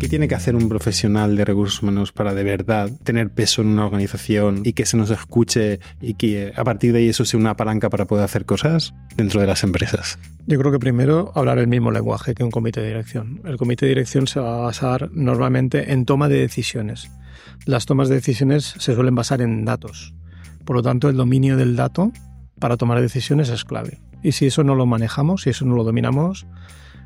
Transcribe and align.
¿Qué 0.00 0.08
tiene 0.08 0.28
que 0.28 0.34
hacer 0.34 0.56
un 0.56 0.70
profesional 0.70 1.36
de 1.36 1.44
recursos 1.44 1.82
humanos 1.82 2.10
para 2.10 2.32
de 2.32 2.42
verdad 2.42 2.90
tener 3.04 3.28
peso 3.28 3.60
en 3.60 3.68
una 3.68 3.84
organización 3.84 4.62
y 4.64 4.72
que 4.72 4.86
se 4.86 4.96
nos 4.96 5.10
escuche 5.10 5.78
y 6.00 6.14
que 6.14 6.54
a 6.56 6.64
partir 6.64 6.94
de 6.94 7.00
ahí 7.00 7.10
eso 7.10 7.26
sea 7.26 7.38
una 7.38 7.54
palanca 7.54 7.90
para 7.90 8.06
poder 8.06 8.24
hacer 8.24 8.46
cosas 8.46 8.94
dentro 9.14 9.42
de 9.42 9.46
las 9.46 9.62
empresas? 9.62 10.18
Yo 10.46 10.58
creo 10.58 10.72
que 10.72 10.78
primero 10.78 11.32
hablar 11.34 11.58
el 11.58 11.66
mismo 11.66 11.90
lenguaje 11.90 12.34
que 12.34 12.42
un 12.42 12.50
comité 12.50 12.80
de 12.80 12.88
dirección. 12.88 13.42
El 13.44 13.58
comité 13.58 13.84
de 13.84 13.90
dirección 13.90 14.26
se 14.26 14.40
va 14.40 14.54
a 14.54 14.60
basar 14.62 15.10
normalmente 15.12 15.92
en 15.92 16.06
toma 16.06 16.30
de 16.30 16.38
decisiones. 16.38 17.10
Las 17.66 17.84
tomas 17.84 18.08
de 18.08 18.14
decisiones 18.14 18.74
se 18.78 18.94
suelen 18.94 19.14
basar 19.14 19.42
en 19.42 19.66
datos. 19.66 20.14
Por 20.64 20.76
lo 20.76 20.82
tanto, 20.82 21.10
el 21.10 21.16
dominio 21.16 21.58
del 21.58 21.76
dato 21.76 22.10
para 22.58 22.78
tomar 22.78 23.02
decisiones 23.02 23.50
es 23.50 23.66
clave. 23.66 24.00
Y 24.22 24.32
si 24.32 24.46
eso 24.46 24.64
no 24.64 24.74
lo 24.74 24.86
manejamos, 24.86 25.42
si 25.42 25.50
eso 25.50 25.66
no 25.66 25.76
lo 25.76 25.84
dominamos, 25.84 26.46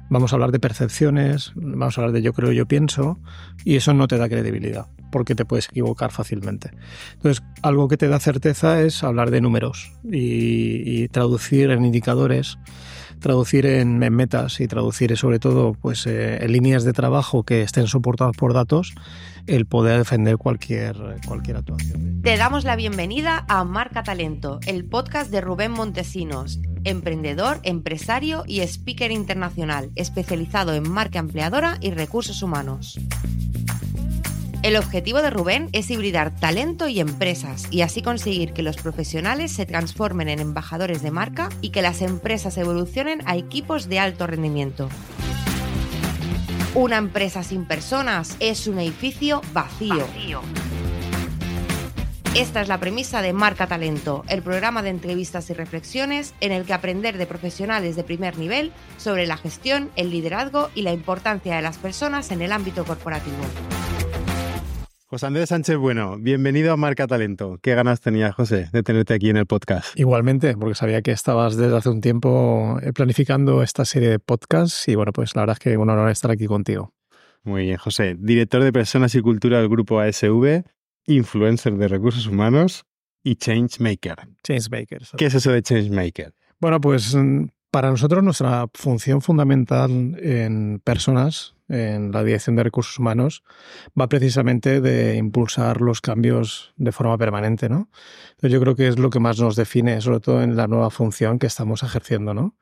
vamos 0.09 0.32
a 0.32 0.36
hablar 0.36 0.52
de 0.52 0.61
percepciones, 0.61 1.52
vamos 1.55 1.96
a 1.96 2.00
hablar 2.00 2.14
de 2.14 2.23
yo 2.23 2.32
creo, 2.32 2.53
yo 2.53 2.66
pienso, 2.66 3.18
y 3.64 3.77
eso 3.77 3.95
no 3.95 4.08
te 4.08 4.18
da 4.18 4.29
credibilidad, 4.29 4.86
porque 5.11 5.35
te 5.35 5.44
puedes 5.44 5.68
equivocar 5.68 6.13
fácilmente. 6.13 6.71
Entonces, 7.14 7.43
algo 7.63 7.89
que 7.89 7.96
te 7.96 8.08
da 8.08 8.21
certeza 8.21 8.80
es 8.82 9.03
hablar 9.03 9.30
de 9.30 9.40
números 9.40 9.93
y, 10.04 11.08
traducir 11.08 11.71
en 11.71 11.85
indicadores 11.85 12.58
traducir 13.21 13.64
en, 13.64 13.99
metas 13.99 14.61
y 14.61 14.67
traducir 14.67 15.17
sobre 15.17 15.39
todo 15.39 15.75
pues, 15.75 16.07
eh, 16.07 16.44
en 16.44 16.52
líneas 16.52 16.85
de 16.85 16.93
trabajo 16.93 17.44
que 17.44 17.63
estén 17.63 17.86
soportadas 17.86 18.36
por 18.36 18.52
datos 18.52 18.94
el 19.46 19.66
poder 19.66 19.98
defender 19.98 20.36
cualquier, 20.39 20.96
cualquier 21.26 21.58
actuación. 21.58 22.22
Te 22.22 22.36
damos 22.36 22.64
la 22.64 22.76
bienvenida 22.76 23.44
a 23.48 23.64
Marca 23.64 24.02
Talento, 24.02 24.61
el 24.66 24.85
podcast 24.85 25.30
de 25.30 25.40
Rubén 25.40 25.72
Montesinos, 25.72 26.61
emprendedor, 26.85 27.61
empresario 27.62 28.44
y 28.46 28.61
speaker 28.61 29.11
internacional, 29.11 29.90
especializado 29.94 30.75
en 30.75 30.88
marca 30.88 31.18
empleadora 31.18 31.79
y 31.80 31.90
recursos 31.90 32.42
humanos. 32.42 32.98
El 34.62 34.77
objetivo 34.77 35.20
de 35.20 35.28
Rubén 35.28 35.69
es 35.72 35.91
hibridar 35.91 36.34
talento 36.34 36.88
y 36.88 36.98
empresas 36.98 37.66
y 37.70 37.82
así 37.82 38.00
conseguir 38.00 38.54
que 38.54 38.62
los 38.62 38.78
profesionales 38.78 39.52
se 39.52 39.66
transformen 39.66 40.30
en 40.30 40.41
embajadores 40.41 41.02
de 41.02 41.10
marca 41.10 41.50
y 41.60 41.69
que 41.69 41.82
las 41.82 42.00
empresas 42.00 42.56
evolucionen 42.56 43.20
a 43.26 43.36
equipos 43.36 43.91
de 43.91 43.98
alto 43.98 44.26
rendimiento. 44.26 44.88
Una 46.75 46.97
empresa 46.97 47.44
sin 47.44 47.67
personas 47.67 48.36
es 48.41 48.67
un 48.67 48.80
edificio 48.80 49.42
vacío. 49.53 50.08
Esta 52.34 52.62
es 52.62 52.66
la 52.66 52.81
premisa 52.81 53.22
de 53.22 53.33
Marca 53.33 53.69
Talento, 53.69 54.25
el 54.27 54.42
programa 54.42 54.83
de 54.83 54.89
entrevistas 54.89 55.48
y 55.50 55.55
reflexiones 55.55 56.34
en 56.41 56.50
el 56.50 56.64
que 56.64 56.72
aprender 56.72 57.16
de 57.16 57.27
profesionales 57.27 57.94
de 57.94 58.03
primer 58.03 58.39
nivel 58.39 58.72
sobre 58.97 59.28
la 59.28 59.36
gestión, 59.36 59.92
el 59.94 60.11
liderazgo 60.11 60.69
y 60.75 60.83
la 60.83 60.92
importancia 60.92 61.55
de 61.55 61.62
las 61.62 61.78
personas 61.78 62.33
en 62.33 62.42
el 62.42 62.50
ámbito 62.50 62.84
corporativo. 62.84 63.36
José 65.14 65.26
Andrés 65.26 65.50
Sánchez 65.50 65.76
Bueno, 65.76 66.18
bienvenido 66.18 66.72
a 66.72 66.76
Marca 66.76 67.06
Talento. 67.06 67.60
¿Qué 67.62 67.76
ganas 67.76 68.00
tenía, 68.00 68.32
José, 68.32 68.68
de 68.72 68.82
tenerte 68.82 69.14
aquí 69.14 69.30
en 69.30 69.36
el 69.36 69.46
podcast? 69.46 69.96
Igualmente, 69.96 70.56
porque 70.56 70.74
sabía 70.74 71.02
que 71.02 71.12
estabas 71.12 71.56
desde 71.56 71.76
hace 71.76 71.88
un 71.88 72.00
tiempo 72.00 72.80
eh, 72.82 72.92
planificando 72.92 73.62
esta 73.62 73.84
serie 73.84 74.08
de 74.08 74.18
podcasts 74.18 74.88
y 74.88 74.96
bueno, 74.96 75.12
pues 75.12 75.36
la 75.36 75.42
verdad 75.42 75.56
es 75.56 75.60
que 75.60 75.76
un 75.76 75.88
honor 75.88 76.10
estar 76.10 76.32
aquí 76.32 76.46
contigo. 76.46 76.92
Muy 77.44 77.62
bien, 77.62 77.76
José. 77.76 78.16
Director 78.18 78.64
de 78.64 78.72
Personas 78.72 79.14
y 79.14 79.20
Cultura 79.20 79.60
del 79.60 79.68
grupo 79.68 80.00
ASV, 80.00 80.64
influencer 81.06 81.74
de 81.74 81.86
recursos 81.86 82.26
humanos 82.26 82.84
y 83.22 83.36
changemaker. 83.36 84.16
Changemaker. 84.42 85.02
¿Qué 85.16 85.26
es 85.26 85.34
eso 85.34 85.52
de 85.52 85.62
changemaker? 85.62 86.34
Bueno, 86.58 86.80
pues 86.80 87.14
mm, 87.14 87.44
para 87.75 87.91
nosotros 87.91 88.22
nuestra 88.22 88.69
función 88.72 89.20
fundamental 89.20 89.91
en 90.22 90.80
personas 90.84 91.56
en 91.69 92.12
la 92.12 92.22
Dirección 92.22 92.55
de 92.55 92.62
Recursos 92.62 93.00
Humanos 93.00 93.42
va 94.00 94.08
precisamente 94.08 94.81
de 94.81 95.16
impulsar 95.16 95.81
los 95.81 96.00
cambios 96.00 96.72
de 96.77 96.92
forma 96.92 97.19
permanente, 97.19 97.69
¿no? 97.69 97.89
Yo 98.41 98.61
creo 98.61 98.77
que 98.77 98.86
es 98.86 98.97
lo 98.97 99.11
que 99.11 99.19
más 99.19 99.41
nos 99.41 99.56
define, 99.56 100.00
sobre 100.03 100.21
todo 100.21 100.41
en 100.44 100.54
la 100.54 100.69
nueva 100.69 100.88
función 100.91 101.41
que 101.41 101.48
estamos 101.48 101.82
ejerciendo, 101.82 102.32
¿no? 102.32 102.54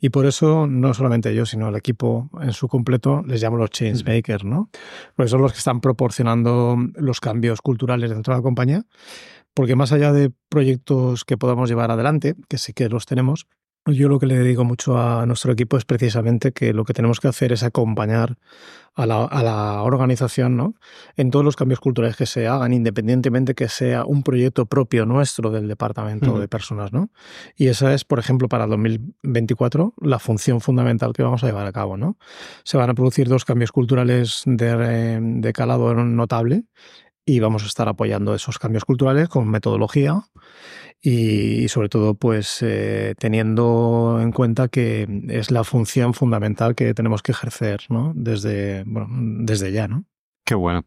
Y 0.00 0.08
por 0.08 0.26
eso 0.26 0.66
no 0.66 0.94
solamente 0.94 1.32
yo, 1.32 1.46
sino 1.46 1.68
el 1.68 1.76
equipo 1.76 2.28
en 2.42 2.52
su 2.52 2.66
completo 2.66 3.22
les 3.24 3.40
llamo 3.40 3.58
los 3.58 3.70
change 3.70 4.04
makers, 4.04 4.42
¿no? 4.42 4.68
Porque 5.14 5.30
son 5.30 5.42
los 5.42 5.52
que 5.52 5.58
están 5.58 5.80
proporcionando 5.80 6.76
los 6.96 7.20
cambios 7.20 7.62
culturales 7.62 8.10
dentro 8.10 8.34
de 8.34 8.38
la 8.40 8.42
compañía, 8.42 8.82
porque 9.54 9.76
más 9.76 9.92
allá 9.92 10.12
de 10.12 10.32
proyectos 10.48 11.24
que 11.24 11.38
podamos 11.38 11.68
llevar 11.68 11.92
adelante, 11.92 12.34
que 12.48 12.58
sí 12.58 12.72
que 12.72 12.88
los 12.88 13.06
tenemos, 13.06 13.46
yo 13.86 14.08
lo 14.08 14.18
que 14.18 14.26
le 14.26 14.40
digo 14.40 14.64
mucho 14.64 14.98
a 14.98 15.26
nuestro 15.26 15.52
equipo 15.52 15.76
es 15.76 15.84
precisamente 15.84 16.52
que 16.52 16.72
lo 16.72 16.84
que 16.84 16.92
tenemos 16.92 17.20
que 17.20 17.28
hacer 17.28 17.52
es 17.52 17.62
acompañar 17.62 18.36
a 18.96 19.04
la, 19.04 19.82
organización 19.82 20.56
¿no? 20.56 20.74
en 21.16 21.30
todos 21.30 21.44
los 21.44 21.54
cambios 21.54 21.80
culturales 21.80 22.16
que 22.16 22.24
se 22.24 22.48
hagan, 22.48 22.72
independientemente 22.72 23.54
que 23.54 23.68
sea 23.68 24.06
un 24.06 24.22
proyecto 24.22 24.64
propio 24.66 25.04
nuestro 25.04 25.50
del 25.50 25.68
departamento 25.68 26.38
de 26.38 26.48
personas. 26.48 26.92
¿no? 26.92 27.10
Y 27.56 27.68
esa 27.68 27.92
es, 27.92 28.04
por 28.04 28.18
ejemplo, 28.18 28.48
para 28.48 28.66
2024 28.66 29.94
la 30.00 30.18
función 30.18 30.60
fundamental 30.62 31.12
que 31.12 31.22
vamos 31.22 31.44
a 31.44 31.46
llevar 31.46 31.66
a 31.66 31.72
cabo. 31.72 31.98
¿no? 31.98 32.16
Se 32.64 32.78
van 32.78 32.88
a 32.88 32.94
producir 32.94 33.28
dos 33.28 33.44
cambios 33.44 33.70
culturales 33.70 34.42
de, 34.46 35.20
de 35.20 35.52
calado 35.52 35.94
notable 35.94 36.64
y 37.26 37.40
vamos 37.40 37.64
a 37.64 37.66
estar 37.66 37.88
apoyando 37.88 38.34
esos 38.34 38.58
cambios 38.58 38.84
culturales 38.84 39.28
con 39.28 39.50
metodología 39.50 40.22
y, 41.02 41.68
sobre 41.68 41.88
todo 41.88 42.14
pues 42.14 42.62
eh, 42.62 43.14
teniendo 43.18 44.18
en 44.22 44.32
cuenta 44.32 44.68
que 44.68 45.06
es 45.28 45.50
la 45.50 45.64
función 45.64 46.14
fundamental 46.14 46.74
que 46.74 46.94
tenemos 46.94 47.22
que 47.22 47.32
ejercer 47.32 47.80
¿no? 47.90 48.12
desde, 48.14 48.84
bueno, 48.86 49.08
desde 49.10 49.72
ya. 49.72 49.88
¿no? 49.88 50.04
Qué 50.44 50.54
bueno. 50.54 50.86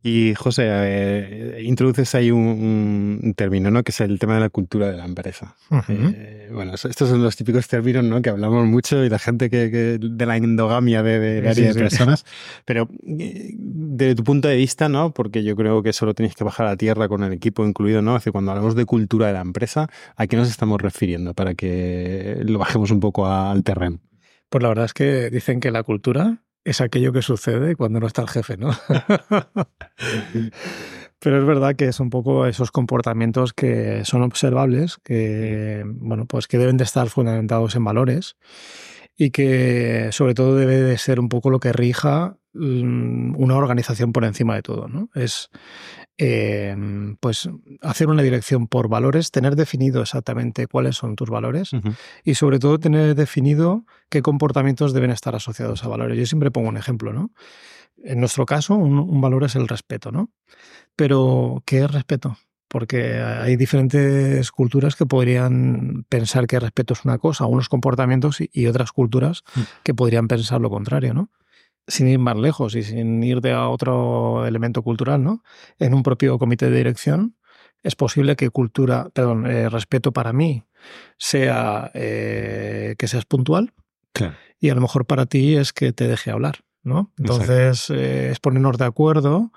Y 0.00 0.34
José, 0.34 0.64
eh, 0.68 1.62
introduces 1.64 2.14
ahí 2.14 2.30
un, 2.30 3.34
término, 3.36 3.70
¿no? 3.70 3.82
Que 3.82 3.90
es 3.90 4.00
el 4.00 4.18
tema 4.20 4.34
de 4.34 4.40
la 4.40 4.48
cultura 4.48 4.88
de 4.88 4.96
la 4.96 5.04
empresa. 5.04 5.56
Eh, 5.88 6.50
bueno, 6.52 6.74
estos 6.74 7.08
son 7.08 7.20
los 7.22 7.34
típicos 7.36 7.66
términos, 7.66 8.04
¿no? 8.04 8.22
Que 8.22 8.30
hablamos 8.30 8.64
mucho 8.66 9.04
y 9.04 9.08
la 9.08 9.18
gente 9.18 9.50
que, 9.50 9.98
de 10.00 10.26
la 10.26 10.36
endogamia 10.36 11.02
de, 11.02 11.18
de, 11.18 11.74
personas. 11.74 12.24
Pero 12.64 12.88
eh, 13.06 13.50
desde 13.56 14.14
tu 14.14 14.22
punto 14.22 14.46
de 14.46 14.56
vista, 14.56 14.88
¿no? 14.88 15.12
Porque 15.12 15.42
yo 15.42 15.56
creo 15.56 15.82
que 15.82 15.92
solo 15.92 16.14
tenéis 16.14 16.36
que 16.36 16.44
bajar 16.44 16.68
a 16.68 16.76
tierra 16.76 17.08
con 17.08 17.24
el 17.24 17.32
equipo 17.32 17.66
incluido, 17.66 18.00
¿no? 18.00 18.14
Decir, 18.14 18.32
cuando 18.32 18.52
hablamos 18.52 18.76
de 18.76 18.84
cultura 18.84 19.26
de 19.26 19.32
la 19.32 19.40
empresa, 19.40 19.88
¿a 20.14 20.26
qué 20.28 20.36
nos 20.36 20.48
estamos 20.48 20.80
refiriendo? 20.80 21.34
Para 21.34 21.54
que 21.54 22.38
lo 22.44 22.60
bajemos 22.60 22.92
un 22.92 23.00
poco 23.00 23.26
al 23.26 23.64
terreno. 23.64 23.98
Pues 24.48 24.62
la 24.62 24.68
verdad 24.68 24.84
es 24.84 24.94
que 24.94 25.28
dicen 25.28 25.58
que 25.58 25.72
la 25.72 25.82
cultura 25.82 26.44
es 26.64 26.80
aquello 26.80 27.12
que 27.12 27.22
sucede 27.22 27.76
cuando 27.76 28.00
no 28.00 28.06
está 28.06 28.22
el 28.22 28.28
jefe, 28.28 28.56
¿no? 28.56 28.70
Pero 31.20 31.38
es 31.40 31.44
verdad 31.46 31.74
que 31.74 31.86
es 31.86 31.98
un 31.98 32.10
poco 32.10 32.46
esos 32.46 32.70
comportamientos 32.70 33.52
que 33.52 34.04
son 34.04 34.22
observables, 34.22 34.98
que, 35.02 35.82
bueno, 35.84 36.26
pues 36.26 36.46
que 36.46 36.58
deben 36.58 36.76
de 36.76 36.84
estar 36.84 37.08
fundamentados 37.08 37.74
en 37.74 37.84
valores 37.84 38.36
y 39.16 39.30
que 39.30 40.10
sobre 40.12 40.34
todo 40.34 40.54
debe 40.54 40.76
de 40.76 40.96
ser 40.96 41.18
un 41.18 41.28
poco 41.28 41.50
lo 41.50 41.58
que 41.58 41.72
rija 41.72 42.36
mm, 42.54 43.34
una 43.36 43.56
organización 43.56 44.12
por 44.12 44.24
encima 44.24 44.54
de 44.54 44.62
todo, 44.62 44.86
¿no? 44.86 45.10
Es 45.14 45.50
Em, 46.20 47.16
pues 47.20 47.48
hacer 47.80 48.08
una 48.08 48.24
dirección 48.24 48.66
por 48.66 48.88
valores, 48.88 49.30
tener 49.30 49.54
definido 49.54 50.02
exactamente 50.02 50.66
cuáles 50.66 50.96
son 50.96 51.14
tus 51.14 51.30
valores 51.30 51.70
y 52.24 52.34
sobre 52.34 52.58
todo 52.58 52.80
tener 52.80 53.14
definido 53.14 53.84
qué 54.08 54.20
comportamientos 54.20 54.92
deben 54.92 55.12
estar 55.12 55.36
asociados 55.36 55.84
a 55.84 55.88
valores. 55.88 56.18
Yo 56.18 56.26
siempre 56.26 56.50
pongo 56.50 56.70
un 56.70 56.76
ejemplo, 56.76 57.12
¿no? 57.12 57.30
En 58.02 58.18
nuestro 58.18 58.46
caso, 58.46 58.74
un, 58.74 59.20
valor 59.20 59.44
es 59.44 59.54
el 59.54 59.68
respeto, 59.68 60.10
¿no? 60.10 60.30
Pero, 60.96 61.62
¿qué 61.64 61.84
es 61.84 61.90
respeto? 61.90 62.36
Porque 62.66 63.20
hay 63.20 63.54
diferentes 63.54 64.50
culturas 64.50 64.96
que 64.96 65.06
podrían 65.06 66.04
pensar 66.08 66.48
que 66.48 66.58
respeto 66.58 66.94
es 66.94 67.04
una 67.04 67.18
cosa, 67.18 67.46
unos 67.46 67.68
comportamientos 67.68 68.38
y, 68.40 68.66
otras 68.66 68.90
culturas 68.90 69.44
mm. 69.54 69.60
que 69.84 69.94
podrían 69.94 70.26
pensar 70.26 70.60
lo 70.60 70.68
contrario, 70.68 71.14
¿no? 71.14 71.30
Sin 71.88 72.06
ir 72.06 72.18
más 72.18 72.36
lejos 72.36 72.76
y 72.76 72.82
sin 72.82 73.22
ir 73.22 73.40
de 73.40 73.52
a 73.52 73.68
otro 73.68 74.46
elemento 74.46 74.82
cultural, 74.82 75.24
¿no? 75.24 75.42
En 75.78 75.94
un 75.94 76.02
propio 76.02 76.38
comité 76.38 76.70
de 76.70 76.76
dirección 76.76 77.36
es 77.82 77.96
posible 77.96 78.36
que 78.36 78.50
cultura, 78.50 79.08
perdón, 79.12 79.46
eh, 79.46 79.68
respeto 79.68 80.12
para 80.12 80.32
mí 80.32 80.64
sea 81.16 81.90
eh, 81.94 82.94
que 82.98 83.08
seas 83.08 83.24
puntual 83.24 83.72
y 84.60 84.70
a 84.70 84.74
lo 84.74 84.80
mejor 84.80 85.06
para 85.06 85.26
ti 85.26 85.56
es 85.56 85.72
que 85.72 85.92
te 85.92 86.08
deje 86.08 86.30
hablar, 86.30 86.60
¿no? 86.82 87.12
Entonces 87.18 87.88
eh, 87.90 88.30
es 88.30 88.40
ponernos 88.40 88.78
de 88.78 88.84
acuerdo 88.84 89.52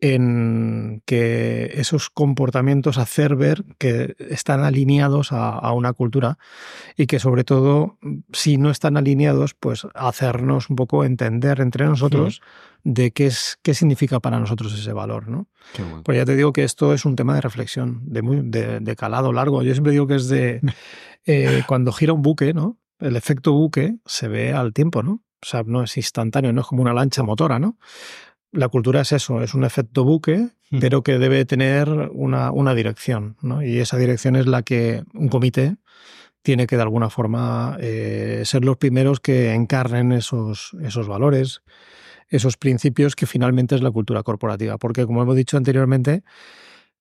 en 0.00 1.02
que 1.04 1.72
esos 1.74 2.10
comportamientos 2.10 2.98
hacer 2.98 3.36
ver 3.36 3.64
que 3.78 4.16
están 4.18 4.64
alineados 4.64 5.32
a, 5.32 5.72
una 5.72 5.92
cultura 5.92 6.38
y 6.96 7.06
que 7.06 7.18
sobre 7.18 7.44
todo 7.44 7.98
si 8.32 8.56
no 8.56 8.70
están 8.70 8.96
alineados 8.96 9.54
pues 9.54 9.86
hacernos 9.94 10.70
un 10.70 10.76
poco 10.76 11.04
entender 11.04 11.60
entre 11.60 11.86
nosotros 11.86 12.40
de 12.82 13.10
qué 13.10 13.26
es 13.26 13.58
qué 13.62 13.74
significa 13.74 14.20
para 14.20 14.40
nosotros 14.40 14.72
ese 14.72 14.92
valor 14.92 15.28
no 15.28 15.48
pues 16.02 16.16
ya 16.16 16.24
te 16.24 16.34
digo 16.34 16.52
que 16.52 16.64
esto 16.64 16.94
es 16.94 17.04
un 17.04 17.16
tema 17.16 17.34
de 17.34 17.42
reflexión 17.42 18.00
de 18.04 18.22
muy 18.22 18.40
de, 18.42 18.96
calado 18.96 19.32
largo. 19.32 19.62
Yo 19.62 19.72
siempre 19.72 19.92
digo 19.92 20.06
que 20.06 20.16
es 20.16 20.28
de 20.28 20.60
eh, 21.26 21.62
cuando 21.66 21.92
gira 21.92 22.12
un 22.12 22.22
buque 22.22 22.52
no 22.54 22.78
el 22.98 23.16
efecto 23.16 23.52
buque 23.52 23.96
se 24.04 24.28
ve 24.28 24.52
al 24.52 24.72
tiempo 24.72 25.02
no 25.02 25.22
O 25.42 25.46
sea, 25.46 25.62
no 25.64 25.82
es 25.82 25.96
instantáneo, 25.96 26.52
no 26.52 26.60
es 26.60 26.66
como 26.66 26.82
una 26.82 26.92
lancha 26.92 27.22
motora, 27.22 27.58
¿no? 27.58 27.78
La 28.52 28.68
cultura 28.68 29.02
es 29.02 29.12
eso, 29.12 29.42
es 29.42 29.54
un 29.54 29.64
efecto 29.64 30.04
buque, 30.04 30.48
hmm. 30.70 30.78
pero 30.80 31.02
que 31.02 31.18
debe 31.18 31.44
tener 31.44 31.88
una, 32.12 32.50
una 32.50 32.74
dirección, 32.74 33.36
¿no? 33.42 33.62
Y 33.62 33.78
esa 33.78 33.96
dirección 33.96 34.36
es 34.36 34.46
la 34.46 34.62
que 34.62 35.04
un 35.14 35.28
comité 35.28 35.76
tiene 36.42 36.66
que 36.66 36.76
de 36.76 36.82
alguna 36.82 37.10
forma 37.10 37.76
eh, 37.80 38.42
ser 38.44 38.64
los 38.64 38.76
primeros 38.76 39.20
que 39.20 39.52
encarnen 39.52 40.12
esos, 40.12 40.76
esos 40.82 41.06
valores, 41.06 41.62
esos 42.28 42.56
principios 42.56 43.16
que 43.16 43.26
finalmente 43.26 43.74
es 43.74 43.82
la 43.82 43.90
cultura 43.90 44.22
corporativa. 44.22 44.78
Porque 44.78 45.06
como 45.06 45.22
hemos 45.22 45.36
dicho 45.36 45.56
anteriormente, 45.56 46.22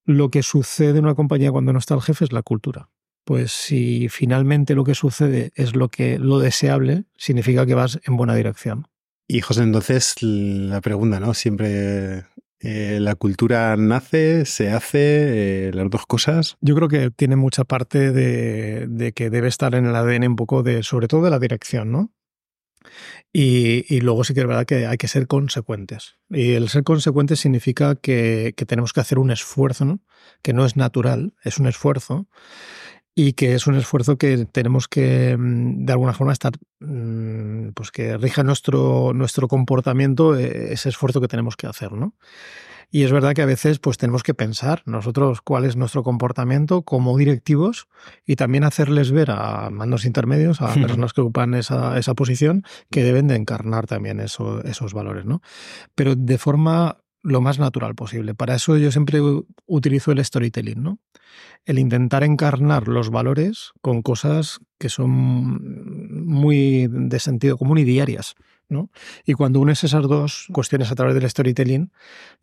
lo 0.06 0.30
que 0.30 0.44
sucede 0.44 1.00
en 1.00 1.06
una 1.06 1.16
compañía 1.16 1.52
cuando 1.52 1.72
no 1.72 1.80
está 1.80 1.94
el 1.94 2.02
jefe 2.02 2.26
es 2.26 2.34
la 2.34 2.42
cultura. 2.42 2.90
Pues 3.24 3.52
si 3.52 4.10
finalmente 4.10 4.76
lo 4.76 4.84
que 4.84 4.96
sucede 4.96 5.52
es 5.56 5.76
lo 5.76 5.90
que 5.90 6.18
lo 6.18 6.40
deseable, 6.40 7.04
significa 7.16 7.66
que 7.66 7.76
vas 7.76 8.00
en 8.06 8.18
buena 8.18 8.36
dirección. 8.36 8.88
Y 9.32 9.42
José, 9.42 9.62
entonces 9.62 10.16
la 10.24 10.82
pregunta, 10.82 11.20
¿no? 11.20 11.36
Siempre 11.36 12.26
eh, 12.62 12.98
la 13.00 13.14
cultura 13.14 13.78
nace, 13.78 14.44
se 14.46 14.72
hace, 14.72 15.68
eh, 15.68 15.72
las 15.72 15.88
dos 15.92 16.08
cosas. 16.08 16.58
Yo 16.62 16.74
creo 16.74 16.88
que 16.88 17.12
tiene 17.12 17.36
mucha 17.36 17.64
parte 17.64 18.12
de, 18.12 18.88
de, 18.88 19.14
que 19.14 19.30
debe 19.30 19.48
estar 19.48 19.76
en 19.76 19.86
el 19.86 19.96
ADN 19.96 20.30
un 20.30 20.36
poco 20.36 20.64
de, 20.64 20.82
sobre 20.82 21.08
todo 21.08 21.22
de 21.22 21.30
la 21.30 21.38
dirección, 21.38 21.92
¿no? 21.92 22.12
Y, 23.32 24.00
luego 24.02 24.24
sí 24.24 24.34
que 24.34 24.40
es 24.42 24.48
verdad 24.48 24.66
que 24.66 24.88
hay 24.88 24.98
que 24.98 25.08
ser 25.08 25.28
consecuentes. 25.28 26.16
Y 26.30 26.54
el 26.54 26.70
ser 26.70 26.84
consecuentes 26.84 27.40
significa 27.40 27.96
que, 27.96 28.54
tenemos 28.68 28.94
que 28.94 29.02
hacer 29.02 29.20
un 29.20 29.32
esfuerzo, 29.32 29.86
¿no? 29.86 30.00
que 30.42 30.54
no 30.54 30.66
es 30.66 30.76
natural, 30.76 31.36
es 31.44 31.60
un 31.60 31.68
esfuerzo. 31.68 32.28
Y 33.22 33.34
que 33.34 33.54
es 33.54 33.68
un 33.68 33.76
esfuerzo 33.76 34.18
que 34.18 34.46
tenemos 34.46 34.88
que, 34.88 35.36
mm, 35.38 35.84
de 35.84 35.92
alguna 35.92 36.14
forma, 36.14 36.32
estar, 36.32 36.54
mm, 36.80 37.72
pues 37.74 37.92
que 37.92 38.16
rija 38.16 38.44
nuestro, 38.44 39.12
nuestro 39.14 39.50
comportamiento, 39.50 40.38
eh, 40.38 40.72
ese 40.72 40.88
esfuerzo 40.88 41.20
que 41.20 41.28
tenemos 41.28 41.58
que 41.58 41.68
hacer, 41.68 41.92
¿no? 41.92 42.16
Y 42.90 43.04
es 43.04 43.12
verdad 43.12 43.34
que 43.34 43.42
a 43.42 43.46
veces 43.46 43.80
pues 43.80 43.98
tenemos 43.98 44.24
que 44.24 44.34
pensar 44.34 44.84
nosotros 44.86 45.42
cuál 45.42 45.66
es 45.66 45.76
nuestro 45.76 46.02
comportamiento 46.02 46.84
como 46.84 47.18
directivos 47.18 47.90
y 48.26 48.38
también 48.38 48.64
hacerles 48.64 49.12
ver 49.12 49.32
a 49.32 49.70
mandos 49.70 50.06
intermedios, 50.06 50.62
a 50.62 50.74
personas 50.74 51.12
que 51.12 51.20
ocupan 51.20 51.56
esa, 51.56 52.00
esa 52.00 52.14
posición, 52.14 52.64
que 52.90 53.04
deben 53.04 53.28
de 53.28 53.36
encarnar 53.36 53.86
también 53.86 54.22
eso, 54.22 54.64
esos 54.64 54.94
valores, 54.94 55.26
¿no? 55.26 55.42
Pero 55.94 56.16
de 56.16 56.38
forma 56.38 57.00
lo 57.22 57.42
más 57.42 57.60
natural 57.60 57.96
posible. 57.96 58.36
Para 58.36 58.56
eso 58.56 58.78
yo 58.78 58.92
siempre 58.92 59.20
utilizo 59.66 60.12
el 60.12 60.24
storytelling, 60.24 60.82
¿no? 60.82 61.00
El 61.66 61.80
intentar 61.80 62.24
encarnar 62.24 62.88
los 62.88 63.10
valores 63.10 63.72
con 63.82 64.02
cosas 64.02 64.60
que 64.78 64.90
son 64.90 66.26
muy 66.26 66.88
de 66.90 67.20
sentido 67.20 67.58
común 67.58 67.78
y 67.78 67.84
diarias. 67.84 68.36
Y 69.26 69.34
cuando 69.34 69.60
unes 69.60 69.84
esas 69.84 70.04
dos 70.04 70.48
cuestiones 70.52 70.92
a 70.92 70.96
través 70.96 71.16
del 71.16 71.28
storytelling, 71.30 71.92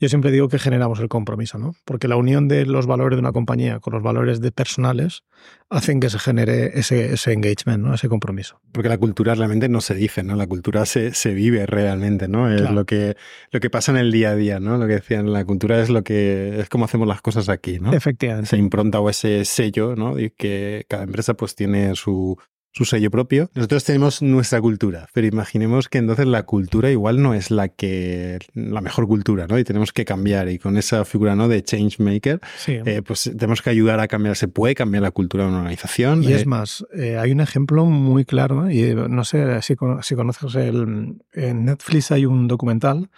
yo 0.01 0.09
siempre 0.09 0.31
digo 0.31 0.49
que 0.49 0.59
generamos 0.59 0.99
el 1.01 1.09
compromiso, 1.09 1.59
¿no? 1.59 1.75
Porque 1.85 2.09
la 2.09 2.17
unión 2.17 2.49
de 2.49 2.67
los 2.67 2.87
valores 2.87 3.17
de 3.17 3.21
una 3.21 3.33
compañía 3.33 3.79
con 3.81 3.93
los 3.95 4.03
valores 4.03 4.41
de 4.41 4.51
personales 4.51 5.25
hacen 5.71 6.01
que 6.01 6.11
se 6.11 6.19
genere 6.19 6.79
ese, 6.79 7.13
ese 7.15 7.33
engagement, 7.33 7.85
¿no? 7.85 7.95
Ese 7.95 8.09
compromiso. 8.09 8.61
Porque 8.73 8.89
la 8.89 8.99
cultura 8.99 9.35
realmente 9.35 9.69
no 9.69 9.81
se 9.81 9.95
dice, 9.95 10.23
¿no? 10.23 10.35
La 10.37 10.47
cultura 10.47 10.85
se, 10.87 11.15
se 11.15 11.33
vive 11.33 11.67
realmente, 11.67 12.29
¿no? 12.29 12.51
Es 12.51 12.71
lo, 12.71 12.85
que, 12.85 13.17
lo 13.51 13.61
que 13.61 13.71
pasa 13.71 13.93
en 13.93 13.99
el 13.99 14.11
día 14.11 14.31
a 14.31 14.37
día, 14.37 14.61
¿no? 14.61 14.79
Lo 14.79 14.87
que 14.87 14.95
decían, 14.95 15.33
la 15.33 15.45
cultura 15.45 15.81
es 15.81 15.91
lo 15.91 16.03
que 16.03 16.61
es 16.61 16.69
como 16.69 16.85
hacemos 16.85 17.07
las 17.07 17.23
cosas 17.23 17.49
aquí, 17.49 17.79
¿no? 17.79 17.93
Efectivamente. 17.93 18.47
Esa 18.47 18.57
impronta 18.57 19.01
o 19.01 19.11
ese 19.11 19.45
sello, 19.45 19.95
¿no? 19.97 20.19
Y 20.19 20.31
que 20.31 20.87
cada 20.89 21.05
empresa 21.05 21.35
pues 21.35 21.55
tiene 21.55 21.95
su, 21.95 22.37
su 22.77 22.85
sello 22.85 23.11
propio. 23.11 23.49
Nosotros 23.55 23.85
tenemos 23.85 24.21
nuestra 24.21 24.61
cultura, 24.61 25.09
pero 25.15 25.27
imaginemos 25.27 25.89
que 25.89 25.97
entonces 25.97 26.27
la 26.27 26.43
cultura 26.43 26.91
igual 26.91 27.23
no 27.23 27.33
es 27.33 27.51
la 27.51 27.69
que 27.69 28.39
la 28.53 28.83
mejor 28.83 29.07
cultura, 29.07 29.47
¿no? 29.47 29.59
Y 29.59 29.65
tenemos 29.65 29.95
que 29.95 30.05
cambiar 30.05 30.51
y 30.51 30.59
con 30.59 30.77
esa 30.77 31.07
figura, 31.07 31.35
¿no? 31.35 31.49
De 31.49 31.63
change 31.63 31.99
maker, 32.01 32.39
eh, 32.67 33.01
pues 33.01 33.33
tenemos 33.39 33.63
que 33.63 33.71
ayudar 33.71 33.99
a 34.01 34.09
cambiar. 34.09 34.37
Se 34.37 34.49
puede 34.49 34.75
cambiar 34.75 35.03
la 35.03 35.11
cultura 35.11 35.45
de 35.45 35.49
una 35.49 35.61
organización. 35.61 36.23
Y 36.23 36.35
es 36.35 36.43
eh, 36.43 36.47
más, 36.47 36.85
eh, 36.95 37.17
hay 37.17 37.33
un 37.33 37.41
ejemplo 37.41 37.87
muy 37.87 38.27
claro 38.27 38.71
y 38.71 38.95
no 38.95 39.25
sé 39.25 39.63
si, 39.63 39.75
si 40.03 40.15
conoces 40.15 40.55
el 40.57 41.17
en 41.33 41.65
Netflix 41.65 42.11
hay 42.11 42.27
un 42.27 42.47
documental 42.47 43.09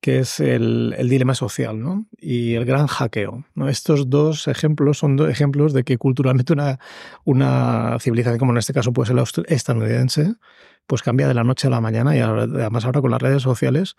que 0.00 0.20
es 0.20 0.40
el, 0.40 0.96
dilema 1.08 1.34
social 1.34 1.80
¿no? 1.80 2.06
y 2.18 2.54
el 2.54 2.64
gran 2.64 2.86
hackeo. 2.86 3.44
Estos 3.68 4.08
dos 4.08 4.48
ejemplos 4.48 4.98
son 4.98 5.16
dos 5.16 5.28
ejemplos 5.28 5.72
de 5.72 5.84
que 5.84 5.98
culturalmente 5.98 6.52
una, 6.52 6.78
una 7.24 7.98
civilización, 8.00 8.38
como 8.38 8.52
en 8.52 8.58
este 8.58 8.72
caso 8.72 8.92
puede 8.92 9.08
ser 9.08 9.16
la 9.16 9.24
estadounidense, 9.48 10.34
pues 10.86 11.02
cambia 11.02 11.28
de 11.28 11.34
la 11.34 11.44
noche 11.44 11.66
a 11.66 11.70
la 11.70 11.80
mañana 11.80 12.16
y 12.16 12.20
además 12.20 12.84
ahora 12.84 13.00
con 13.00 13.10
las 13.10 13.22
redes 13.22 13.42
sociales, 13.42 13.94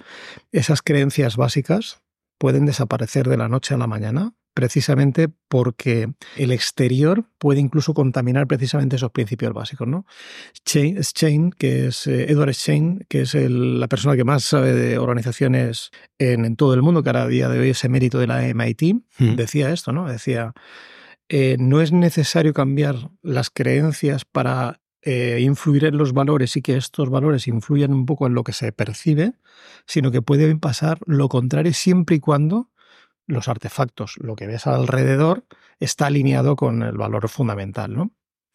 esas 0.52 0.82
creencias 0.82 1.38
básicas 1.38 2.02
pueden 2.38 2.66
desaparecer 2.66 3.30
de 3.30 3.38
la 3.38 3.48
noche 3.48 3.76
a 3.76 3.78
la 3.78 3.88
mañana 3.88 4.34
precisamente 4.54 5.30
porque 5.48 6.14
el 6.36 6.52
exterior 6.52 7.26
puede 7.38 7.60
incluso 7.60 7.94
contaminar 7.94 8.48
precisamente 8.48 8.96
esos 8.96 9.12
principios 9.12 9.54
básicos. 9.54 9.88
¿no? 9.88 10.06
Chain, 10.66 11.52
que 11.52 11.88
es 11.88 12.08
eh, 12.08 12.32
Edward 12.32 12.54
Chain, 12.54 13.06
que 13.10 13.22
es 13.22 13.34
la 13.34 13.88
persona 13.88 14.16
que 14.16 14.24
más 14.24 14.44
sabe 14.44 14.74
de 14.74 14.98
organizaciones 14.98 15.92
en, 16.20 16.56
todo 16.56 16.74
el 16.74 16.82
mundo, 16.82 17.04
que 17.04 17.10
ahora 17.10 17.24
a 17.24 17.28
día 17.28 17.50
de 17.50 17.60
hoy 17.60 17.70
es 17.70 17.84
emérito 17.84 18.20
de 18.20 18.28
la 18.28 18.44
MIT, 18.54 18.96
hmm. 19.20 19.36
decía 19.36 19.72
esto, 19.72 19.92
¿no? 19.92 20.08
Decía, 20.08 20.54
eh, 21.30 21.56
no 21.60 21.82
es 21.82 21.92
necesario 21.92 22.54
cambiar 22.54 23.10
las 23.22 23.50
creencias 23.50 24.26
para 24.26 24.82
eh, 25.04 25.40
influir 25.42 25.86
en 25.86 25.98
los 25.98 26.14
valores 26.14 26.56
y 26.58 26.62
que 26.62 26.78
estos 26.78 27.10
valores 27.10 27.48
influyan 27.48 27.92
un 27.94 28.06
poco 28.06 28.28
en 28.28 28.36
lo 28.36 28.44
que 28.44 28.54
se 28.54 28.72
percibe, 28.72 29.34
sino 29.88 30.12
que 30.12 30.22
puede 30.22 30.56
pasar 30.58 31.00
lo 31.08 31.28
contrario 31.28 31.74
siempre 31.74 32.18
y 32.18 32.20
cuando 32.20 32.70
los 33.28 33.48
artefactos, 33.48 34.16
lo 34.20 34.36
que 34.36 34.48
ves 34.48 34.68
alrededor, 34.68 35.46
está 35.80 36.08
alineado 36.08 36.56
con 36.56 36.84
el 36.84 36.98
valor 36.98 37.28
fundamental, 37.30 37.94
¿no? 37.96 38.12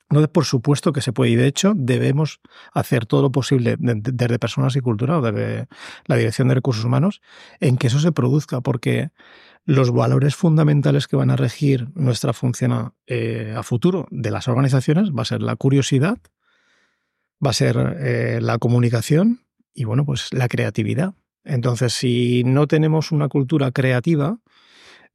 Entonces, 0.09 0.31
por 0.31 0.45
supuesto 0.45 0.93
que 0.93 1.01
se 1.01 1.13
puede, 1.13 1.33
y 1.33 1.37
de 1.37 1.49
hecho 1.49 1.73
debemos 1.75 2.41
hacer 2.73 3.07
todo 3.07 3.23
lo 3.23 3.33
posible 3.33 3.77
desde 3.79 4.39
personas 4.39 4.77
y 4.77 4.81
cultura 4.81 5.19
o 5.19 5.23
desde 5.23 5.67
la 6.05 6.17
Dirección 6.17 6.47
de 6.49 6.55
Recursos 6.55 6.85
Humanos 6.85 7.21
en 7.59 7.77
que 7.77 7.89
eso 7.89 7.99
se 7.99 8.13
produzca, 8.13 8.61
porque 8.61 9.11
los 9.65 9.91
valores 9.91 10.37
fundamentales 10.37 11.09
que 11.09 11.17
van 11.17 11.31
a 11.31 11.37
regir 11.37 11.89
nuestra 11.97 12.33
función 12.33 12.95
eh, 13.09 13.53
a, 13.57 13.65
futuro 13.65 14.07
de 14.13 14.31
las 14.31 14.47
organizaciones 14.47 15.11
va 15.11 15.23
a 15.23 15.25
ser 15.25 15.43
la 15.43 15.57
curiosidad, 15.57 16.19
va 17.45 17.51
a 17.51 17.55
ser 17.55 17.97
eh, 17.99 18.39
la 18.41 18.59
comunicación 18.59 19.41
y, 19.75 19.85
bueno, 19.85 20.05
pues 20.05 20.33
la 20.33 20.47
creatividad. 20.47 21.15
Entonces, 21.43 21.93
si 21.93 22.45
no 22.45 22.69
tenemos 22.69 23.11
una 23.11 23.29
cultura 23.29 23.73
creativa, 23.73 24.39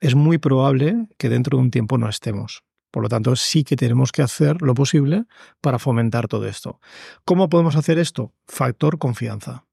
es 0.01 0.15
muy 0.15 0.39
probable 0.39 1.08
que 1.17 1.29
dentro 1.29 1.58
de 1.58 1.63
un 1.63 1.72
tiempo 1.72 1.98
no 1.98 2.10
estemos. 2.10 2.63
Por 2.89 3.03
lo 3.03 3.10
tanto, 3.10 3.36
sí 3.38 3.63
que 3.63 3.77
tenemos 3.77 4.12
que 4.12 4.22
hacer 4.22 4.62
lo 4.62 4.74
posible 4.74 5.24
para 5.62 5.79
fomentar 5.79 6.27
todo 6.27 6.46
esto. 6.48 6.81
¿Cómo 7.24 7.48
podemos 7.48 7.77
hacer 7.77 7.98
esto? 8.00 8.34
Factor 8.48 8.98
confianza. 8.98 9.65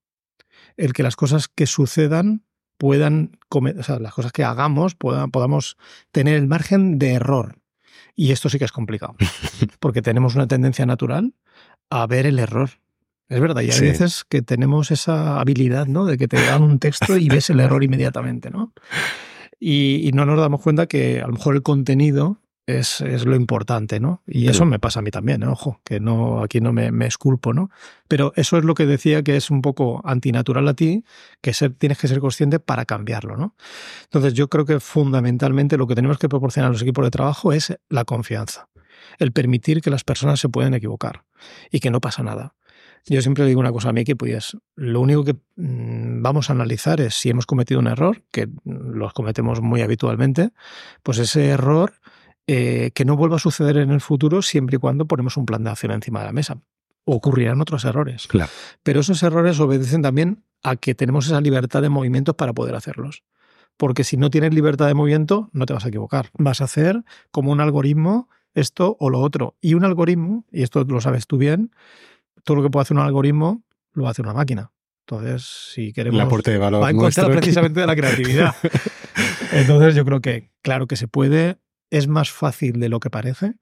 El 0.76 0.92
que 0.92 1.02
las 1.02 1.16
cosas 1.16 1.48
que 1.48 1.66
sucedan 1.66 2.44
puedan, 2.76 3.38
o 3.50 3.82
sea, 3.82 3.98
las 3.98 4.14
cosas 4.14 4.30
que 4.30 4.44
hagamos 4.44 4.94
podamos 4.94 5.76
tener 6.12 6.36
el 6.36 6.46
margen 6.46 6.98
de 7.00 7.14
error. 7.14 7.58
Y 8.14 8.30
esto 8.30 8.48
sí 8.48 8.58
que 8.58 8.64
es 8.64 8.72
complicado, 8.72 9.16
porque 9.80 10.02
tenemos 10.02 10.36
una 10.36 10.46
tendencia 10.46 10.86
natural 10.86 11.34
a 11.90 12.06
ver 12.06 12.26
el 12.26 12.38
error. 12.38 12.70
Es 13.28 13.40
verdad, 13.40 13.62
y 13.62 13.70
hay 13.70 13.80
veces 13.80 14.24
que 14.28 14.42
tenemos 14.42 14.90
esa 14.90 15.40
habilidad, 15.40 15.86
¿no? 15.86 16.06
De 16.06 16.16
que 16.16 16.28
te 16.28 16.40
dan 16.40 16.62
un 16.62 16.78
texto 16.78 17.16
y 17.16 17.28
ves 17.28 17.50
el 17.50 17.60
error 17.60 17.82
inmediatamente, 17.82 18.50
¿no? 18.50 18.72
Y, 19.60 20.10
no 20.14 20.24
nos 20.24 20.38
damos 20.38 20.62
cuenta 20.62 20.86
que 20.86 21.20
a 21.20 21.26
lo 21.26 21.32
mejor 21.32 21.54
el 21.54 21.62
contenido 21.62 22.40
es, 22.66 23.00
es 23.00 23.24
lo 23.24 23.34
importante, 23.34 23.98
¿no? 23.98 24.22
Y 24.26 24.48
eso 24.48 24.66
me 24.66 24.78
pasa 24.78 25.00
a 25.00 25.02
mí 25.02 25.10
también, 25.10 25.42
¿eh? 25.42 25.46
ojo, 25.46 25.80
que 25.84 26.00
no 26.00 26.42
aquí 26.42 26.60
no 26.60 26.72
me, 26.72 26.92
me, 26.92 27.06
esculpo, 27.06 27.54
¿no? 27.54 27.70
Pero 28.08 28.32
eso 28.36 28.58
es 28.58 28.64
lo 28.64 28.74
que 28.74 28.84
decía 28.84 29.22
que 29.22 29.36
es 29.36 29.50
un 29.50 29.62
poco 29.62 30.02
antinatural 30.04 30.68
a 30.68 30.74
ti, 30.74 31.02
que 31.40 31.54
ser, 31.54 31.72
tienes 31.72 31.98
que 31.98 32.08
ser 32.08 32.20
consciente 32.20 32.60
para 32.60 32.84
cambiarlo, 32.84 33.36
¿no? 33.36 33.56
Entonces 34.04 34.34
yo 34.34 34.48
creo 34.48 34.66
que 34.66 34.80
fundamentalmente 34.80 35.78
lo 35.78 35.86
que 35.86 35.94
tenemos 35.94 36.18
que 36.18 36.28
proporcionar 36.28 36.68
a 36.68 36.72
los 36.72 36.82
equipos 36.82 37.04
de 37.04 37.10
trabajo 37.10 37.52
es 37.54 37.78
la 37.88 38.04
confianza, 38.04 38.68
el 39.18 39.32
permitir 39.32 39.80
que 39.80 39.90
las 39.90 40.04
personas 40.04 40.38
se 40.38 40.50
pueden 40.50 40.74
equivocar 40.74 41.24
y 41.70 41.80
que 41.80 41.90
no 41.90 42.00
pasa 42.02 42.22
nada. 42.22 42.54
Yo 43.06 43.22
siempre 43.22 43.46
digo 43.46 43.60
una 43.60 43.72
cosa 43.72 43.90
a 43.90 43.92
mi 43.92 44.02
equipo 44.02 44.26
y 44.26 44.32
es, 44.32 44.56
lo 44.76 45.00
único 45.00 45.24
que 45.24 45.34
mm, 45.56 46.22
vamos 46.22 46.50
a 46.50 46.52
analizar 46.52 47.00
es 47.00 47.14
si 47.14 47.30
hemos 47.30 47.46
cometido 47.46 47.80
un 47.80 47.86
error, 47.86 48.22
que 48.30 48.48
los 48.64 49.12
cometemos 49.12 49.60
muy 49.60 49.82
habitualmente, 49.82 50.50
pues 51.02 51.18
ese 51.18 51.48
error 51.48 51.94
eh, 52.46 52.92
que 52.94 53.04
no 53.04 53.16
vuelva 53.16 53.36
a 53.36 53.40
suceder 53.40 53.76
en 53.76 53.90
el 53.90 54.00
futuro 54.00 54.42
siempre 54.42 54.76
y 54.76 54.78
cuando 54.78 55.06
ponemos 55.06 55.36
un 55.36 55.46
plan 55.46 55.64
de 55.64 55.70
acción 55.70 55.92
encima 55.92 56.20
de 56.20 56.26
la 56.26 56.32
mesa. 56.32 56.60
Ocurrirán 57.04 57.60
otros 57.60 57.84
errores. 57.84 58.26
Claro. 58.26 58.50
Pero 58.82 59.00
esos 59.00 59.22
errores 59.22 59.60
obedecen 59.60 60.02
también 60.02 60.44
a 60.62 60.76
que 60.76 60.94
tenemos 60.94 61.26
esa 61.26 61.40
libertad 61.40 61.82
de 61.82 61.88
movimiento 61.88 62.36
para 62.36 62.52
poder 62.52 62.74
hacerlos. 62.74 63.22
Porque 63.76 64.02
si 64.02 64.16
no 64.16 64.30
tienes 64.30 64.52
libertad 64.52 64.86
de 64.86 64.94
movimiento, 64.94 65.50
no 65.52 65.64
te 65.66 65.72
vas 65.72 65.84
a 65.84 65.88
equivocar. 65.88 66.30
Vas 66.38 66.60
a 66.60 66.64
hacer 66.64 67.04
como 67.30 67.52
un 67.52 67.60
algoritmo 67.60 68.28
esto 68.54 68.96
o 68.98 69.10
lo 69.10 69.20
otro. 69.20 69.56
Y 69.60 69.74
un 69.74 69.84
algoritmo, 69.84 70.44
y 70.50 70.62
esto 70.62 70.84
lo 70.84 71.00
sabes 71.00 71.26
tú 71.26 71.38
bien, 71.38 71.70
todo 72.44 72.56
lo 72.56 72.62
que 72.62 72.70
puede 72.70 72.82
hacer 72.82 72.96
un 72.96 73.02
algoritmo 73.02 73.62
lo 73.92 74.08
hace 74.08 74.22
una 74.22 74.32
máquina. 74.32 74.72
Entonces, 75.06 75.70
si 75.72 75.92
queremos... 75.92 76.20
El 76.20 76.26
aporte 76.26 76.50
de 76.50 76.58
valor 76.58 76.82
va 76.82 76.90
en 76.90 76.98
contra 76.98 77.26
precisamente 77.28 77.80
de 77.80 77.86
la 77.86 77.96
creatividad. 77.96 78.54
Entonces, 79.52 79.94
yo 79.94 80.04
creo 80.04 80.20
que, 80.20 80.50
claro 80.62 80.86
que 80.86 80.96
se 80.96 81.08
puede, 81.08 81.58
es 81.90 82.08
más 82.08 82.30
fácil 82.30 82.78
de 82.78 82.88
lo 82.88 83.00
que 83.00 83.08
parece. 83.08 83.54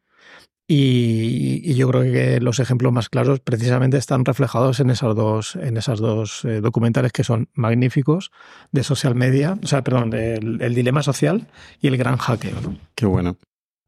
Y, 0.68 1.74
yo 1.74 1.88
creo 1.88 2.02
que 2.02 2.40
los 2.40 2.58
ejemplos 2.58 2.92
más 2.92 3.08
claros 3.08 3.38
precisamente 3.38 3.96
están 3.96 4.24
reflejados 4.24 4.80
en 4.80 4.90
esas 4.90 5.14
dos, 5.14 5.54
en 5.54 5.76
esas 5.76 6.00
dos 6.00 6.44
eh, 6.44 6.60
documentales 6.60 7.12
que 7.12 7.22
son 7.22 7.48
magníficos 7.54 8.32
de 8.72 8.82
social 8.82 9.14
media, 9.14 9.58
o 9.62 9.66
sea, 9.66 9.82
perdón, 9.84 10.12
el, 10.12 10.74
dilema 10.74 11.04
social 11.04 11.46
y 11.80 11.86
el 11.86 11.96
gran 11.96 12.16
hackeo. 12.16 12.56
Qué 12.96 13.06
bueno. 13.06 13.36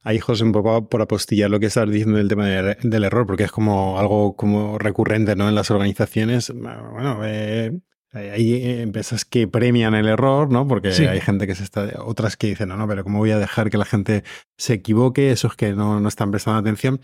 Ahí, 0.03 0.19
José, 0.21 0.45
un 0.45 0.53
poco 0.53 0.89
por 0.89 1.03
apostillar 1.03 1.51
lo 1.51 1.61
que 1.61 1.67
estás 1.67 1.91
diciendo 1.91 2.19
del 2.19 2.29
tema 2.29 2.47
del 2.47 3.05
error, 3.05 3.27
porque 3.27 3.45
es 3.45 3.51
como 3.51 3.99
algo 3.99 4.37
como 4.37 4.79
recurrente 4.79 5.35
¿no? 5.37 5.49
en 5.49 5.55
las 5.55 5.71
organizaciones. 5.71 6.53
Bueno, 6.55 7.21
eh, 7.25 7.73
hay 8.13 8.81
empresas 8.81 9.25
que 9.25 9.49
premian 9.49 9.95
el 9.95 10.09
error, 10.09 10.51
¿no? 10.51 10.67
Porque 10.67 10.89
hay 10.89 11.21
gente 11.21 11.47
que 11.47 11.55
se 11.55 11.65
está. 11.65 11.91
Otras 12.05 12.37
que 12.37 12.47
dicen, 12.47 12.69
no, 12.69 12.77
no, 12.77 12.89
pero 12.89 13.05
¿cómo 13.05 13.19
voy 13.19 13.33
a 13.33 13.39
dejar 13.39 13.71
que 13.71 13.77
la 13.77 13.85
gente 13.85 14.25
se 14.57 14.75
equivoque? 14.75 15.31
Esos 15.31 15.57
que 15.57 15.73
no, 15.73 16.01
no 16.01 16.09
están 16.09 16.31
prestando 16.31 16.61
atención. 16.61 17.01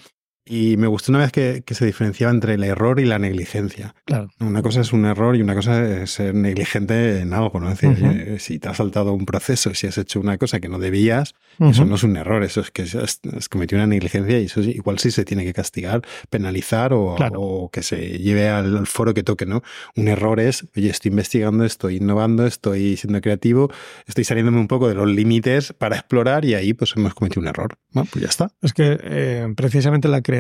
Y 0.47 0.77
me 0.77 0.87
gustó 0.87 1.11
una 1.11 1.21
vez 1.21 1.33
que, 1.33 1.63
se 1.75 1.87
diferenciaba 1.87 2.31
entre 2.31 2.55
el 2.55 2.65
error 2.65 3.01
y 3.01 3.07
la 3.07 3.19
negligencia. 3.19 3.95
Claro. 4.05 4.29
Una 4.41 4.61
cosa 4.61 4.83
es 4.83 4.93
un 4.93 5.07
error 5.07 5.35
y 5.37 5.43
una 5.43 5.55
cosa 5.55 6.03
es 6.03 6.11
ser 6.11 6.35
negligente 6.35 7.21
en 7.21 7.33
algo, 7.33 7.61
¿no? 7.61 7.71
Es 7.71 7.81
decir, 7.81 8.05
eh, 8.05 8.39
si 8.39 8.59
te 8.59 8.69
has 8.69 8.77
saltado 8.77 9.15
un 9.15 9.25
proceso, 9.25 9.75
si 9.75 9.87
has 9.87 9.97
hecho 9.97 10.21
una 10.21 10.37
cosa 10.37 10.61
que 10.61 10.69
no 10.69 10.79
debías, 10.79 11.35
eso 11.59 11.85
no 11.87 11.95
es 11.95 12.03
un 12.03 12.17
error, 12.17 12.45
eso 12.45 12.61
es 12.61 12.71
que 12.71 12.83
has, 12.83 13.21
cometido 13.49 13.79
una 13.79 13.87
negligencia 13.87 14.39
y 14.39 14.45
eso 14.45 14.61
igual 14.61 14.99
sí 14.99 15.11
se 15.11 15.25
tiene 15.25 15.45
que 15.45 15.55
castigar, 15.55 16.03
penalizar 16.29 16.93
o, 16.93 17.71
que 17.73 17.83
se 17.83 18.19
lleve 18.19 18.49
al, 18.51 18.87
foro 18.87 19.15
que 19.15 19.23
toque, 19.23 19.47
¿no? 19.47 19.63
Un 19.97 20.09
error 20.09 20.41
es, 20.41 20.67
oye, 20.77 20.91
estoy 20.91 21.11
investigando, 21.11 21.65
estoy 21.65 21.97
innovando, 21.97 22.47
estoy 22.47 22.99
siendo 22.99 23.21
creativo, 23.23 23.71
estoy 24.07 24.25
saliéndome 24.25 24.59
un 24.59 24.69
poco 24.69 24.89
de 24.89 24.95
los 24.95 25.09
límites 25.09 25.73
para 25.73 25.97
explorar 25.97 26.45
y 26.45 26.55
ahí 26.55 26.75
pues 26.75 26.93
hemos 26.97 27.15
cometido 27.15 27.41
un 27.41 27.49
error. 27.49 27.79
Bueno, 27.93 28.09
pues 28.13 28.23
ya 28.23 28.29
está. 28.29 28.51
Es 28.61 28.73
que 28.75 28.99
eh, 29.03 29.53
precisamente 29.57 30.09
la 30.09 30.21
creatividad 30.21 30.34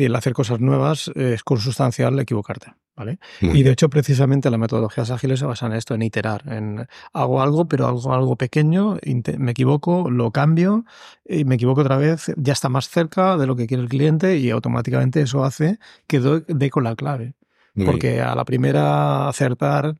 y 0.00 0.04
el 0.04 0.16
hacer 0.16 0.32
cosas 0.32 0.60
nuevas 0.60 1.10
es 1.14 1.42
consustancial 1.42 2.18
equivocarte. 2.18 2.74
¿vale? 2.96 3.18
Y 3.40 3.62
de 3.62 3.70
hecho, 3.70 3.88
precisamente 3.88 4.50
las 4.50 4.60
metodologías 4.60 5.10
ágiles 5.10 5.40
se 5.40 5.46
basan 5.46 5.72
en 5.72 5.78
esto, 5.78 5.94
en 5.94 6.02
iterar, 6.02 6.42
en 6.46 6.86
hago 7.12 7.42
algo, 7.42 7.66
pero 7.66 7.86
hago 7.86 8.12
algo 8.12 8.36
pequeño, 8.36 8.98
me 9.38 9.52
equivoco, 9.52 10.10
lo 10.10 10.30
cambio 10.30 10.84
y 11.24 11.44
me 11.44 11.54
equivoco 11.54 11.80
otra 11.80 11.96
vez, 11.96 12.32
ya 12.36 12.52
está 12.52 12.68
más 12.68 12.88
cerca 12.88 13.36
de 13.36 13.46
lo 13.46 13.56
que 13.56 13.66
quiere 13.66 13.82
el 13.82 13.88
cliente 13.88 14.36
y 14.38 14.50
automáticamente 14.50 15.22
eso 15.22 15.44
hace 15.44 15.78
que 16.06 16.20
dé 16.20 16.70
con 16.70 16.84
la 16.84 16.94
clave. 16.94 17.34
Porque 17.74 18.20
a 18.20 18.34
la 18.34 18.44
primera 18.44 19.28
acertar 19.28 19.96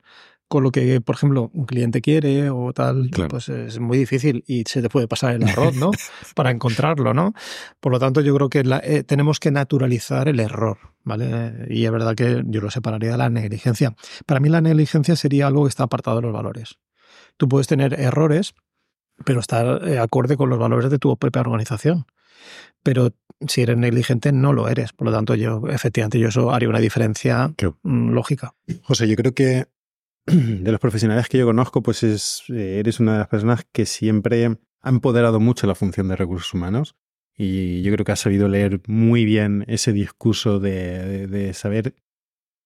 con 0.52 0.64
lo 0.64 0.70
que, 0.70 1.00
por 1.00 1.14
ejemplo, 1.14 1.50
un 1.54 1.64
cliente 1.64 2.02
quiere 2.02 2.50
o 2.50 2.74
tal, 2.74 3.08
pues 3.30 3.48
es 3.48 3.78
muy 3.80 3.96
difícil 3.96 4.44
y 4.46 4.64
se 4.66 4.82
te 4.82 4.90
puede 4.90 5.08
pasar 5.08 5.34
el 5.34 5.44
error, 5.44 5.74
¿no? 5.74 5.92
Para 6.36 6.50
encontrarlo, 6.50 7.14
¿no? 7.14 7.32
Por 7.80 7.90
lo 7.90 7.98
tanto, 7.98 8.20
yo 8.20 8.34
creo 8.34 8.50
que 8.50 8.62
eh, 8.82 9.02
tenemos 9.02 9.40
que 9.40 9.50
naturalizar 9.50 10.28
el 10.28 10.40
error, 10.40 10.76
¿vale? 11.04 11.68
Y 11.70 11.86
es 11.86 11.90
verdad 11.90 12.14
que 12.14 12.42
yo 12.44 12.60
lo 12.60 12.70
separaría 12.70 13.12
de 13.12 13.16
la 13.16 13.30
negligencia. 13.30 13.94
Para 14.26 14.40
mí 14.40 14.50
la 14.50 14.60
negligencia 14.60 15.16
sería 15.16 15.46
algo 15.46 15.62
que 15.62 15.70
está 15.70 15.84
apartado 15.84 16.16
de 16.16 16.22
los 16.24 16.34
valores. 16.34 16.78
Tú 17.38 17.48
puedes 17.48 17.66
tener 17.66 17.98
errores, 17.98 18.52
pero 19.24 19.40
estar 19.40 19.88
eh, 19.88 20.00
acorde 20.00 20.36
con 20.36 20.50
los 20.50 20.58
valores 20.58 20.90
de 20.90 20.98
tu 20.98 21.16
propia 21.16 21.40
organización. 21.40 22.04
Pero 22.82 23.14
si 23.48 23.62
eres 23.62 23.78
negligente, 23.78 24.32
no 24.32 24.52
lo 24.52 24.68
eres. 24.68 24.92
Por 24.92 25.06
lo 25.06 25.14
tanto, 25.14 25.34
yo, 25.34 25.62
efectivamente, 25.70 26.18
yo 26.18 26.28
eso 26.28 26.52
haría 26.52 26.68
una 26.68 26.78
diferencia 26.78 27.54
lógica. 27.82 28.52
José, 28.82 29.08
yo 29.08 29.16
creo 29.16 29.32
que 29.32 29.72
de 30.26 30.70
los 30.70 30.80
profesionales 30.80 31.28
que 31.28 31.38
yo 31.38 31.46
conozco, 31.46 31.82
pues 31.82 32.02
es, 32.02 32.44
eh, 32.48 32.78
eres 32.78 33.00
una 33.00 33.12
de 33.12 33.18
las 33.18 33.28
personas 33.28 33.66
que 33.72 33.86
siempre 33.86 34.58
ha 34.80 34.88
empoderado 34.88 35.40
mucho 35.40 35.66
la 35.66 35.74
función 35.74 36.08
de 36.08 36.16
recursos 36.16 36.52
humanos. 36.54 36.96
Y 37.36 37.82
yo 37.82 37.92
creo 37.92 38.04
que 38.04 38.12
has 38.12 38.20
sabido 38.20 38.46
leer 38.46 38.80
muy 38.86 39.24
bien 39.24 39.64
ese 39.66 39.92
discurso 39.92 40.60
de, 40.60 41.50
saber 41.54 41.94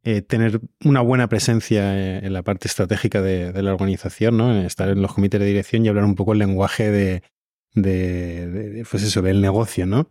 eh, 0.02 0.22
tener 0.22 0.60
una 0.84 1.00
buena 1.00 1.28
presencia 1.28 1.96
eh, 1.96 2.26
en 2.26 2.32
la 2.32 2.42
parte 2.42 2.68
estratégica 2.68 3.22
de, 3.22 3.62
la 3.62 3.72
organización, 3.72 4.36
¿no? 4.36 4.60
estar 4.60 4.88
en 4.88 5.02
los 5.02 5.14
comités 5.14 5.40
de 5.40 5.46
dirección 5.46 5.84
y 5.84 5.88
hablar 5.88 6.04
un 6.04 6.16
poco 6.16 6.32
el 6.32 6.40
lenguaje 6.40 6.90
de, 6.90 7.22
de, 7.74 8.84
pues 8.90 9.02
eso, 9.02 9.22
del 9.22 9.40
negocio, 9.40 9.86
¿no? 9.86 10.10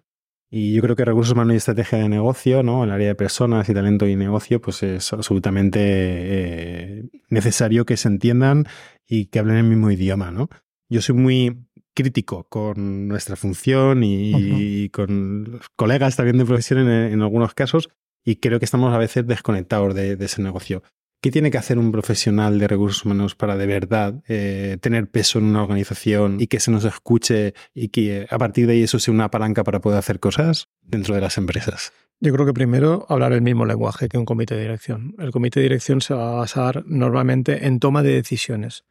Y 0.50 0.74
yo 0.74 0.82
creo 0.82 0.96
que 0.96 1.06
recursos 1.06 1.34
humanos 1.34 1.54
y 1.54 1.58
estrategia 1.58 2.00
de 2.00 2.10
negocio, 2.10 2.64
¿no? 2.64 2.84
El 2.84 2.92
área 2.92 3.08
de 3.08 3.16
personas 3.16 3.68
y 3.68 3.74
talento 3.74 4.08
y 4.08 4.16
negocio, 4.16 4.62
pues 4.62 4.84
es 4.84 5.12
absolutamente 5.12 5.80
eh, 5.82 7.04
necesario 7.30 7.86
que 7.86 7.98
se 7.98 8.08
entiendan 8.08 8.68
y 9.08 9.26
que 9.26 9.40
hablen 9.40 9.58
el 9.58 9.64
mismo 9.64 9.92
idioma, 9.92 10.32
¿no? 10.32 10.50
Yo 10.88 11.02
soy 11.02 11.16
muy 11.16 11.68
crítico 11.96 12.48
con 12.48 13.08
nuestra 13.08 13.36
función 13.36 14.04
y, 14.04 14.90
con 14.90 15.46
los 15.46 15.70
colegas 15.76 16.16
también 16.16 16.38
de 16.38 16.46
profesión 16.46 16.88
en, 16.90 17.22
algunos 17.22 17.54
casos 17.54 17.90
y 18.24 18.36
creo 18.38 18.60
que 18.60 18.66
estamos 18.66 18.94
a 18.94 18.98
veces 18.98 19.26
desconectados 19.26 19.96
de 19.96 20.18
ese 20.20 20.42
negocio. 20.42 20.84
¿Qué 21.26 21.32
tiene 21.32 21.50
que 21.50 21.58
hacer 21.58 21.80
un 21.80 21.92
profesional 21.92 22.60
de 22.60 22.68
recursos 22.68 23.04
humanos 23.04 23.34
para 23.34 23.58
de 23.58 23.66
verdad 23.66 24.22
eh, 24.28 24.78
tener 24.80 25.10
peso 25.10 25.40
en 25.40 25.46
una 25.46 25.64
organización 25.64 26.40
y 26.40 26.46
que 26.46 26.60
se 26.60 26.70
nos 26.70 26.86
escuche 26.86 27.56
y 27.74 27.88
que 27.88 28.28
a 28.30 28.38
partir 28.38 28.68
de 28.68 28.74
ahí 28.74 28.84
eso 28.84 29.00
sea 29.00 29.12
una 29.12 29.32
palanca 29.32 29.64
para 29.64 29.82
poder 29.82 29.98
hacer 29.98 30.20
cosas 30.20 30.68
dentro 30.84 31.16
de 31.16 31.22
las 31.22 31.40
empresas? 31.40 31.94
Yo 32.20 32.32
creo 32.32 32.46
que 32.46 32.54
primero 32.54 33.08
hablar 33.10 33.34
el 33.34 33.42
mismo 33.42 33.66
lenguaje 33.66 34.08
que 34.08 34.20
un 34.20 34.26
comité 34.26 34.54
de 34.54 34.62
dirección. 34.62 35.16
El 35.18 35.32
comité 35.32 35.62
de 35.62 35.64
dirección 35.64 36.00
se 36.00 36.14
va 36.14 36.30
a 36.30 36.36
basar 36.36 36.84
normalmente 36.86 37.66
en 37.66 37.80
toma 37.80 38.04
de 38.04 38.14
decisiones. 38.14 38.86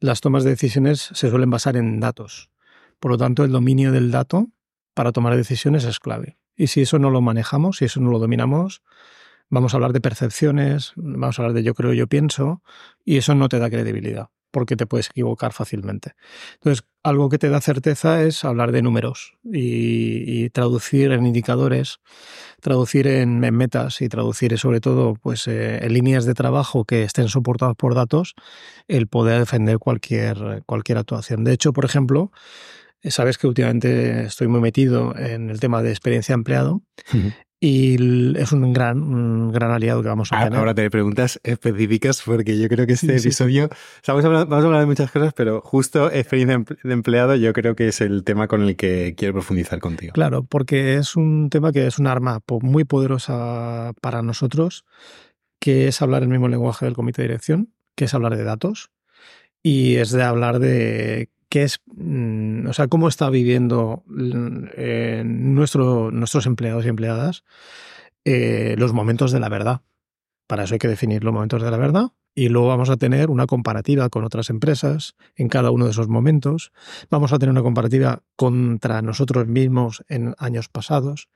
Las 0.00 0.20
tomas 0.20 0.42
de 0.42 0.50
decisiones 0.50 1.10
se 1.12 1.30
suelen 1.30 1.50
basar 1.50 1.76
en 1.76 2.00
datos. 2.00 2.50
Por 2.98 3.12
lo 3.12 3.16
tanto, 3.16 3.44
el 3.44 3.52
dominio 3.52 3.92
del 3.92 4.10
dato 4.10 4.48
para 4.92 5.12
tomar 5.12 5.36
decisiones 5.36 5.84
es 5.84 6.00
clave. 6.00 6.36
Y 6.56 6.66
si 6.66 6.80
eso 6.80 6.98
no 6.98 7.10
lo 7.10 7.20
manejamos, 7.20 7.76
si 7.76 7.84
eso 7.84 8.00
no 8.00 8.10
lo 8.10 8.18
dominamos, 8.18 8.82
vamos 9.48 9.72
a 9.72 9.76
hablar 9.76 9.92
de 9.92 10.00
percepciones, 10.00 10.92
vamos 10.96 11.38
a 11.38 11.42
hablar 11.42 11.54
de 11.54 11.62
yo 11.62 11.74
creo, 11.74 11.92
yo 11.92 12.06
pienso, 12.06 12.62
y 13.04 13.16
eso 13.16 13.34
no 13.34 13.48
te 13.48 13.58
da 13.58 13.70
credibilidad, 13.70 14.28
porque 14.50 14.76
te 14.76 14.86
puedes 14.86 15.08
equivocar 15.10 15.52
fácilmente. 15.52 16.12
Entonces, 16.54 16.84
algo 17.02 17.28
que 17.28 17.38
te 17.38 17.48
da 17.48 17.60
certeza 17.60 18.22
es 18.22 18.44
hablar 18.44 18.72
de 18.72 18.82
números 18.82 19.34
y, 19.44 20.50
traducir 20.50 21.12
en 21.12 21.26
indicadores, 21.26 21.98
traducir 22.60 23.06
en, 23.06 23.40
metas 23.40 24.00
y 24.00 24.08
traducir 24.08 24.58
sobre 24.58 24.80
todo 24.80 25.14
pues, 25.14 25.46
eh, 25.46 25.84
en 25.84 25.92
líneas 25.92 26.24
de 26.24 26.34
trabajo 26.34 26.84
que 26.84 27.02
estén 27.02 27.28
soportadas 27.28 27.76
por 27.76 27.94
datos, 27.94 28.34
el 28.88 29.06
poder 29.06 29.40
defender 29.40 29.78
cualquier, 29.78 30.62
cualquier 30.66 30.98
actuación. 30.98 31.44
De 31.44 31.52
hecho, 31.52 31.72
por 31.72 31.84
ejemplo, 31.84 32.32
Sabes 33.10 33.38
que 33.38 33.46
últimamente 33.46 34.24
estoy 34.24 34.48
muy 34.48 34.60
metido 34.60 35.16
en 35.16 35.50
el 35.50 35.60
tema 35.60 35.82
de 35.82 35.90
experiencia 35.90 36.34
empleado 36.34 36.82
y 37.58 38.36
es 38.38 38.52
un 38.52 38.72
gran, 38.72 39.02
un 39.02 39.50
gran 39.50 39.70
aliado 39.70 40.02
que 40.02 40.08
vamos 40.08 40.32
a 40.32 40.40
ah, 40.40 40.44
tener. 40.44 40.58
Ahora 40.58 40.74
te 40.74 40.90
preguntas 40.90 41.40
específicas 41.42 42.22
porque 42.22 42.58
yo 42.58 42.68
creo 42.68 42.86
que 42.86 42.92
este 42.92 43.16
episodio, 43.16 43.70
vamos, 44.06 44.24
a 44.24 44.28
hablar, 44.28 44.80
de 44.80 44.86
muchas 44.86 45.10
cosas, 45.10 45.32
pero 45.32 45.62
justo 45.62 46.10
experiencia 46.10 46.62
de 46.82 46.92
empleado 46.92 47.34
yo 47.36 47.52
creo 47.52 47.74
que 47.74 47.88
es 47.88 48.00
el 48.00 48.24
tema 48.24 48.46
con 48.46 48.62
el 48.62 48.76
que 48.76 49.14
quiero 49.16 49.32
profundizar 49.32 49.78
contigo. 49.78 50.12
Claro, 50.12 50.42
porque 50.44 50.94
es 50.94 51.16
un 51.16 51.48
tema 51.48 51.72
que 51.72 51.86
es 51.86 51.98
un 51.98 52.06
arma 52.06 52.40
muy 52.60 52.84
poderosa 52.84 53.92
para 54.02 54.22
nosotros, 54.22 54.84
que 55.58 55.88
es 55.88 56.02
hablar 56.02 56.22
el 56.22 56.28
mismo 56.28 56.48
lenguaje 56.48 56.84
del 56.84 56.94
comité 56.94 57.22
de 57.22 57.28
dirección, 57.28 57.72
que 57.94 58.04
es 58.04 58.14
hablar 58.14 58.36
de 58.36 58.44
datos 58.44 58.90
y 59.62 59.96
es 59.96 60.10
de 60.10 60.22
hablar 60.22 60.58
de 60.58 61.30
qué 61.48 61.62
es, 61.64 61.80
mm, 61.86 62.66
o 62.68 62.72
sea, 62.72 62.88
cómo 62.88 63.08
está 63.08 63.30
viviendo 63.30 64.04
eh, 64.76 65.22
nuestro, 65.24 66.10
nuestros 66.10 66.46
empleados 66.46 66.84
y 66.86 66.88
empleadas 66.88 67.44
eh, 68.24 68.74
los 68.78 68.92
momentos 68.92 69.32
de 69.32 69.40
la 69.40 69.48
verdad. 69.48 69.82
Para 70.46 70.64
eso 70.64 70.74
hay 70.74 70.78
que 70.78 70.88
definir 70.88 71.24
los 71.24 71.32
momentos 71.32 71.62
de 71.62 71.70
la 71.70 71.76
verdad 71.76 72.12
y 72.38 72.50
luego 72.50 72.68
vamos 72.68 72.90
a 72.90 72.98
tener 72.98 73.30
una 73.30 73.46
comparativa 73.46 74.10
con 74.10 74.22
otras 74.22 74.50
empresas 74.50 75.16
en 75.36 75.48
cada 75.48 75.70
uno 75.70 75.86
de 75.86 75.92
esos 75.92 76.08
momentos. 76.08 76.70
Vamos 77.10 77.32
a 77.32 77.38
tener 77.38 77.50
una 77.50 77.62
comparativa 77.62 78.22
contra 78.36 79.00
nosotros 79.00 79.46
mismos 79.46 80.04
en 80.08 80.34
años 80.38 80.68
pasados. 80.68 81.30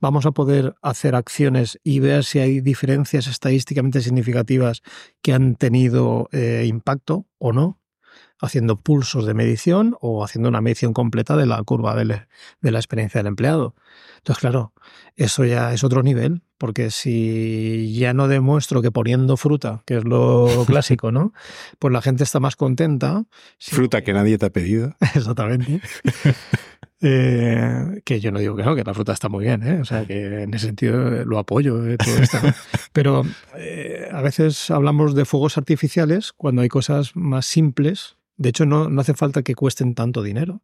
Vamos 0.00 0.24
a 0.24 0.32
poder 0.32 0.74
hacer 0.80 1.14
acciones 1.14 1.78
y 1.84 2.00
ver 2.00 2.24
si 2.24 2.38
hay 2.38 2.62
diferencias 2.62 3.26
estadísticamente 3.26 4.00
significativas 4.00 4.82
que 5.20 5.34
han 5.34 5.56
tenido 5.56 6.28
eh, 6.32 6.64
impacto 6.66 7.26
o 7.38 7.52
no 7.52 7.78
haciendo 8.40 8.76
pulsos 8.76 9.26
de 9.26 9.34
medición 9.34 9.96
o 10.00 10.24
haciendo 10.24 10.48
una 10.48 10.60
medición 10.60 10.92
completa 10.92 11.36
de 11.36 11.46
la 11.46 11.62
curva 11.62 11.94
de, 11.94 12.04
la 12.04 12.78
experiencia 12.78 13.18
del 13.18 13.28
empleado. 13.28 13.74
Entonces, 14.18 14.40
claro, 14.40 14.72
eso 15.14 15.44
ya 15.44 15.72
es 15.72 15.84
otro 15.84 16.02
nivel, 16.02 16.42
porque 16.58 16.90
si 16.90 17.94
ya 17.98 18.12
no 18.12 18.28
demuestro 18.28 18.82
que 18.82 18.90
poniendo 18.90 19.36
fruta, 19.36 19.82
que 19.86 19.98
es 19.98 20.04
lo 20.04 20.48
clásico, 20.66 21.12
¿no? 21.12 21.32
Pues 21.78 21.92
la 21.92 22.02
gente 22.02 22.24
está 22.24 22.40
más 22.40 22.56
contenta. 22.56 23.24
Fruta 23.58 24.02
que 24.02 24.12
nadie 24.12 24.38
te 24.38 24.46
ha 24.46 24.50
pedido. 24.50 24.94
Exactamente. 25.14 25.80
Eh, 27.02 28.00
que 28.06 28.20
yo 28.20 28.32
no 28.32 28.38
digo 28.38 28.56
que 28.56 28.62
no, 28.62 28.74
que 28.74 28.82
la 28.82 28.94
fruta 28.94 29.12
está 29.12 29.28
muy 29.28 29.44
bien, 29.44 29.62
¿eh? 29.62 29.80
o 29.82 29.84
sea 29.84 30.06
que 30.06 30.44
en 30.44 30.54
ese 30.54 30.68
sentido 30.68 31.26
lo 31.26 31.38
apoyo 31.38 31.86
eh, 31.86 31.98
todo 31.98 32.16
esto. 32.16 32.38
Pero 32.94 33.22
a 34.10 34.22
veces 34.22 34.70
hablamos 34.70 35.14
de 35.14 35.26
fuegos 35.26 35.58
artificiales 35.58 36.32
cuando 36.32 36.62
hay 36.62 36.68
cosas 36.68 37.14
más 37.14 37.44
simples. 37.44 38.16
De 38.36 38.50
hecho, 38.50 38.66
no, 38.66 38.88
no 38.88 39.00
hace 39.00 39.14
falta 39.14 39.42
que 39.42 39.54
cuesten 39.54 39.94
tanto 39.94 40.22
dinero 40.22 40.62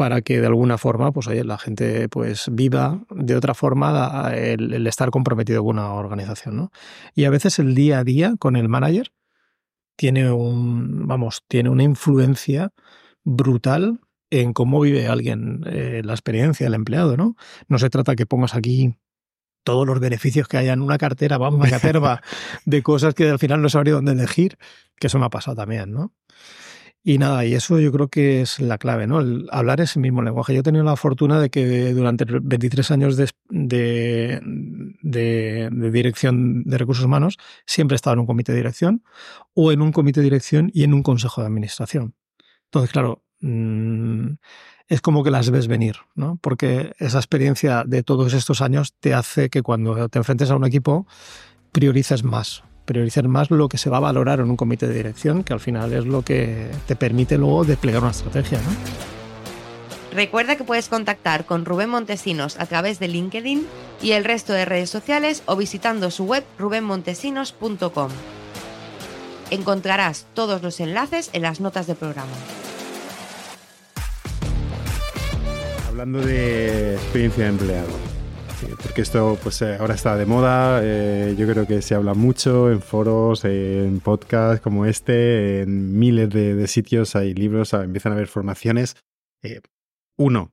para 0.00 0.22
que 0.22 0.40
de 0.40 0.46
alguna 0.46 0.78
forma 0.78 1.12
pues, 1.12 1.26
oye, 1.26 1.44
la 1.44 1.58
gente 1.58 2.08
pues, 2.08 2.48
viva 2.50 3.04
de 3.10 3.36
otra 3.36 3.52
forma 3.52 4.32
el, 4.34 4.86
estar 4.86 5.10
comprometido 5.10 5.62
con 5.62 5.78
una 5.78 5.92
organización. 5.92 6.56
¿no? 6.56 6.72
Y 7.14 7.24
a 7.24 7.30
veces 7.30 7.58
el 7.58 7.74
día 7.74 7.98
a 7.98 8.04
día 8.04 8.34
con 8.38 8.56
el 8.56 8.70
manager 8.70 9.12
tiene, 9.96 10.32
un, 10.32 11.06
vamos, 11.06 11.44
tiene 11.48 11.68
una 11.68 11.82
influencia 11.82 12.72
brutal 13.24 14.00
en 14.30 14.54
cómo 14.54 14.80
vive 14.80 15.06
alguien 15.06 15.64
eh, 15.66 16.00
la 16.02 16.14
experiencia 16.14 16.64
del 16.64 16.76
empleado. 16.76 17.18
¿no? 17.18 17.36
no 17.68 17.78
se 17.78 17.90
trata 17.90 18.16
que 18.16 18.24
pongas 18.24 18.54
aquí 18.54 18.96
todos 19.64 19.86
los 19.86 20.00
beneficios 20.00 20.48
que 20.48 20.56
haya 20.56 20.72
en 20.72 20.80
una 20.80 20.96
cartera, 20.96 21.36
vamos, 21.36 21.60
una 21.60 21.68
caterva 21.68 22.22
de 22.64 22.82
cosas 22.82 23.12
que 23.12 23.28
al 23.28 23.38
final 23.38 23.60
no 23.60 23.68
sabría 23.68 23.92
dónde 23.92 24.12
elegir, 24.12 24.56
que 24.98 25.08
eso 25.08 25.18
me 25.18 25.26
ha 25.26 25.28
pasado 25.30 25.56
también, 25.58 25.92
¿no? 25.92 26.14
Y 27.02 27.16
nada, 27.16 27.46
y 27.46 27.54
eso 27.54 27.80
yo 27.80 27.90
creo 27.92 28.08
que 28.08 28.42
es 28.42 28.60
la 28.60 28.76
clave, 28.76 29.06
¿no? 29.06 29.20
El 29.20 29.48
hablar 29.52 29.80
ese 29.80 29.98
mismo 29.98 30.20
lenguaje. 30.20 30.52
Yo 30.52 30.60
he 30.60 30.62
tenido 30.62 30.84
la 30.84 30.96
fortuna 30.96 31.40
de 31.40 31.48
que 31.48 31.94
durante 31.94 32.26
23 32.26 32.90
años 32.90 33.16
de, 33.16 33.30
de, 35.00 35.70
dirección 35.90 36.62
de 36.64 36.76
recursos 36.76 37.04
humanos 37.06 37.38
siempre 37.64 37.94
he 37.94 37.96
estado 37.96 38.14
en 38.14 38.20
un 38.20 38.26
comité 38.26 38.52
de 38.52 38.58
dirección 38.58 39.02
o 39.54 39.72
en 39.72 39.80
un 39.80 39.92
comité 39.92 40.20
de 40.20 40.24
dirección 40.24 40.70
y 40.74 40.84
en 40.84 40.92
un 40.92 41.02
consejo 41.02 41.40
de 41.40 41.46
administración. 41.46 42.14
Entonces, 42.66 42.92
claro, 42.92 43.24
mm, 43.40 44.32
es 44.88 45.00
como 45.00 45.24
que 45.24 45.30
las 45.30 45.50
ves 45.50 45.68
venir, 45.68 45.96
¿no? 46.14 46.38
Porque 46.42 46.92
esa 46.98 47.18
experiencia 47.18 47.84
de 47.86 48.02
todos 48.02 48.34
estos 48.34 48.60
años 48.60 48.94
te 49.00 49.14
hace 49.14 49.48
que 49.48 49.62
cuando 49.62 50.10
te 50.10 50.18
enfrentes 50.18 50.50
a 50.50 50.56
un 50.56 50.66
equipo 50.66 51.06
priorices 51.72 52.24
más 52.24 52.62
priorizar 52.90 53.28
más 53.28 53.52
lo 53.52 53.68
que 53.68 53.78
se 53.78 53.88
va 53.88 53.98
a 53.98 54.00
valorar 54.00 54.40
en 54.40 54.50
un 54.50 54.56
comité 54.56 54.88
de 54.88 54.94
dirección, 54.94 55.44
que 55.44 55.52
al 55.52 55.60
final 55.60 55.92
es 55.92 56.06
lo 56.06 56.22
que 56.22 56.72
te 56.88 56.96
permite 56.96 57.38
luego 57.38 57.64
desplegar 57.64 58.02
una 58.02 58.10
estrategia. 58.10 58.58
Recuerda 60.12 60.56
que 60.56 60.64
puedes 60.64 60.88
contactar 60.88 61.44
con 61.44 61.64
Rubén 61.64 61.88
Montesinos 61.88 62.58
a 62.58 62.66
través 62.66 62.98
de 62.98 63.06
LinkedIn 63.06 63.64
y 64.02 64.10
el 64.10 64.24
resto 64.24 64.52
de 64.52 64.64
redes 64.64 64.90
sociales 64.90 65.44
o 65.46 65.54
visitando 65.54 66.10
su 66.10 66.24
web 66.24 66.44
rubenmontesinos.com. 66.58 68.10
Encontrarás 69.52 70.26
todos 70.34 70.60
los 70.60 70.80
enlaces 70.80 71.30
en 71.32 71.42
las 71.42 71.60
notas 71.60 71.86
del 71.86 71.94
programa. 71.94 72.32
Hablando 75.86 76.20
de 76.22 76.94
experiencia 76.94 77.44
de 77.44 77.50
empleado, 77.50 78.19
porque 78.82 79.02
esto 79.02 79.38
pues 79.42 79.62
eh, 79.62 79.76
ahora 79.78 79.94
está 79.94 80.16
de 80.16 80.26
moda, 80.26 80.80
eh, 80.82 81.34
yo 81.38 81.46
creo 81.46 81.66
que 81.66 81.82
se 81.82 81.94
habla 81.94 82.14
mucho 82.14 82.70
en 82.70 82.80
foros, 82.80 83.44
en 83.44 84.00
podcasts 84.00 84.62
como 84.62 84.86
este, 84.86 85.62
en 85.62 85.98
miles 85.98 86.30
de, 86.30 86.66
sitios 86.66 87.16
hay 87.16 87.34
libros, 87.34 87.72
empiezan 87.72 88.12
a 88.12 88.14
haber 88.16 88.28
formaciones. 88.28 88.96
Eh, 89.42 89.60
uno, 90.16 90.52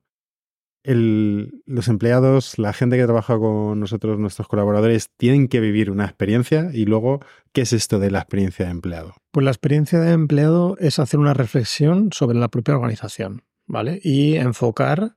los 0.84 1.88
empleados, 1.88 2.58
la 2.58 2.72
gente 2.72 2.96
que 2.96 3.04
trabaja 3.04 3.38
con 3.38 3.78
nosotros, 3.78 4.18
nuestros 4.18 4.48
colaboradores, 4.48 5.10
tienen 5.16 5.48
que 5.48 5.60
vivir 5.60 5.90
una 5.90 6.06
experiencia 6.06 6.70
y 6.72 6.86
luego, 6.86 7.20
¿qué 7.52 7.62
es 7.62 7.72
esto 7.72 7.98
de 7.98 8.10
la 8.10 8.20
experiencia 8.20 8.64
de 8.64 8.70
empleado? 8.70 9.14
Pues 9.32 9.44
la 9.44 9.50
experiencia 9.50 10.00
de 10.00 10.12
empleado 10.12 10.76
es 10.78 10.98
hacer 10.98 11.20
una 11.20 11.34
reflexión 11.34 12.10
sobre 12.12 12.38
la 12.38 12.48
propia 12.48 12.74
organización, 12.74 13.42
¿vale? 13.66 14.00
Y 14.02 14.36
enfocar 14.36 15.16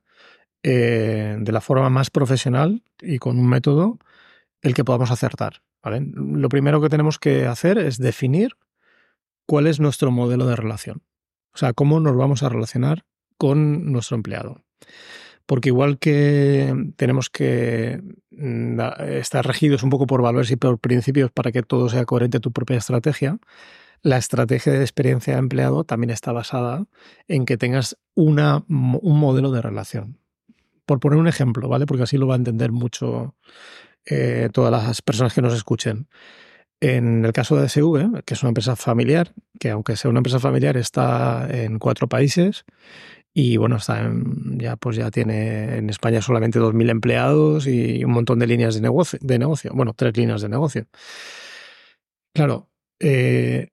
eh, 0.64 1.36
de 1.40 1.52
la 1.52 1.60
forma 1.60 1.90
más 1.90 2.10
profesional 2.10 2.84
y 3.00 3.18
con 3.18 3.38
un 3.38 3.48
método 3.48 3.98
el 4.60 4.74
que 4.74 4.84
podamos 4.84 5.10
acertar. 5.10 5.62
Lo 5.82 6.48
primero 6.48 6.80
que 6.80 6.88
tenemos 6.88 7.18
que 7.18 7.46
hacer 7.46 7.78
es 7.78 7.98
definir 7.98 8.52
cuál 9.46 9.66
es 9.66 9.80
nuestro 9.80 10.12
modelo 10.12 10.46
de 10.46 10.54
relación. 10.54 11.02
O 11.52 11.58
sea, 11.58 11.72
cómo 11.72 11.98
nos 11.98 12.16
vamos 12.16 12.44
a 12.44 12.48
relacionar 12.48 13.04
con 13.38 13.90
nuestro 13.90 14.16
empleado. 14.16 14.62
Porque 15.46 15.70
igual 15.70 15.98
que 15.98 16.92
tenemos 16.96 17.28
que 17.28 18.00
mm, 18.30 18.80
estar 19.00 19.44
regidos 19.44 19.82
un 19.82 19.90
poco 19.90 20.06
por 20.06 20.22
valores 20.22 20.52
y 20.52 20.56
por 20.56 20.78
principios 20.78 21.32
para 21.32 21.50
que 21.50 21.64
todo 21.64 21.88
sea 21.88 22.04
coherente 22.04 22.38
tu 22.38 22.52
propia 22.52 22.78
estrategia, 22.78 23.38
la 24.02 24.16
estrategia 24.16 24.72
de 24.72 24.80
experiencia 24.80 25.34
de 25.34 25.40
empleado 25.40 25.82
también 25.82 26.10
está 26.10 26.30
basada 26.30 26.84
en 27.26 27.46
que 27.46 27.56
tengas 27.56 27.98
una, 28.14 28.64
un 28.68 29.18
modelo 29.18 29.50
de 29.50 29.62
relación 29.62 30.21
por 30.86 31.00
poner 31.00 31.18
un 31.18 31.28
ejemplo, 31.28 31.68
¿vale? 31.68 31.86
Porque 31.86 32.04
así 32.04 32.16
lo 32.16 32.26
va 32.26 32.34
a 32.34 32.38
entender 32.38 32.72
mucho 32.72 33.34
eh, 34.04 34.48
todas 34.52 34.72
las 34.72 35.02
personas 35.02 35.34
que 35.34 35.42
nos 35.42 35.54
escuchen. 35.54 36.08
En 36.80 37.24
el 37.24 37.32
caso 37.32 37.56
de 37.56 37.68
SV, 37.68 38.24
que 38.24 38.34
es 38.34 38.42
una 38.42 38.50
empresa 38.50 38.74
familiar, 38.74 39.32
que 39.60 39.70
aunque 39.70 39.96
sea 39.96 40.10
una 40.10 40.18
empresa 40.18 40.40
familiar 40.40 40.76
está 40.76 41.46
en 41.48 41.78
cuatro 41.78 42.08
países 42.08 42.64
y 43.34 43.56
bueno, 43.56 43.76
está 43.76 44.10
ya 44.56 44.76
pues 44.76 44.96
ya 44.96 45.10
tiene 45.10 45.76
en 45.78 45.90
España 45.90 46.20
solamente 46.20 46.58
2.000 46.58 46.90
empleados 46.90 47.66
y 47.66 48.04
un 48.04 48.12
montón 48.12 48.38
de 48.40 48.46
líneas 48.48 48.74
de 48.74 48.80
negocio, 48.80 49.18
de 49.22 49.38
negocio. 49.38 49.72
bueno, 49.74 49.94
tres 49.94 50.16
líneas 50.16 50.42
de 50.42 50.48
negocio. 50.48 50.86
Claro, 52.34 52.68
eh, 52.98 53.68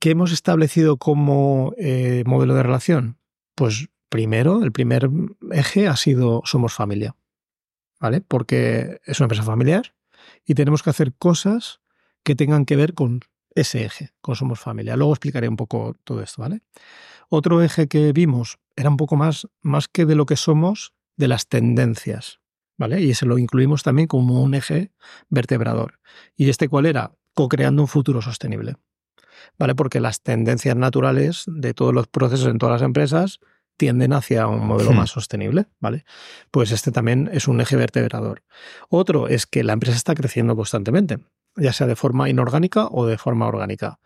¿qué 0.00 0.10
hemos 0.10 0.32
establecido 0.32 0.96
como 0.96 1.72
eh, 1.78 2.24
modelo 2.26 2.54
de 2.54 2.62
relación? 2.62 3.18
Pues 3.54 3.88
primero, 4.10 4.62
el 4.62 4.72
primer 4.72 5.08
eje 5.52 5.88
ha 5.88 5.96
sido 5.96 6.42
somos 6.44 6.74
familia, 6.74 7.16
¿vale? 7.98 8.20
Porque 8.20 9.00
es 9.06 9.20
una 9.20 9.24
empresa 9.24 9.44
familiar 9.44 9.94
y 10.44 10.54
tenemos 10.54 10.82
que 10.82 10.90
hacer 10.90 11.14
cosas 11.14 11.80
que 12.22 12.34
tengan 12.34 12.66
que 12.66 12.76
ver 12.76 12.92
con 12.92 13.20
ese 13.54 13.84
eje, 13.84 14.10
con 14.20 14.36
somos 14.36 14.60
familia. 14.60 14.96
Luego 14.96 15.12
explicaré 15.12 15.48
un 15.48 15.56
poco 15.56 15.96
todo 16.04 16.22
esto, 16.22 16.42
¿vale? 16.42 16.60
Otro 17.28 17.62
eje 17.62 17.88
que 17.88 18.12
vimos 18.12 18.58
era 18.76 18.90
un 18.90 18.96
poco 18.96 19.16
más, 19.16 19.48
más 19.62 19.88
que 19.88 20.04
de 20.04 20.16
lo 20.16 20.26
que 20.26 20.36
somos, 20.36 20.92
de 21.16 21.28
las 21.28 21.48
tendencias, 21.48 22.40
¿vale? 22.76 23.00
Y 23.00 23.10
ese 23.10 23.26
lo 23.26 23.38
incluimos 23.38 23.82
también 23.82 24.08
como 24.08 24.42
un 24.42 24.54
eje 24.54 24.92
vertebrador. 25.28 26.00
¿Y 26.36 26.50
este 26.50 26.68
cuál 26.68 26.86
era? 26.86 27.12
Co-creando 27.34 27.82
un 27.82 27.88
futuro 27.88 28.22
sostenible, 28.22 28.76
¿vale? 29.58 29.74
Porque 29.74 30.00
las 30.00 30.22
tendencias 30.22 30.76
naturales 30.76 31.44
de 31.46 31.74
todos 31.74 31.94
los 31.94 32.08
procesos 32.08 32.48
en 32.48 32.58
todas 32.58 32.80
las 32.80 32.86
empresas 32.86 33.40
tienden 33.80 34.12
hacia 34.12 34.46
un 34.46 34.66
modelo 34.66 34.92
hmm. 34.92 34.96
más 34.96 35.08
sostenible, 35.08 35.64
¿vale? 35.78 36.04
Pues 36.50 36.70
este 36.70 36.92
también 36.92 37.30
es 37.32 37.48
un 37.48 37.62
eje 37.62 37.76
vertebrador. 37.76 38.42
Otro 38.90 39.26
es 39.26 39.46
que 39.46 39.64
la 39.64 39.72
empresa 39.72 39.96
está 39.96 40.14
creciendo 40.14 40.54
constantemente, 40.54 41.20
ya 41.56 41.72
sea 41.72 41.86
de 41.86 41.96
forma 41.96 42.28
inorgánica 42.28 42.88
o 42.88 43.06
de 43.06 43.16
forma 43.16 43.46
orgánica. 43.46 43.98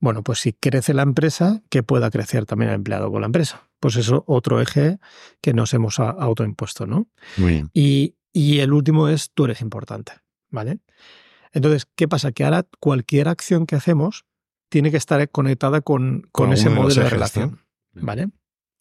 Bueno, 0.00 0.22
pues 0.22 0.38
si 0.38 0.54
crece 0.54 0.94
la 0.94 1.02
empresa, 1.02 1.60
que 1.68 1.82
pueda 1.82 2.10
crecer 2.10 2.46
también 2.46 2.70
el 2.70 2.76
empleado 2.76 3.12
con 3.12 3.20
la 3.20 3.26
empresa. 3.26 3.68
Pues 3.80 3.96
eso 3.96 4.24
otro 4.26 4.62
eje 4.62 4.98
que 5.42 5.52
nos 5.52 5.74
hemos 5.74 6.00
autoimpuesto, 6.00 6.86
¿no? 6.86 7.06
Muy 7.36 7.52
bien. 7.52 7.70
Y, 7.74 8.14
el 8.60 8.72
último 8.72 9.08
es 9.08 9.30
tú 9.34 9.44
eres 9.44 9.60
importante, 9.60 10.12
¿vale? 10.48 10.78
Entonces, 11.52 11.86
¿qué 11.96 12.08
pasa? 12.08 12.32
Que 12.32 12.44
ahora 12.44 12.66
cualquier 12.80 13.28
acción 13.28 13.66
que 13.66 13.76
hacemos 13.76 14.24
tiene 14.70 14.90
que 14.90 14.96
estar 14.96 15.28
conectada 15.28 15.82
con, 15.82 16.28
con, 16.32 16.54
ese 16.54 16.70
modelo 16.70 17.02
de 17.02 17.10
relación, 17.10 17.60
¿vale? 17.92 18.30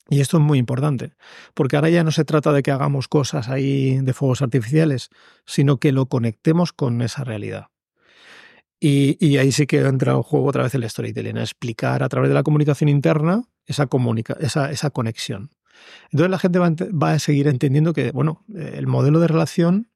Y 0.10 0.22
esto 0.22 0.38
es 0.38 0.44
muy 0.44 0.58
importante, 0.58 1.12
porque 1.54 1.76
ahora 1.76 1.90
ya 1.90 2.04
no 2.04 2.12
se 2.12 2.24
trata 2.24 2.54
de 2.54 2.64
que 2.64 2.72
hagamos 2.72 3.08
cosas 3.08 3.50
ahí 3.50 4.00
de 4.00 4.14
fuegos 4.14 4.42
artificiales, 4.42 5.10
sino 5.46 5.78
que 5.78 5.92
lo 5.92 6.06
conectemos 6.06 6.72
con 6.72 7.02
esa 7.02 7.24
realidad. 7.24 7.68
Y, 8.80 9.38
ahí 9.38 9.52
sí 9.52 9.66
que 9.66 9.80
entra 9.80 10.14
en 10.14 10.22
juego 10.22 10.46
otra 10.46 10.64
vez 10.64 10.76
el 10.76 10.88
storytelling, 10.88 11.38
explicar 11.38 12.04
a 12.04 12.10
través 12.10 12.30
de 12.30 12.36
la 12.36 12.44
comunicación 12.44 12.90
interna 12.90 13.44
esa, 13.66 13.90
esa, 14.40 14.72
esa 14.72 14.90
conexión. 14.92 15.50
Entonces 16.12 16.30
la 16.30 16.40
gente 16.40 16.60
va, 16.60 16.70
va, 16.70 17.14
a 17.14 17.20
seguir 17.20 17.48
entendiendo 17.48 17.94
que, 17.94 18.12
bueno, 18.12 18.46
el 18.56 18.88
modelo 18.88 19.20
de 19.20 19.28
relación, 19.28 19.90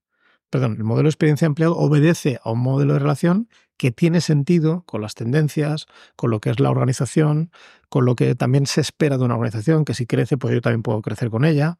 perdón, 0.49 0.75
el 0.77 0.83
modelo 0.83 1.07
de 1.07 1.11
experiencia 1.11 1.45
empleado 1.45 1.77
obedece 1.77 2.39
a 2.43 2.51
un 2.51 2.59
modelo 2.59 2.93
de 2.93 2.99
relación 2.99 3.49
que 3.81 3.89
tiene 3.89 4.21
sentido 4.21 4.83
con 4.85 5.01
las 5.01 5.15
tendencias, 5.15 5.87
con 6.15 6.29
lo 6.29 6.39
que 6.39 6.51
es 6.51 6.59
la 6.59 6.69
organización, 6.69 7.49
con 7.89 8.05
lo 8.05 8.15
que 8.15 8.35
también 8.35 8.67
se 8.67 8.79
espera 8.79 9.17
de 9.17 9.23
una 9.23 9.33
organización, 9.33 9.85
que 9.85 9.95
si 9.95 10.05
crece, 10.05 10.37
pues 10.37 10.53
yo 10.53 10.61
también 10.61 10.83
puedo 10.83 11.01
crecer 11.01 11.31
con 11.31 11.45
ella. 11.45 11.79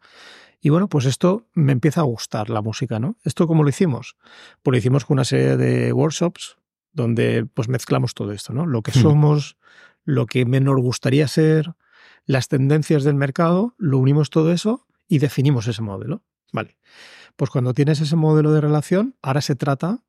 Y 0.61 0.69
bueno, 0.69 0.89
pues 0.89 1.05
esto 1.05 1.45
me 1.53 1.73
empieza 1.73 2.01
a 2.01 2.05
gustar 2.05 2.49
la 2.49 2.63
música, 2.63 2.97
¿no? 2.97 3.17
¿Esto 3.23 3.45
cómo 3.45 3.61
lo 3.61 3.69
hicimos? 3.69 4.15
Pues 4.63 4.71
lo 4.71 4.77
hicimos 4.79 5.05
con 5.05 5.13
una 5.13 5.25
serie 5.25 5.57
de 5.57 5.93
workshops 5.93 6.57
donde 6.91 7.45
pues 7.45 7.67
mezclamos 7.67 8.15
todo 8.15 8.31
esto, 8.31 8.51
¿no? 8.51 8.65
Lo 8.65 8.81
que 8.81 8.97
hmm. 8.97 9.01
somos, 9.03 9.57
lo 10.03 10.25
que 10.25 10.43
nos 10.43 10.81
gustaría 10.81 11.27
ser, 11.27 11.75
las 12.25 12.47
tendencias 12.47 13.03
del 13.03 13.13
mercado, 13.13 13.75
lo 13.77 13.99
unimos 13.99 14.31
todo 14.31 14.51
eso 14.51 14.87
y 15.07 15.19
definimos 15.19 15.67
ese 15.67 15.83
modelo. 15.83 16.23
Vale. 16.51 16.79
Pues 17.35 17.51
cuando 17.51 17.75
tienes 17.75 18.01
ese 18.01 18.15
modelo 18.15 18.53
de 18.53 18.61
relación, 18.61 19.15
ahora 19.21 19.41
se 19.41 19.55
trata 19.55 19.99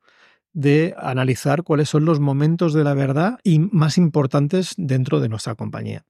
de 0.53 0.95
analizar 0.99 1.63
cuáles 1.63 1.89
son 1.89 2.05
los 2.05 2.21
momentos 2.21 2.75
de 2.75 2.85
la 2.85 2.95
verdad 2.95 3.39
y 3.43 3.59
más 3.59 3.99
importantes 3.99 4.75
dentro 4.77 5.21
de 5.21 5.29
nuestra 5.29 5.55
compañía. 5.55 6.05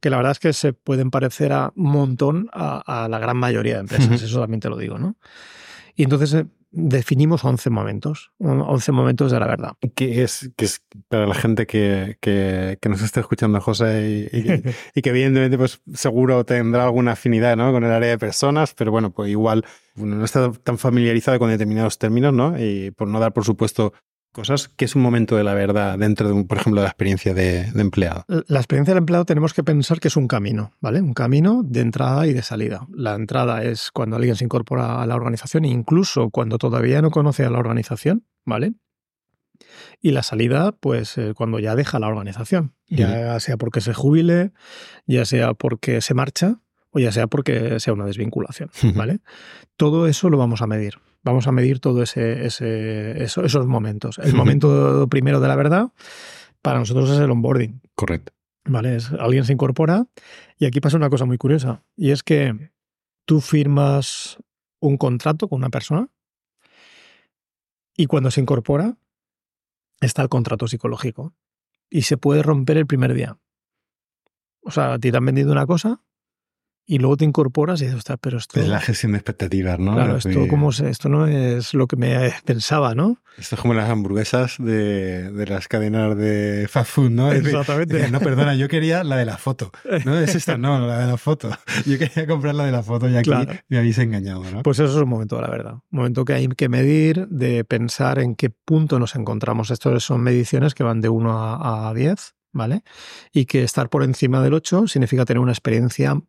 que 0.00 0.10
la 0.10 0.18
verdad 0.18 0.32
es 0.32 0.38
que 0.38 0.52
se 0.52 0.72
pueden 0.72 1.10
parecer 1.10 1.52
a 1.52 1.72
un 1.74 1.90
montón 1.90 2.48
a, 2.52 3.08
la 3.10 3.18
gran 3.18 3.36
mayoría 3.36 3.74
de 3.74 3.80
empresas, 3.80 4.22
eso 4.22 4.40
también 4.40 4.60
te 4.60 4.68
lo 4.68 4.76
digo, 4.76 4.98
¿no? 4.98 5.16
Y 5.96 6.02
entonces 6.02 6.34
eh, 6.34 6.46
definimos 6.74 7.44
11 7.44 7.70
momentos, 7.70 8.32
11 8.38 8.92
momentos 8.92 9.30
de 9.30 9.40
la 9.40 9.46
verdad. 9.46 9.72
¿Qué 9.94 10.22
es, 10.22 10.50
que 10.56 10.64
es 10.64 10.82
para 11.08 11.26
la 11.26 11.34
gente 11.34 11.66
que, 11.66 12.18
que, 12.20 12.88
nos 12.88 13.00
está 13.00 13.20
escuchando, 13.20 13.60
José, 13.60 14.28
y, 14.94 15.02
que 15.02 15.10
evidentemente 15.10 15.56
pues 15.56 15.80
seguro 15.94 16.44
tendrá 16.44 16.84
alguna 16.84 17.12
afinidad 17.12 17.56
¿no? 17.56 17.72
con 17.72 17.84
el 17.84 17.92
área 17.92 18.10
de 18.10 18.18
personas, 18.18 18.74
pero 18.74 18.90
bueno, 18.90 19.12
pues 19.12 19.30
igual 19.30 19.64
no 19.94 20.24
está 20.24 20.52
tan 20.52 20.78
familiarizado 20.78 21.38
con 21.38 21.50
determinados 21.50 21.98
términos, 21.98 22.34
¿no? 22.34 22.58
Y 22.58 22.90
por 22.90 23.06
no 23.06 23.20
dar, 23.20 23.32
por 23.32 23.44
supuesto, 23.44 23.92
cosas, 24.34 24.68
que 24.68 24.84
es 24.84 24.94
un 24.94 25.00
momento 25.00 25.36
de 25.36 25.44
la 25.44 25.54
verdad 25.54 25.98
dentro 25.98 26.28
de, 26.28 26.34
un, 26.34 26.46
por 26.46 26.58
ejemplo, 26.58 26.82
de 26.82 26.84
la 26.84 26.90
experiencia 26.90 27.32
de, 27.32 27.68
empleado? 27.74 28.26
La 28.28 28.58
experiencia 28.58 28.92
del 28.92 28.98
empleado 28.98 29.24
tenemos 29.24 29.54
que 29.54 29.64
pensar 29.64 30.00
que 30.00 30.08
es 30.08 30.16
un 30.18 30.28
camino, 30.28 30.72
¿vale? 30.80 31.00
Un 31.00 31.14
camino 31.14 31.62
de 31.64 31.80
entrada 31.80 32.26
y 32.26 32.34
de 32.34 32.42
salida. 32.42 32.86
La 32.92 33.14
entrada 33.14 33.64
es 33.64 33.90
cuando 33.90 34.16
alguien 34.16 34.36
se 34.36 34.44
incorpora 34.44 35.00
a 35.00 35.06
la 35.06 35.14
organización, 35.14 35.64
incluso 35.64 36.28
cuando 36.28 36.58
todavía 36.58 37.00
no 37.00 37.10
conoce 37.10 37.46
a 37.46 37.50
la 37.50 37.58
organización, 37.58 38.26
¿vale? 38.44 38.74
Y 40.02 40.10
la 40.10 40.22
salida, 40.22 40.72
pues 40.72 41.16
eh, 41.16 41.32
cuando 41.34 41.58
ya 41.60 41.76
deja 41.76 41.98
la 41.98 42.08
organización, 42.08 42.74
ya 42.88 43.40
sea 43.40 43.56
porque 43.56 43.80
se 43.80 43.94
jubile, 43.94 44.52
ya 45.06 45.24
sea 45.24 45.54
porque 45.54 46.00
se 46.00 46.12
marcha 46.12 46.60
o 46.90 46.98
ya 46.98 47.12
sea 47.12 47.28
porque 47.28 47.80
sea 47.80 47.94
una 47.94 48.04
desvinculación, 48.04 48.70
¿vale? 48.94 49.20
Todo 49.76 50.06
eso 50.06 50.28
lo 50.28 50.36
vamos 50.36 50.60
a 50.60 50.66
medir 50.66 50.98
vamos 51.24 51.46
a 51.46 51.52
medir 51.52 51.80
todo 51.80 52.02
ese, 52.02 52.46
esos 52.46 53.66
momentos. 53.66 54.18
El 54.18 54.34
momento 54.34 55.08
primero 55.08 55.40
de 55.40 55.48
la 55.48 55.56
verdad 55.56 55.92
para 56.62 56.78
nosotros 56.78 57.10
es 57.10 57.18
el 57.18 57.30
onboarding. 57.30 57.80
Correcto. 57.94 58.32
¿Vale? 58.66 58.96
alguien 59.18 59.44
se 59.44 59.52
incorpora 59.52 60.06
y 60.58 60.64
aquí 60.64 60.80
pasa 60.80 60.96
una 60.96 61.10
cosa 61.10 61.26
muy 61.26 61.36
curiosa 61.36 61.82
y 61.96 62.12
es 62.12 62.22
que 62.22 62.70
tú 63.26 63.42
firmas 63.42 64.38
un 64.80 64.96
contrato 64.96 65.48
con 65.48 65.58
una 65.58 65.68
persona 65.68 66.08
y 67.94 68.06
cuando 68.06 68.30
se 68.30 68.40
incorpora 68.40 68.96
está 70.00 70.22
el 70.22 70.30
contrato 70.30 70.66
psicológico 70.66 71.34
y 71.90 72.02
se 72.02 72.16
puede 72.16 72.42
romper 72.42 72.78
el 72.78 72.86
primer 72.86 73.12
día. 73.12 73.38
O 74.62 74.70
sea, 74.70 74.94
a 74.94 74.98
ti 74.98 75.10
te 75.10 75.16
han 75.18 75.26
vendido 75.26 75.52
una 75.52 75.66
cosa 75.66 76.00
y 76.86 76.98
luego 76.98 77.16
te 77.16 77.24
incorporas 77.24 77.80
y 77.80 77.84
dices, 77.84 77.98
ostras, 77.98 78.18
pero 78.20 78.36
esto... 78.36 78.60
Es 78.60 78.68
la 78.68 78.80
gestión 78.80 79.12
de 79.12 79.18
expectativas, 79.18 79.78
¿no? 79.78 79.94
Claro, 79.94 80.16
esto, 80.16 80.46
como 80.48 80.70
esto 80.70 81.08
no 81.08 81.26
es 81.26 81.72
lo 81.72 81.86
que 81.86 81.96
me 81.96 82.32
pensaba, 82.44 82.94
¿no? 82.94 83.22
Esto 83.38 83.56
es 83.56 83.60
como 83.60 83.72
las 83.72 83.88
hamburguesas 83.88 84.56
de, 84.58 85.32
de 85.32 85.46
las 85.46 85.66
cadenas 85.66 86.16
de 86.16 86.66
fast 86.68 86.90
food, 86.90 87.10
¿no? 87.10 87.32
Exactamente. 87.32 88.10
no, 88.10 88.20
perdona, 88.20 88.54
yo 88.54 88.68
quería 88.68 89.02
la 89.02 89.16
de 89.16 89.24
la 89.24 89.38
foto. 89.38 89.72
No 90.04 90.18
es 90.18 90.34
esta, 90.34 90.58
no, 90.58 90.86
la 90.86 90.98
de 90.98 91.06
la 91.06 91.16
foto. 91.16 91.50
Yo 91.86 91.98
quería 91.98 92.26
comprar 92.26 92.54
la 92.54 92.66
de 92.66 92.72
la 92.72 92.82
foto 92.82 93.08
y 93.08 93.16
aquí 93.16 93.30
me 93.68 93.78
habéis 93.78 93.96
engañado, 93.98 94.44
¿no? 94.50 94.62
Pues 94.62 94.78
eso 94.78 94.90
es 94.90 95.02
un 95.02 95.08
momento 95.08 95.40
la 95.40 95.48
verdad. 95.48 95.74
Un 95.74 95.82
momento 95.90 96.24
que 96.24 96.34
hay 96.34 96.48
que 96.48 96.68
medir, 96.68 97.26
de 97.28 97.64
pensar 97.64 98.18
en 98.18 98.34
qué 98.34 98.50
punto 98.50 98.98
nos 98.98 99.14
encontramos. 99.14 99.70
Estas 99.70 100.02
son 100.02 100.20
mediciones 100.20 100.74
que 100.74 100.82
van 100.82 101.00
de 101.00 101.08
1 101.08 101.32
a, 101.32 101.88
a 101.88 101.94
10, 101.94 102.34
¿vale? 102.52 102.82
Y 103.32 103.46
que 103.46 103.62
estar 103.62 103.88
por 103.88 104.02
encima 104.02 104.42
del 104.42 104.54
8 104.54 104.86
significa 104.88 105.24
tener 105.24 105.40
una 105.40 105.52
experiencia 105.52 106.20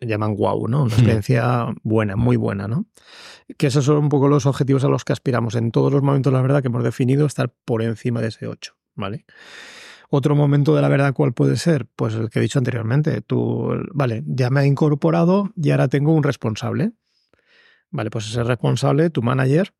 llaman 0.00 0.36
wow, 0.36 0.68
¿no? 0.68 0.82
Una 0.82 0.86
hmm. 0.86 0.98
experiencia 0.98 1.66
buena, 1.82 2.16
muy 2.16 2.36
buena, 2.36 2.68
¿no? 2.68 2.86
Que 3.56 3.68
esos 3.68 3.84
son 3.84 3.96
un 3.96 4.08
poco 4.08 4.28
los 4.28 4.46
objetivos 4.46 4.84
a 4.84 4.88
los 4.88 5.04
que 5.04 5.12
aspiramos 5.12 5.54
en 5.54 5.70
todos 5.70 5.92
los 5.92 6.02
momentos, 6.02 6.32
la 6.32 6.42
verdad, 6.42 6.62
que 6.62 6.68
hemos 6.68 6.84
definido, 6.84 7.26
estar 7.26 7.52
por 7.64 7.82
encima 7.82 8.20
de 8.20 8.28
ese 8.28 8.46
8, 8.46 8.76
¿vale? 8.94 9.24
Otro 10.16 10.36
momento 10.36 10.76
de 10.76 10.82
la 10.82 10.88
verdad, 10.88 11.12
¿cuál 11.12 11.32
puede 11.32 11.56
ser? 11.56 11.88
Pues 11.96 12.14
el 12.14 12.30
que 12.30 12.38
he 12.38 12.42
dicho 12.42 12.60
anteriormente. 12.60 13.20
Tú, 13.20 13.72
vale, 13.92 14.22
ya 14.26 14.48
me 14.48 14.60
he 14.60 14.66
incorporado 14.66 15.50
y 15.56 15.70
ahora 15.70 15.88
tengo 15.88 16.12
un 16.12 16.22
responsable. 16.22 16.92
Vale, 17.90 18.10
pues 18.10 18.28
ese 18.28 18.44
responsable, 18.44 19.10
tu 19.10 19.22
manager, 19.22 19.74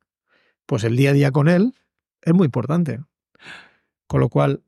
pues 0.65 0.83
el 0.83 0.97
día 0.97 1.11
a 1.11 1.13
día 1.13 1.31
con 1.31 1.47
él 1.47 1.73
es 2.21 2.33
muy 2.33 2.45
importante. 2.45 2.99
Con 4.07 4.19
lo 4.19 4.27
cual, 4.27 4.64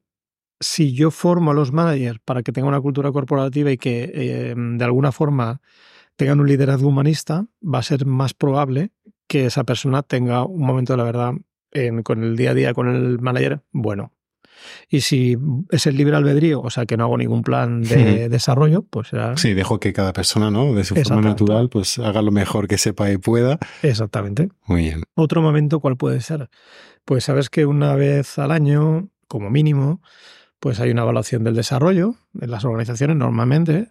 si 0.59 0.93
yo 0.93 1.11
formo 1.11 1.51
a 1.51 1.53
los 1.53 1.71
managers 1.71 2.19
para 2.19 2.43
que 2.43 2.51
tengan 2.51 2.69
una 2.69 2.81
cultura 2.81 3.11
corporativa 3.11 3.71
y 3.71 3.77
que 3.77 4.11
eh, 4.13 4.55
de 4.55 4.83
alguna 4.83 5.11
forma 5.11 5.61
tengan 6.15 6.39
un 6.39 6.47
liderazgo 6.47 6.89
humanista, 6.89 7.45
va 7.63 7.79
a 7.79 7.83
ser 7.83 8.05
más 8.05 8.33
probable 8.33 8.91
que 9.27 9.45
esa 9.45 9.63
persona 9.63 10.03
tenga 10.03 10.45
un 10.45 10.65
momento 10.65 10.93
de 10.93 10.97
la 10.97 11.03
verdad 11.03 11.33
con 12.03 12.23
el 12.23 12.35
día 12.35 12.51
a 12.51 12.53
día 12.55 12.73
con 12.73 12.87
el 12.87 13.19
manager 13.19 13.61
bueno. 13.71 14.11
Y 14.89 15.01
si 15.01 15.37
es 15.69 15.85
el 15.85 15.97
libre 15.97 16.15
albedrío, 16.15 16.61
o 16.61 16.69
sea 16.69 16.85
que 16.85 16.97
no 16.97 17.03
hago 17.05 17.17
ningún 17.17 17.43
plan 17.43 17.81
de 17.83 18.29
desarrollo, 18.29 18.83
pues 18.83 19.09
será... 19.09 19.37
Sí, 19.37 19.53
dejo 19.53 19.79
que 19.79 19.93
cada 19.93 20.13
persona, 20.13 20.49
¿no? 20.49 20.73
De 20.73 20.83
su 20.83 20.95
forma 20.95 21.21
natural, 21.21 21.69
pues 21.69 21.99
haga 21.99 22.21
lo 22.21 22.31
mejor 22.31 22.67
que 22.67 22.77
sepa 22.77 23.11
y 23.11 23.17
pueda. 23.17 23.59
Exactamente. 23.83 24.49
Muy 24.65 24.81
bien. 24.81 25.03
Otro 25.15 25.41
momento, 25.41 25.79
¿cuál 25.79 25.97
puede 25.97 26.21
ser? 26.21 26.49
Pues 27.05 27.25
sabes 27.25 27.49
que 27.49 27.65
una 27.65 27.95
vez 27.95 28.39
al 28.39 28.51
año, 28.51 29.09
como 29.27 29.49
mínimo, 29.49 30.01
pues 30.59 30.79
hay 30.79 30.91
una 30.91 31.03
evaluación 31.03 31.43
del 31.43 31.55
desarrollo 31.55 32.15
en 32.39 32.51
las 32.51 32.65
organizaciones 32.65 33.17
normalmente. 33.17 33.89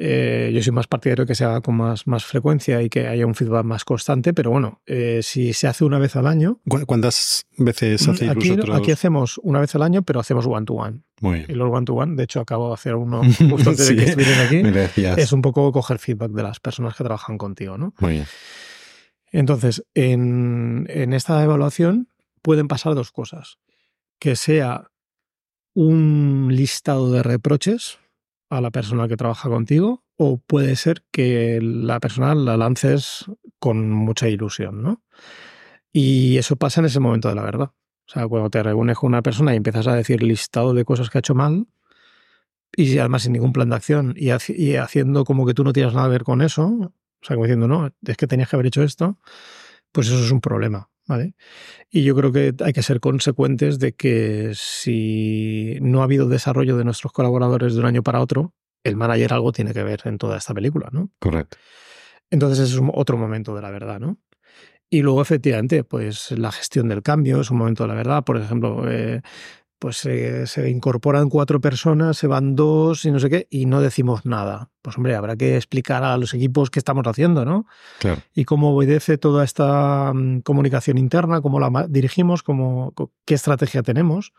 Eh, 0.00 0.52
yo 0.54 0.62
soy 0.62 0.72
más 0.72 0.86
partidario 0.86 1.26
que 1.26 1.34
se 1.34 1.44
haga 1.44 1.60
con 1.60 1.74
más, 1.74 2.06
más 2.06 2.24
frecuencia 2.24 2.80
y 2.82 2.88
que 2.88 3.08
haya 3.08 3.26
un 3.26 3.34
feedback 3.34 3.64
más 3.64 3.84
constante, 3.84 4.32
pero 4.32 4.52
bueno, 4.52 4.80
eh, 4.86 5.20
si 5.24 5.52
se 5.52 5.66
hace 5.66 5.84
una 5.84 5.98
vez 5.98 6.14
al 6.14 6.28
año. 6.28 6.60
¿Cuántas 6.86 7.46
veces 7.56 8.06
mm, 8.06 8.10
hacéis 8.10 8.30
aquí, 8.30 8.50
vosotros? 8.50 8.78
Aquí 8.78 8.92
hacemos 8.92 9.40
una 9.42 9.58
vez 9.58 9.74
al 9.74 9.82
año, 9.82 10.02
pero 10.02 10.20
hacemos 10.20 10.46
one-to-one. 10.46 11.00
Y 11.48 11.52
los 11.52 11.68
one-to-one, 11.72 12.14
de 12.14 12.22
hecho, 12.22 12.38
acabo 12.38 12.68
de 12.68 12.74
hacer 12.74 12.94
uno 12.94 13.22
justo 13.50 13.70
antes 13.70 13.88
de 13.88 13.96
que 13.96 14.04
estuvieran 14.04 14.46
aquí. 14.46 15.04
Es 15.20 15.32
un 15.32 15.42
poco 15.42 15.72
coger 15.72 15.98
feedback 15.98 16.30
de 16.30 16.44
las 16.44 16.60
personas 16.60 16.94
que 16.94 17.02
trabajan 17.02 17.36
contigo, 17.36 17.76
¿no? 17.76 17.92
Muy 17.98 18.12
bien. 18.12 18.26
Entonces, 19.32 19.84
en, 19.94 20.86
en 20.90 21.12
esta 21.12 21.42
evaluación 21.42 22.08
pueden 22.40 22.68
pasar 22.68 22.94
dos 22.94 23.10
cosas. 23.10 23.58
Que 24.20 24.36
sea 24.36 24.90
un 25.80 26.48
listado 26.50 27.12
de 27.12 27.22
reproches 27.22 28.00
a 28.50 28.60
la 28.60 28.72
persona 28.72 29.06
que 29.06 29.16
trabaja 29.16 29.48
contigo 29.48 30.02
o 30.16 30.38
puede 30.38 30.74
ser 30.74 31.04
que 31.12 31.60
la 31.62 32.00
persona 32.00 32.34
la 32.34 32.56
lances 32.56 33.26
con 33.60 33.88
mucha 33.88 34.28
ilusión, 34.28 34.82
¿no? 34.82 35.04
Y 35.92 36.36
eso 36.36 36.56
pasa 36.56 36.80
en 36.80 36.86
ese 36.86 36.98
momento 36.98 37.28
de 37.28 37.36
la 37.36 37.44
verdad. 37.44 37.70
O 37.70 38.10
sea, 38.10 38.26
cuando 38.26 38.50
te 38.50 38.60
reúnes 38.60 38.98
con 38.98 39.06
una 39.06 39.22
persona 39.22 39.52
y 39.52 39.56
empiezas 39.56 39.86
a 39.86 39.94
decir 39.94 40.20
listado 40.20 40.74
de 40.74 40.84
cosas 40.84 41.10
que 41.10 41.18
ha 41.18 41.20
hecho 41.20 41.36
mal 41.36 41.68
y 42.76 42.98
además 42.98 43.22
sin 43.22 43.34
ningún 43.34 43.52
plan 43.52 43.70
de 43.70 43.76
acción 43.76 44.14
y, 44.16 44.30
haciendo 44.30 45.24
como 45.24 45.46
que 45.46 45.54
tú 45.54 45.62
no 45.62 45.72
tienes 45.72 45.94
nada 45.94 46.08
que 46.08 46.12
ver 46.12 46.24
con 46.24 46.42
eso, 46.42 46.66
o 46.66 46.92
sea, 47.22 47.36
como 47.36 47.44
diciendo, 47.44 47.68
no, 47.68 47.92
es 48.04 48.16
que 48.16 48.26
tenías 48.26 48.48
que 48.48 48.56
haber 48.56 48.66
hecho 48.66 48.82
esto, 48.82 49.16
pues 49.92 50.08
eso 50.08 50.24
es 50.24 50.32
un 50.32 50.40
problema. 50.40 50.90
¿Vale? 51.08 51.34
Y 51.90 52.04
yo 52.04 52.14
creo 52.14 52.30
que 52.30 52.54
hay 52.64 52.72
que 52.72 52.82
ser 52.82 53.00
consecuentes 53.00 53.78
de 53.80 53.94
que 53.94 54.52
si 54.54 55.78
no 55.80 56.02
ha 56.02 56.04
habido 56.04 56.28
desarrollo 56.28 56.76
de 56.76 56.84
nuestros 56.84 57.12
colaboradores 57.12 57.74
de 57.74 57.80
un 57.80 57.86
año 57.86 58.02
para 58.02 58.20
otro, 58.20 58.54
el 58.84 58.96
manager 58.96 59.32
algo 59.32 59.50
tiene 59.50 59.72
que 59.74 59.82
ver 59.82 60.02
en 60.04 60.18
toda 60.18 60.36
esta 60.36 60.54
película, 60.54 60.88
¿no? 60.92 61.10
Correcto. 61.18 61.56
Entonces 62.30 62.70
es 62.70 62.80
otro 62.92 63.16
momento 63.16 63.56
de 63.56 63.62
la 63.62 63.70
verdad, 63.70 63.98
¿no? 63.98 64.18
Y 64.90 65.02
luego, 65.02 65.20
efectivamente, 65.20 65.84
pues 65.84 66.30
la 66.32 66.50
gestión 66.52 66.88
del 66.88 67.02
cambio 67.02 67.40
es 67.40 67.50
un 67.50 67.58
momento 67.58 67.84
de 67.84 67.88
la 67.88 67.94
verdad. 67.94 68.24
Por 68.24 68.38
ejemplo, 68.38 68.90
eh, 68.90 69.20
pues 69.78 69.96
se 69.98 70.70
incorporan 70.70 71.28
cuatro 71.28 71.60
personas, 71.60 72.16
se 72.16 72.26
van 72.26 72.56
dos 72.56 73.04
y 73.04 73.10
no 73.10 73.20
sé 73.20 73.30
qué, 73.30 73.46
y 73.50 73.66
no 73.66 73.80
decimos 73.80 74.26
nada. 74.26 74.70
Pues 74.82 74.96
hombre, 74.96 75.14
habrá 75.14 75.36
que 75.36 75.56
explicar 75.56 76.02
a 76.02 76.16
los 76.16 76.34
equipos 76.34 76.70
qué 76.70 76.80
estamos 76.80 77.06
haciendo, 77.06 77.44
¿no? 77.44 77.66
Claro. 78.00 78.22
Y 78.34 78.44
cómo 78.44 78.74
obedece 78.74 79.18
toda 79.18 79.44
esta 79.44 80.12
mm, 80.12 80.40
comunicación 80.40 80.98
interna, 80.98 81.40
cómo 81.40 81.60
la 81.60 81.86
dirigimos, 81.88 82.42
cómo, 82.42 82.92
qué 83.24 83.34
estrategia 83.34 83.82
tenemos. 83.82 84.32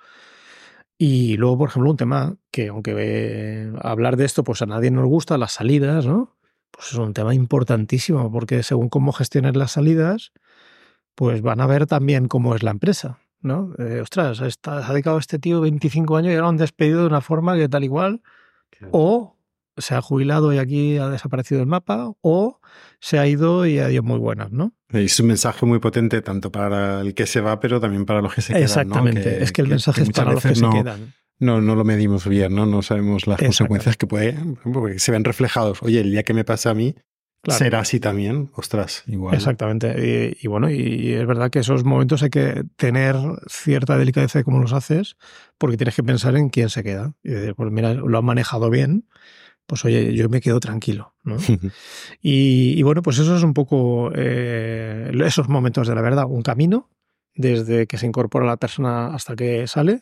Y 0.97 1.38
luego, 1.38 1.60
por 1.60 1.69
ejemplo, 1.69 1.89
un 1.89 1.97
tema 1.97 2.36
que, 2.52 2.67
aunque 2.67 3.71
hablar 3.82 4.17
de 4.17 4.25
esto, 4.25 4.43
pues 4.43 4.62
a 4.62 4.65
nadie 4.65 4.91
nos 4.91 5.06
gusta, 5.06 5.38
las 5.38 5.54
salidas, 5.54 6.06
¿no? 6.06 6.36
Pues 6.71 6.91
es 6.91 6.95
un 6.95 7.13
tema 7.13 7.34
importantísimo, 7.34 8.30
porque 8.30 8.63
según 8.63 8.89
cómo 8.89 9.13
gestiones 9.13 9.56
las 9.56 9.71
salidas, 9.71 10.34
pues 11.15 11.41
van 11.41 11.62
a 11.62 11.67
ver 11.67 11.86
también 11.86 12.28
cómo 12.28 12.54
es 12.54 12.63
la 12.63 12.71
empresa. 12.71 13.19
¿No? 13.41 13.73
Eh, 13.78 13.99
ostras, 14.02 14.41
está, 14.41 14.86
ha 14.86 14.91
dedicado 14.91 15.17
este 15.17 15.39
tío 15.39 15.62
25 15.62 16.17
años 16.17 16.34
y 16.34 16.36
ahora 16.36 16.49
han 16.49 16.58
despedido 16.58 17.02
de 17.02 17.08
una 17.08 17.21
forma 17.21 17.56
que 17.56 17.69
tal 17.69 17.84
igual. 17.84 18.21
O 18.91 19.36
se 19.78 19.95
ha 19.95 20.02
jubilado 20.02 20.54
y 20.54 20.58
aquí 20.58 20.97
ha 20.97 21.10
desaparecido 21.10 21.62
el 21.62 21.67
mapa, 21.67 22.12
o 22.21 22.60
se 22.99 23.19
ha 23.19 23.28
ido 23.28 23.65
y 23.65 23.80
ha 23.80 23.89
ido 23.91 24.04
muy 24.04 24.19
buenas, 24.19 24.52
¿no? 24.52 24.73
Es 24.89 25.19
un 25.19 25.28
mensaje 25.28 25.65
muy 25.65 25.80
potente 25.80 26.21
tanto 26.21 26.52
para 26.52 27.02
el 27.02 27.13
que 27.13 27.25
se 27.25 27.41
va, 27.41 27.60
pero 27.60 27.80
también 27.80 28.06
para 28.06 28.21
los 28.21 28.34
que 28.34 28.41
se 28.41 28.54
quedan. 28.54 28.63
Exactamente, 28.63 29.43
es 29.43 29.52
que 29.52 29.62
el 29.62 29.67
mensaje 29.67 30.04
es 30.04 30.10
para 30.12 30.34
los 30.34 30.43
que 30.43 30.56
se 30.56 30.69
quedan. 30.69 31.13
No, 31.39 31.62
no 31.62 31.75
lo 31.75 31.86
medimos 31.86 32.28
bien, 32.28 32.54
¿no? 32.54 32.65
No 32.65 32.82
sabemos 32.82 33.25
las 33.25 33.39
consecuencias 33.39 33.95
que 33.95 34.08
puede, 34.08 34.38
porque 34.73 34.99
se 34.99 35.12
ven 35.12 35.23
reflejados. 35.23 35.82
Oye, 35.82 36.02
el 36.02 36.12
día 36.12 36.23
que 36.23 36.34
me 36.34 36.43
pasa 36.43 36.71
a 36.71 36.73
mí, 36.73 36.95
será 37.47 37.80
así 37.80 37.99
también, 37.99 38.49
ostras, 38.54 39.04
igual. 39.08 39.36
Exactamente. 39.36 40.36
Y, 40.41 40.47
bueno, 40.47 40.69
y 40.69 41.13
es 41.13 41.25
verdad 41.25 41.49
que 41.49 41.60
esos 41.60 41.84
momentos 41.84 42.23
hay 42.23 42.30
que 42.30 42.63
tener 42.75 43.15
cierta 43.47 43.97
delicadeza 43.97 44.39
de 44.39 44.43
cómo 44.43 44.60
los 44.60 44.73
haces, 44.73 45.17
porque 45.58 45.78
tienes 45.78 45.95
que 45.95 46.04
pensar 46.04 46.36
en 46.36 46.49
quién 46.49 46.69
se 46.69 46.84
queda. 46.84 47.13
Y 47.23 47.30
decir, 47.32 47.56
pues 47.56 47.71
mira, 47.71 47.93
lo 47.93 48.17
han 48.17 48.25
manejado 48.25 48.69
bien, 48.69 49.06
pues 49.65 49.86
oye, 49.86 50.13
yo 50.15 50.28
me 50.30 50.41
quedo 50.41 50.60
tranquilo. 50.60 51.13
¿no? 51.23 51.38
y, 52.21 52.82
bueno, 52.84 53.02
pues 53.02 53.19
eso 53.19 53.36
es 53.36 53.43
un 53.43 53.54
poco 53.54 54.12
eh, 54.15 55.12
esos 55.25 55.47
momentos 55.47 55.88
de 55.88 55.95
la 55.95 56.02
verdad, 56.02 56.25
un 56.28 56.41
camino 56.41 56.89
desde 57.36 57.88
que 57.88 57.97
se 57.97 58.06
incorpora 58.06 58.45
la 58.45 58.58
persona 58.58 59.13
hasta 59.13 59.36
que 59.36 59.65
sale 59.67 60.02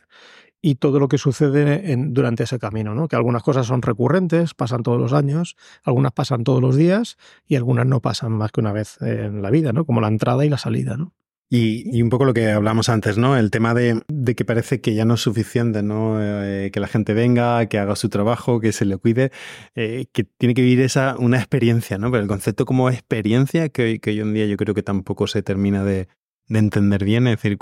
y 0.62 0.76
todo 0.76 1.00
lo 1.00 1.08
que 1.08 1.18
sucede 1.18 1.92
en, 1.92 2.14
durante 2.14 2.44
ese 2.44 2.60
camino, 2.60 2.96
¿no? 2.96 3.08
Que 3.08 3.16
algunas 3.16 3.44
cosas 3.44 3.68
son 3.68 3.82
recurrentes, 3.82 4.54
pasan 4.54 4.84
todos 4.84 5.00
los 5.00 5.14
años, 5.14 5.56
algunas 5.84 6.12
pasan 6.12 6.44
todos 6.44 6.62
los 6.62 6.76
días 6.76 7.18
y 7.48 7.56
algunas 7.56 7.86
no 7.86 8.02
pasan 8.02 8.32
más 8.32 8.52
que 8.52 8.62
una 8.62 8.72
vez 8.72 9.02
en 9.02 9.42
la 9.42 9.52
vida, 9.52 9.74
¿no? 9.74 9.86
Como 9.86 10.02
la 10.02 10.08
entrada 10.08 10.46
y 10.46 10.50
la 10.50 10.58
salida, 10.58 10.98
¿no? 10.98 11.14
Y, 11.50 12.02
un 12.02 12.10
poco 12.10 12.26
lo 12.26 12.34
que 12.34 12.52
hablamos 12.52 12.90
antes, 12.90 13.18
¿no? 13.18 13.38
El 13.38 13.52
tema 13.52 13.74
de, 13.74 14.02
que 14.36 14.44
parece 14.44 14.82
que 14.82 14.94
ya 14.96 15.06
no 15.06 15.14
es 15.14 15.22
suficiente, 15.22 15.82
¿no? 15.82 16.18
Eh, 16.22 16.72
que 16.74 16.80
la 16.82 16.88
gente 16.88 17.14
venga, 17.14 17.66
que 17.68 17.80
haga 17.80 17.96
su 17.96 18.10
trabajo, 18.10 18.60
que 18.60 18.74
se 18.74 18.84
le 18.84 18.98
cuide, 18.98 19.32
eh, 19.74 20.08
que 20.12 20.26
tiene 20.26 20.54
que 20.54 20.62
vivir 20.62 20.82
esa, 20.82 21.16
una 21.18 21.38
experiencia, 21.38 21.98
¿no? 21.98 22.12
Pero 22.12 22.24
el 22.24 22.28
concepto 22.28 22.66
como 22.66 22.90
experiencia, 22.90 23.70
que 23.70 24.02
hoy 24.06 24.20
en 24.20 24.34
día 24.34 24.46
yo 24.46 24.58
creo 24.58 24.76
que 24.76 24.84
tampoco 24.84 25.26
se 25.28 25.42
termina 25.42 25.86
de, 25.86 26.10
de 26.50 26.60
entender 26.60 27.04
bien, 27.04 27.28
es 27.28 27.38
decir, 27.38 27.58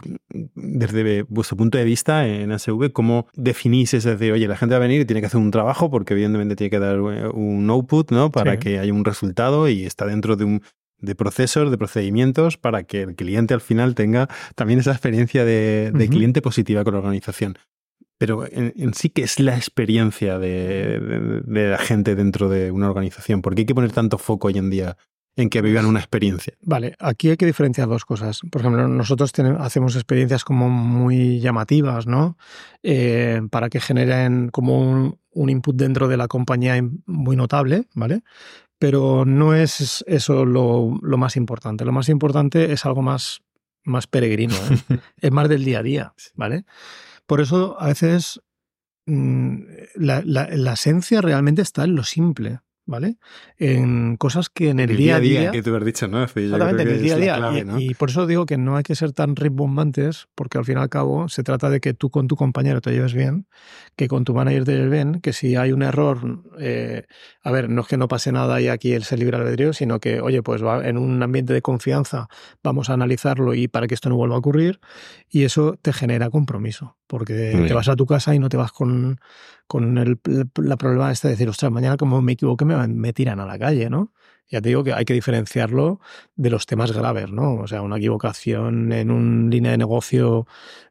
desde 0.53 1.23
vuestro 1.23 1.57
punto 1.57 1.77
de 1.77 1.83
vista 1.83 2.27
en 2.27 2.51
ASV, 2.51 2.91
¿cómo 2.91 3.27
definís 3.33 3.93
ese 3.93 4.11
decir, 4.11 4.31
oye, 4.31 4.47
la 4.47 4.57
gente 4.57 4.73
va 4.73 4.77
a 4.77 4.87
venir 4.87 5.01
y 5.01 5.05
tiene 5.05 5.21
que 5.21 5.27
hacer 5.27 5.39
un 5.39 5.51
trabajo 5.51 5.89
porque 5.89 6.13
evidentemente 6.13 6.55
tiene 6.55 6.69
que 6.69 6.79
dar 6.79 6.95
eh, 6.97 7.27
un 7.33 7.69
output, 7.69 8.11
¿no? 8.11 8.31
Para 8.31 8.57
que 8.59 8.79
haya 8.79 8.93
un 8.93 9.05
resultado 9.05 9.67
y 9.67 9.85
está 9.85 10.05
dentro 10.05 10.35
de 10.35 10.45
un 10.45 10.61
de 10.97 11.13
procesos, 11.13 11.69
de 11.69 11.77
procedimientos, 11.77 12.57
para 12.57 12.83
que 12.83 13.01
el 13.01 13.15
cliente 13.15 13.53
al 13.53 13.61
final 13.61 13.95
tenga 13.95 14.29
también 14.55 14.79
esa 14.79 14.91
experiencia 14.91 15.43
de, 15.43 15.91
cliente 16.09 16.41
positiva 16.41 16.83
con 16.83 16.93
la 16.93 16.99
organización. 16.99 17.57
Pero 18.17 18.45
en, 18.49 18.93
sí, 18.93 19.09
¿qué 19.09 19.23
es 19.23 19.39
la 19.39 19.57
experiencia 19.57 20.39
de, 20.39 21.41
de, 21.45 21.69
la 21.69 21.77
gente 21.77 22.15
dentro 22.15 22.47
de 22.47 22.71
una 22.71 22.87
organización? 22.87 23.41
¿Por 23.41 23.55
qué 23.55 23.61
hay 23.61 23.65
que 23.65 23.75
poner 23.75 23.91
tanto 23.91 24.17
foco 24.17 24.47
hoy 24.47 24.57
en 24.57 24.69
día 24.69 24.97
en 25.35 25.49
que 25.49 25.61
vivan 25.61 25.85
una 25.85 25.99
experiencia. 25.99 26.53
Vale, 26.61 26.95
aquí 26.99 27.29
hay 27.29 27.37
que 27.37 27.45
diferenciar 27.45 27.87
dos 27.87 28.05
cosas. 28.05 28.39
Por 28.49 28.61
ejemplo, 28.61 28.87
nosotros 28.87 29.31
hacemos 29.59 29.95
experiencias 29.95 30.45
como 30.45 30.69
muy 30.69 31.39
llamativas, 31.39 32.07
¿no? 32.07 32.37
Eh, 32.83 33.41
para 33.51 33.69
que 33.69 33.81
generen 33.81 34.49
como 34.49 35.17
un, 35.31 35.49
input 35.49 35.75
dentro 35.75 36.07
de 36.07 36.17
la 36.17 36.27
compañía 36.27 36.81
muy 37.05 37.35
notable, 37.35 37.85
¿vale? 37.93 38.21
Pero 38.79 39.25
no 39.25 39.53
es 39.53 40.03
eso 40.07 40.45
lo, 40.45 40.97
más 41.01 41.35
importante. 41.35 41.83
Lo 41.85 41.91
más 41.91 42.07
importante 42.07 42.71
es 42.71 42.85
algo 42.85 43.01
más, 43.01 43.41
más 43.83 44.07
peregrino, 44.07 44.55
¿eh? 44.55 44.99
es 45.21 45.31
más 45.31 45.49
del 45.49 45.65
día 45.65 45.79
a 45.79 45.83
día, 45.83 46.13
¿vale? 46.35 46.65
Por 47.25 47.41
eso 47.41 47.75
a 47.79 47.87
veces 47.87 48.41
mm, 49.05 49.63
la 49.95 50.73
esencia 50.73 51.19
realmente 51.19 51.61
está 51.61 51.83
en 51.83 51.95
lo 51.95 52.03
simple. 52.03 52.59
¿Vale? 52.85 53.17
En 53.57 54.15
cosas 54.17 54.49
que 54.49 54.69
en 54.69 54.79
el, 54.79 54.95
día, 54.95 55.15
a 55.17 55.19
día, 55.19 55.51
que 55.51 55.63
tú 55.63 55.75
has 55.75 55.83
dicho, 55.83 56.07
¿no? 56.07 56.23
exactamente, 56.23 56.83
en 56.83 56.87
el 56.87 57.01
día 57.01 57.15
a 57.15 57.51
día. 57.51 57.65
y, 57.79 57.93
por 57.95 58.09
eso 58.09 58.27
digo 58.27 58.45
que 58.45 58.57
no 58.57 58.77
hay 58.77 58.83
que 58.83 58.95
ser 58.95 59.11
tan 59.11 59.35
rimbombantes, 59.35 60.27
porque 60.35 60.57
al 60.57 60.65
fin 60.65 60.77
y 60.77 60.81
al 60.81 60.89
cabo 60.89 61.27
se 61.27 61.43
trata 61.43 61.69
de 61.69 61.79
que 61.79 61.93
tú 61.93 62.09
con 62.09 62.27
tu 62.27 62.35
compañero 62.35 62.81
te 62.81 62.91
lleves 62.91 63.13
bien, 63.13 63.47
que 63.95 64.07
con 64.07 64.23
tu 64.23 64.33
manager 64.33 64.65
te 64.65 64.73
lleves 64.73 64.91
bien, 64.91 65.21
que 65.21 65.33
si 65.33 65.55
hay 65.55 65.71
un 65.71 65.81
error, 65.81 66.43
eh, 66.59 67.05
a 67.43 67.51
ver, 67.51 67.69
no 67.69 67.81
es 67.81 67.87
que 67.87 67.97
no 67.97 68.07
pase 68.07 68.31
nada 68.31 68.61
y 68.61 68.67
aquí 68.67 68.93
él 68.93 69.03
se 69.03 69.17
libre 69.17 69.37
albedrío, 69.37 69.73
sino 69.73 69.99
que, 69.99 70.21
oye, 70.21 70.43
pues 70.43 70.63
va 70.63 70.87
en 70.87 70.97
un 70.97 71.21
ambiente 71.23 71.53
de 71.53 71.61
confianza, 71.61 72.27
vamos 72.63 72.89
a 72.89 72.93
analizarlo 72.93 73.53
y 73.53 73.67
para 73.67 73.87
que 73.87 73.95
esto 73.95 74.09
no 74.09 74.15
vuelva 74.15 74.35
a 74.35 74.39
ocurrir, 74.39 74.79
y 75.29 75.43
eso 75.43 75.77
te 75.81 75.91
genera 75.91 76.29
compromiso, 76.29 76.97
porque 77.07 77.63
te 77.67 77.73
vas 77.73 77.89
a 77.89 77.95
tu 77.95 78.05
casa 78.05 78.35
y 78.35 78.39
no 78.39 78.49
te 78.49 78.57
vas 78.57 78.71
con 78.71 79.19
con 79.67 79.97
el, 79.97 80.19
la 80.55 80.77
problema 80.77 81.11
este 81.11 81.27
de 81.27 81.33
decir, 81.33 81.49
ostras, 81.49 81.71
mañana 81.71 81.97
como 81.97 82.21
me 82.21 82.33
equivoque 82.33 82.65
me, 82.65 82.87
me 82.87 83.13
tiran 83.13 83.39
a 83.39 83.45
la 83.45 83.59
calle, 83.59 83.89
¿no? 83.89 84.13
Ya 84.49 84.61
te 84.61 84.69
digo 84.69 84.83
que 84.83 84.93
hay 84.93 85.05
que 85.05 85.13
diferenciarlo 85.13 85.99
de 86.35 86.49
los 86.49 86.65
temas 86.65 86.91
graves, 86.91 87.31
¿no? 87.31 87.55
O 87.55 87.67
sea, 87.67 87.81
una 87.81 87.97
equivocación 87.97 88.91
en 88.91 89.09
un 89.09 89.49
línea 89.49 89.71
de 89.71 89.77
negocio, 89.77 90.45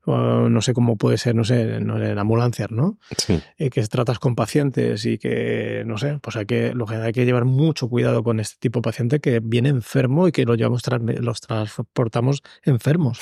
no 0.06 0.60
sé 0.60 0.74
cómo 0.74 0.96
puede 0.96 1.18
ser, 1.18 1.34
no 1.34 1.44
sé, 1.44 1.76
en 1.76 2.18
ambulancias, 2.18 2.70
¿no? 2.70 2.98
Sí. 3.16 3.40
Eh, 3.58 3.70
que 3.70 3.82
tratas 3.86 4.18
con 4.18 4.34
pacientes 4.34 5.06
y 5.06 5.18
que, 5.18 5.84
no 5.86 5.98
sé, 5.98 6.18
pues 6.20 6.36
hay 6.36 6.46
que, 6.46 6.74
lo 6.74 6.86
que 6.86 6.96
hay 6.96 7.12
que 7.12 7.24
llevar 7.24 7.44
mucho 7.44 7.88
cuidado 7.88 8.22
con 8.22 8.40
este 8.40 8.56
tipo 8.58 8.80
de 8.80 8.82
paciente 8.82 9.20
que 9.20 9.40
viene 9.40 9.68
enfermo 9.68 10.26
y 10.26 10.32
que 10.32 10.44
lo 10.44 10.56
llevamos, 10.56 10.82
los 11.20 11.40
transportamos 11.40 12.42
enfermos. 12.64 13.20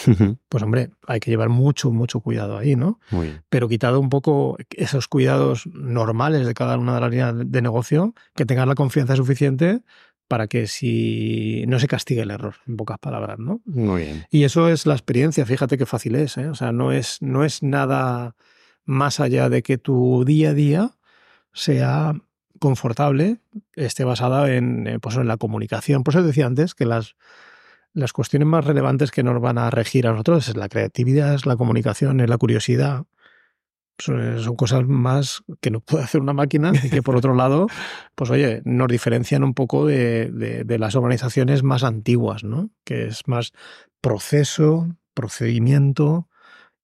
Pues 0.48 0.62
hombre, 0.62 0.90
hay 1.06 1.20
que 1.20 1.30
llevar 1.30 1.50
mucho, 1.50 1.90
mucho 1.90 2.20
cuidado 2.20 2.56
ahí, 2.56 2.74
¿no? 2.74 3.00
Muy 3.10 3.38
Pero 3.48 3.68
quitado 3.68 4.00
un 4.00 4.08
poco 4.08 4.56
esos 4.70 5.08
cuidados 5.08 5.66
normales 5.66 6.46
de 6.46 6.54
cada 6.54 6.78
una 6.78 6.94
de 6.94 7.00
las 7.00 7.10
líneas 7.10 7.34
de 7.36 7.62
negocio, 7.62 8.14
que 8.34 8.46
tengas 8.46 8.66
la 8.66 8.74
confianza 8.74 9.16
suficiente 9.16 9.82
para 10.32 10.46
que 10.46 10.66
si 10.66 11.62
no 11.68 11.78
se 11.78 11.86
castigue 11.86 12.22
el 12.22 12.30
error, 12.30 12.54
en 12.66 12.78
pocas 12.78 12.98
palabras, 12.98 13.38
¿no? 13.38 13.60
Muy 13.66 14.00
bien. 14.00 14.26
Y 14.30 14.44
eso 14.44 14.70
es 14.70 14.86
la 14.86 14.94
experiencia, 14.94 15.44
fíjate 15.44 15.76
qué 15.76 15.84
fácil 15.84 16.14
es, 16.14 16.38
¿eh? 16.38 16.48
O 16.48 16.54
sea, 16.54 16.72
no 16.72 16.90
es, 16.90 17.20
no 17.20 17.44
es 17.44 17.62
nada 17.62 18.34
más 18.86 19.20
allá 19.20 19.50
de 19.50 19.62
que 19.62 19.76
tu 19.76 20.24
día 20.24 20.48
a 20.48 20.54
día 20.54 20.90
sea 21.52 22.14
confortable, 22.60 23.40
esté 23.74 24.04
basada 24.04 24.50
en, 24.54 24.86
eh, 24.86 24.98
pues, 24.98 25.16
en 25.16 25.28
la 25.28 25.36
comunicación. 25.36 26.02
Por 26.02 26.14
eso 26.14 26.22
decía 26.22 26.46
antes 26.46 26.74
que 26.74 26.86
las, 26.86 27.14
las 27.92 28.14
cuestiones 28.14 28.48
más 28.48 28.64
relevantes 28.64 29.10
que 29.10 29.22
nos 29.22 29.38
van 29.38 29.58
a 29.58 29.68
regir 29.68 30.06
a 30.06 30.12
nosotros 30.12 30.48
es 30.48 30.56
la 30.56 30.70
creatividad, 30.70 31.34
es 31.34 31.44
la 31.44 31.56
comunicación, 31.56 32.22
es 32.22 32.30
la 32.30 32.38
curiosidad, 32.38 33.04
son 34.04 34.56
cosas 34.56 34.86
más 34.86 35.42
que 35.60 35.70
no 35.70 35.80
puede 35.80 36.04
hacer 36.04 36.20
una 36.20 36.32
máquina 36.32 36.72
y 36.82 36.90
que 36.90 37.02
por 37.02 37.16
otro 37.16 37.34
lado, 37.34 37.66
pues 38.14 38.30
oye, 38.30 38.62
nos 38.64 38.88
diferencian 38.88 39.44
un 39.44 39.54
poco 39.54 39.86
de, 39.86 40.64
las 40.78 40.94
organizaciones 40.94 41.62
más 41.62 41.84
antiguas, 41.84 42.44
¿no? 42.44 42.70
Que 42.84 43.06
es 43.06 43.26
más 43.26 43.52
proceso, 44.00 44.96
procedimiento, 45.14 46.28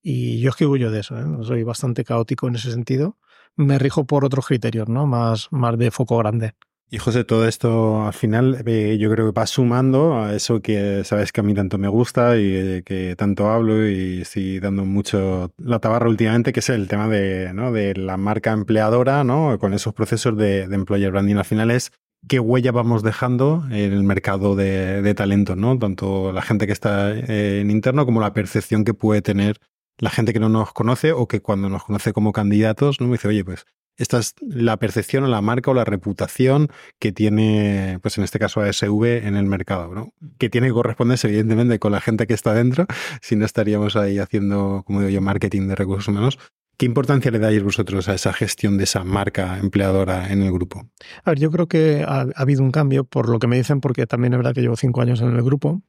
y 0.02 0.40
yo 0.40 0.50
es 0.50 0.56
que 0.56 0.66
huyo 0.66 0.90
de 0.90 1.00
eso, 1.00 1.18
¿eh? 1.18 1.24
soy 1.42 1.62
bastante 1.64 2.04
caótico 2.04 2.48
en 2.48 2.54
ese 2.54 2.70
sentido. 2.70 3.18
Me 3.56 3.78
rijo 3.78 4.06
por 4.06 4.24
otros 4.24 4.46
criterios, 4.46 4.88
¿no? 4.88 5.06
Más, 5.06 5.48
más 5.50 5.76
de 5.76 5.90
foco 5.90 6.16
grande. 6.18 6.54
Y 6.90 6.96
José, 6.96 7.22
todo 7.24 7.46
esto 7.46 8.06
al 8.06 8.14
final 8.14 8.62
eh, 8.66 8.96
yo 8.98 9.10
creo 9.10 9.26
que 9.26 9.38
va 9.38 9.46
sumando 9.46 10.18
a 10.18 10.34
eso 10.34 10.62
que 10.62 11.04
sabes 11.04 11.32
que 11.32 11.40
a 11.40 11.42
mí 11.44 11.52
tanto 11.52 11.76
me 11.76 11.88
gusta 11.88 12.38
y 12.38 12.54
eh, 12.54 12.82
que 12.82 13.14
tanto 13.14 13.50
hablo 13.50 13.86
y 13.86 14.22
estoy 14.22 14.58
dando 14.58 14.86
mucho 14.86 15.52
la 15.58 15.80
tabarra 15.80 16.08
últimamente, 16.08 16.54
que 16.54 16.60
es 16.60 16.70
el 16.70 16.88
tema 16.88 17.06
de, 17.08 17.52
¿no? 17.52 17.72
de 17.72 17.94
la 17.94 18.16
marca 18.16 18.52
empleadora, 18.52 19.22
¿no? 19.22 19.58
con 19.58 19.74
esos 19.74 19.92
procesos 19.92 20.38
de, 20.38 20.62
employer 20.62 21.10
branding. 21.10 21.36
Al 21.36 21.44
final 21.44 21.70
es 21.70 21.92
qué 22.26 22.40
huella 22.40 22.72
vamos 22.72 23.02
dejando 23.02 23.64
en 23.70 23.92
el 23.92 24.02
mercado 24.02 24.56
de, 24.56 25.14
talento, 25.14 25.56
¿no? 25.56 25.78
Tanto 25.78 26.32
la 26.32 26.40
gente 26.40 26.66
que 26.66 26.72
está 26.72 27.12
eh, 27.12 27.60
en 27.60 27.70
interno 27.70 28.06
como 28.06 28.22
la 28.22 28.32
percepción 28.32 28.84
que 28.84 28.94
puede 28.94 29.20
tener 29.20 29.58
la 29.98 30.10
gente 30.10 30.32
que 30.32 30.40
no 30.40 30.48
nos 30.48 30.72
conoce 30.72 31.12
o 31.12 31.28
que 31.28 31.42
cuando 31.42 31.68
nos 31.68 31.84
conoce 31.84 32.14
como 32.14 32.32
candidatos, 32.32 32.98
¿no? 32.98 33.08
Me 33.08 33.12
dice, 33.12 33.28
oye, 33.28 33.44
pues 33.44 33.66
esta 33.98 34.18
es 34.18 34.34
la 34.40 34.76
percepción 34.78 35.24
o 35.24 35.26
la 35.26 35.42
marca 35.42 35.70
o 35.70 35.74
la 35.74 35.84
reputación 35.84 36.68
que 36.98 37.12
tiene, 37.12 37.98
pues 38.00 38.16
en 38.16 38.24
este 38.24 38.38
caso 38.38 38.60
ASV 38.60 39.26
en 39.26 39.36
el 39.36 39.46
mercado, 39.46 39.92
¿no? 39.92 40.14
Que 40.38 40.48
tiene 40.48 40.68
que 40.68 40.72
corresponderse 40.72 41.28
evidentemente 41.28 41.78
con 41.78 41.92
la 41.92 42.00
gente 42.00 42.26
que 42.26 42.34
está 42.34 42.54
dentro, 42.54 42.86
si 43.20 43.36
no 43.36 43.44
estaríamos 43.44 43.96
ahí 43.96 44.18
haciendo, 44.18 44.84
como 44.86 45.00
digo 45.00 45.10
yo, 45.10 45.20
marketing 45.20 45.68
de 45.68 45.74
recursos 45.74 46.08
humanos. 46.08 46.38
¿Qué 46.76 46.86
importancia 46.86 47.32
le 47.32 47.40
dais 47.40 47.60
vosotros 47.60 48.08
a 48.08 48.14
esa 48.14 48.32
gestión 48.32 48.78
de 48.78 48.84
esa 48.84 49.02
marca 49.02 49.58
empleadora 49.58 50.32
en 50.32 50.42
el 50.42 50.52
grupo? 50.52 50.88
A 51.24 51.30
ver, 51.30 51.40
yo 51.40 51.50
creo 51.50 51.66
que 51.66 52.04
ha, 52.06 52.20
ha 52.20 52.26
habido 52.36 52.62
un 52.62 52.70
cambio, 52.70 53.02
por 53.02 53.28
lo 53.28 53.40
que 53.40 53.48
me 53.48 53.56
dicen, 53.56 53.80
porque 53.80 54.06
también 54.06 54.32
es 54.32 54.38
verdad 54.38 54.54
que 54.54 54.60
llevo 54.60 54.76
cinco 54.76 55.00
años 55.00 55.20
en 55.20 55.34
el 55.34 55.42
grupo, 55.42 55.82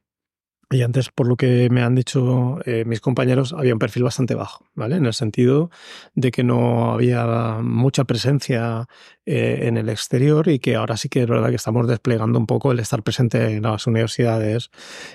y 0.70 0.82
antes, 0.82 1.10
por 1.10 1.26
lo 1.26 1.36
que 1.36 1.68
me 1.70 1.82
han 1.82 1.96
dicho 1.96 2.58
eh, 2.64 2.84
mis 2.86 3.00
compañeros, 3.00 3.52
había 3.52 3.72
un 3.72 3.80
perfil 3.80 4.04
bastante 4.04 4.34
bajo, 4.36 4.66
¿vale? 4.74 4.96
En 4.96 5.06
el 5.06 5.14
sentido 5.14 5.70
de 6.14 6.30
que 6.30 6.44
no 6.44 6.92
había 6.92 7.58
mucha 7.62 8.04
presencia 8.04 8.86
eh, 9.26 9.60
en 9.62 9.76
el 9.76 9.88
exterior 9.88 10.48
y 10.48 10.60
que 10.60 10.76
ahora 10.76 10.96
sí 10.96 11.08
que 11.08 11.22
es 11.22 11.26
verdad 11.26 11.50
que 11.50 11.56
estamos 11.56 11.88
desplegando 11.88 12.38
un 12.38 12.46
poco 12.46 12.70
el 12.70 12.78
estar 12.78 13.02
presente 13.02 13.56
en 13.56 13.62
las 13.62 13.86
universidades, 13.86 14.70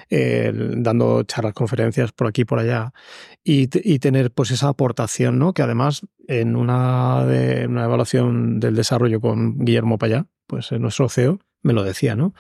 dando 0.09 1.23
charlas, 1.23 1.53
conferencias 1.53 2.11
por 2.11 2.27
aquí 2.27 2.41
y 2.41 2.45
por 2.45 2.59
allá 2.59 2.93
y, 3.43 3.67
tener 3.99 4.31
pues 4.31 4.51
esa 4.51 4.69
aportación, 4.69 5.39
¿no? 5.39 5.53
Que 5.53 5.61
además 5.61 6.05
en 6.27 6.55
una, 6.55 7.25
de, 7.25 7.67
una 7.67 7.85
evaluación 7.85 8.59
del 8.59 8.75
desarrollo 8.75 9.21
con 9.21 9.57
Guillermo 9.59 9.97
Payá, 9.97 10.27
pues 10.47 10.71
nuestro 10.73 11.07
CEO, 11.09 11.39
me 11.65 11.73
lo 11.73 11.83
decía, 11.83 12.15
¿no? 12.15 12.33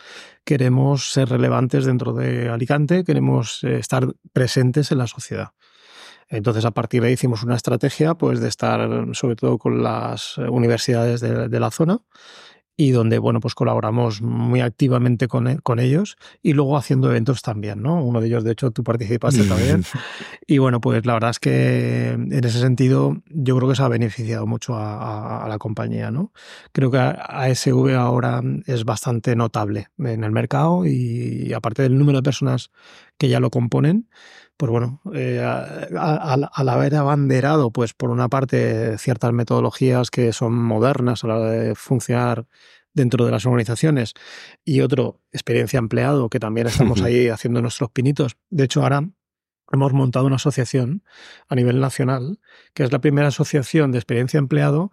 Queremos 0.43 1.11
ser 1.11 1.29
relevantes 1.29 1.85
dentro 1.85 2.13
de 2.13 2.49
Alicante, 2.49 3.03
queremos 3.03 3.63
eh, 3.63 3.79
estar 3.79 4.07
presentes 4.31 4.91
en 4.91 4.99
la 4.99 5.07
sociedad. 5.07 5.49
Entonces, 6.29 6.63
a 6.63 6.71
partir 6.71 7.01
de 7.01 7.07
ahí 7.07 7.13
hicimos 7.13 7.43
una 7.43 7.55
estrategia 7.55 8.13
pues, 8.13 8.39
de 8.39 8.47
estar 8.47 8.87
sobre 9.13 9.35
todo 9.35 9.57
con 9.57 9.81
las 9.81 10.37
universidades 10.37 11.21
de, 11.21 11.59
la 11.59 11.71
zona 11.71 11.99
y 12.77 12.91
donde, 12.91 13.19
bueno, 13.19 13.39
pues 13.39 13.55
colaboramos 13.55 14.21
muy 14.21 14.59
activamente 14.59 15.27
con, 15.27 15.47
e, 15.47 15.59
con, 15.59 15.79
ellos 15.79 16.17
y 16.41 16.53
luego 16.53 16.77
haciendo 16.77 17.09
eventos 17.09 17.41
también, 17.41 17.81
¿no? 17.81 18.03
Uno 18.03 18.19
de 18.19 18.27
ellos, 18.27 18.43
de 18.43 18.51
hecho, 18.51 18.71
tú 18.71 18.83
participaste 18.83 19.43
también. 19.43 19.83
y 20.47 20.57
bueno, 20.57 20.81
pues 20.81 21.05
la 21.05 21.13
verdad 21.13 21.29
es 21.29 21.39
que 21.39 22.09
en 22.09 22.43
ese 22.43 22.59
sentido 22.59 23.21
yo 23.29 23.55
creo 23.55 23.69
que 23.69 23.75
se 23.75 23.83
ha 23.83 23.87
beneficiado 23.87 24.45
mucho 24.45 24.75
a, 24.75 25.45
la 25.47 25.57
compañía, 25.57 26.11
¿no? 26.11 26.33
Creo 26.71 26.91
que 26.91 26.97
ASV 26.97 27.95
ahora 27.95 28.41
es 28.65 28.83
bastante 28.83 29.35
notable 29.35 29.87
en 29.97 30.23
el 30.23 30.31
mercado 30.31 30.85
y 30.85 31.53
aparte 31.53 31.83
del 31.83 31.97
número 31.97 32.19
de 32.19 32.23
personas 32.23 32.71
que 33.17 33.29
ya 33.29 33.39
lo 33.39 33.49
componen, 33.49 34.09
pues 34.57 34.71
bueno, 34.71 35.01
eh, 35.13 35.41
al 35.41 36.69
haber 36.69 36.95
abanderado, 36.95 37.71
pues 37.71 37.93
por 37.93 38.09
una 38.09 38.29
parte, 38.29 38.97
ciertas 38.97 39.33
metodologías 39.33 40.11
que 40.11 40.31
son 40.31 40.53
modernas 40.53 41.23
a 41.23 41.27
la 41.27 41.37
hora 41.37 41.51
de 41.51 41.75
funcionar 41.75 42.47
dentro 42.93 43.25
de 43.25 43.31
las 43.31 43.45
organizaciones 43.45 44.13
y 44.63 44.81
otro, 44.81 45.21
experiencia 45.31 45.77
empleado, 45.77 46.29
que 46.29 46.39
también 46.39 46.67
estamos 46.67 47.01
ahí 47.01 47.27
haciendo 47.27 47.61
nuestros 47.61 47.91
pinitos. 47.91 48.37
De 48.49 48.63
hecho, 48.63 48.81
ahora 48.81 49.09
hemos 49.71 49.93
montado 49.93 50.25
una 50.25 50.37
asociación 50.37 51.03
a 51.49 51.55
nivel 51.55 51.79
nacional, 51.79 52.39
que 52.73 52.83
es 52.83 52.91
la 52.91 52.99
primera 52.99 53.27
asociación 53.27 53.91
de 53.91 53.97
experiencia 53.97 54.37
empleado 54.37 54.91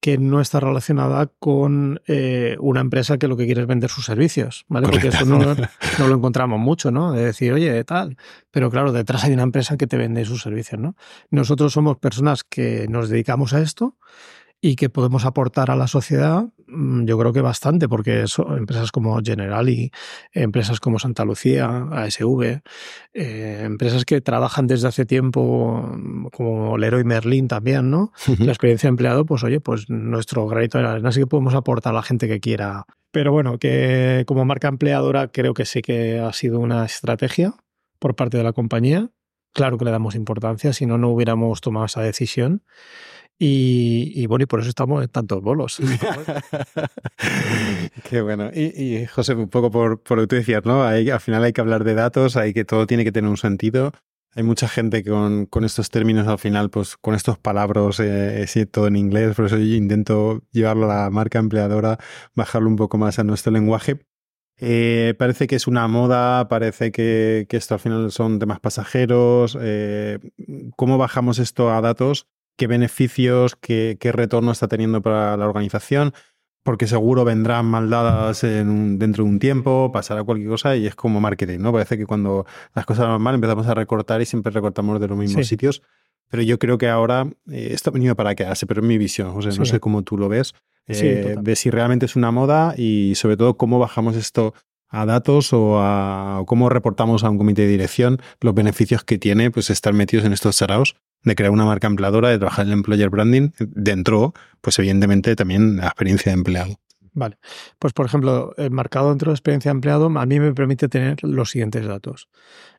que 0.00 0.18
no 0.18 0.40
está 0.40 0.60
relacionada 0.60 1.30
con 1.38 2.00
eh, 2.06 2.56
una 2.60 2.80
empresa 2.80 3.18
que 3.18 3.28
lo 3.28 3.36
que 3.36 3.46
quiere 3.46 3.62
es 3.62 3.66
vender 3.66 3.90
sus 3.90 4.04
servicios, 4.04 4.64
¿vale? 4.68 4.88
Porque 4.88 5.08
eso 5.08 5.24
no, 5.24 5.38
no, 5.98 6.08
lo 6.08 6.14
encontramos 6.14 6.60
mucho, 6.60 6.90
¿no? 6.90 7.12
De 7.12 7.24
decir, 7.24 7.52
oye, 7.52 7.82
tal. 7.84 8.16
Pero 8.50 8.70
claro, 8.70 8.92
detrás 8.92 9.24
hay 9.24 9.32
una 9.32 9.42
empresa 9.42 9.76
que 9.76 9.86
te 9.86 9.96
vende 9.96 10.24
sus 10.24 10.42
servicios, 10.42 10.80
¿no? 10.80 10.96
Nosotros 11.30 11.72
somos 11.72 11.96
personas 11.96 12.44
que 12.44 12.86
nos 12.88 13.08
dedicamos 13.08 13.52
a 13.52 13.60
esto 13.60 13.96
y 14.66 14.74
que 14.74 14.90
podemos 14.90 15.24
aportar 15.24 15.70
a 15.70 15.76
la 15.76 15.86
sociedad, 15.86 16.46
mm, 16.66 17.04
yo 17.04 17.16
creo 17.16 17.32
que 17.32 17.40
bastante, 17.40 17.88
porque 17.88 18.26
son 18.26 18.58
empresas 18.58 18.90
como 18.90 19.20
Generali, 19.24 19.92
empresas 20.32 20.80
como 20.80 20.98
Santa 20.98 21.24
Lucía, 21.24 21.86
ASV, 21.92 22.62
eh, 23.14 23.62
empresas 23.64 24.04
que 24.04 24.20
trabajan 24.20 24.66
desde 24.66 24.88
hace 24.88 25.06
tiempo, 25.06 25.88
mm, 25.96 26.26
como 26.32 26.78
Leroy 26.78 27.04
Merlin 27.04 27.46
también, 27.46 27.90
¿no? 27.90 28.10
La 28.40 28.50
experiencia 28.50 28.88
de 28.88 28.90
empleado, 28.90 29.24
pues 29.24 29.44
oye, 29.44 29.60
pues 29.60 29.88
nuestro 29.88 30.48
granito 30.48 30.78
de 30.78 30.88
arena 30.88 31.12
sí 31.12 31.20
que 31.20 31.28
podemos 31.28 31.54
aportar 31.54 31.92
a 31.92 31.96
la 31.98 32.02
gente 32.02 32.26
que 32.26 32.40
quiera. 32.40 32.86
Pero 33.12 33.30
bueno, 33.30 33.60
que 33.60 34.24
como 34.26 34.44
marca 34.44 34.66
empleadora 34.66 35.28
creo 35.28 35.54
que 35.54 35.64
sí 35.64 35.80
que 35.80 36.18
ha 36.18 36.32
sido 36.32 36.58
una 36.58 36.84
estrategia 36.84 37.54
por 38.00 38.16
parte 38.16 38.36
de 38.36 38.42
la 38.42 38.52
compañía. 38.52 39.10
Claro 39.52 39.78
que 39.78 39.84
le 39.84 39.92
damos 39.92 40.16
importancia, 40.16 40.72
si 40.72 40.86
no, 40.86 40.98
no 40.98 41.08
hubiéramos 41.10 41.60
tomado 41.60 41.86
esa 41.86 42.02
decisión. 42.02 42.62
Y, 43.38 44.26
bueno, 44.26 44.44
y 44.44 44.46
por 44.46 44.60
eso 44.60 44.70
estamos 44.70 45.02
en 45.02 45.10
tantos 45.10 45.42
bolos. 45.42 45.78
Qué 48.08 48.22
bueno. 48.22 48.50
Y, 48.54 49.04
José, 49.06 49.34
un 49.34 49.48
poco 49.48 49.70
por, 49.70 49.90
lo 49.90 50.22
que 50.22 50.26
tú 50.26 50.36
decías, 50.36 50.64
¿no? 50.64 50.82
al 50.82 51.20
final 51.20 51.44
hay 51.44 51.52
que 51.52 51.60
hablar 51.60 51.84
de 51.84 51.94
datos, 51.94 52.36
hay 52.36 52.54
que 52.54 52.64
todo 52.64 52.86
tiene 52.86 53.04
que 53.04 53.12
tener 53.12 53.28
un 53.28 53.36
sentido. 53.36 53.92
Hay 54.34 54.42
mucha 54.42 54.68
gente 54.68 55.02
con, 55.02 55.46
con 55.46 55.64
estos 55.64 55.90
términos 55.90 56.28
al 56.28 56.38
final, 56.38 56.70
pues 56.70 56.96
con 56.96 57.14
estos 57.14 57.38
palabras, 57.38 58.00
eh, 58.00 58.46
todo 58.70 58.86
en 58.86 58.96
inglés, 58.96 59.34
por 59.34 59.46
eso 59.46 59.58
intento 59.58 60.42
llevarlo 60.52 60.90
a 60.90 61.04
la 61.04 61.10
marca 61.10 61.38
empleadora, 61.38 61.98
bajarlo 62.34 62.68
un 62.68 62.76
poco 62.76 62.98
más 62.98 63.18
a 63.18 63.24
nuestro 63.24 63.52
lenguaje. 63.52 63.98
Eh, 64.58 65.14
parece 65.18 65.46
que 65.46 65.56
es 65.56 65.66
una 65.66 65.86
moda, 65.88 66.48
parece 66.48 66.92
que, 66.92 67.46
que, 67.48 67.56
esto 67.58 67.74
al 67.74 67.80
final 67.80 68.12
son 68.12 68.38
temas 68.38 68.60
pasajeros. 68.60 69.56
Eh, 69.60 70.18
¿Cómo 70.76 70.98
bajamos 70.98 71.38
esto 71.38 71.70
a 71.70 71.80
datos 71.82 72.26
qué 72.56 72.66
beneficios, 72.66 73.56
qué, 73.56 73.98
retorno 74.00 74.52
está 74.52 74.68
teniendo 74.68 75.02
para 75.02 75.36
la 75.36 75.46
organización, 75.46 76.12
porque 76.62 76.86
seguro 76.86 77.24
vendrán 77.24 77.66
maldadas 77.66 78.42
en 78.42 78.98
dentro 78.98 79.24
de 79.24 79.30
un 79.30 79.38
tiempo, 79.38 79.92
pasará 79.92 80.24
cualquier 80.24 80.48
cosa 80.48 80.76
y 80.76 80.86
es 80.86 80.94
como 80.94 81.20
marketing, 81.20 81.60
¿no? 81.60 81.72
Parece 81.72 81.96
que 81.96 82.06
cuando 82.06 82.44
las 82.74 82.86
cosas 82.86 83.06
van 83.06 83.22
mal 83.22 83.34
empezamos 83.36 83.66
a 83.68 83.74
recortar 83.74 84.20
y 84.20 84.26
siempre 84.26 84.50
recortamos 84.52 85.00
de 85.00 85.08
los 85.08 85.16
mismos 85.16 85.46
sitios. 85.46 85.82
Pero 86.28 86.42
yo 86.42 86.58
creo 86.58 86.76
que 86.76 86.88
ahora 86.88 87.28
eh, 87.52 87.68
esto 87.70 87.90
ha 87.90 87.92
venido 87.92 88.16
para 88.16 88.34
quedarse, 88.34 88.66
pero 88.66 88.80
en 88.80 88.88
mi 88.88 88.98
visión, 88.98 89.28
o 89.28 89.42
sea, 89.42 89.52
no 89.52 89.64
sé 89.64 89.78
cómo 89.78 90.02
tú 90.02 90.18
lo 90.18 90.28
ves, 90.28 90.54
eh, 90.88 91.36
de 91.40 91.56
si 91.56 91.70
realmente 91.70 92.06
es 92.06 92.16
una 92.16 92.32
moda 92.32 92.74
y 92.76 93.14
sobre 93.14 93.36
todo 93.36 93.56
cómo 93.56 93.78
bajamos 93.78 94.16
esto 94.16 94.52
a 94.88 95.04
datos 95.04 95.52
o, 95.52 95.80
a, 95.80 96.42
cómo 96.46 96.68
reportamos 96.68 97.22
a 97.22 97.30
un 97.30 97.38
comité 97.38 97.62
de 97.62 97.68
dirección 97.68 98.20
los 98.40 98.54
beneficios 98.54 99.04
que 99.04 99.18
tiene 99.18 99.50
pues 99.50 99.70
estar 99.70 99.92
metidos 99.92 100.24
en 100.24 100.32
estos 100.32 100.56
saraos 100.56 100.96
de 101.22 101.34
crear 101.34 101.50
una 101.50 101.64
marca 101.64 101.86
empleadora, 101.86 102.28
de 102.28 102.38
trabajar 102.38 102.66
en 102.66 102.72
el 102.72 102.78
employer 102.78 103.10
branding, 103.10 103.50
dentro, 103.58 104.34
pues 104.60 104.78
evidentemente 104.78 105.34
también 105.36 105.78
la 105.78 105.86
experiencia 105.86 106.32
de 106.32 106.38
empleado. 106.38 106.76
Vale, 107.12 107.38
pues 107.78 107.94
por 107.94 108.04
ejemplo, 108.04 108.52
el 108.58 108.70
marcado 108.70 109.08
dentro 109.08 109.30
de 109.30 109.34
experiencia 109.34 109.70
de 109.70 109.76
empleado 109.76 110.06
a 110.06 110.26
mí 110.26 110.38
me 110.38 110.52
permite 110.52 110.88
tener 110.88 111.24
los 111.24 111.50
siguientes 111.50 111.86
datos. 111.86 112.28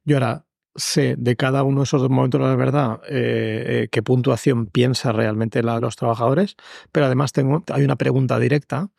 Yo 0.05 0.17
ahora 0.17 0.45
sé 0.77 1.15
de 1.17 1.35
cada 1.35 1.63
uno 1.63 1.79
de 1.79 1.85
esos 1.85 2.07
momentos 2.07 2.39
de 2.39 2.47
la 2.47 2.55
verdad 2.55 3.01
eh, 3.09 3.65
eh, 3.67 3.87
qué 3.91 4.03
puntuación 4.03 4.67
piensa 4.67 5.11
realmente 5.11 5.63
los 5.63 5.95
trabajadores, 5.95 6.55
pero 6.91 7.07
además 7.07 7.31
tengo, 7.31 7.63
hay 7.73 7.83
una 7.83 7.95
pregunta 7.95 8.37
directa, 8.37 8.89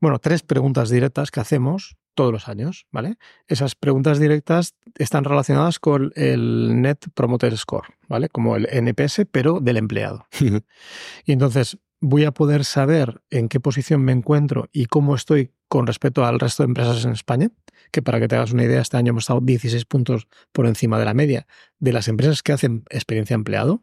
bueno, 0.00 0.18
tres 0.18 0.42
preguntas 0.42 0.90
directas 0.90 1.30
que 1.30 1.40
hacemos 1.40 1.96
todos 2.14 2.32
los 2.32 2.48
años, 2.48 2.86
¿vale? 2.90 3.16
Esas 3.46 3.74
preguntas 3.74 4.18
directas 4.18 4.74
están 4.96 5.24
relacionadas 5.24 5.78
con 5.78 6.12
el 6.16 6.80
Net 6.80 6.98
Promoter 7.14 7.56
Score, 7.56 7.94
¿vale? 8.08 8.28
Como 8.28 8.56
el 8.56 8.66
NPS, 8.70 9.22
pero 9.30 9.60
del 9.60 9.76
empleado. 9.76 10.26
y 10.40 11.32
entonces 11.32 11.78
voy 12.00 12.24
a 12.24 12.32
poder 12.32 12.64
saber 12.64 13.22
en 13.30 13.48
qué 13.48 13.60
posición 13.60 14.02
me 14.02 14.12
encuentro 14.12 14.68
y 14.72 14.86
cómo 14.86 15.14
estoy 15.14 15.52
con 15.68 15.86
respecto 15.86 16.24
al 16.24 16.38
resto 16.38 16.62
de 16.62 16.68
empresas 16.68 17.04
en 17.04 17.12
España, 17.12 17.50
que 17.90 18.02
para 18.02 18.20
que 18.20 18.28
te 18.28 18.36
hagas 18.36 18.52
una 18.52 18.64
idea, 18.64 18.80
este 18.80 18.96
año 18.96 19.10
hemos 19.10 19.24
estado 19.24 19.40
16 19.40 19.84
puntos 19.84 20.28
por 20.52 20.66
encima 20.66 20.98
de 20.98 21.04
la 21.04 21.14
media 21.14 21.46
de 21.78 21.92
las 21.92 22.08
empresas 22.08 22.42
que 22.42 22.52
hacen 22.52 22.84
experiencia 22.90 23.34
empleado, 23.34 23.82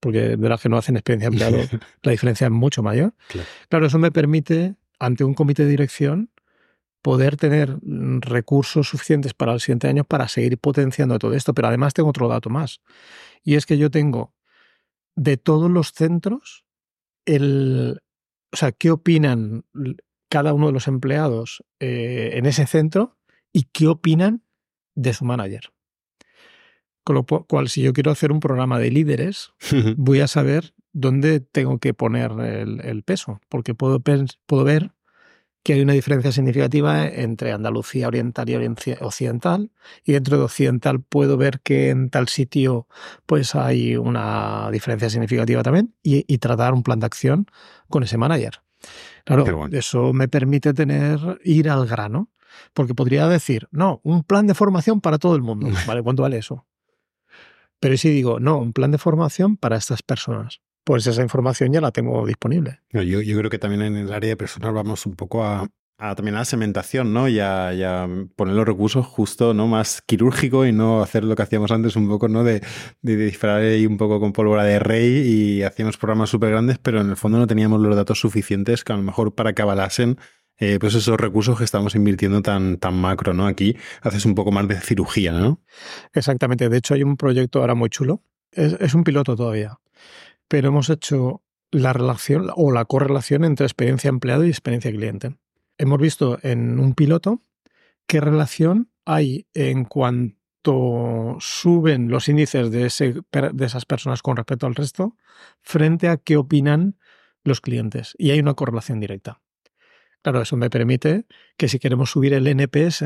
porque 0.00 0.36
de 0.36 0.48
las 0.48 0.60
que 0.60 0.68
no 0.68 0.76
hacen 0.76 0.96
experiencia 0.96 1.28
empleado 1.28 1.56
la 2.02 2.12
diferencia 2.12 2.46
es 2.46 2.52
mucho 2.52 2.82
mayor. 2.82 3.14
claro, 3.68 3.86
eso 3.86 3.98
me 3.98 4.12
permite, 4.12 4.74
ante 4.98 5.24
un 5.24 5.34
comité 5.34 5.64
de 5.64 5.70
dirección, 5.70 6.30
poder 7.02 7.36
tener 7.36 7.76
mm, 7.82 8.20
recursos 8.22 8.88
suficientes 8.88 9.34
para 9.34 9.52
el 9.52 9.60
siguiente 9.60 9.88
año 9.88 10.04
para 10.04 10.26
seguir 10.28 10.58
potenciando 10.58 11.18
todo 11.18 11.34
esto. 11.34 11.52
Pero 11.54 11.68
además 11.68 11.94
tengo 11.94 12.08
otro 12.08 12.28
dato 12.28 12.50
más. 12.50 12.80
Y 13.42 13.56
es 13.56 13.66
que 13.66 13.76
yo 13.76 13.90
tengo 13.90 14.34
de 15.14 15.36
todos 15.36 15.70
los 15.70 15.92
centros 15.92 16.64
el. 17.26 18.00
O 18.52 18.56
sea, 18.56 18.72
qué 18.72 18.90
opinan 18.90 19.64
cada 20.30 20.54
uno 20.54 20.68
de 20.68 20.72
los 20.72 20.88
empleados 20.88 21.64
eh, 21.80 22.30
en 22.34 22.46
ese 22.46 22.66
centro 22.66 23.18
y 23.52 23.64
qué 23.64 23.88
opinan 23.88 24.42
de 24.94 25.12
su 25.12 25.24
manager. 25.24 25.72
Con 27.04 27.16
lo 27.16 27.24
cual, 27.24 27.68
si 27.68 27.82
yo 27.82 27.92
quiero 27.92 28.10
hacer 28.10 28.32
un 28.32 28.40
programa 28.40 28.78
de 28.78 28.90
líderes, 28.90 29.52
voy 29.96 30.20
a 30.20 30.26
saber 30.26 30.74
dónde 30.94 31.40
tengo 31.40 31.78
que 31.78 31.92
poner 31.92 32.30
el, 32.32 32.80
el 32.80 33.02
peso, 33.02 33.40
porque 33.50 33.74
puedo, 33.74 34.00
puedo 34.00 34.64
ver 34.64 34.92
que 35.64 35.72
hay 35.72 35.80
una 35.80 35.94
diferencia 35.94 36.30
significativa 36.30 37.06
entre 37.06 37.52
Andalucía 37.52 38.06
oriental 38.06 38.48
y 38.48 38.54
occidental, 39.00 39.70
y 40.04 40.12
dentro 40.12 40.36
de 40.36 40.44
occidental 40.44 41.00
puedo 41.00 41.38
ver 41.38 41.60
que 41.60 41.88
en 41.88 42.10
tal 42.10 42.28
sitio 42.28 42.86
pues 43.24 43.54
hay 43.54 43.96
una 43.96 44.68
diferencia 44.70 45.08
significativa 45.08 45.62
también, 45.62 45.94
y, 46.02 46.38
tratar 46.38 46.74
un 46.74 46.82
plan 46.82 47.00
de 47.00 47.06
acción 47.06 47.46
con 47.88 48.02
ese 48.02 48.18
manager. 48.18 48.60
Claro, 49.24 49.66
eso 49.72 50.12
me 50.12 50.28
permite 50.28 50.74
tener, 50.74 51.40
ir 51.42 51.70
al 51.70 51.86
grano, 51.86 52.28
porque 52.74 52.94
podría 52.94 53.26
decir, 53.26 53.66
no, 53.70 54.00
un 54.04 54.22
plan 54.22 54.46
de 54.46 54.54
formación 54.54 55.00
para 55.00 55.18
todo 55.18 55.34
el 55.34 55.42
mundo, 55.42 55.68
¿vale? 55.86 56.02
¿Cuánto 56.02 56.22
vale 56.22 56.36
eso? 56.36 56.66
Pero 57.80 57.96
si 57.96 58.10
digo, 58.10 58.38
no, 58.38 58.58
un 58.58 58.74
plan 58.74 58.90
de 58.90 58.98
formación 58.98 59.56
para 59.56 59.76
estas 59.76 60.02
personas 60.02 60.60
pues 60.84 61.06
esa 61.06 61.22
información 61.22 61.72
ya 61.72 61.80
la 61.80 61.90
tengo 61.90 62.26
disponible. 62.26 62.80
Yo, 62.92 63.02
yo 63.02 63.38
creo 63.38 63.50
que 63.50 63.58
también 63.58 63.82
en 63.82 63.96
el 63.96 64.12
área 64.12 64.28
de 64.28 64.36
personal 64.36 64.72
vamos 64.72 65.06
un 65.06 65.16
poco 65.16 65.44
a, 65.44 65.66
también 65.96 66.34
a 66.34 66.40
la 66.40 66.44
segmentación, 66.44 67.14
¿no? 67.14 67.28
Y 67.28 67.40
a, 67.40 68.06
poner 68.36 68.54
los 68.54 68.66
recursos 68.66 69.06
justo, 69.06 69.54
¿no? 69.54 69.66
Más 69.66 70.02
quirúrgico 70.02 70.66
y 70.66 70.72
no 70.72 71.02
hacer 71.02 71.24
lo 71.24 71.34
que 71.34 71.42
hacíamos 71.42 71.70
antes 71.70 71.96
un 71.96 72.06
poco, 72.08 72.28
¿no? 72.28 72.44
De, 72.44 72.62
de 73.00 73.16
disparar 73.16 73.62
ahí 73.62 73.86
un 73.86 73.96
poco 73.96 74.20
con 74.20 74.32
pólvora 74.32 74.64
de 74.64 74.78
rey 74.78 75.26
y 75.26 75.62
hacíamos 75.62 75.96
programas 75.96 76.28
súper 76.28 76.50
grandes, 76.50 76.78
pero 76.78 77.00
en 77.00 77.08
el 77.08 77.16
fondo 77.16 77.38
no 77.38 77.46
teníamos 77.46 77.80
los 77.80 77.96
datos 77.96 78.20
suficientes 78.20 78.84
que 78.84 78.92
a 78.92 78.96
lo 78.96 79.02
mejor 79.02 79.34
para 79.34 79.54
que 79.54 79.62
avalasen 79.62 80.18
eh, 80.58 80.78
pues 80.78 80.94
esos 80.94 81.16
recursos 81.16 81.58
que 81.58 81.64
estamos 81.64 81.94
invirtiendo 81.94 82.42
tan, 82.42 82.76
tan 82.76 82.94
macro, 82.94 83.32
¿no? 83.32 83.46
Aquí 83.46 83.76
haces 84.02 84.26
un 84.26 84.34
poco 84.34 84.52
más 84.52 84.68
de 84.68 84.78
cirugía, 84.80 85.32
¿no? 85.32 85.62
Exactamente. 86.12 86.68
De 86.68 86.76
hecho, 86.76 86.94
hay 86.94 87.02
un 87.02 87.16
proyecto 87.16 87.60
ahora 87.60 87.74
muy 87.74 87.88
chulo. 87.88 88.22
es 88.52 88.94
un 88.94 89.02
piloto 89.02 89.34
todavía 89.34 89.78
pero 90.54 90.68
hemos 90.68 90.88
hecho 90.88 91.42
la 91.72 91.92
relación 91.92 92.48
o 92.54 92.70
la 92.70 92.84
correlación 92.84 93.44
entre 93.44 93.66
experiencia 93.66 94.08
empleado 94.08 94.44
y 94.44 94.50
experiencia 94.50 94.92
cliente. 94.92 95.34
Hemos 95.78 95.98
visto 95.98 96.38
en 96.42 96.78
un 96.78 96.94
piloto 96.94 97.42
qué 98.06 98.20
relación 98.20 98.88
hay 99.04 99.48
en 99.52 99.84
cuanto 99.84 101.36
suben 101.40 102.08
los 102.08 102.28
índices 102.28 102.70
de, 102.70 102.86
ese, 102.86 103.14
de 103.32 103.66
esas 103.66 103.84
personas 103.84 104.22
con 104.22 104.36
respecto 104.36 104.68
al 104.68 104.76
resto 104.76 105.16
frente 105.60 106.06
a 106.06 106.18
qué 106.18 106.36
opinan 106.36 107.00
los 107.42 107.60
clientes. 107.60 108.14
Y 108.16 108.30
hay 108.30 108.38
una 108.38 108.54
correlación 108.54 109.00
directa. 109.00 109.40
Claro, 110.22 110.40
eso 110.40 110.56
me 110.56 110.70
permite 110.70 111.26
que 111.56 111.66
si 111.66 111.80
queremos 111.80 112.12
subir 112.12 112.32
el 112.32 112.46
NPS, 112.46 113.02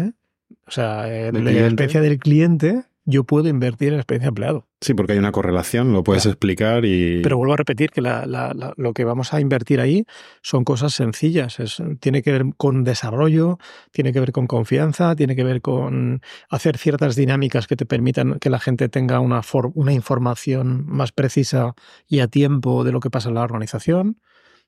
o 0.66 0.70
sea, 0.70 1.07
la 1.07 1.51
experiencia 1.51 2.03
del 2.03 2.18
cliente, 2.18 2.84
yo 3.11 3.25
puedo 3.25 3.49
invertir 3.49 3.95
en 3.95 4.01
experiencia 4.01 4.27
de 4.27 4.29
empleado. 4.29 4.67
Sí, 4.83 4.93
porque 4.93 5.13
hay 5.13 5.19
una 5.19 5.33
correlación, 5.33 5.95
lo 5.95 6.05
puedes 6.05 6.27
explicar 6.27 6.85
y... 6.85 7.23
Pero 7.23 7.39
vuelvo 7.39 7.55
a 7.55 7.57
repetir 7.57 7.91
que 7.91 8.03
lo 8.03 8.93
que 8.93 9.05
vamos 9.05 9.33
a 9.33 9.41
invertir 9.41 9.81
ahí 9.81 10.05
son 10.43 10.63
cosas 10.63 10.93
sencillas. 10.93 11.57
tiene 12.01 12.21
que 12.23 12.33
ver 12.33 12.45
con 12.59 12.85
desarrollo, 12.85 13.57
tiene 13.93 14.13
que 14.13 14.21
ver 14.21 14.33
con 14.33 14.47
confianza, 14.47 15.17
tiene 15.17 15.35
que 15.37 15.43
ver 15.43 15.63
con 15.63 16.21
hacer 16.51 16.77
ciertas 16.77 17.17
dinámicas 17.17 17.67
que 17.67 17.77
te 17.77 17.87
permitan 17.87 18.39
que 18.41 18.51
la 18.51 18.61
gente 18.61 18.91
tenga 18.91 19.21
una, 19.21 19.41
una 19.73 19.93
información 19.95 20.85
más 20.87 21.11
precisa 21.11 21.73
y 22.07 22.21
a 22.21 22.29
tiempo 22.29 22.85
de 22.85 22.93
lo 22.93 23.01
que 23.01 23.09
pasa 23.09 23.31
en 23.31 23.37
la 23.37 23.43
organización. 23.43 24.21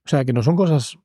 O 0.06 0.08
sea, 0.08 0.24
que 0.24 0.32
no 0.32 0.42
son 0.42 0.56
cosas 0.56 0.96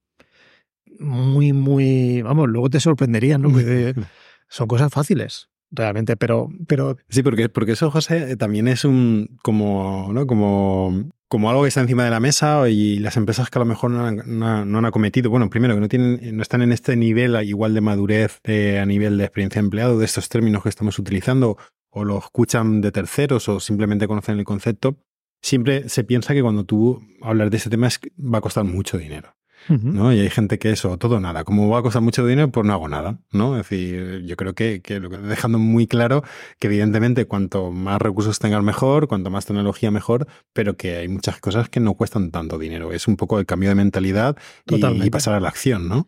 muy, 0.99 1.51
muy... 1.51 2.21
Vamos, 2.21 2.47
luego 2.47 2.69
te 2.69 2.79
sorprenderían, 2.79 3.41
¿no? 3.41 3.49
son 4.47 4.67
cosas 4.67 4.89
fáciles 4.89 5.49
realmente, 5.75 6.17
pero, 6.17 6.49
pero... 6.67 6.97
Sí, 7.09 7.21
porque, 7.23 7.49
porque 7.49 7.73
eso, 7.73 7.91
José, 7.91 8.37
también 8.37 8.67
es 8.67 8.85
un 8.85 9.37
como, 9.43 10.09
¿no? 10.13 10.25
como, 10.25 11.11
como 11.27 11.49
algo 11.49 11.63
que 11.63 11.67
está 11.67 11.81
encima 11.81 12.05
de 12.05 12.11
la 12.11 12.19
mesa 12.19 12.69
y 12.69 12.99
las 12.99 13.17
empresas 13.17 13.49
que 13.49 13.59
a 13.59 13.61
lo 13.61 13.65
mejor 13.65 13.91
no 13.91 14.47
han, 14.47 14.85
acometido, 14.85 15.29
bueno, 15.29 15.49
primero 15.49 15.75
que 15.75 15.81
no, 15.81 15.87
tienen, 15.87 16.35
no 16.35 16.41
están 16.41 16.61
en 16.61 16.71
este 16.71 16.95
nivel 16.95 17.35
igual 17.47 17.73
de 17.73 17.81
madurez 17.81 18.39
eh, 18.43 18.79
a 18.79 18.85
nivel 18.85 19.17
de 19.17 19.25
experiencia 19.25 19.61
de 19.61 19.65
empleado, 19.65 19.99
de 19.99 20.05
estos 20.05 20.29
términos 20.29 20.63
que 20.63 20.69
estamos 20.69 20.97
utilizando, 20.97 21.57
o 21.89 22.03
lo 22.03 22.19
escuchan 22.19 22.81
de 22.81 22.91
terceros 22.91 23.47
o 23.49 23.59
simplemente 23.59 24.07
conocen 24.07 24.37
el 24.37 24.45
concepto, 24.45 24.97
siempre 25.41 25.89
se 25.89 26.03
piensa 26.03 26.33
que 26.33 26.41
cuando 26.41 26.65
tú 26.65 27.01
hablas 27.21 27.51
de 27.51 27.57
ese 27.57 27.69
tema 27.69 27.87
es, 27.87 27.99
va 28.19 28.39
a 28.39 28.41
costar 28.41 28.63
mucho 28.63 28.97
dinero. 28.97 29.35
¿No? 29.69 30.13
Y 30.13 30.19
hay 30.19 30.29
gente 30.29 30.59
que 30.59 30.71
eso, 30.71 30.97
todo 30.97 31.19
nada. 31.19 31.43
Como 31.43 31.69
va 31.69 31.79
a 31.79 31.81
costar 31.81 32.01
mucho 32.01 32.25
dinero, 32.25 32.51
pues 32.51 32.65
no 32.65 32.73
hago 32.73 32.87
nada, 32.87 33.19
¿no? 33.31 33.57
Es 33.57 33.69
decir, 33.69 34.23
yo 34.25 34.35
creo 34.35 34.53
que, 34.53 34.81
que 34.81 34.99
dejando 34.99 35.59
muy 35.59 35.87
claro 35.87 36.23
que 36.59 36.67
evidentemente 36.67 37.25
cuanto 37.25 37.71
más 37.71 38.01
recursos 38.01 38.39
tengas 38.39 38.63
mejor, 38.63 39.07
cuanto 39.07 39.29
más 39.29 39.45
tecnología 39.45 39.91
mejor, 39.91 40.27
pero 40.53 40.77
que 40.77 40.97
hay 40.97 41.07
muchas 41.07 41.39
cosas 41.39 41.69
que 41.69 41.79
no 41.79 41.95
cuestan 41.95 42.31
tanto 42.31 42.57
dinero. 42.57 42.91
Es 42.91 43.07
un 43.07 43.15
poco 43.15 43.39
el 43.39 43.45
cambio 43.45 43.69
de 43.69 43.75
mentalidad 43.75 44.37
y, 44.67 45.09
pasar 45.09 45.33
a 45.33 45.39
la 45.39 45.49
acción, 45.49 45.87
¿no? 45.87 46.07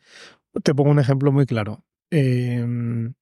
Te 0.64 0.74
pongo 0.74 0.92
un 0.92 1.00
ejemplo 1.00 1.32
muy 1.32 1.46
claro. 1.46 1.84
Em, 2.10 3.14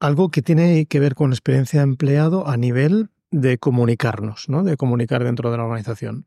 algo 0.00 0.30
que 0.30 0.42
tiene 0.42 0.86
que 0.86 1.00
ver 1.00 1.14
con 1.14 1.32
experiencia 1.32 1.80
de 1.80 1.84
empleado 1.84 2.48
a 2.48 2.56
nivel 2.56 3.10
de 3.30 3.58
comunicarnos, 3.58 4.48
¿no? 4.48 4.62
De 4.62 4.76
comunicar 4.76 5.24
dentro 5.24 5.50
de 5.50 5.56
la 5.56 5.64
organización. 5.64 6.26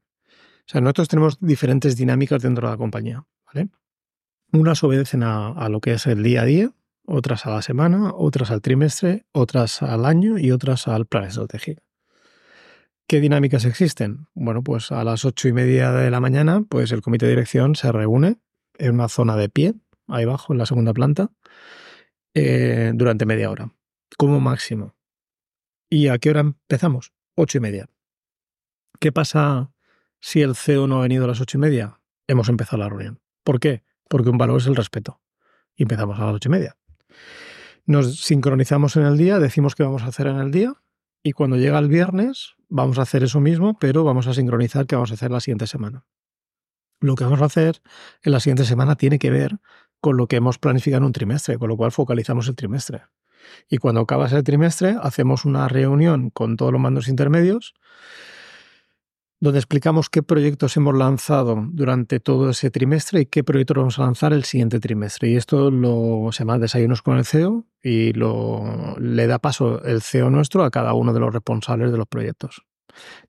O 0.66 0.72
sea, 0.72 0.82
nosotros 0.82 1.08
tenemos 1.08 1.38
diferentes 1.40 1.96
dinámicas 1.96 2.42
dentro 2.42 2.68
de 2.68 2.74
la 2.74 2.78
compañía, 2.78 3.24
¿vale? 3.46 3.70
Unas 4.52 4.84
obedecen 4.84 5.22
a, 5.22 5.70
lo 5.70 5.80
que 5.80 5.94
es 5.94 6.08
el 6.08 6.24
día 6.24 6.42
a 6.42 6.46
día, 6.46 6.72
otras 7.06 7.46
a 7.46 7.52
la 7.52 7.62
semana, 7.62 8.12
otras 8.16 8.50
al 8.50 8.62
trimestre, 8.62 9.26
otras 9.32 9.84
al 9.84 10.06
año 10.06 10.40
y 10.40 10.52
otras 10.52 10.88
al 10.88 11.06
plan 11.06 11.26
estratégico. 11.26 11.84
¿Qué 13.08 13.20
dinámicas 13.20 13.66
existen? 13.66 14.28
Bueno, 14.34 14.64
pues 14.64 14.92
a 14.92 15.04
las 15.04 15.26
ocho 15.26 15.48
y 15.48 15.54
media 15.54 15.92
de 15.92 16.10
la 16.10 16.20
mañana, 16.20 16.64
pues 16.68 16.92
el 16.92 17.02
comité 17.02 17.28
de 17.28 17.34
dirección 17.34 17.76
se 17.76 17.92
reúne 17.92 18.40
en 18.80 18.96
una 18.96 19.08
zona 19.08 19.36
de 19.36 19.50
pie, 19.50 19.76
ahí 20.08 20.24
abajo, 20.24 20.54
en 20.54 20.60
la 20.60 20.66
segunda 20.66 20.94
planta, 20.94 21.30
eh, 22.34 22.92
durante 22.96 23.28
media 23.28 23.52
hora, 23.52 23.72
como 24.18 24.40
máximo. 24.40 24.96
¿Y 25.90 26.08
a 26.08 26.18
qué 26.18 26.32
hora 26.32 26.40
empezamos? 26.40 27.14
Ocho 27.36 27.60
y 27.60 27.62
media. 27.62 27.88
¿Qué 29.00 29.12
pasa 29.12 29.75
si 30.26 30.42
el 30.42 30.56
CEO 30.56 30.88
no 30.88 30.98
ha 30.98 31.02
venido 31.04 31.26
a 31.26 31.28
las 31.28 31.40
ocho 31.40 31.60
y 31.60 31.62
media, 31.62 32.00
hemos 32.26 32.50
empezado 32.50 32.80
la 32.80 32.90
reunión. 32.90 33.20
¿Por 33.44 33.60
qué? 33.60 33.84
Porque 34.10 34.32
un 34.32 34.40
valor 34.40 34.60
es 34.60 34.66
el 34.66 34.76
respeto. 34.76 35.22
Y 35.76 35.84
empezamos 35.84 36.18
a 36.18 36.26
las 36.26 36.34
ocho 36.34 36.50
y 36.50 36.52
media. 36.52 36.78
Nos 37.86 38.22
sincronizamos 38.22 38.96
en 38.96 39.04
el 39.04 39.20
día, 39.20 39.38
decimos 39.38 39.76
qué 39.76 39.84
vamos 39.84 40.02
a 40.02 40.08
hacer 40.08 40.26
en 40.26 40.38
el 40.38 40.50
día, 40.50 40.74
y 41.22 41.34
cuando 41.34 41.58
llega 41.58 41.78
el 41.78 41.90
viernes 41.90 42.56
vamos 42.70 42.98
a 42.98 43.04
hacer 43.04 43.22
eso 43.22 43.40
mismo, 43.40 43.78
pero 43.78 44.04
vamos 44.04 44.26
a 44.26 44.34
sincronizar 44.34 44.88
qué 44.88 44.96
vamos 44.96 45.12
a 45.12 45.14
hacer 45.14 45.30
la 45.30 45.42
siguiente 45.42 45.68
semana. 45.68 46.08
Lo 47.02 47.14
que 47.14 47.24
vamos 47.24 47.44
a 47.44 47.46
hacer 47.46 47.84
en 48.24 48.32
la 48.32 48.40
siguiente 48.40 48.66
semana 48.66 48.96
tiene 48.96 49.20
que 49.20 49.30
ver 49.30 49.60
con 50.02 50.18
lo 50.18 50.26
que 50.26 50.38
hemos 50.38 50.58
planificado 50.58 51.02
en 51.02 51.06
un 51.06 51.14
trimestre, 51.14 51.60
con 51.60 51.70
lo 51.70 51.78
cual 51.78 51.92
focalizamos 51.92 52.48
el 52.48 52.56
trimestre. 52.56 53.04
Y 53.70 53.78
cuando 53.78 54.02
acaba 54.02 54.26
ese 54.26 54.42
trimestre, 54.42 54.98
hacemos 55.00 55.46
una 55.46 55.68
reunión 55.68 56.32
con 56.32 56.58
todos 56.58 56.72
los 56.72 56.82
mandos 56.82 57.10
intermedios 57.10 57.76
donde 59.40 59.60
explicamos 59.60 60.10
qué 60.10 60.24
proyectos 60.24 60.78
hemos 60.78 60.96
lanzado 60.96 61.68
durante 61.72 62.20
todo 62.20 62.50
ese 62.50 62.72
trimestre 62.72 63.22
y 63.22 63.26
qué 63.26 63.44
proyectos 63.44 63.78
vamos 63.78 64.00
a 64.00 64.04
lanzar 64.04 64.34
el 64.34 64.44
siguiente 64.44 64.80
trimestre. 64.80 65.30
Y 65.30 65.36
esto 65.36 65.72
lo 65.72 66.30
se 66.32 66.40
llama 66.40 66.58
desayunos 66.58 67.02
con 67.02 67.18
el 67.18 67.26
CEO 67.26 67.66
y 67.82 68.14
lo, 68.14 68.96
le 69.00 69.28
da 69.28 69.40
paso 69.40 69.84
el 69.84 70.02
CEO 70.02 70.30
nuestro 70.30 70.64
a 70.64 70.72
cada 70.72 70.94
uno 70.94 71.14
de 71.14 71.20
los 71.20 71.34
responsables 71.34 71.92
de 71.92 71.98
los 71.98 72.08
proyectos. 72.08 72.64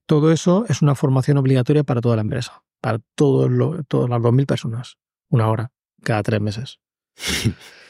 Todo 0.05 0.31
eso 0.31 0.65
es 0.69 0.81
una 0.81 0.95
formación 0.95 1.37
obligatoria 1.37 1.83
para 1.83 2.01
toda 2.01 2.15
la 2.15 2.21
empresa, 2.21 2.63
para 2.81 2.99
todos 3.15 3.51
todas 3.87 4.09
las 4.09 4.21
2.000 4.21 4.45
personas, 4.45 4.97
una 5.29 5.49
hora 5.49 5.71
cada 6.03 6.23
tres 6.23 6.39
meses. 6.41 6.79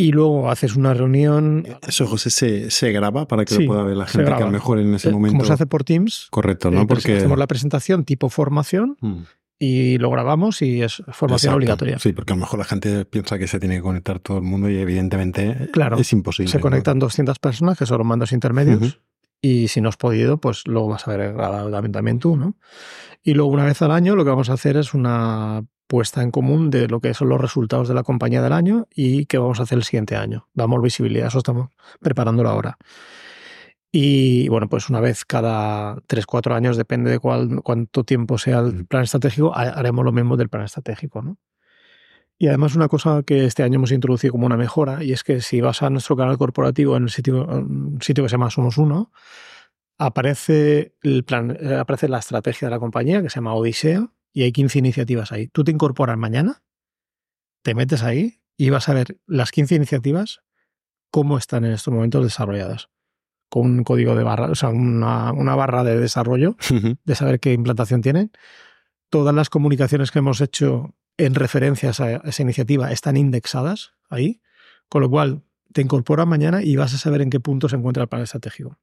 y 0.00 0.12
luego 0.12 0.48
haces 0.48 0.76
una 0.76 0.94
reunión. 0.94 1.66
Eso, 1.86 2.06
José, 2.06 2.30
se, 2.30 2.70
se 2.70 2.92
graba 2.92 3.26
para 3.26 3.44
que 3.44 3.58
lo 3.58 3.66
pueda 3.66 3.82
ver 3.82 3.96
la 3.96 4.06
gente 4.06 4.30
que 4.30 4.42
a 4.42 4.46
lo 4.46 4.52
mejor 4.52 4.78
en 4.78 4.94
ese 4.94 5.08
eh, 5.08 5.12
momento. 5.12 5.34
Como 5.34 5.44
se 5.44 5.52
hace 5.52 5.66
por 5.66 5.82
Teams. 5.82 6.28
Correcto, 6.30 6.70
¿no? 6.70 6.82
Eh, 6.82 6.86
Porque 6.86 7.16
hacemos 7.16 7.36
la 7.36 7.48
presentación 7.48 8.04
tipo 8.04 8.28
formación 8.28 8.96
mm. 9.00 9.22
y 9.58 9.98
lo 9.98 10.08
grabamos 10.10 10.62
y 10.62 10.82
es 10.82 11.02
formación 11.08 11.52
obligatoria. 11.54 11.98
Sí, 11.98 12.12
porque 12.12 12.32
a 12.32 12.36
lo 12.36 12.40
mejor 12.42 12.60
la 12.60 12.64
gente 12.64 13.06
piensa 13.06 13.40
que 13.40 13.48
se 13.48 13.58
tiene 13.58 13.74
que 13.74 13.82
conectar 13.82 14.20
todo 14.20 14.36
el 14.38 14.44
mundo 14.44 14.70
y 14.70 14.78
evidentemente 14.78 15.68
claro, 15.72 15.98
es 15.98 16.12
imposible. 16.12 16.52
Se 16.52 16.60
conectan 16.60 17.00
200 17.00 17.36
personas 17.40 17.76
que 17.76 17.84
son 17.84 17.98
los 17.98 18.06
mandos 18.06 18.30
intermedios. 18.30 19.00
Y 19.42 19.66
si 19.66 19.80
no 19.80 19.88
has 19.88 19.96
podido, 19.96 20.38
pues 20.38 20.62
luego 20.66 20.88
vas 20.88 21.08
a 21.08 21.16
ver 21.16 21.32
grabado 21.32 21.70
también 21.90 22.20
tú, 22.20 22.36
¿no? 22.36 22.54
Y 23.24 23.34
luego 23.34 23.50
una 23.50 23.64
vez 23.64 23.82
al 23.82 23.90
año 23.90 24.14
lo 24.14 24.22
que 24.22 24.30
vamos 24.30 24.48
a 24.48 24.52
hacer 24.52 24.76
es 24.76 24.94
una 24.94 25.64
puesta 25.88 26.22
en 26.22 26.30
común 26.30 26.70
de 26.70 26.86
lo 26.86 27.00
que 27.00 27.14
son 27.14 27.30
los 27.30 27.40
resultados 27.40 27.88
de 27.88 27.94
la 27.94 28.04
compañía 28.04 28.42
del 28.42 28.52
año 28.52 28.86
y 28.94 29.26
qué 29.26 29.38
vamos 29.38 29.58
a 29.58 29.64
hacer 29.64 29.78
el 29.78 29.84
siguiente 29.84 30.14
año. 30.14 30.46
Damos 30.54 30.80
visibilidad, 30.80 31.26
eso 31.26 31.38
estamos 31.38 31.70
preparándolo 32.00 32.50
ahora. 32.50 32.78
Y 33.90 34.48
bueno, 34.48 34.68
pues 34.68 34.90
una 34.90 35.00
vez 35.00 35.24
cada 35.24 35.96
3-4 36.06 36.54
años, 36.54 36.76
depende 36.76 37.10
de 37.10 37.18
cuál, 37.18 37.62
cuánto 37.64 38.04
tiempo 38.04 38.36
sea 38.36 38.60
el 38.60 38.86
plan 38.86 39.02
estratégico, 39.02 39.56
haremos 39.56 40.04
lo 40.04 40.12
mismo 40.12 40.36
del 40.36 40.50
plan 40.50 40.64
estratégico. 40.64 41.22
¿no? 41.22 41.38
Y 42.38 42.48
además 42.48 42.76
una 42.76 42.88
cosa 42.88 43.22
que 43.24 43.46
este 43.46 43.62
año 43.62 43.76
hemos 43.76 43.90
introducido 43.90 44.32
como 44.32 44.46
una 44.46 44.58
mejora, 44.58 45.02
y 45.02 45.12
es 45.12 45.24
que 45.24 45.40
si 45.40 45.62
vas 45.62 45.82
a 45.82 45.90
nuestro 45.90 46.16
canal 46.16 46.36
corporativo 46.36 46.96
en 46.96 47.04
el 47.04 47.10
sitio, 47.10 47.46
un 47.46 47.98
sitio 48.02 48.24
que 48.24 48.28
se 48.28 48.34
llama 48.34 48.50
Somos 48.50 48.76
Uno, 48.76 49.10
aparece, 49.96 50.94
el 51.02 51.24
plan, 51.24 51.56
aparece 51.74 52.08
la 52.08 52.18
estrategia 52.18 52.68
de 52.68 52.70
la 52.74 52.78
compañía 52.78 53.22
que 53.22 53.30
se 53.30 53.36
llama 53.36 53.54
Odisea, 53.54 54.12
y 54.38 54.44
hay 54.44 54.52
15 54.52 54.78
iniciativas 54.78 55.32
ahí. 55.32 55.48
Tú 55.48 55.64
te 55.64 55.72
incorporas 55.72 56.16
mañana, 56.16 56.62
te 57.62 57.74
metes 57.74 58.04
ahí 58.04 58.40
y 58.56 58.70
vas 58.70 58.88
a 58.88 58.94
ver 58.94 59.18
las 59.26 59.50
15 59.50 59.74
iniciativas 59.74 60.42
cómo 61.10 61.38
están 61.38 61.64
en 61.64 61.72
estos 61.72 61.92
momentos 61.92 62.22
desarrolladas. 62.22 62.88
Con 63.48 63.62
un 63.62 63.82
código 63.82 64.14
de 64.14 64.22
barra, 64.22 64.48
o 64.48 64.54
sea, 64.54 64.68
una, 64.68 65.32
barra 65.32 65.82
de 65.82 65.98
desarrollo, 65.98 66.56
de 67.04 67.14
saber 67.16 67.40
qué 67.40 67.52
implantación 67.52 68.00
tienen. 68.00 68.30
Todas 69.10 69.34
las 69.34 69.50
comunicaciones 69.50 70.12
que 70.12 70.20
hemos 70.20 70.40
hecho 70.40 70.94
en 71.16 71.34
referencias 71.34 71.98
a 71.98 72.18
esa 72.18 72.42
iniciativa 72.42 72.92
están 72.92 73.16
indexadas 73.16 73.94
ahí, 74.08 74.40
con 74.88 75.02
lo 75.02 75.10
cual 75.10 75.42
te 75.72 75.82
incorporas 75.82 76.28
mañana 76.28 76.62
y 76.62 76.76
vas 76.76 76.94
a 76.94 76.98
saber 76.98 77.22
en 77.22 77.30
qué 77.30 77.40
punto 77.40 77.68
se 77.68 77.74
encuentra 77.74 78.04
el 78.04 78.08
plan 78.08 78.22
estratégico. 78.22 78.78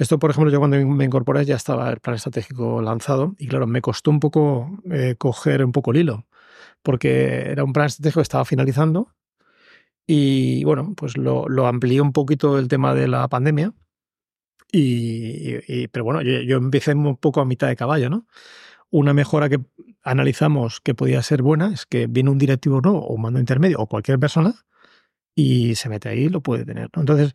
Esto, 0.00 0.18
por 0.18 0.30
ejemplo, 0.30 0.50
yo 0.50 0.60
cuando 0.60 0.78
me 0.78 1.04
incorporé 1.04 1.44
ya 1.44 1.56
estaba 1.56 1.90
el 1.90 2.00
plan 2.00 2.16
estratégico 2.16 2.80
lanzado 2.80 3.34
y 3.38 3.48
claro, 3.48 3.66
me 3.66 3.82
costó 3.82 4.10
un 4.10 4.18
poco 4.18 4.80
eh, 4.90 5.14
coger 5.18 5.62
un 5.62 5.72
poco 5.72 5.90
el 5.90 5.98
hilo, 5.98 6.26
porque 6.82 7.50
era 7.50 7.64
un 7.64 7.74
plan 7.74 7.86
estratégico 7.86 8.20
que 8.20 8.22
estaba 8.22 8.46
finalizando 8.46 9.12
y 10.06 10.64
bueno, 10.64 10.94
pues 10.96 11.18
lo, 11.18 11.50
lo 11.50 11.66
amplié 11.66 12.00
un 12.00 12.14
poquito 12.14 12.58
el 12.58 12.68
tema 12.68 12.94
de 12.94 13.08
la 13.08 13.28
pandemia. 13.28 13.74
Y, 14.72 15.88
pero 15.88 16.04
bueno, 16.04 16.22
yo, 16.22 16.56
empecé 16.56 16.94
un 16.94 17.16
poco 17.18 17.42
a 17.42 17.44
mitad 17.44 17.68
de 17.68 17.76
caballo, 17.76 18.08
¿no? 18.08 18.26
Una 18.90 19.12
mejora 19.12 19.50
que 19.50 19.60
analizamos 20.02 20.80
que 20.80 20.94
podía 20.94 21.22
ser 21.22 21.42
buena 21.42 21.74
es 21.74 21.84
que 21.84 22.06
viene 22.06 22.30
un 22.30 22.38
directivo 22.38 22.80
no, 22.80 22.92
o 22.96 23.14
un 23.14 23.20
mando 23.22 23.38
intermedio, 23.38 23.78
o 23.80 23.86
cualquier 23.86 24.18
persona, 24.18 24.54
y 25.34 25.74
se 25.74 25.90
mete 25.90 26.08
ahí 26.08 26.20
y 26.24 26.28
lo 26.30 26.40
puede 26.40 26.64
tener. 26.64 26.88
Entonces, 26.94 27.34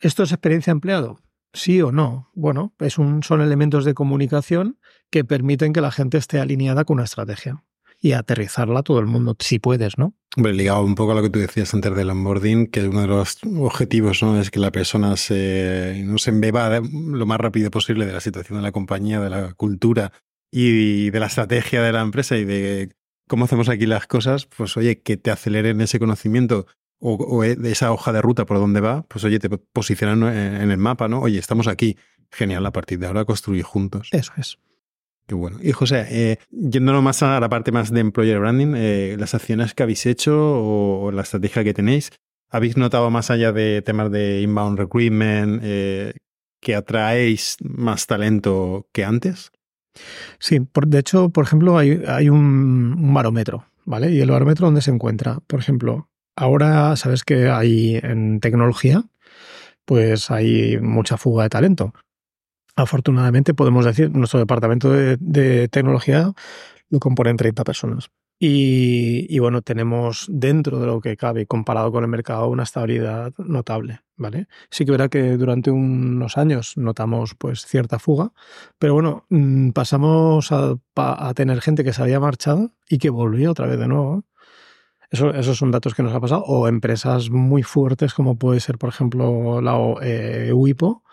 ¿esto 0.00 0.22
es 0.22 0.32
experiencia 0.32 0.70
empleado? 0.70 1.18
Sí 1.54 1.80
o 1.80 1.92
no. 1.92 2.30
Bueno, 2.34 2.74
es 2.80 2.98
un, 2.98 3.22
son 3.22 3.40
elementos 3.40 3.84
de 3.86 3.94
comunicación 3.94 4.78
que 5.10 5.24
permiten 5.24 5.72
que 5.72 5.80
la 5.80 5.90
gente 5.90 6.18
esté 6.18 6.40
alineada 6.40 6.84
con 6.84 6.96
una 6.96 7.04
estrategia 7.04 7.64
y 8.00 8.12
aterrizarla 8.12 8.82
todo 8.82 8.98
el 8.98 9.06
mundo, 9.06 9.34
si 9.38 9.58
puedes, 9.58 9.96
¿no? 9.96 10.14
Hombre, 10.36 10.52
ligado 10.52 10.84
un 10.84 10.94
poco 10.94 11.12
a 11.12 11.14
lo 11.14 11.22
que 11.22 11.30
tú 11.30 11.38
decías 11.38 11.72
antes 11.72 11.94
del 11.94 12.10
onboarding, 12.10 12.66
que 12.66 12.86
uno 12.86 13.00
de 13.00 13.06
los 13.06 13.38
objetivos 13.56 14.22
¿no? 14.22 14.38
es 14.38 14.50
que 14.50 14.58
la 14.58 14.72
persona 14.72 15.16
se, 15.16 16.02
no 16.04 16.18
se 16.18 16.30
embeba 16.30 16.80
lo 16.80 17.24
más 17.24 17.40
rápido 17.40 17.70
posible 17.70 18.04
de 18.04 18.12
la 18.12 18.20
situación 18.20 18.58
de 18.58 18.62
la 18.62 18.72
compañía, 18.72 19.20
de 19.20 19.30
la 19.30 19.54
cultura 19.54 20.12
y 20.50 21.10
de 21.10 21.20
la 21.20 21.26
estrategia 21.26 21.82
de 21.82 21.92
la 21.92 22.02
empresa 22.02 22.36
y 22.36 22.44
de 22.44 22.90
cómo 23.28 23.44
hacemos 23.44 23.68
aquí 23.68 23.86
las 23.86 24.06
cosas, 24.06 24.46
pues 24.46 24.76
oye, 24.76 25.00
que 25.00 25.16
te 25.16 25.30
aceleren 25.30 25.80
ese 25.80 25.98
conocimiento 25.98 26.66
o, 27.00 27.44
e, 27.44 27.56
de 27.56 27.72
esa 27.72 27.92
hoja 27.92 28.12
de 28.12 28.22
ruta 28.22 28.46
por 28.46 28.58
donde 28.58 28.80
va, 28.80 29.02
pues 29.02 29.24
oye, 29.24 29.38
te 29.38 29.48
posicionan 29.50 30.22
en, 30.34 30.70
el 30.70 30.78
mapa, 30.78 31.08
¿no? 31.08 31.20
Oye, 31.20 31.38
estamos 31.38 31.66
aquí. 31.68 31.96
Genial, 32.30 32.66
a 32.66 32.72
partir 32.72 32.98
de 32.98 33.06
ahora 33.06 33.24
construir 33.24 33.62
juntos. 33.62 34.08
Eso 34.10 34.32
es. 34.36 34.58
Qué 35.26 35.34
bueno. 35.34 35.58
Y 35.62 35.72
José, 35.72 36.06
eh, 36.10 36.38
yéndonos 36.50 37.02
más 37.02 37.22
a 37.22 37.40
la 37.40 37.48
parte 37.48 37.72
más 37.72 37.90
de 37.90 38.00
employer 38.00 38.38
branding, 38.40 38.74
eh, 38.76 39.16
las 39.18 39.34
acciones 39.34 39.72
que 39.72 39.82
habéis 39.82 40.04
hecho 40.06 40.34
o, 40.36 41.12
la 41.12 41.22
estrategia 41.22 41.64
que 41.64 41.72
tenéis, 41.72 42.10
¿habéis 42.50 42.76
notado 42.76 43.10
más 43.10 43.30
allá 43.30 43.52
de 43.52 43.80
temas 43.82 44.10
de 44.10 44.42
inbound 44.42 44.78
recruitment 44.78 45.60
eh, 45.62 46.14
que 46.60 46.74
atraéis 46.74 47.56
más 47.62 48.06
talento 48.06 48.88
que 48.92 49.04
antes? 49.04 49.50
Sí, 50.40 50.58
de 50.86 50.98
hecho, 50.98 51.30
por 51.30 51.44
ejemplo, 51.44 51.78
hay, 51.78 52.28
un, 52.28 52.96
un, 52.98 53.14
barómetro, 53.14 53.66
¿vale? 53.84 54.10
Y 54.10 54.20
el 54.20 54.30
barómetro, 54.30 54.66
¿dónde 54.66 54.82
se 54.82 54.90
encuentra? 54.90 55.38
Por 55.46 55.60
ejemplo, 55.60 56.10
ahora 56.36 56.96
sabes 56.96 57.24
que 57.24 57.48
hay 57.48 57.96
en 58.02 58.40
tecnología, 58.40 59.04
pues 59.84 60.30
hay 60.30 60.78
mucha 60.80 61.16
fuga 61.16 61.44
de 61.44 61.50
talento. 61.50 61.92
Afortunadamente 62.76 63.54
podemos 63.54 63.84
decir, 63.84 64.10
nuestro 64.10 64.40
departamento 64.40 64.90
de, 64.90 65.68
tecnología 65.68 66.32
lo 66.90 66.98
componen 66.98 67.36
30 67.36 67.64
personas. 67.64 68.10
Y, 68.40 69.38
bueno, 69.38 69.62
tenemos 69.62 70.26
dentro 70.28 70.78
de 70.78 70.86
lo 70.86 71.00
que 71.00 71.16
cabe, 71.16 71.46
comparado 71.46 71.92
con 71.92 72.04
el 72.04 72.10
mercado, 72.10 72.48
una 72.48 72.64
estabilidad 72.64 73.32
notable, 73.38 74.00
¿vale? 74.16 74.48
Sí 74.70 74.84
que 74.84 74.90
verá 74.90 75.08
que 75.08 75.36
durante 75.38 75.70
unos 75.70 76.36
años 76.36 76.76
notamos 76.76 77.34
pues 77.36 77.64
cierta 77.64 77.98
fuga, 77.98 78.32
pero 78.78 78.92
bueno, 78.94 79.24
mm, 79.30 79.70
pasamos 79.70 80.50
a, 80.52 80.76
tener 81.34 81.60
gente 81.62 81.84
que 81.84 81.92
se 81.92 82.02
había 82.02 82.20
marchado 82.20 82.72
y 82.88 82.98
que 82.98 83.08
volvió 83.08 83.52
otra 83.52 83.66
vez 83.66 83.78
de 83.78 83.88
nuevo. 83.88 84.24
Eso, 85.14 85.32
esos 85.32 85.56
son 85.56 85.70
datos 85.70 85.94
que 85.94 86.02
nos 86.02 86.12
ha 86.12 86.18
pasado. 86.18 86.42
O 86.42 86.66
empresas 86.66 87.30
muy 87.30 87.62
fuertes 87.62 88.14
como 88.14 88.36
puede 88.36 88.58
ser, 88.58 88.78
por 88.78 88.88
ejemplo, 88.88 89.60
la 89.60 89.78
eh, 90.02 90.50
UIPO, 90.52 91.04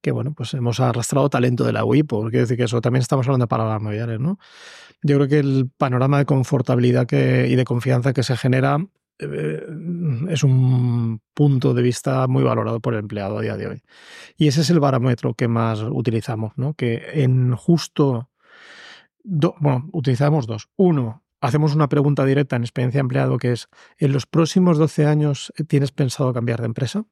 que 0.00 0.12
bueno, 0.12 0.32
pues 0.32 0.54
hemos 0.54 0.80
arrastrado 0.80 1.28
talento 1.28 1.64
de 1.64 1.74
la 1.74 1.84
WIPO, 1.84 2.30
quiero 2.30 2.40
decir 2.40 2.56
que 2.56 2.64
eso 2.64 2.80
también 2.80 3.02
estamos 3.02 3.26
hablando 3.26 3.44
de 3.44 3.48
palabras 3.48 3.82
mayores, 3.82 4.18
¿no? 4.18 4.38
Yo 5.02 5.16
creo 5.16 5.28
que 5.28 5.38
el 5.40 5.70
panorama 5.76 6.16
de 6.16 6.24
confortabilidad 6.24 7.06
que, 7.06 7.48
y 7.48 7.54
de 7.54 7.64
confianza 7.64 8.14
que 8.14 8.22
se 8.22 8.34
genera 8.34 8.78
eh, 9.18 9.66
es 10.30 10.42
un 10.42 11.20
punto 11.34 11.74
de 11.74 11.82
vista 11.82 12.26
muy 12.28 12.42
valorado 12.42 12.80
por 12.80 12.94
el 12.94 13.00
empleado 13.00 13.38
a 13.38 13.42
día 13.42 13.58
de 13.58 13.66
hoy. 13.66 13.82
Y 14.38 14.48
ese 14.48 14.62
es 14.62 14.70
el 14.70 14.80
barómetro 14.80 15.34
que 15.34 15.48
más 15.48 15.82
utilizamos, 15.82 16.52
¿no? 16.56 16.72
Que 16.72 17.22
en 17.22 17.54
justo, 17.54 18.30
bueno, 19.22 19.86
utilizamos 19.92 20.46
dos. 20.46 20.70
Uno, 20.76 21.24
hacemos 21.40 21.74
una 21.74 21.88
pregunta 21.88 22.24
directa 22.24 22.56
en 22.56 22.62
experiencia 22.62 23.00
empleado 23.00 23.38
que 23.38 23.52
es, 23.52 23.68
¿en 23.98 24.12
los 24.12 24.26
próximos 24.26 24.78
12 24.78 25.06
años 25.06 25.52
tienes 25.68 25.92
pensado 25.92 26.32
cambiar 26.32 26.60
de 26.60 26.66
empresa? 26.66 27.04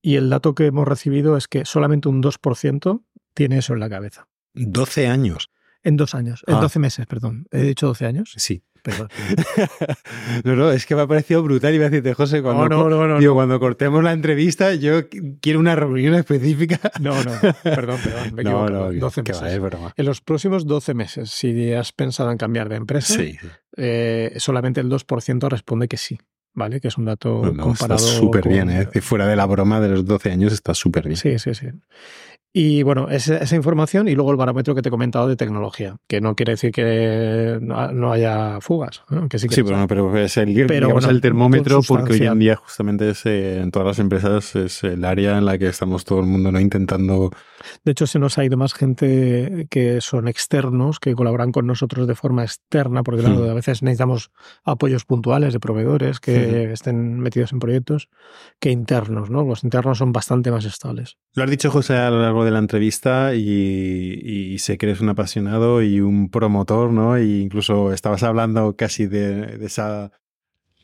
Y 0.00 0.16
el 0.16 0.30
dato 0.30 0.54
que 0.54 0.66
hemos 0.66 0.88
recibido 0.88 1.36
es 1.36 1.48
que 1.48 1.64
solamente 1.64 2.08
un 2.08 2.22
2% 2.22 3.02
tiene 3.34 3.58
eso 3.58 3.74
en 3.74 3.80
la 3.80 3.88
cabeza. 3.88 4.28
12 4.54 5.06
años. 5.06 5.50
En 5.84 5.96
dos 5.96 6.14
años, 6.14 6.44
en 6.46 6.60
12 6.60 6.78
ah. 6.78 6.80
meses, 6.80 7.06
perdón. 7.06 7.46
¿He 7.50 7.62
dicho 7.62 7.86
12 7.86 8.06
años? 8.06 8.32
Sí. 8.36 8.62
Perdón. 8.82 9.08
no, 10.44 10.56
no, 10.56 10.72
es 10.72 10.86
que 10.86 10.96
me 10.96 11.02
ha 11.02 11.06
parecido 11.06 11.42
brutal. 11.42 11.72
Iba 11.72 11.86
a 11.86 11.88
decirte, 11.88 12.14
José, 12.14 12.42
cuando, 12.42 12.68
no, 12.68 12.88
no, 12.88 13.06
no, 13.06 13.18
digo, 13.20 13.34
cuando 13.34 13.60
cortemos 13.60 14.02
la 14.02 14.12
entrevista, 14.12 14.74
yo 14.74 15.08
quiero 15.40 15.60
una 15.60 15.76
reunión 15.76 16.14
específica. 16.14 16.80
no, 17.00 17.14
no, 17.22 17.30
perdón, 17.62 18.00
perdón, 18.02 18.34
me 18.34 18.42
equivoco. 18.42 18.70
No, 18.70 18.92
12 18.92 19.22
meses. 19.22 19.60
en 19.96 20.04
los 20.04 20.20
próximos 20.20 20.66
12 20.66 20.94
meses, 20.94 21.30
si 21.30 21.72
has 21.72 21.92
pensado 21.92 22.32
en 22.32 22.38
cambiar 22.38 22.68
de 22.68 22.76
empresa, 22.76 23.22
eh, 23.76 24.34
solamente 24.38 24.80
el 24.80 24.88
2% 24.88 25.48
responde 25.48 25.86
que 25.86 25.96
sí. 25.96 26.18
¿vale? 26.54 26.80
Que 26.80 26.88
es 26.88 26.98
un 26.98 27.04
dato 27.04 27.40
comparado. 27.40 27.96
Está 27.96 27.98
súper 27.98 28.48
bien, 28.48 28.70
¿eh? 28.70 28.86
Fuera 29.00 29.26
de 29.26 29.36
la 29.36 29.46
broma 29.46 29.80
de 29.80 29.88
los 29.88 30.04
12 30.04 30.32
años 30.32 30.52
está 30.52 30.74
súper 30.74 31.06
bien. 31.06 31.16
Sí, 31.16 31.38
sí, 31.38 31.54
sí. 31.54 31.68
Y 32.54 32.82
bueno, 32.82 33.08
esa, 33.08 33.38
esa, 33.38 33.56
información 33.56 34.08
y 34.08 34.14
luego 34.14 34.30
el 34.30 34.36
barómetro 34.36 34.74
que 34.74 34.82
te 34.82 34.90
he 34.90 34.90
comentado 34.90 35.26
de 35.26 35.36
tecnología, 35.36 35.96
que 36.06 36.20
no 36.20 36.34
quiere 36.34 36.52
decir 36.52 36.70
que 36.70 37.58
no 37.62 38.12
haya 38.12 38.60
fugas. 38.60 39.02
Que 39.30 39.38
sí, 39.38 39.48
sí 39.48 39.62
pero, 39.62 39.78
no, 39.78 39.86
pero 39.86 40.18
es 40.18 40.36
el, 40.36 40.58
el 40.58 41.20
termómetro 41.22 41.80
porque 41.86 42.12
hoy 42.12 42.26
en 42.26 42.38
día 42.38 42.56
justamente 42.56 43.08
es, 43.10 43.24
eh, 43.24 43.60
en 43.60 43.70
todas 43.70 43.88
las 43.88 43.98
empresas 43.98 44.54
es 44.54 44.84
el 44.84 45.02
área 45.06 45.38
en 45.38 45.46
la 45.46 45.56
que 45.56 45.68
estamos 45.68 46.04
todo 46.04 46.20
el 46.20 46.26
mundo 46.26 46.52
no 46.52 46.60
intentando... 46.60 47.30
De 47.84 47.92
hecho, 47.92 48.06
se 48.06 48.18
nos 48.18 48.38
ha 48.38 48.44
ido 48.44 48.56
más 48.56 48.74
gente 48.74 49.66
que 49.70 50.00
son 50.00 50.28
externos, 50.28 51.00
que 51.00 51.14
colaboran 51.14 51.52
con 51.52 51.66
nosotros 51.66 52.06
de 52.06 52.14
forma 52.14 52.42
externa, 52.42 53.02
porque 53.02 53.22
claro, 53.22 53.46
hmm. 53.46 53.50
a 53.50 53.54
veces 53.54 53.82
necesitamos 53.82 54.30
apoyos 54.64 55.04
puntuales 55.04 55.52
de 55.52 55.60
proveedores 55.60 56.20
que 56.20 56.68
hmm. 56.68 56.72
estén 56.72 57.20
metidos 57.20 57.52
en 57.52 57.58
proyectos, 57.58 58.08
que 58.60 58.70
internos, 58.70 59.30
¿no? 59.30 59.44
Los 59.44 59.64
internos 59.64 59.98
son 59.98 60.12
bastante 60.12 60.50
más 60.50 60.64
estables. 60.64 61.16
Lo 61.34 61.44
has 61.44 61.50
dicho, 61.50 61.70
José, 61.70 61.96
a 61.96 62.10
lo 62.10 62.20
largo 62.20 62.44
de 62.44 62.50
la 62.50 62.58
entrevista 62.58 63.34
y, 63.34 64.56
sé 64.58 64.78
que 64.78 64.86
eres 64.86 65.00
un 65.00 65.08
apasionado 65.08 65.82
y 65.82 66.00
un 66.00 66.28
promotor, 66.30 66.92
¿no? 66.92 67.16
E 67.16 67.24
incluso 67.24 67.92
estabas 67.92 68.22
hablando 68.22 68.76
casi 68.76 69.06
de, 69.06 69.58
esa 69.64 70.12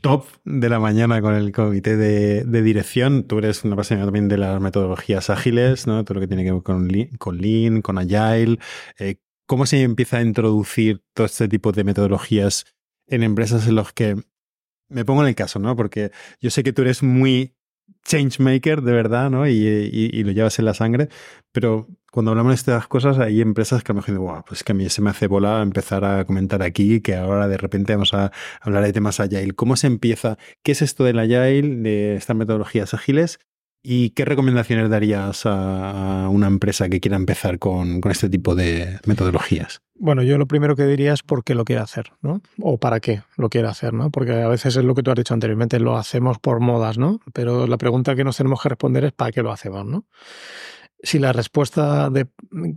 top 0.01 0.27
de 0.45 0.69
la 0.69 0.79
mañana 0.79 1.21
con 1.21 1.35
el 1.35 1.53
comité 1.53 1.97
de, 1.97 2.63
dirección. 2.63 3.25
Tú 3.25 3.39
eres 3.39 3.65
un 3.65 3.73
apasionado 3.73 4.09
también 4.09 4.29
de 4.29 4.39
las 4.39 4.61
metodologías 4.61 5.31
ágiles, 5.31 5.87
¿no? 5.87 6.05
Todo 6.05 6.15
lo 6.15 6.21
que 6.21 6.29
tiene 6.29 6.45
que 6.45 6.53
ver 6.53 6.63
con, 6.63 6.89
con 7.19 7.39
Lean, 7.39 7.83
con 7.83 7.99
Agile. 7.99 8.59
Eh, 8.99 9.17
¿Cómo 9.47 9.67
se 9.67 9.83
empieza 9.83 10.19
a 10.19 10.23
introducir 10.23 11.03
todo 11.15 11.27
este 11.27 11.49
tipo 11.49 11.73
de 11.73 11.85
metodologías 11.85 12.67
en 13.07 13.23
empresas 13.23 13.67
en 13.67 13.77
las 13.77 13.93
que 13.93 14.17
me 14.89 15.05
pongo 15.05 15.23
en 15.23 15.29
el 15.29 15.35
caso, 15.35 15.59
¿no? 15.59 15.77
Porque 15.77 16.11
yo 16.41 16.51
sé 16.51 16.63
que 16.63 16.73
tú 16.73 16.83
eres 16.83 17.03
muy 17.03 17.55
changemaker 18.05 18.83
de 18.83 18.93
verdad, 18.93 19.31
¿no? 19.31 19.47
Y, 19.47 20.23
lo 20.23 20.33
llevas 20.33 20.59
en 20.59 20.65
la 20.65 20.75
sangre. 20.75 21.09
Pero 21.53 21.89
cuando 22.11 22.31
hablamos 22.31 22.51
de 22.51 22.55
estas 22.55 22.87
cosas, 22.89 23.19
hay 23.19 23.41
empresas 23.41 23.83
que 23.83 23.93
a 23.93 23.95
lo 23.95 24.01
mejor 24.01 24.19
dicen, 24.19 24.43
pues 24.47 24.65
que 24.65 24.73
a 24.73 24.75
mí 24.75 24.89
se 24.89 25.03
me 25.03 25.11
hace 25.11 25.27
bola 25.27 25.63
empezar 25.63 26.05
a 26.05 26.25
comentar 26.25 26.63
aquí 26.63 27.01
que 27.01 27.17
ahora 27.17 27.49
de 27.49 27.59
repente 27.59 27.95
vamos 27.95 28.15
a 28.15 28.33
hablar 28.61 28.85
de 28.85 28.93
temas 28.93 29.21
Agile. 29.21 29.53
¿Cómo 29.53 29.77
se 29.77 29.87
empieza? 29.87 30.39
¿Qué 30.63 30.73
es 30.73 30.83
esto 30.83 31.05
del 31.05 31.19
Agile, 31.19 31.77
de 31.77 32.17
estas 32.17 32.37
metodologías 32.37 32.95
ágiles? 32.95 33.39
¿Y 33.83 34.11
qué 34.11 34.25
recomendaciones 34.25 34.91
darías 34.91 35.43
a 35.45 36.29
una 36.31 36.49
empresa 36.49 36.89
que 36.89 37.01
quiera 37.01 37.17
empezar 37.17 37.59
con, 37.59 38.01
este 38.11 38.29
tipo 38.29 38.55
de 38.55 38.99
metodologías? 39.07 39.81
Bueno, 39.95 40.23
yo 40.23 40.37
lo 40.37 40.47
primero 40.47 40.77
que 40.77 40.85
diría 40.85 41.13
es 41.13 41.23
por 41.23 41.45
qué 41.45 41.55
lo 41.55 41.65
quiere 41.65 41.83
hacer, 41.83 42.13
¿no? 42.21 42.41
O 42.61 42.79
para 42.79 43.01
qué 43.01 43.23
lo 43.37 43.49
quiere 43.49 43.69
hacer, 43.69 43.95
¿no? 43.95 44.11
Porque 44.11 44.33
a 44.33 44.49
veces 44.49 44.77
es 44.77 44.85
lo 44.85 44.95
que 44.95 45.03
tú 45.03 45.11
has 45.11 45.17
dicho 45.17 45.35
anteriormente, 45.35 45.79
lo 45.79 45.97
hacemos 45.97 46.39
por 46.39 46.61
modas, 46.61 46.99
¿no? 46.99 47.21
Pero 47.33 47.67
la 47.67 47.79
pregunta 47.79 48.17
que 48.17 48.25
nos 48.25 48.37
tenemos 48.37 48.61
que 48.61 48.69
responder 48.69 49.05
es 49.05 49.13
para 49.13 49.31
qué 49.31 49.43
lo 49.43 49.53
hacemos, 49.53 49.87
¿no? 49.87 50.05
Si 51.03 51.19
la 51.19 51.33
respuesta 51.33 52.11
de, 52.11 52.27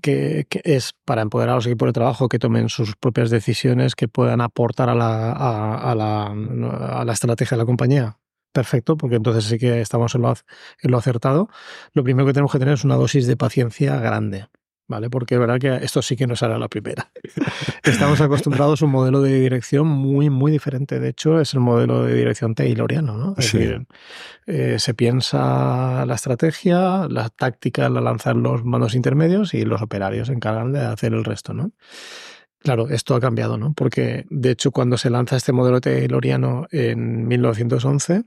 que, 0.01 0.45
es 0.63 0.93
para 1.05 1.21
empoderar 1.21 1.53
a 1.53 1.55
los 1.55 1.65
equipos 1.65 1.87
de 1.87 1.93
trabajo 1.93 2.29
que 2.29 2.39
tomen 2.39 2.69
sus 2.69 2.95
propias 2.95 3.29
decisiones, 3.29 3.95
que 3.95 4.07
puedan 4.07 4.41
aportar 4.41 4.89
a 4.89 4.95
la, 4.95 5.31
a 5.31 5.95
la, 5.95 6.27
a 6.27 7.05
la 7.05 7.13
estrategia 7.13 7.55
de 7.55 7.63
la 7.63 7.65
compañía, 7.65 8.19
perfecto, 8.51 8.97
porque 8.97 9.15
entonces 9.15 9.45
sí 9.45 9.57
que 9.57 9.81
estamos 9.81 10.13
en 10.15 10.21
lo, 10.21 10.97
acertado. 10.97 11.49
Lo 11.93 12.03
primero 12.03 12.25
que 12.27 12.33
tenemos 12.33 12.51
que 12.51 12.59
tener 12.59 12.75
es 12.75 12.83
una 12.83 12.95
dosis 12.95 13.27
de 13.27 13.37
paciencia 13.37 13.97
grande. 13.99 14.47
¿Vale? 14.87 15.09
Porque 15.09 15.35
es 15.35 15.39
verdad 15.39 15.57
que 15.57 15.85
esto 15.85 16.01
sí 16.01 16.17
que 16.17 16.27
no 16.27 16.35
será 16.35 16.57
la 16.57 16.67
primera. 16.67 17.11
Estamos 17.83 18.19
acostumbrados 18.19 18.81
a 18.81 18.85
un 18.85 18.91
modelo 18.91 19.21
de 19.21 19.39
dirección 19.39 19.87
muy, 19.87 20.29
muy 20.29 20.51
diferente. 20.51 20.99
De 20.99 21.09
hecho, 21.09 21.39
es 21.39 21.53
el 21.53 21.61
modelo 21.61 22.03
de 22.03 22.13
dirección 22.13 22.55
tayloriano, 22.55 23.15
¿no? 23.15 23.35
Es 23.37 23.53
decir, 23.53 23.87
eh, 24.47 24.79
se 24.79 24.93
piensa 24.93 26.05
la 26.05 26.15
estrategia, 26.15 27.07
la 27.09 27.29
táctica 27.29 27.87
la 27.87 28.01
lanzan 28.01 28.43
los 28.43 28.65
mandos 28.65 28.93
intermedios 28.93 29.53
y 29.53 29.63
los 29.63 29.81
operarios 29.81 30.27
se 30.27 30.33
encargan 30.33 30.73
de 30.73 30.81
hacer 30.81 31.13
el 31.13 31.23
resto, 31.23 31.53
¿no? 31.53 31.71
Claro, 32.59 32.89
esto 32.89 33.15
ha 33.15 33.19
cambiado, 33.19 33.57
¿no? 33.57 33.73
Porque, 33.73 34.25
de 34.29 34.51
hecho, 34.51 34.71
cuando 34.71 34.97
se 34.97 35.09
lanza 35.09 35.35
este 35.35 35.51
modelo 35.51 35.81
tayloriano 35.81 36.67
en 36.71 37.27
1911, 37.27 38.23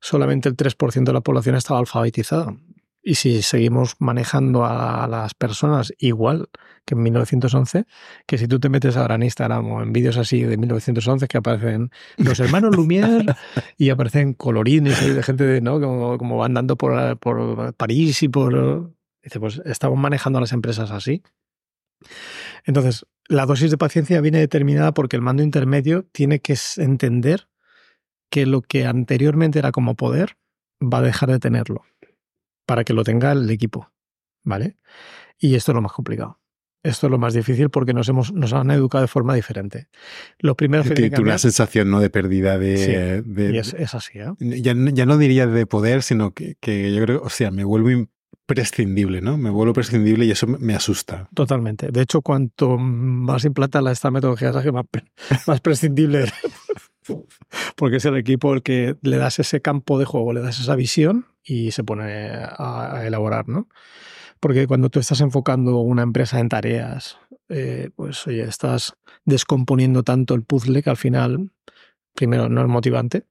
solamente 0.00 0.48
el 0.48 0.56
3% 0.56 1.04
de 1.04 1.12
la 1.12 1.22
población 1.22 1.56
estaba 1.56 1.80
alfabetizada. 1.80 2.54
Y 3.02 3.14
si 3.14 3.42
seguimos 3.42 3.94
manejando 4.00 4.64
a 4.64 5.06
las 5.08 5.34
personas 5.34 5.92
igual 5.98 6.48
que 6.84 6.94
en 6.94 7.02
1911, 7.02 7.84
que 8.26 8.38
si 8.38 8.48
tú 8.48 8.58
te 8.58 8.68
metes 8.68 8.96
ahora 8.96 9.14
en 9.14 9.22
Instagram 9.22 9.70
o 9.70 9.82
en 9.82 9.92
vídeos 9.92 10.16
así 10.16 10.42
de 10.42 10.56
1911 10.56 11.28
que 11.28 11.38
aparecen 11.38 11.90
los 12.16 12.40
hermanos 12.40 12.74
Lumière 12.74 13.36
y 13.76 13.90
aparecen 13.90 14.34
colorines 14.34 15.14
de 15.14 15.22
gente 15.22 15.44
de, 15.44 15.60
¿no? 15.60 15.80
como, 15.80 16.18
como 16.18 16.42
andando 16.42 16.76
por, 16.76 17.18
por 17.18 17.74
París 17.74 18.22
y 18.22 18.28
por... 18.28 18.94
Dice, 19.22 19.40
pues 19.40 19.60
estamos 19.64 19.98
manejando 19.98 20.38
a 20.38 20.40
las 20.40 20.52
empresas 20.52 20.90
así. 20.90 21.22
Entonces, 22.64 23.04
la 23.28 23.46
dosis 23.46 23.70
de 23.70 23.76
paciencia 23.76 24.20
viene 24.20 24.38
determinada 24.38 24.92
porque 24.92 25.16
el 25.16 25.22
mando 25.22 25.42
intermedio 25.42 26.04
tiene 26.12 26.40
que 26.40 26.56
entender 26.78 27.48
que 28.30 28.46
lo 28.46 28.62
que 28.62 28.86
anteriormente 28.86 29.58
era 29.58 29.72
como 29.72 29.94
poder 29.94 30.36
va 30.80 30.98
a 30.98 31.02
dejar 31.02 31.30
de 31.30 31.38
tenerlo 31.38 31.84
para 32.68 32.84
que 32.84 32.92
lo 32.92 33.02
tenga 33.02 33.32
el 33.32 33.48
equipo, 33.48 33.90
¿vale? 34.44 34.76
Y 35.38 35.54
esto 35.54 35.72
es 35.72 35.74
lo 35.74 35.80
más 35.80 35.92
complicado. 35.92 36.38
esto 36.82 37.06
es 37.06 37.10
lo 37.10 37.16
más 37.18 37.32
difícil 37.32 37.70
porque 37.70 37.94
nos, 37.94 38.10
hemos, 38.10 38.30
nos 38.34 38.52
han 38.52 38.70
educado 38.70 39.00
de 39.00 39.08
forma 39.08 39.34
diferente. 39.34 39.88
Lo 40.38 40.54
primero 40.54 40.84
que, 40.84 41.10
que 41.10 41.20
una 41.22 41.38
sensación 41.38 41.90
¿no? 41.90 41.98
de 41.98 42.10
pérdida 42.10 42.58
de... 42.58 43.24
y 43.26 43.56
es, 43.56 43.94
así, 43.94 44.18
¿eh? 44.18 44.32
Ya, 44.38 44.74
ya, 44.76 45.06
no 45.06 45.16
diría 45.16 45.46
de 45.46 45.64
poder, 45.64 46.02
sino 46.02 46.32
que, 46.32 46.56
que, 46.60 46.94
yo 46.94 47.02
creo, 47.02 47.22
o 47.22 47.30
sea, 47.30 47.50
me 47.50 47.64
vuelvo 47.64 47.90
imprescindible, 47.90 49.22
¿no? 49.22 49.38
Me 49.38 49.48
vuelvo 49.48 49.72
prescindible 49.72 50.26
y 50.26 50.30
eso 50.30 50.46
me 50.46 50.74
asusta. 50.74 51.30
Totalmente. 51.32 51.90
De 51.90 52.02
hecho, 52.02 52.20
cuanto 52.20 52.76
más 52.76 53.46
implanta 53.46 53.80
esta 53.90 54.10
metodología, 54.10 54.52
más, 54.72 54.84
más 55.46 55.60
prescindible 55.62 56.26
porque 57.76 57.96
es 57.96 58.04
el 58.04 58.16
equipo 58.16 58.54
el 58.54 58.62
que 58.62 58.96
le 59.02 59.16
das 59.16 59.38
ese 59.38 59.60
campo 59.60 59.98
de 59.98 60.04
juego, 60.04 60.32
le 60.32 60.40
das 60.40 60.60
esa 60.60 60.76
visión 60.76 61.26
y 61.42 61.70
se 61.72 61.84
pone 61.84 62.30
a, 62.32 63.02
elaborar, 63.04 63.48
¿no? 63.48 63.68
Porque 64.40 64.66
cuando 64.66 64.88
tú 64.90 65.00
estás 65.00 65.20
enfocando 65.20 65.78
una 65.78 66.02
empresa 66.02 66.38
en 66.38 66.48
tareas, 66.48 67.18
eh, 67.48 67.90
pues 67.96 68.26
oye, 68.26 68.42
estás 68.42 68.94
descomponiendo 69.24 70.02
tanto 70.02 70.34
el 70.34 70.44
puzzle 70.44 70.82
que 70.82 70.90
al 70.90 70.96
final, 70.96 71.50
primero, 72.14 72.48
no 72.48 72.60
es 72.60 72.68
motivante. 72.68 73.24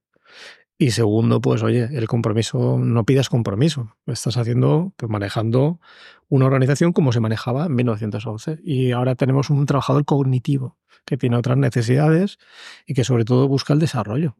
Y 0.80 0.92
segundo, 0.92 1.40
pues 1.40 1.64
oye, 1.64 1.88
el 1.92 2.06
compromiso, 2.06 2.78
no 2.78 3.04
pidas 3.04 3.28
compromiso. 3.28 3.96
Estás 4.06 4.36
haciendo, 4.36 4.92
pues 4.96 5.10
manejando 5.10 5.80
una 6.28 6.46
organización 6.46 6.92
como 6.92 7.10
se 7.10 7.18
manejaba 7.18 7.66
en 7.66 7.74
1911. 7.74 8.60
Y 8.62 8.92
ahora 8.92 9.16
tenemos 9.16 9.50
un 9.50 9.66
trabajador 9.66 10.04
cognitivo 10.04 10.78
que 11.04 11.16
tiene 11.16 11.36
otras 11.36 11.58
necesidades 11.58 12.38
y 12.86 12.94
que 12.94 13.02
sobre 13.02 13.24
todo 13.24 13.48
busca 13.48 13.72
el 13.72 13.80
desarrollo. 13.80 14.36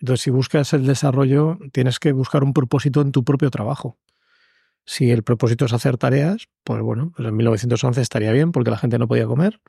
Entonces, 0.00 0.22
si 0.22 0.30
buscas 0.30 0.72
el 0.72 0.84
desarrollo, 0.84 1.58
tienes 1.70 2.00
que 2.00 2.10
buscar 2.10 2.42
un 2.42 2.54
propósito 2.54 3.00
en 3.00 3.12
tu 3.12 3.22
propio 3.22 3.50
trabajo. 3.50 3.98
Si 4.84 5.12
el 5.12 5.22
propósito 5.22 5.66
es 5.66 5.72
hacer 5.72 5.96
tareas, 5.96 6.48
pues 6.64 6.82
bueno, 6.82 7.12
pues 7.14 7.28
en 7.28 7.36
1911 7.36 8.00
estaría 8.00 8.32
bien 8.32 8.50
porque 8.50 8.72
la 8.72 8.78
gente 8.78 8.98
no 8.98 9.06
podía 9.06 9.26
comer, 9.26 9.60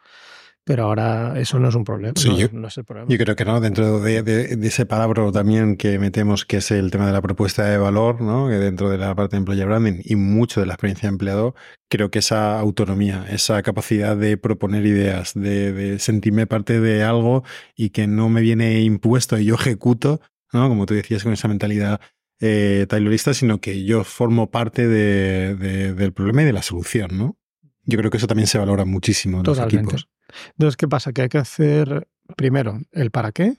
pero 0.66 0.84
ahora 0.86 1.40
eso 1.40 1.60
no 1.60 1.68
es 1.68 1.76
un 1.76 1.84
problema. 1.84 2.14
no, 2.26 2.38
yo, 2.38 2.46
es 2.68 2.78
el 2.78 2.86
problema. 2.86 3.10
Yo 3.10 3.18
creo 3.18 3.36
que 3.36 3.44
no, 3.44 3.60
dentro 3.60 4.00
de, 4.00 4.58
ese 4.62 4.86
palabra 4.86 5.30
también 5.32 5.76
que 5.76 6.00
metemos, 6.00 6.46
que 6.46 6.58
es 6.58 6.72
el 6.72 6.90
tema 6.90 7.06
de 7.06 7.12
la 7.12 7.22
propuesta 7.22 7.66
de 7.66 7.78
valor, 7.78 8.22
¿no? 8.22 8.48
que 8.48 8.56
dentro 8.56 8.90
de 8.90 8.98
la 8.98 9.14
parte 9.14 9.36
de 9.36 9.40
employer 9.40 9.68
branding 9.68 10.02
y 10.04 10.16
mucho 10.16 10.62
de 10.62 10.66
la 10.66 10.74
experiencia 10.74 11.10
de 11.10 11.14
empleado, 11.14 11.56
creo 11.90 12.12
que 12.12 12.20
esa 12.20 12.60
autonomía, 12.60 13.26
esa 13.30 13.62
capacidad 13.62 14.16
de 14.16 14.38
proponer 14.38 14.86
ideas, 14.86 15.34
de, 15.34 16.00
sentirme 16.00 16.48
parte 16.48 16.80
de 16.80 17.04
algo 17.04 17.44
y 17.76 17.90
que 17.90 18.08
no 18.08 18.30
me 18.30 18.42
viene 18.42 18.82
impuesto 18.82 19.38
y 19.38 19.46
yo 19.46 19.56
ejecuto, 19.56 20.22
¿no? 20.54 20.70
como 20.70 20.86
tú 20.86 20.94
decías, 20.94 21.24
con 21.24 21.34
esa 21.34 21.50
mentalidad 21.50 22.00
eh, 22.40 22.86
taylorista, 22.88 23.34
sino 23.34 23.60
que 23.60 23.84
yo 23.84 24.04
formo 24.04 24.50
parte 24.50 24.88
del 24.88 26.14
problema 26.14 26.42
y 26.42 26.46
de 26.46 26.54
la 26.54 26.62
solución, 26.62 27.10
¿no? 27.14 27.38
Yo 27.86 27.98
creo 27.98 28.10
que 28.10 28.18
eso 28.18 28.28
también 28.28 28.48
se 28.48 28.58
valora 28.58 28.86
muchísimo 28.86 29.40
en 29.40 29.44
los 29.44 29.60
equipos. 29.60 30.08
Entonces, 30.52 30.78
¿qué 30.78 30.88
pasa? 30.88 31.14
Que 31.14 31.24
hay 31.24 31.30
que 31.30 31.38
hacer, 31.38 32.08
primero, 32.36 32.80
el 32.92 33.12
para 33.12 33.32
qué. 33.32 33.56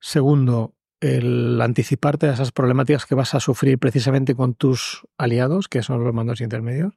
Segundo, 0.00 0.74
el 1.00 1.60
anticiparte 1.60 2.28
a 2.28 2.32
esas 2.32 2.52
problemáticas 2.52 3.06
que 3.06 3.14
vas 3.14 3.34
a 3.34 3.40
sufrir 3.40 3.78
precisamente 3.78 4.34
con 4.34 4.54
tus 4.54 5.02
aliados, 5.18 5.68
que 5.68 5.82
son 5.82 6.02
los 6.02 6.14
mandos 6.14 6.40
intermedios. 6.40 6.94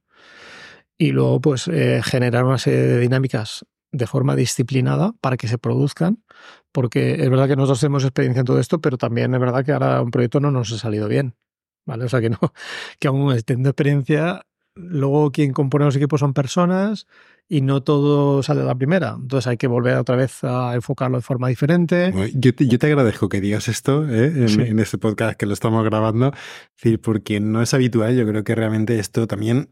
Y 0.97 1.11
luego, 1.11 1.41
pues, 1.41 1.67
eh, 1.67 2.01
generar 2.03 2.45
una 2.45 2.57
serie 2.57 2.81
de 2.81 2.99
dinámicas 2.99 3.65
de 3.91 4.07
forma 4.07 4.35
disciplinada 4.35 5.13
para 5.21 5.37
que 5.37 5.47
se 5.47 5.57
produzcan, 5.57 6.23
porque 6.71 7.23
es 7.23 7.29
verdad 7.29 7.47
que 7.47 7.55
nosotros 7.55 7.83
hemos 7.83 8.03
experiencia 8.03 8.41
en 8.41 8.45
todo 8.45 8.59
esto, 8.59 8.81
pero 8.81 8.97
también 8.97 9.33
es 9.33 9.39
verdad 9.39 9.65
que 9.65 9.71
ahora 9.71 10.01
un 10.01 10.11
proyecto 10.11 10.39
no 10.39 10.51
nos 10.51 10.71
ha 10.71 10.77
salido 10.77 11.07
bien. 11.07 11.35
¿Vale? 11.85 12.03
O 12.03 12.09
sea 12.09 12.19
que 12.19 12.29
no, 12.29 12.37
que 12.99 13.07
aún 13.07 13.35
teniendo 13.45 13.69
experiencia, 13.69 14.45
luego 14.75 15.31
quien 15.31 15.53
compone 15.53 15.85
los 15.85 15.95
equipos 15.95 16.19
son 16.19 16.33
personas 16.33 17.07
y 17.49 17.61
no 17.61 17.81
todo 17.81 18.43
sale 18.43 18.61
a 18.61 18.65
la 18.65 18.75
primera. 18.75 19.15
Entonces 19.19 19.47
hay 19.47 19.57
que 19.57 19.67
volver 19.67 19.97
otra 19.97 20.15
vez 20.15 20.43
a 20.43 20.75
enfocarlo 20.75 21.17
de 21.17 21.23
forma 21.23 21.47
diferente. 21.47 22.13
Yo 22.33 22.53
te, 22.53 22.67
yo 22.67 22.77
te 22.77 22.87
agradezco 22.87 23.29
que 23.29 23.41
digas 23.41 23.67
esto 23.67 24.07
¿eh? 24.07 24.47
en, 24.47 24.79
este 24.79 24.97
podcast 24.97 25.37
que 25.37 25.45
lo 25.45 25.53
estamos 25.53 25.83
grabando, 25.83 26.31
decir, 26.75 26.99
porque 26.99 27.39
no 27.39 27.61
es 27.61 27.73
habitual. 27.73 28.15
Yo 28.15 28.27
creo 28.27 28.43
que 28.43 28.55
realmente 28.55 28.99
esto 28.99 29.27
también 29.27 29.69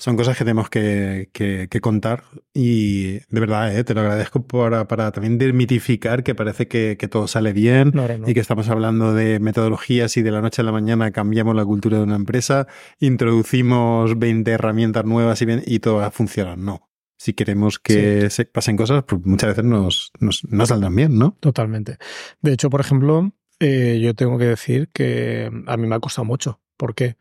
son 0.00 0.16
cosas 0.16 0.38
que 0.38 0.44
tenemos 0.44 0.70
que, 0.70 1.28
que, 1.32 1.80
contar 1.80 2.22
y 2.54 3.14
de 3.14 3.40
verdad 3.40 3.76
¿eh? 3.76 3.82
te 3.82 3.94
lo 3.94 4.00
agradezco 4.00 4.46
para, 4.46 4.86
para 4.86 5.10
también 5.10 5.38
demitificar 5.38 6.22
que 6.22 6.36
parece 6.36 6.68
que, 6.68 6.96
que 6.96 7.08
todo 7.08 7.26
sale 7.26 7.52
bien 7.52 7.92
y 8.24 8.32
que 8.32 8.38
estamos 8.38 8.68
hablando 8.68 9.12
de 9.12 9.40
metodologías 9.40 10.16
y 10.16 10.22
de 10.22 10.30
la 10.30 10.40
noche 10.40 10.62
a 10.62 10.64
la 10.64 10.70
mañana 10.70 11.10
cambiamos 11.10 11.56
la 11.56 11.64
cultura 11.64 11.96
de 11.98 12.04
una 12.04 12.14
empresa, 12.14 12.68
introducimos 13.00 14.16
20 14.16 14.48
herramientas 14.48 15.04
nuevas 15.04 15.42
y, 15.42 15.46
y 15.66 15.80
todo 15.80 15.96
va 15.96 16.06
a 16.06 16.10
funcionar. 16.12 16.58
No, 16.58 16.87
si 17.18 17.34
queremos 17.34 17.80
que 17.80 18.30
se 18.30 18.44
pasen 18.44 18.76
cosas, 18.76 19.04
pues 19.04 19.20
muchas 19.26 19.50
veces 19.50 19.64
nos, 19.64 20.12
nos, 20.20 20.44
no 20.44 20.64
saldrán 20.64 20.94
bien, 20.94 21.18
¿no? 21.18 21.36
Totalmente. 21.40 21.98
De 22.40 22.52
hecho, 22.52 22.70
por 22.70 22.80
ejemplo, 22.80 23.32
eh, 23.58 23.98
yo 24.00 24.14
tengo 24.14 24.38
que 24.38 24.44
decir 24.44 24.88
que 24.92 25.50
a 25.66 25.76
mí 25.76 25.88
me 25.88 25.96
ha 25.96 26.00
costado 26.00 26.24
mucho. 26.24 26.60
¿Por 26.76 26.94
qué? 26.94 27.16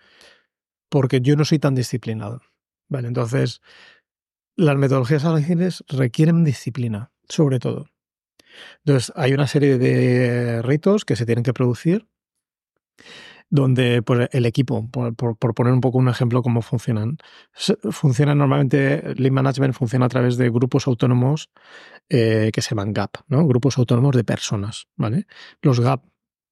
Porque 0.88 1.20
yo 1.20 1.36
no 1.36 1.46
soy 1.46 1.58
tan 1.58 1.74
disciplinado. 1.74 2.42
Vale, 2.88 3.08
entonces, 3.08 3.62
las 4.56 4.78
metodologías 4.78 5.26
ágiles 5.26 5.84
requieren 5.88 6.44
disciplina, 6.44 7.12
sobre 7.28 7.58
todo. 7.58 7.88
Entonces, 8.86 9.12
hay 9.16 9.34
una 9.34 9.48
serie 9.48 9.80
de 9.80 10.62
ritos 10.62 11.06
que 11.06 11.16
se 11.16 11.26
tienen 11.26 11.44
que 11.44 11.54
producir 11.54 12.08
donde 13.50 14.02
pues, 14.02 14.30
el 14.32 14.46
equipo, 14.46 14.90
por, 14.90 15.16
poner 15.38 15.74
un 15.74 15.82
poco 15.82 15.98
un 15.98 16.10
ejemplo 16.10 16.42
cómo 16.42 16.62
funcionan, 16.62 17.18
funciona 17.92 18.36
normalmente, 18.36 19.16
Lean 19.16 19.34
Management 19.34 19.74
funciona 19.74 20.06
a 20.06 20.10
través 20.10 20.38
de 20.38 20.50
grupos 20.50 20.88
autónomos 20.88 21.50
eh, 22.10 22.52
que 22.54 22.62
se 22.62 22.72
llaman 22.72 22.94
GAP, 22.94 23.18
¿no? 23.28 23.48
grupos 23.48 23.78
autónomos 23.78 24.16
de 24.16 24.24
personas. 24.24 24.88
¿vale? 24.96 25.28
Los 25.62 25.80
GAP, 25.80 26.04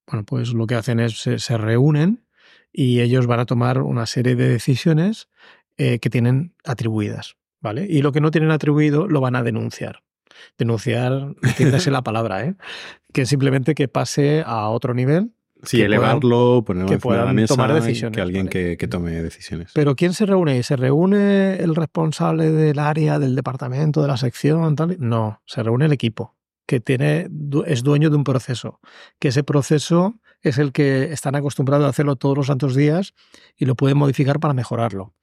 bueno, 0.08 0.26
pues 0.26 0.54
lo 0.54 0.68
que 0.68 0.76
hacen 0.76 1.00
es 1.00 1.20
se, 1.20 1.58
reúnen 1.58 2.26
y 2.72 3.02
ellos 3.02 3.28
van 3.28 3.40
a 3.40 3.46
tomar 3.46 3.82
una 3.82 4.06
serie 4.06 4.36
de 4.36 4.50
decisiones 4.50 5.28
eh, 5.78 6.00
que 6.00 6.10
tienen 6.10 6.56
atribuidas. 6.64 7.36
¿vale? 7.60 7.86
Y 7.90 8.02
lo 8.02 8.12
que 8.12 8.22
no 8.22 8.32
tienen 8.32 8.52
atribuido 8.52 9.08
lo 9.08 9.22
van 9.22 9.36
a 9.36 9.44
denunciar 9.44 10.04
denunciar, 10.58 11.36
entiéndase 11.44 11.92
la 11.92 12.04
palabra, 12.04 12.44
¿eh? 12.44 12.56
que 13.14 13.26
simplemente 13.26 13.74
que 13.74 13.88
pase 13.88 14.44
a 14.46 14.68
otro 14.68 14.94
nivel 14.94 15.32
Sí, 15.66 15.82
elevarlo, 15.82 16.64
ponerlo 16.66 16.88
que 16.88 16.96
encima 16.96 17.18
de 17.18 17.26
la 17.26 17.34
mesa, 17.34 17.56
tomar 17.56 17.74
decisiones, 17.74 18.16
que 18.16 18.22
alguien 18.22 18.48
que, 18.48 18.88
tome 18.88 19.12
decisiones. 19.22 19.72
Pero 19.74 19.96
¿quién 19.96 20.14
se 20.14 20.26
reúne? 20.26 20.62
¿Se 20.64 20.76
reúne 20.76 21.56
el 21.56 21.76
responsable 21.76 22.52
del 22.52 22.80
área, 22.80 23.20
del 23.20 23.36
departamento, 23.36 24.02
de 24.02 24.08
la 24.08 24.18
sección? 24.18 24.76
Tal? 24.76 24.98
No, 25.00 25.42
se 25.46 25.64
reúne 25.64 25.86
el 25.86 25.92
equipo, 25.92 26.36
que 26.66 26.80
tiene, 26.80 27.30
es 27.66 27.84
dueño 27.84 28.10
de 28.10 28.16
un 28.16 28.24
proceso, 28.24 28.80
que 29.20 29.30
ese 29.30 29.44
proceso 29.44 30.16
es 30.42 30.58
el 30.58 30.72
que 30.72 31.12
están 31.12 31.36
acostumbrados 31.36 31.86
a 31.86 31.90
hacerlo 31.90 32.16
todos 32.16 32.38
los 32.38 32.48
santos 32.48 32.76
días 32.76 33.14
y 33.58 33.66
lo 33.66 33.76
pueden 33.76 33.98
modificar 33.98 34.40
para 34.40 34.54
mejorarlo. 34.54 35.14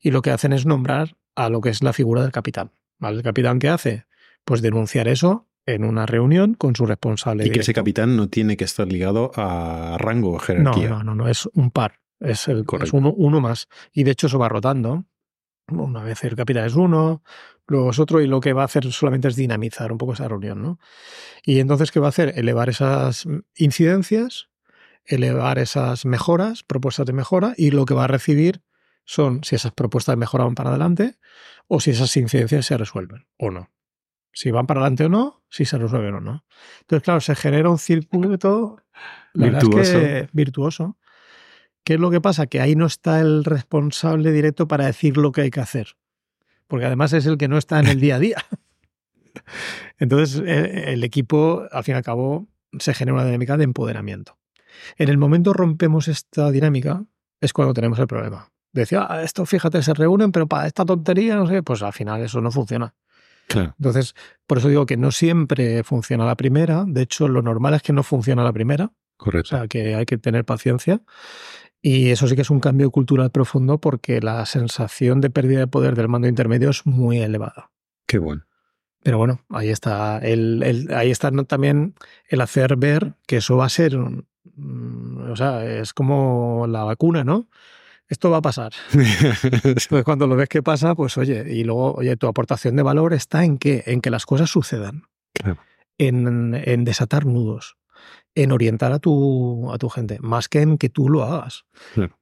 Y 0.00 0.10
lo 0.10 0.22
que 0.22 0.30
hacen 0.30 0.52
es 0.52 0.66
nombrar 0.66 1.16
a 1.36 1.48
lo 1.48 1.60
que 1.60 1.68
es 1.68 1.82
la 1.82 1.92
figura 1.92 2.22
del 2.22 2.32
capitán. 2.32 2.72
¿El 3.00 3.22
capitán 3.22 3.58
qué 3.58 3.68
hace? 3.68 4.06
Pues 4.44 4.62
denunciar 4.62 5.08
eso 5.08 5.46
en 5.66 5.84
una 5.84 6.06
reunión 6.06 6.54
con 6.54 6.74
su 6.74 6.86
responsable. 6.86 7.46
Y 7.46 7.50
que 7.50 7.60
ese 7.60 7.74
capitán 7.74 8.16
no 8.16 8.28
tiene 8.28 8.56
que 8.56 8.64
estar 8.64 8.90
ligado 8.90 9.30
a 9.36 9.96
rango 9.98 10.32
o 10.32 10.38
jerarquía. 10.38 10.88
No, 10.88 11.04
no, 11.04 11.14
no, 11.14 11.28
es 11.28 11.48
un 11.54 11.70
par, 11.70 12.00
es, 12.20 12.48
el, 12.48 12.64
uno, 12.92 13.40
más. 13.40 13.68
Y 13.92 14.04
de 14.04 14.12
hecho 14.12 14.26
eso 14.26 14.38
va 14.38 14.48
rotando. 14.48 15.04
Una 15.68 16.02
vez 16.02 16.24
el 16.24 16.34
capitán 16.34 16.66
es 16.66 16.74
uno, 16.74 17.22
luego 17.66 17.90
es 17.90 17.98
otro, 17.98 18.20
y 18.20 18.26
lo 18.26 18.40
que 18.40 18.52
va 18.52 18.62
a 18.62 18.64
hacer 18.64 18.90
solamente 18.92 19.28
es 19.28 19.36
dinamizar 19.36 19.92
un 19.92 19.98
poco 19.98 20.14
esa 20.14 20.28
reunión. 20.28 20.60
¿no? 20.60 20.78
Y 21.44 21.60
entonces, 21.60 21.92
¿qué 21.92 22.00
va 22.00 22.06
a 22.06 22.10
hacer? 22.10 22.32
Elevar 22.36 22.68
esas 22.68 23.26
incidencias, 23.56 24.48
elevar 25.04 25.58
esas 25.58 26.04
mejoras, 26.04 26.64
propuestas 26.64 27.06
de 27.06 27.12
mejora, 27.12 27.54
y 27.56 27.70
lo 27.70 27.84
que 27.84 27.94
va 27.94 28.04
a 28.04 28.08
recibir 28.08 28.62
son 29.04 29.44
si 29.44 29.54
esas 29.54 29.72
propuestas 29.72 30.14
de 30.14 30.18
mejora 30.18 30.44
van 30.44 30.54
para 30.54 30.70
adelante 30.70 31.16
o 31.66 31.80
si 31.80 31.90
esas 31.90 32.16
incidencias 32.16 32.66
se 32.66 32.76
resuelven 32.76 33.26
o 33.36 33.50
no 33.50 33.71
si 34.32 34.50
van 34.50 34.66
para 34.66 34.80
adelante 34.80 35.04
o 35.04 35.08
no, 35.08 35.42
si 35.48 35.64
se 35.64 35.78
resuelven 35.78 36.14
o 36.14 36.20
no. 36.20 36.44
Entonces, 36.80 37.04
claro, 37.04 37.20
se 37.20 37.34
genera 37.34 37.70
un 37.70 37.78
círculo 37.78 38.28
virtuoso. 39.34 39.98
virtuoso. 40.32 40.98
¿Qué 41.84 41.94
es 41.94 42.00
lo 42.00 42.10
que 42.10 42.20
pasa? 42.20 42.46
Que 42.46 42.60
ahí 42.60 42.76
no 42.76 42.86
está 42.86 43.20
el 43.20 43.44
responsable 43.44 44.32
directo 44.32 44.68
para 44.68 44.86
decir 44.86 45.16
lo 45.16 45.32
que 45.32 45.42
hay 45.42 45.50
que 45.50 45.60
hacer. 45.60 45.96
Porque 46.68 46.86
además 46.86 47.12
es 47.12 47.26
el 47.26 47.38
que 47.38 47.48
no 47.48 47.58
está 47.58 47.80
en 47.80 47.88
el 47.88 48.00
día 48.00 48.16
a 48.16 48.18
día. 48.18 48.36
Entonces, 49.98 50.42
eh, 50.46 50.92
el 50.92 51.04
equipo, 51.04 51.64
al 51.70 51.84
fin 51.84 51.94
y 51.94 51.96
al 51.96 52.04
cabo, 52.04 52.48
se 52.78 52.94
genera 52.94 53.14
una 53.14 53.24
dinámica 53.24 53.56
de 53.56 53.64
empoderamiento. 53.64 54.38
En 54.96 55.08
el 55.08 55.18
momento 55.18 55.52
rompemos 55.52 56.08
esta 56.08 56.50
dinámica, 56.50 57.04
es 57.40 57.52
cuando 57.52 57.74
tenemos 57.74 57.98
el 57.98 58.06
problema. 58.06 58.50
Decía, 58.72 59.06
ah, 59.08 59.22
esto 59.22 59.44
fíjate, 59.44 59.82
se 59.82 59.92
reúnen, 59.92 60.32
pero 60.32 60.46
para 60.46 60.66
esta 60.66 60.84
tontería, 60.84 61.36
no 61.36 61.46
sé, 61.46 61.62
pues 61.62 61.82
al 61.82 61.92
final 61.92 62.22
eso 62.22 62.40
no 62.40 62.50
funciona. 62.50 62.94
Entonces, 63.48 64.14
por 64.46 64.58
eso 64.58 64.68
digo 64.68 64.86
que 64.86 64.96
no 64.96 65.10
siempre 65.12 65.82
funciona 65.84 66.24
la 66.24 66.36
primera. 66.36 66.84
De 66.86 67.02
hecho, 67.02 67.28
lo 67.28 67.42
normal 67.42 67.74
es 67.74 67.82
que 67.82 67.92
no 67.92 68.02
funciona 68.02 68.42
la 68.44 68.52
primera. 68.52 68.92
Correcto. 69.16 69.54
O 69.54 69.58
sea, 69.58 69.68
que 69.68 69.94
hay 69.94 70.06
que 70.06 70.18
tener 70.18 70.44
paciencia. 70.44 71.02
Y 71.82 72.10
eso 72.10 72.28
sí 72.28 72.36
que 72.36 72.42
es 72.42 72.50
un 72.50 72.60
cambio 72.60 72.90
cultural 72.90 73.30
profundo 73.30 73.78
porque 73.78 74.20
la 74.20 74.46
sensación 74.46 75.20
de 75.20 75.30
pérdida 75.30 75.60
de 75.60 75.66
poder 75.66 75.96
del 75.96 76.08
mando 76.08 76.28
intermedio 76.28 76.70
es 76.70 76.86
muy 76.86 77.18
elevada. 77.18 77.70
Qué 78.06 78.18
bueno. 78.18 78.44
Pero 79.02 79.18
bueno, 79.18 79.40
ahí 79.48 79.68
está. 79.68 80.18
El, 80.18 80.88
ahí 80.94 81.10
está 81.10 81.32
también 81.44 81.94
el 82.28 82.40
hacer 82.40 82.76
ver 82.76 83.14
que 83.26 83.38
eso 83.38 83.56
va 83.56 83.66
a 83.66 83.68
ser. 83.68 83.96
o 83.96 85.36
sea, 85.36 85.64
es 85.66 85.92
como 85.92 86.66
la 86.68 86.84
vacuna, 86.84 87.24
¿no? 87.24 87.48
Esto 88.08 88.30
va 88.30 88.38
a 88.38 88.42
pasar. 88.42 88.72
Entonces, 88.92 89.88
cuando 90.04 90.26
lo 90.26 90.36
ves 90.36 90.48
que 90.48 90.62
pasa, 90.62 90.94
pues 90.94 91.16
oye, 91.16 91.44
y 91.48 91.64
luego, 91.64 91.94
oye, 91.94 92.16
tu 92.16 92.26
aportación 92.26 92.76
de 92.76 92.82
valor 92.82 93.14
está 93.14 93.44
en 93.44 93.58
que, 93.58 93.84
en 93.86 94.00
que 94.00 94.10
las 94.10 94.26
cosas 94.26 94.50
sucedan. 94.50 95.04
En, 95.98 96.54
en 96.54 96.84
desatar 96.84 97.26
nudos 97.26 97.76
en 98.34 98.52
orientar 98.52 98.92
a 98.92 98.98
tu, 98.98 99.70
a 99.72 99.78
tu 99.78 99.88
gente, 99.88 100.18
más 100.20 100.48
que 100.48 100.62
en 100.62 100.78
que 100.78 100.88
tú 100.88 101.08
lo 101.08 101.22
hagas. 101.22 101.64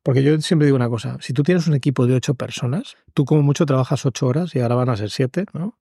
Porque 0.03 0.23
yo 0.23 0.41
siempre 0.41 0.67
digo 0.67 0.77
una 0.77 0.89
cosa, 0.89 1.19
si 1.21 1.33
tú 1.33 1.43
tienes 1.43 1.67
un 1.67 1.75
equipo 1.75 2.07
de 2.07 2.15
ocho 2.15 2.35
personas, 2.35 2.97
tú 3.15 3.25
como 3.25 3.43
mucho 3.43 3.67
trabajas 3.67 4.05
ocho 4.07 4.27
horas 4.27 4.55
y 4.55 4.61
ahora 4.61 4.75
van 4.75 4.89
a 4.89 4.97
ser 4.97 5.11
siete, 5.11 5.47
¿no? 5.53 5.79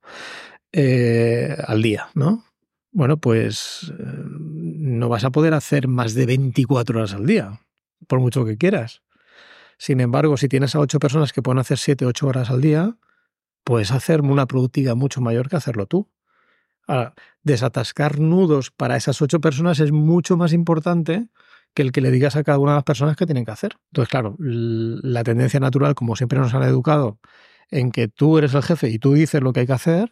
Eh, 0.71 1.55
al 1.65 1.81
día, 1.81 2.09
¿no? 2.13 2.45
Bueno, 2.91 3.17
pues 3.17 3.91
eh, 3.97 4.03
no 4.03 5.09
vas 5.09 5.23
a 5.23 5.31
poder 5.31 5.53
hacer 5.53 5.87
más 5.87 6.13
de 6.13 6.25
24 6.27 6.99
horas 6.99 7.13
al 7.13 7.25
día, 7.25 7.61
por 8.07 8.19
mucho 8.19 8.45
que 8.45 8.57
quieras. 8.57 9.01
Sin 9.79 10.01
embargo, 10.01 10.35
si 10.35 10.49
tienes 10.49 10.75
a 10.75 10.79
ocho 10.79 10.99
personas 10.99 11.31
que 11.31 11.41
pueden 11.41 11.57
hacer 11.57 11.77
siete, 11.77 12.05
ocho 12.05 12.27
horas 12.27 12.49
al 12.49 12.59
día, 12.59 12.97
puedes 13.63 13.91
hacer 13.91 14.21
una 14.21 14.45
productividad 14.45 14.95
mucho 14.95 15.21
mayor 15.21 15.47
que 15.49 15.55
hacerlo 15.55 15.85
tú. 15.85 16.09
Ahora, 16.85 17.13
desatascar 17.43 18.19
nudos 18.19 18.71
para 18.71 18.97
esas 18.97 19.21
ocho 19.21 19.39
personas 19.39 19.79
es 19.79 19.93
mucho 19.93 20.35
más 20.35 20.51
importante 20.51 21.29
que 21.73 21.81
el 21.81 21.93
que 21.93 22.01
le 22.01 22.11
digas 22.11 22.35
a 22.35 22.43
cada 22.43 22.59
una 22.59 22.73
de 22.73 22.77
las 22.77 22.83
personas 22.83 23.15
que 23.15 23.25
tienen 23.25 23.45
que 23.45 23.51
hacer. 23.51 23.77
Entonces, 23.91 24.09
claro, 24.09 24.35
la 24.39 25.23
tendencia 25.23 25.61
natural, 25.61 25.95
como 25.95 26.17
siempre 26.17 26.39
nos 26.39 26.53
han 26.53 26.63
educado, 26.63 27.19
en 27.71 27.91
que 27.91 28.09
tú 28.09 28.37
eres 28.37 28.53
el 28.55 28.63
jefe 28.63 28.89
y 28.89 28.99
tú 28.99 29.13
dices 29.13 29.41
lo 29.41 29.53
que 29.53 29.61
hay 29.61 29.67
que 29.67 29.73
hacer, 29.73 30.11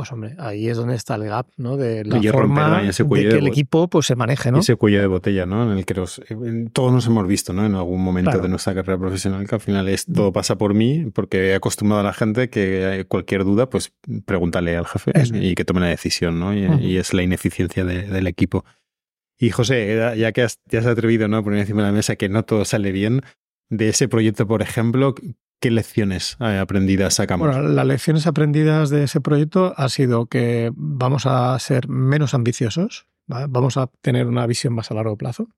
pues 0.00 0.12
hombre, 0.12 0.34
ahí 0.38 0.66
es 0.66 0.78
donde 0.78 0.94
está 0.94 1.16
el 1.16 1.24
gap, 1.24 1.48
¿no? 1.58 1.76
De 1.76 2.06
la 2.06 2.22
forma 2.32 2.80
de 2.80 2.90
que 2.90 3.36
el 3.36 3.48
equipo 3.48 3.86
pues, 3.90 4.06
se 4.06 4.16
maneje, 4.16 4.50
¿no? 4.50 4.60
Ese 4.60 4.76
cuello 4.76 4.98
de 4.98 5.06
botella, 5.06 5.44
¿no? 5.44 5.70
En 5.70 5.76
el 5.76 5.84
que 5.84 5.92
todos 5.92 6.90
nos 6.90 7.06
hemos 7.06 7.26
visto, 7.26 7.52
¿no? 7.52 7.66
En 7.66 7.74
algún 7.74 8.02
momento 8.02 8.38
de 8.38 8.48
nuestra 8.48 8.74
carrera 8.74 8.98
profesional, 8.98 9.46
que 9.46 9.56
al 9.56 9.60
final 9.60 9.90
es 9.90 10.06
todo 10.06 10.32
pasa 10.32 10.56
por 10.56 10.72
mí, 10.72 11.10
porque 11.12 11.50
he 11.50 11.54
acostumbrado 11.54 12.00
a 12.00 12.04
la 12.04 12.14
gente 12.14 12.48
que 12.48 13.04
cualquier 13.08 13.44
duda, 13.44 13.68
pues 13.68 13.92
pregúntale 14.24 14.74
al 14.74 14.86
jefe 14.86 15.12
y 15.34 15.54
que 15.54 15.66
tome 15.66 15.80
la 15.80 15.88
decisión, 15.88 16.40
¿no? 16.40 16.54
Y, 16.54 16.96
es 16.96 17.12
la 17.12 17.22
ineficiencia 17.22 17.84
del 17.84 18.26
equipo. 18.26 18.64
Y 19.38 19.50
José, 19.50 20.14
ya 20.16 20.32
que 20.32 20.40
has, 20.40 20.60
has 20.72 20.86
atrevido 20.86 21.28
¿no? 21.28 21.36
a 21.36 21.42
poner 21.42 21.60
encima 21.60 21.82
de 21.82 21.88
la 21.88 21.92
mesa 21.92 22.16
que 22.16 22.30
no 22.30 22.42
todo 22.42 22.64
sale 22.64 22.90
bien, 22.90 23.20
de 23.68 23.90
ese 23.90 24.08
proyecto, 24.08 24.46
por 24.46 24.62
ejemplo, 24.62 25.14
¿Qué 25.60 25.70
lecciones 25.70 26.38
eh, 26.40 26.58
aprendidas 26.58 27.14
sacamos? 27.14 27.46
Bueno, 27.46 27.68
las 27.68 27.86
lecciones 27.86 28.26
aprendidas 28.26 28.88
de 28.88 29.04
ese 29.04 29.20
proyecto 29.20 29.74
ha 29.76 29.90
sido 29.90 30.24
que 30.24 30.72
vamos 30.74 31.26
a 31.26 31.58
ser 31.58 31.86
menos 31.86 32.32
ambiciosos, 32.32 33.06
vamos 33.26 33.76
a 33.76 33.88
tener 34.00 34.26
una 34.26 34.46
visión 34.46 34.72
más 34.72 34.90
a 34.90 34.94
largo 34.94 35.18
plazo, 35.18 35.50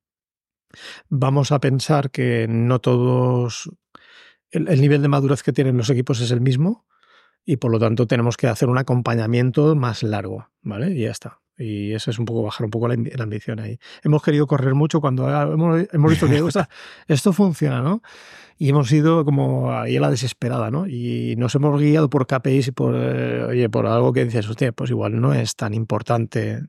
vamos 1.08 1.52
a 1.52 1.60
pensar 1.60 2.10
que 2.10 2.46
no 2.48 2.80
todos, 2.80 3.70
el, 4.50 4.80
nivel 4.80 5.02
de 5.02 5.08
madurez 5.08 5.44
que 5.44 5.52
tienen 5.52 5.76
los 5.76 5.88
equipos 5.88 6.20
es 6.20 6.32
el 6.32 6.40
mismo 6.40 6.84
y 7.44 7.56
por 7.56 7.70
lo 7.70 7.78
tanto 7.78 8.06
tenemos 8.06 8.36
que 8.36 8.46
hacer 8.46 8.68
un 8.68 8.78
acompañamiento 8.78 9.74
más 9.74 10.02
largo, 10.02 10.48
¿vale? 10.62 10.92
Y 10.92 11.02
ya 11.02 11.10
está. 11.10 11.40
Y 11.58 11.92
eso 11.92 12.10
es 12.10 12.18
un 12.18 12.24
poco 12.24 12.42
bajar 12.42 12.64
un 12.64 12.70
poco 12.70 12.88
la, 12.88 12.94
ambición 12.94 13.60
ahí. 13.60 13.78
Hemos 14.02 14.22
querido 14.22 14.46
correr 14.46 14.74
mucho 14.74 15.00
cuando 15.00 15.28
hemos, 15.28 15.86
hemos 15.92 16.10
visto 16.10 16.26
que 16.26 16.42
esto 17.08 17.32
funciona, 17.32 17.82
¿no? 17.82 18.02
y 18.62 18.68
hemos 18.68 18.92
ido 18.92 19.24
como 19.24 19.72
ahí 19.72 19.96
a 19.96 20.00
la 20.00 20.08
desesperada, 20.08 20.70
¿no? 20.70 20.86
Y 20.86 21.34
nos 21.36 21.52
hemos 21.56 21.80
guiado 21.80 22.08
por 22.08 22.28
KPIs 22.28 22.68
y 22.68 22.70
por, 22.70 22.94
eh, 22.96 23.44
oye, 23.44 23.68
por 23.68 23.86
algo 23.86 24.12
que 24.12 24.24
dices, 24.24 24.48
hostia, 24.48 24.70
pues 24.70 24.90
igual 24.90 25.20
no 25.20 25.34
es 25.34 25.56
tan 25.56 25.74
importante 25.74 26.62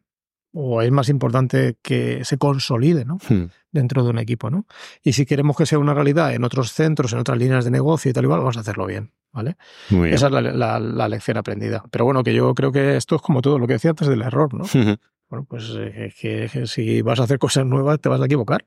o 0.53 0.81
es 0.81 0.91
más 0.91 1.09
importante 1.09 1.77
que 1.81 2.23
se 2.23 2.37
consolide, 2.37 3.05
¿no? 3.05 3.17
Hmm. 3.27 3.45
Dentro 3.71 4.03
de 4.03 4.11
un 4.11 4.19
equipo, 4.19 4.51
¿no? 4.51 4.65
Y 5.03 5.13
si 5.13 5.25
queremos 5.25 5.57
que 5.57 5.65
sea 5.65 5.79
una 5.79 5.95
realidad 5.95 6.33
en 6.33 6.43
otros 6.43 6.71
centros, 6.71 7.11
en 7.13 7.19
otras 7.19 7.39
líneas 7.39 7.65
de 7.65 7.71
negocio 7.71 8.11
y 8.11 8.13
tal 8.13 8.23
igual, 8.23 8.39
vamos 8.39 8.57
a 8.57 8.59
hacerlo 8.59 8.85
bien, 8.85 9.11
¿vale? 9.31 9.57
Esa 9.89 10.27
es 10.27 10.31
la, 10.31 11.09
lección 11.09 11.37
aprendida. 11.37 11.83
Pero 11.89 12.05
bueno, 12.05 12.23
que 12.23 12.33
yo 12.33 12.53
creo 12.53 12.71
que 12.71 12.95
esto 12.95 13.15
es 13.15 13.21
como 13.21 13.41
todo 13.41 13.57
lo 13.57 13.65
que 13.65 13.73
decía 13.73 13.89
antes 13.89 14.07
del 14.07 14.21
error, 14.21 14.53
¿no? 14.53 14.65
bueno, 15.29 15.47
pues 15.49 15.73
eh, 15.75 16.13
que 16.19 16.67
si 16.67 17.01
vas 17.01 17.19
a 17.19 17.23
hacer 17.23 17.39
cosas 17.39 17.65
nuevas 17.65 17.99
te 17.99 18.09
vas 18.09 18.21
a 18.21 18.25
equivocar. 18.25 18.65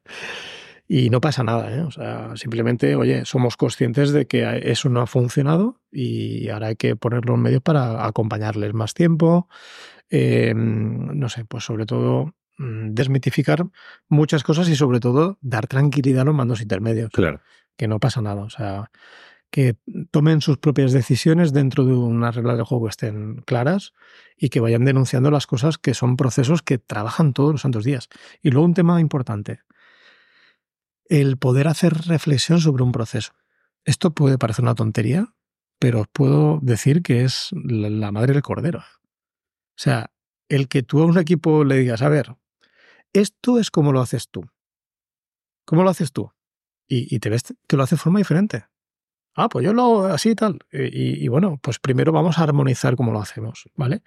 Y 0.89 1.11
no 1.11 1.21
pasa 1.21 1.43
nada, 1.43 1.75
¿eh? 1.75 1.81
O 1.81 1.91
sea, 1.91 2.37
simplemente, 2.37 2.95
oye, 2.95 3.25
somos 3.25 3.57
conscientes 3.57 4.13
de 4.13 4.27
que 4.27 4.61
eso 4.71 4.89
no 4.89 5.01
ha 5.01 5.07
funcionado 5.07 5.81
y 5.91 6.49
ahora 6.49 6.69
hay 6.69 6.77
que 6.77 6.95
ponerlo 6.95 7.35
en 7.35 7.43
medio 7.43 7.61
para 7.61 8.07
acompañarles 8.07 8.73
más 8.73 8.95
tiempo. 8.95 9.49
Eh, 10.11 10.55
no 10.55 11.29
sé, 11.29 11.45
pues 11.45 11.65
sobre 11.65 11.87
todo 11.87 12.35
mm, 12.59 12.91
desmitificar 12.95 13.67
muchas 14.09 14.45
cosas 14.45 14.69
y 14.69 14.77
sobre 14.77 15.01
todo 15.01 15.39
dar 15.41 15.67
tranquilidad 15.67 16.23
a 16.23 16.25
los 16.27 16.35
mandos 16.35 16.61
intermedios. 16.61 17.11
Claro. 17.11 17.41
Que 17.77 17.89
no 17.89 17.99
pasa 18.01 18.23
nada. 18.23 18.43
O 18.43 18.51
sea, 18.51 18.91
que 19.51 19.77
tomen 20.11 20.41
sus 20.41 20.59
propias 20.59 20.93
decisiones 20.93 21.53
dentro 21.53 21.85
de 21.85 21.95
unas 21.95 22.35
reglas 22.35 22.57
de 22.57 22.65
juego 22.65 22.85
que 22.85 22.91
estén 22.91 23.43
claras 23.47 23.93
y 24.37 24.49
que 24.49 24.61
vayan 24.61 24.85
denunciando 24.85 25.31
las 25.31 25.47
cosas 25.47 25.79
que 25.79 25.95
son 25.95 26.17
procesos 26.17 26.63
que 26.63 26.79
trabajan 26.79 27.33
todos 27.33 27.53
los 27.53 27.61
santos 27.63 27.85
días. 27.85 28.09
Y 28.43 28.51
luego 28.51 28.67
un 28.67 28.75
tema 28.75 29.01
importante 29.01 29.61
el 31.09 31.37
poder 31.37 31.69
hacer 31.69 31.95
reflexión 32.07 32.61
sobre 32.61 32.83
un 32.83 32.93
proceso. 32.93 33.33
Esto 33.85 34.13
puede 34.13 34.39
parecer 34.39 34.65
una 34.65 34.75
tontería, 34.75 35.35
pero 35.79 36.01
os 36.01 36.09
puedo 36.09 36.59
decir 36.63 37.03
que 37.03 37.25
es 37.25 37.51
la 37.53 38.11
madre 38.13 38.33
del 38.33 38.43
cordero. 38.43 38.83
O 39.77 39.79
sea, 39.79 40.11
el 40.49 40.69
que 40.69 40.83
tú 40.83 41.03
a 41.03 41.07
un 41.07 41.19
equipo 41.19 41.65
le 41.65 41.77
digas, 41.77 42.03
a 42.03 42.09
ver, 42.09 42.35
esto 43.13 43.59
es 43.59 43.71
como 43.71 43.93
lo 43.93 44.01
haces 44.01 44.29
tú. 44.31 44.45
¿Cómo 45.65 45.83
lo 45.83 45.91
haces 45.91 46.13
tú? 46.13 46.31
Y, 46.89 47.19
te 47.19 47.29
ves 47.29 47.43
que 47.67 47.77
lo 47.77 47.83
hace 47.83 47.97
de 47.97 48.01
forma 48.01 48.21
diferente. 48.21 48.67
Ah, 49.35 49.49
pues 49.49 49.65
yo 49.65 49.73
lo 49.73 49.83
hago 49.83 50.05
así 50.07 50.31
y 50.31 50.35
tal. 50.37 50.61
Y, 50.73 51.25
y, 51.25 51.29
bueno, 51.29 51.59
pues 51.61 51.79
primero 51.81 52.13
vamos 52.13 52.39
a 52.39 52.45
armonizar 52.45 52.95
cómo 52.97 53.13
lo 53.13 53.21
hacemos, 53.21 53.69
¿vale? 53.75 54.03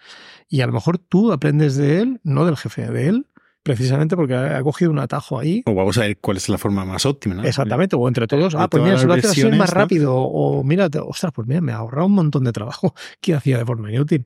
Y 0.48 0.62
a 0.62 0.68
lo 0.68 0.74
mejor 0.74 0.98
tú 0.98 1.34
aprendes 1.34 1.76
de 1.76 2.00
él, 2.00 2.22
no 2.24 2.46
del 2.46 2.56
jefe, 2.56 2.90
de 2.90 3.08
él, 3.08 3.28
precisamente 3.64 4.16
porque 4.16 4.36
ha 4.36 4.64
cogido 4.64 4.92
un 4.92 5.00
atajo 5.00 5.38
ahí. 5.38 5.64
O 5.66 5.76
vamos 5.76 5.98
a 5.98 6.02
ver 6.02 6.18
cuál 6.18 6.38
es 6.38 6.50
la 6.50 6.58
forma 6.58 6.86
más 6.86 7.06
óptima, 7.06 7.36
¿no? 7.36 7.44
Exactamente, 7.44 7.96
o 7.96 8.08
entre 8.08 8.28
todos, 8.28 8.56
ah, 8.56 8.68
pues 8.70 8.82
mira, 8.82 8.98
si 8.98 9.06
lo 9.06 9.14
haces 9.14 9.32
así 9.32 9.46
más 9.52 9.70
rápido, 9.70 10.16
o 10.16 10.64
mira, 10.64 10.90
ostras, 11.04 11.32
pues 11.34 11.48
mira, 11.48 11.62
me 11.62 11.72
ha 11.72 11.78
ahorrado 11.78 12.08
un 12.08 12.14
montón 12.14 12.44
de 12.46 12.52
trabajo 12.52 12.96
que 13.22 13.34
hacía 13.34 13.58
de 13.58 13.66
forma 13.66 13.92
inútil. 13.92 14.26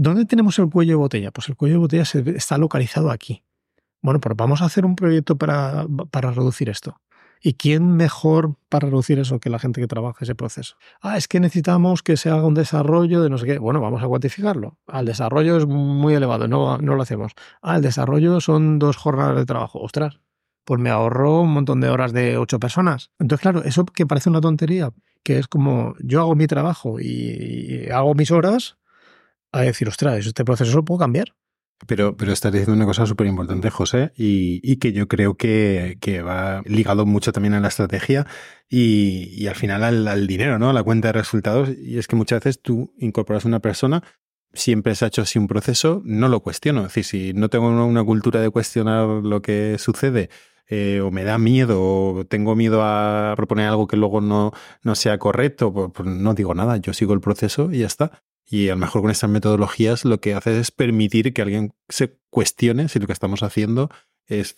¿Dónde 0.00 0.24
tenemos 0.26 0.56
el 0.60 0.70
cuello 0.70 0.92
de 0.92 0.96
botella? 0.96 1.32
Pues 1.32 1.48
el 1.48 1.56
cuello 1.56 1.74
de 1.74 1.78
botella 1.80 2.04
está 2.36 2.56
localizado 2.56 3.10
aquí. 3.10 3.42
Bueno, 4.00 4.20
pues 4.20 4.36
vamos 4.36 4.62
a 4.62 4.66
hacer 4.66 4.86
un 4.86 4.94
proyecto 4.94 5.36
para, 5.36 5.86
para 6.12 6.30
reducir 6.30 6.68
esto. 6.68 7.00
¿Y 7.42 7.54
quién 7.54 7.96
mejor 7.96 8.54
para 8.68 8.86
reducir 8.86 9.18
eso 9.18 9.40
que 9.40 9.50
la 9.50 9.58
gente 9.58 9.80
que 9.80 9.88
trabaja 9.88 10.24
ese 10.24 10.36
proceso? 10.36 10.76
Ah, 11.00 11.16
es 11.16 11.26
que 11.26 11.40
necesitamos 11.40 12.04
que 12.04 12.16
se 12.16 12.30
haga 12.30 12.46
un 12.46 12.54
desarrollo 12.54 13.22
de 13.22 13.28
no 13.28 13.38
sé 13.38 13.46
qué. 13.46 13.58
Bueno, 13.58 13.80
vamos 13.80 14.00
a 14.00 14.06
cuantificarlo. 14.06 14.78
Al 14.86 15.04
desarrollo 15.04 15.56
es 15.56 15.66
muy 15.66 16.14
elevado, 16.14 16.46
no, 16.46 16.78
no 16.78 16.94
lo 16.94 17.02
hacemos. 17.02 17.32
Ah, 17.60 17.74
el 17.74 17.82
desarrollo 17.82 18.40
son 18.40 18.78
dos 18.78 18.96
jornadas 18.96 19.36
de 19.36 19.46
trabajo. 19.46 19.80
Ostras, 19.80 20.20
pues 20.64 20.80
me 20.80 20.90
ahorro 20.90 21.40
un 21.40 21.52
montón 21.52 21.80
de 21.80 21.88
horas 21.88 22.12
de 22.12 22.38
ocho 22.38 22.60
personas. 22.60 23.10
Entonces, 23.18 23.42
claro, 23.42 23.64
eso 23.64 23.84
que 23.84 24.06
parece 24.06 24.30
una 24.30 24.40
tontería, 24.40 24.92
que 25.24 25.40
es 25.40 25.48
como 25.48 25.96
yo 25.98 26.20
hago 26.20 26.36
mi 26.36 26.46
trabajo 26.46 27.00
y 27.00 27.88
hago 27.92 28.14
mis 28.14 28.30
horas, 28.30 28.77
a 29.52 29.62
decir, 29.62 29.88
ostras, 29.88 30.26
este 30.26 30.44
proceso 30.44 30.74
lo 30.76 30.84
puedo 30.84 30.98
cambiar. 30.98 31.34
Pero, 31.86 32.16
pero 32.16 32.32
estás 32.32 32.50
diciendo 32.50 32.74
una 32.74 32.86
cosa 32.86 33.06
súper 33.06 33.28
importante, 33.28 33.70
José, 33.70 34.12
y, 34.16 34.76
que 34.78 34.92
yo 34.92 35.06
creo 35.06 35.36
que, 35.36 35.96
va 36.26 36.60
ligado 36.64 37.06
mucho 37.06 37.30
también 37.30 37.54
a 37.54 37.60
la 37.60 37.68
estrategia 37.68 38.26
y, 38.68 39.46
al 39.46 39.54
final 39.54 39.84
al, 39.84 40.26
dinero, 40.26 40.58
¿no? 40.58 40.70
A 40.70 40.72
la 40.72 40.82
cuenta 40.82 41.08
de 41.08 41.12
resultados. 41.12 41.70
Y 41.78 41.98
es 41.98 42.08
que 42.08 42.16
muchas 42.16 42.40
veces 42.40 42.60
tú 42.60 42.92
incorporas 42.98 43.44
una 43.44 43.60
persona, 43.60 44.02
siempre 44.52 44.94
se 44.96 45.04
ha 45.04 45.08
hecho 45.08 45.22
así 45.22 45.38
un 45.38 45.46
proceso, 45.46 46.02
no 46.04 46.28
lo 46.28 46.40
cuestiono. 46.40 46.80
Es 46.80 46.94
decir, 46.94 47.04
si 47.04 47.32
no 47.32 47.48
tengo 47.48 47.68
una 47.68 48.04
cultura 48.04 48.40
de 48.40 48.50
cuestionar 48.50 49.06
lo 49.06 49.40
que 49.40 49.76
sucede, 49.78 50.30
eh, 50.66 51.00
o 51.00 51.10
me 51.12 51.24
da 51.24 51.38
miedo, 51.38 51.80
o 51.80 52.26
tengo 52.26 52.56
miedo 52.56 52.82
a 52.82 53.34
proponer 53.36 53.68
algo 53.68 53.86
que 53.86 53.96
luego 53.96 54.20
no, 54.20 54.52
no 54.82 54.94
sea 54.96 55.18
correcto, 55.18 55.72
pues, 55.72 55.90
pues 55.94 56.08
no 56.08 56.34
digo 56.34 56.54
nada, 56.54 56.76
yo 56.76 56.92
sigo 56.92 57.14
el 57.14 57.20
proceso 57.20 57.70
y 57.72 57.78
ya 57.78 57.86
está. 57.86 58.24
Y 58.50 58.68
a 58.68 58.72
lo 58.72 58.78
mejor 58.78 59.02
con 59.02 59.10
estas 59.10 59.28
metodologías 59.28 60.04
lo 60.04 60.20
que 60.20 60.34
hace 60.34 60.58
es 60.58 60.70
permitir 60.70 61.34
que 61.34 61.42
alguien 61.42 61.74
se 61.88 62.18
cuestione 62.30 62.88
si 62.88 62.98
lo 62.98 63.06
que 63.06 63.12
estamos 63.12 63.42
haciendo 63.42 63.90
es, 64.26 64.56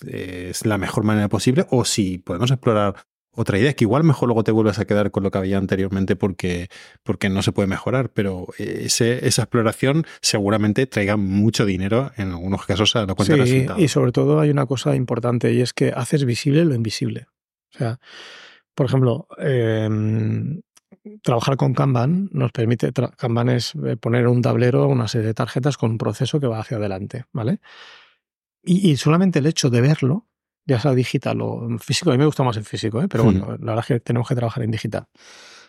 la 0.65 0.79
mejor 0.79 1.05
manera 1.05 1.29
posible 1.29 1.67
o 1.71 1.85
si 1.85 2.19
podemos 2.19 2.51
explorar 2.51 2.95
otra 3.33 3.59
idea, 3.59 3.73
que 3.75 3.85
igual 3.85 4.03
mejor 4.03 4.29
luego 4.29 4.43
te 4.43 4.51
vuelves 4.51 4.81
a 4.81 4.85
quedar 4.85 5.13
con 5.13 5.23
lo 5.23 5.31
que 5.31 5.39
había 5.39 5.57
anteriormente 5.57 6.17
porque, 6.17 6.69
porque 7.05 7.29
no 7.29 7.43
se 7.43 7.53
puede 7.53 7.69
mejorar, 7.69 8.11
pero 8.11 8.49
ese, 8.59 9.27
esa 9.27 9.43
exploración 9.43 10.05
seguramente 10.21 10.87
traiga 10.87 11.17
mucho 11.17 11.65
dinero 11.65 12.11
en 12.17 12.31
algunos 12.31 12.67
casos 12.67 12.97
a 12.97 13.07
la 13.07 13.15
cuenta 13.15 13.35
de 13.35 13.41
resultados. 13.41 13.83
Y 13.83 13.89
sobre 13.89 14.11
todo 14.11 14.41
hay 14.41 14.51
una 14.51 14.67
cosa 14.67 14.97
importante 14.97 15.53
y 15.53 15.61
es 15.61 15.73
que 15.73 15.93
haces 15.95 16.25
visible 16.25 16.65
lo 16.65 16.75
invisible. 16.75 17.29
O 17.73 17.79
sea, 17.79 18.01
por 18.75 18.87
ejemplo, 18.87 19.29
em, 19.39 20.61
trabajar 21.23 21.57
con 21.57 21.75
Kanban 21.75 22.29
nos 22.33 22.53
permite, 22.53 22.93
Kanban 23.17 23.49
es 23.49 23.75
eh, 23.75 23.97
poner 23.97 24.27
un 24.29 24.43
tablero, 24.43 24.87
una 24.87 25.09
serie 25.09 25.29
de 25.29 25.35
tarjetas 25.35 25.77
con 25.77 25.93
un 25.93 25.99
proceso 25.99 26.41
que 26.41 26.47
va 26.47 26.61
hacia 26.61 26.77
adelante, 26.77 27.25
¿vale? 27.33 27.61
Y, 28.63 28.97
solamente 28.97 29.39
el 29.39 29.47
hecho 29.47 29.71
de 29.71 29.81
verlo, 29.81 30.29
ya 30.67 30.79
sea 30.79 30.93
digital 30.93 31.41
o 31.41 31.79
físico, 31.79 32.11
a 32.11 32.13
mí 32.13 32.19
me 32.19 32.27
gusta 32.27 32.43
más 32.43 32.59
el 32.59 32.65
físico, 32.65 33.01
¿eh? 33.01 33.09
pero 33.09 33.25
bueno, 33.25 33.47
hmm. 33.47 33.65
la 33.65 33.73
verdad 33.73 33.79
es 33.79 33.87
que 33.87 34.01
tenemos 34.01 34.29
que 34.29 34.35
trabajar 34.35 34.63
en 34.63 34.71
digital. 34.71 35.07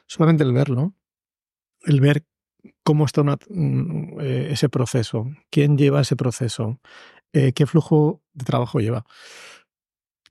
Solamente 0.07 0.43
el 0.43 0.51
verlo, 0.51 0.93
el 1.83 2.01
ver 2.01 2.25
cómo 2.83 3.05
está 3.05 3.23
eh, 3.49 4.49
ese 4.51 4.67
proceso, 4.67 5.31
quién 5.49 5.77
lleva 5.77 6.01
ese 6.01 6.17
proceso, 6.17 6.81
eh, 7.31 7.53
qué 7.53 7.65
flujo 7.65 8.21
de 8.33 8.43
trabajo 8.45 8.79
lleva. 8.79 9.05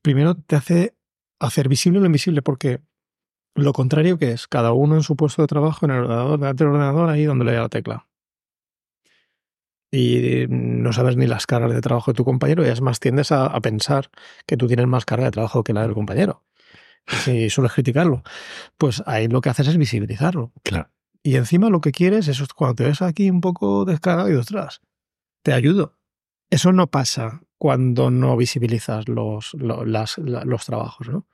Primero 0.02 0.34
te 0.34 0.56
hace 0.56 0.94
hacer 1.38 1.68
visible 1.68 2.00
lo 2.00 2.06
invisible, 2.06 2.42
porque 2.42 2.80
lo 3.54 3.72
contrario 3.72 4.18
que 4.18 4.32
es, 4.32 4.46
cada 4.46 4.72
uno 4.72 4.96
en 4.96 5.02
su 5.02 5.16
puesto 5.16 5.42
de 5.42 5.48
trabajo, 5.48 5.86
en 5.86 5.92
el 5.92 5.98
ordenador, 6.00 6.38
delante 6.38 6.64
del 6.64 6.72
ordenador, 6.72 7.08
ahí 7.08 7.24
donde 7.24 7.44
le 7.44 7.52
da 7.52 7.62
la 7.62 7.68
tecla. 7.68 8.06
Y 9.92 10.46
no 10.48 10.92
sabes 10.92 11.16
ni 11.16 11.26
las 11.26 11.46
cargas 11.46 11.72
de 11.72 11.80
trabajo 11.80 12.12
de 12.12 12.16
tu 12.16 12.24
compañero 12.24 12.64
y 12.64 12.68
es 12.68 12.80
más 12.80 13.00
tiendes 13.00 13.32
a, 13.32 13.58
pensar 13.60 14.10
que 14.46 14.56
tú 14.56 14.68
tienes 14.68 14.86
más 14.86 15.04
carga 15.04 15.24
de 15.24 15.30
trabajo 15.32 15.64
que 15.64 15.72
la 15.72 15.82
del 15.82 15.94
compañero. 15.94 16.44
Si 17.06 17.50
sueles 17.50 17.72
criticarlo, 17.72 18.22
pues 18.76 19.02
ahí 19.06 19.26
lo 19.26 19.40
que 19.40 19.48
haces 19.48 19.66
es 19.66 19.76
visibilizarlo. 19.76 20.52
Claro. 20.62 20.90
Y 21.24 21.36
encima 21.36 21.70
lo 21.70 21.80
que 21.80 21.90
quieres 21.90 22.28
es 22.28 22.40
cuando 22.54 22.76
te 22.76 22.84
ves 22.84 23.02
aquí 23.02 23.30
un 23.30 23.40
poco 23.40 23.84
descargado 23.84 24.30
y 24.30 24.34
ostras, 24.34 24.80
te 25.42 25.52
ayudo. 25.52 25.98
Eso 26.50 26.72
no 26.72 26.88
pasa 26.88 27.42
cuando 27.60 28.10
no 28.10 28.38
visibilizas 28.38 29.06
los, 29.06 29.52
los, 29.52 30.64
trabajos. 30.64 31.10
¿no? 31.10 31.26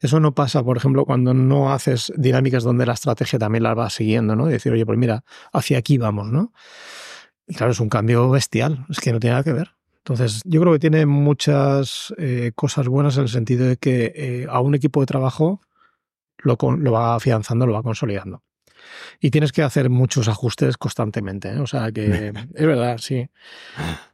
Eso 0.00 0.20
no 0.20 0.34
pasa, 0.34 0.62
por 0.62 0.76
ejemplo, 0.76 1.06
cuando 1.06 1.32
no 1.32 1.72
haces 1.72 2.12
dinámicas 2.14 2.62
donde 2.62 2.84
la 2.84 2.92
estrategia 2.92 3.38
también 3.38 3.62
la 3.62 3.72
vas 3.72 3.94
siguiendo, 3.94 4.36
¿no? 4.36 4.50
Y 4.50 4.52
decir, 4.52 4.70
oye, 4.70 4.84
pues 4.84 4.98
mira, 4.98 5.24
hacia 5.50 5.78
aquí 5.78 5.96
vamos, 5.96 6.26
¿no? 6.26 6.52
Y 7.46 7.54
claro, 7.54 7.72
es 7.72 7.80
un 7.80 7.88
cambio 7.88 8.28
bestial, 8.28 8.84
es 8.90 9.00
que 9.00 9.14
no 9.14 9.18
tiene 9.18 9.32
nada 9.32 9.44
que 9.44 9.54
ver. 9.54 9.70
Entonces, 9.96 10.42
yo 10.44 10.60
creo 10.60 10.74
que 10.74 10.78
tiene 10.78 11.06
muchas 11.06 12.12
eh, 12.18 12.52
cosas 12.54 12.86
buenas 12.86 13.16
en 13.16 13.22
el 13.22 13.30
sentido 13.30 13.66
de 13.66 13.78
que 13.78 14.12
eh, 14.14 14.46
a 14.50 14.60
un 14.60 14.74
equipo 14.74 15.00
de 15.00 15.06
trabajo 15.06 15.62
lo, 16.36 16.58
lo 16.76 16.92
va 16.92 17.14
afianzando, 17.14 17.66
lo 17.66 17.72
va 17.72 17.82
consolidando 17.82 18.42
y 19.20 19.30
tienes 19.30 19.52
que 19.52 19.62
hacer 19.62 19.90
muchos 19.90 20.28
ajustes 20.28 20.76
constantemente. 20.76 21.50
¿eh? 21.50 21.58
O 21.58 21.66
sea 21.66 21.92
que 21.92 22.32
es 22.54 22.66
verdad, 22.66 22.98
sí. 22.98 23.28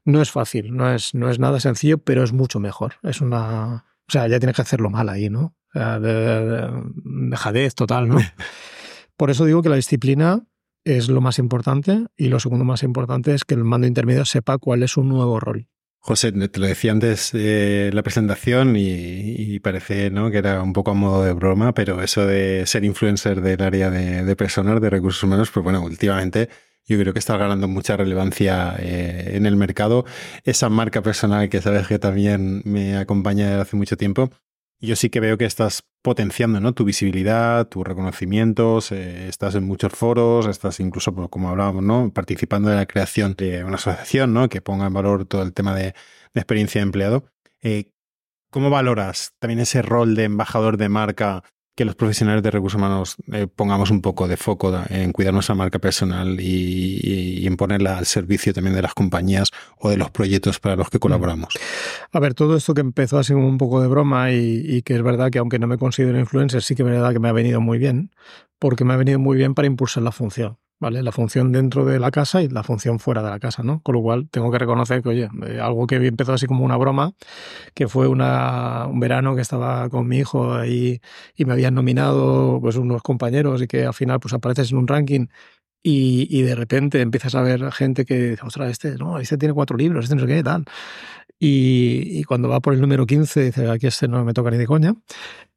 No 0.05 0.23
es 0.23 0.31
fácil, 0.31 0.77
no 0.77 0.93
es, 0.93 1.15
no 1.15 1.31
es 1.31 1.39
nada 1.39 1.61
sencillo, 1.61 1.99
pero 1.99 2.23
es 2.23 2.33
mucho 2.33 2.61
mejor. 2.61 2.95
Es 3.03 3.21
una. 3.21 3.85
O 4.09 4.11
sea, 4.11 4.27
ya 4.27 4.39
tienes 4.39 4.57
que 4.57 4.63
hacerlo 4.63 4.91
mal 4.91 5.09
ahí, 5.09 5.29
¿no? 5.29 5.55
O 5.71 5.73
sea, 5.73 6.01
de, 6.01 6.71
dejadez 7.05 7.75
total, 7.75 8.09
¿no? 8.09 8.19
Por 9.17 9.31
eso 9.31 9.45
digo 9.45 9.63
que 9.63 9.69
la 9.69 9.77
disciplina 9.77 10.45
es 10.85 11.09
lo 11.09 11.21
más 11.21 11.39
importante 11.39 12.07
y 12.17 12.29
lo 12.29 12.41
segundo 12.41 12.65
más 12.65 12.83
importante 12.83 13.35
es 13.35 13.45
que 13.45 13.55
el 13.55 13.65
mando 13.65 13.87
intermedio 13.87 14.25
sepa 14.25 14.59
cuál 14.59 14.83
es 14.83 14.93
su 14.93 15.03
nuevo 15.03 15.41
rol. 15.41 15.69
José, 16.01 16.33
te 16.33 16.61
lo 16.61 16.67
decía 16.67 16.93
antes 16.93 17.33
de 17.33 17.91
la 17.93 18.03
presentación 18.03 18.75
y, 18.77 19.59
parece 19.61 20.11
¿no? 20.11 20.31
que 20.31 20.39
era 20.39 20.63
un 20.63 20.73
poco 20.73 20.93
a 20.93 20.95
modo 20.95 21.25
de 21.25 21.33
broma, 21.33 21.75
pero 21.75 22.03
eso 22.03 22.27
de 22.27 22.65
ser 22.67 22.85
influencer 22.85 23.41
del 23.43 23.61
área 23.63 23.91
de, 23.91 24.25
de 24.25 24.37
personas, 24.37 24.81
de 24.81 24.91
recursos 24.91 25.23
humanos, 25.23 25.51
pues 25.51 25.65
bueno, 25.65 25.83
últimamente 25.83 26.49
yo 26.89 26.99
creo 26.99 27.13
que 27.13 27.19
está 27.19 27.37
ganando 27.37 27.69
mucha 27.69 27.97
relevancia 27.97 28.75
eh, 28.79 29.33
en 29.35 29.45
el 29.45 29.57
mercado. 29.57 30.07
Esa 30.45 30.71
marca 30.71 31.03
personal 31.03 31.51
que 31.51 31.61
sabes 31.61 31.87
que 31.87 31.99
también 31.99 32.63
me 32.65 32.97
acompaña 32.97 33.47
desde 33.47 33.61
hace 33.61 33.77
mucho 33.77 33.97
tiempo, 33.99 34.31
yo 34.81 34.97
sí 34.97 35.11
que 35.11 35.21
veo 35.21 35.39
que 35.39 35.45
estás 35.45 35.85
potenciando 36.03 36.61
¿no? 36.61 36.73
tu 36.73 36.85
visibilidad, 36.85 37.67
tus 37.69 37.87
reconocimientos, 37.87 38.93
estás 38.93 39.55
en 39.55 39.65
muchos 39.65 39.93
foros, 39.93 40.47
estás 40.47 40.81
incluso, 40.81 41.15
como 41.31 41.51
hablábamos, 41.51 41.83
¿no? 41.83 42.13
participando 42.13 42.71
en 42.71 42.77
la 42.77 42.87
creación 42.87 43.35
de 43.37 43.65
una 43.65 43.77
asociación 43.77 44.33
¿no? 44.33 44.49
que 44.49 44.61
ponga 44.61 44.87
en 44.87 44.95
valor 44.95 45.25
todo 45.25 45.43
el 45.43 45.53
tema 45.53 45.75
de, 45.75 45.95
experiencia 46.35 46.81
de 46.81 46.85
empleado. 46.85 47.25
Eh, 47.63 47.91
¿Cómo 48.51 48.71
valoras 48.71 49.35
también 49.39 49.61
ese 49.61 49.83
rol 49.83 50.15
de 50.15 50.25
embajador 50.25 50.77
de 50.77 50.89
marca 50.89 51.43
que 51.79 51.85
los 51.85 51.95
profesionales 51.95 52.43
de 52.43 52.51
recursos 52.51 52.77
humanos 52.77 53.15
eh, 53.33 53.47
pongamos 53.47 53.93
un 53.93 54.03
poco 54.03 54.27
de 54.27 54.37
foco 54.37 54.77
en 54.91 55.13
cuidar 55.13 55.33
nuestra 55.33 55.55
marca 55.55 55.79
personal 55.79 56.41
y, 56.41 57.47
en 57.47 57.57
ponerla 57.57 57.99
al 57.99 58.05
servicio 58.05 58.53
también 58.53 58.75
de 58.75 58.83
las 58.83 58.95
compañías 58.95 59.53
o 59.79 59.89
de 59.89 59.97
los 59.97 60.11
proyectos 60.11 60.59
para 60.59 60.75
los 60.75 60.91
que 60.91 60.99
mm. 60.99 61.01
colaboramos. 61.01 61.55
A 62.11 62.19
ver, 62.19 62.35
todo 62.35 62.57
esto 62.57 62.75
que 62.75 62.81
empezó 62.81 63.17
así 63.17 63.33
un 63.33 63.59
poco 63.59 63.81
de 63.81 63.87
broma 63.87 64.33
y, 64.33 64.61
y 64.67 64.83
que 64.83 64.97
es 64.97 65.03
verdad 65.05 65.31
que 65.31 65.39
aunque 65.39 65.61
no 65.61 65.69
me 65.69 65.79
considero 65.79 66.19
influencer, 66.19 66.65
sí 66.65 66.75
que 66.75 66.83
es 66.83 66.89
verdad 66.89 67.13
que 67.13 67.21
me 67.21 67.29
ha 67.29 67.33
venido 67.33 67.61
muy 67.61 67.79
bien, 67.79 68.11
porque 68.59 68.85
me 68.85 68.95
ha 68.95 68.97
venido 68.97 69.21
muy 69.21 69.37
bien 69.37 69.55
para 69.55 69.69
impulsar 69.69 70.03
la 70.03 70.11
función. 70.11 70.59
¿Vale? 70.81 71.03
La 71.03 71.13
función 71.13 71.53
dentro 71.53 71.85
de 71.85 71.99
la 71.99 72.11
casa 72.11 72.43
y 72.43 72.49
la 72.49 72.63
función 72.63 72.99
fuera 72.99 73.23
de 73.23 73.31
la 73.31 73.39
casa, 73.39 73.63
¿no? 73.63 73.81
Con 73.83 73.95
lo 73.95 74.03
cual 74.03 74.29
tengo 74.31 74.51
que 74.51 74.59
reconocer 74.59 75.03
que, 75.03 75.09
oye, 75.09 75.29
eh, 75.47 75.61
algo 75.61 75.87
que 75.87 75.97
empezó 75.97 76.33
así 76.33 76.47
como 76.47 76.65
una 76.65 76.77
broma, 76.77 77.15
que 77.75 77.89
fue 77.89 78.09
una, 78.09 78.87
un 78.87 79.01
verano 79.01 79.35
que 79.35 79.43
estaba 79.43 79.89
con 79.89 80.07
mi 80.09 80.19
hijo 80.19 80.55
ahí 80.55 81.01
y 81.35 81.45
me 81.45 81.53
habían 81.55 81.75
nominado 81.75 82.61
pues 82.61 82.77
unos 82.77 83.03
compañeros 83.03 83.63
y 83.63 83.67
que 83.67 83.87
al 83.87 83.95
final 83.95 84.21
pues 84.21 84.35
apareces 84.35 84.73
en 84.73 84.79
un 84.79 84.89
ranking 84.89 85.27
y, 85.83 86.27
y, 86.31 86.43
de 86.43 86.55
repente 86.57 87.01
empiezas 87.01 87.35
a 87.37 87.43
ver 87.43 87.71
gente 87.73 88.05
que 88.05 88.31
dice, 88.31 88.43
ostras, 88.45 88.71
este, 88.71 88.97
no, 88.97 89.19
este 89.21 89.39
tiene 89.39 89.55
cuatro 89.55 89.77
libros, 89.77 90.05
este 90.05 90.17
no 90.17 90.23
sé 90.23 90.27
qué, 90.27 90.43
tal. 90.43 90.65
Y, 91.39 92.19
y 92.21 92.25
cuando 92.25 92.49
va 92.49 92.61
por 92.61 92.75
el 92.75 92.81
número 92.81 93.07
15, 93.07 93.43
dice, 93.45 93.71
aquí 93.71 93.87
este 93.87 94.09
no 94.09 94.25
me 94.25 94.35
toca 94.35 94.51
ni 94.51 94.59
de 94.59 94.67
coña. 94.67 94.95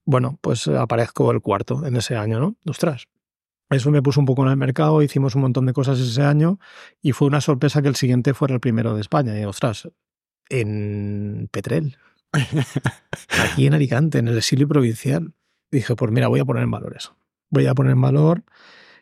Bueno, 0.05 0.37
pues 0.41 0.67
aparezco 0.67 1.31
el 1.31 1.41
cuarto 1.41 1.85
en 1.85 1.95
ese 1.97 2.15
año, 2.15 2.39
¿no? 2.39 2.55
Ostras, 2.65 3.07
eso 3.75 3.91
me 3.91 4.01
puso 4.01 4.19
un 4.19 4.25
poco 4.25 4.43
en 4.43 4.49
el 4.49 4.57
mercado, 4.57 5.01
hicimos 5.01 5.35
un 5.35 5.41
montón 5.41 5.65
de 5.65 5.73
cosas 5.73 5.99
ese 5.99 6.21
año 6.23 6.59
y 7.01 7.13
fue 7.13 7.27
una 7.27 7.41
sorpresa 7.41 7.81
que 7.81 7.87
el 7.87 7.95
siguiente 7.95 8.33
fuera 8.33 8.53
el 8.53 8.59
primero 8.59 8.95
de 8.95 9.01
España. 9.01 9.39
Y 9.39 9.45
ostras, 9.45 9.89
en 10.49 11.49
Petrel, 11.51 11.97
aquí 13.43 13.67
en 13.67 13.73
Alicante, 13.73 14.19
en 14.19 14.27
el 14.27 14.37
exilio 14.37 14.67
provincial. 14.67 15.33
Dije, 15.71 15.95
pues 15.95 16.11
mira, 16.11 16.27
voy 16.27 16.41
a 16.41 16.45
poner 16.45 16.63
en 16.63 16.71
valor 16.71 16.95
eso. 16.95 17.15
Voy 17.49 17.65
a 17.67 17.73
poner 17.73 17.93
en 17.93 18.01
valor 18.01 18.43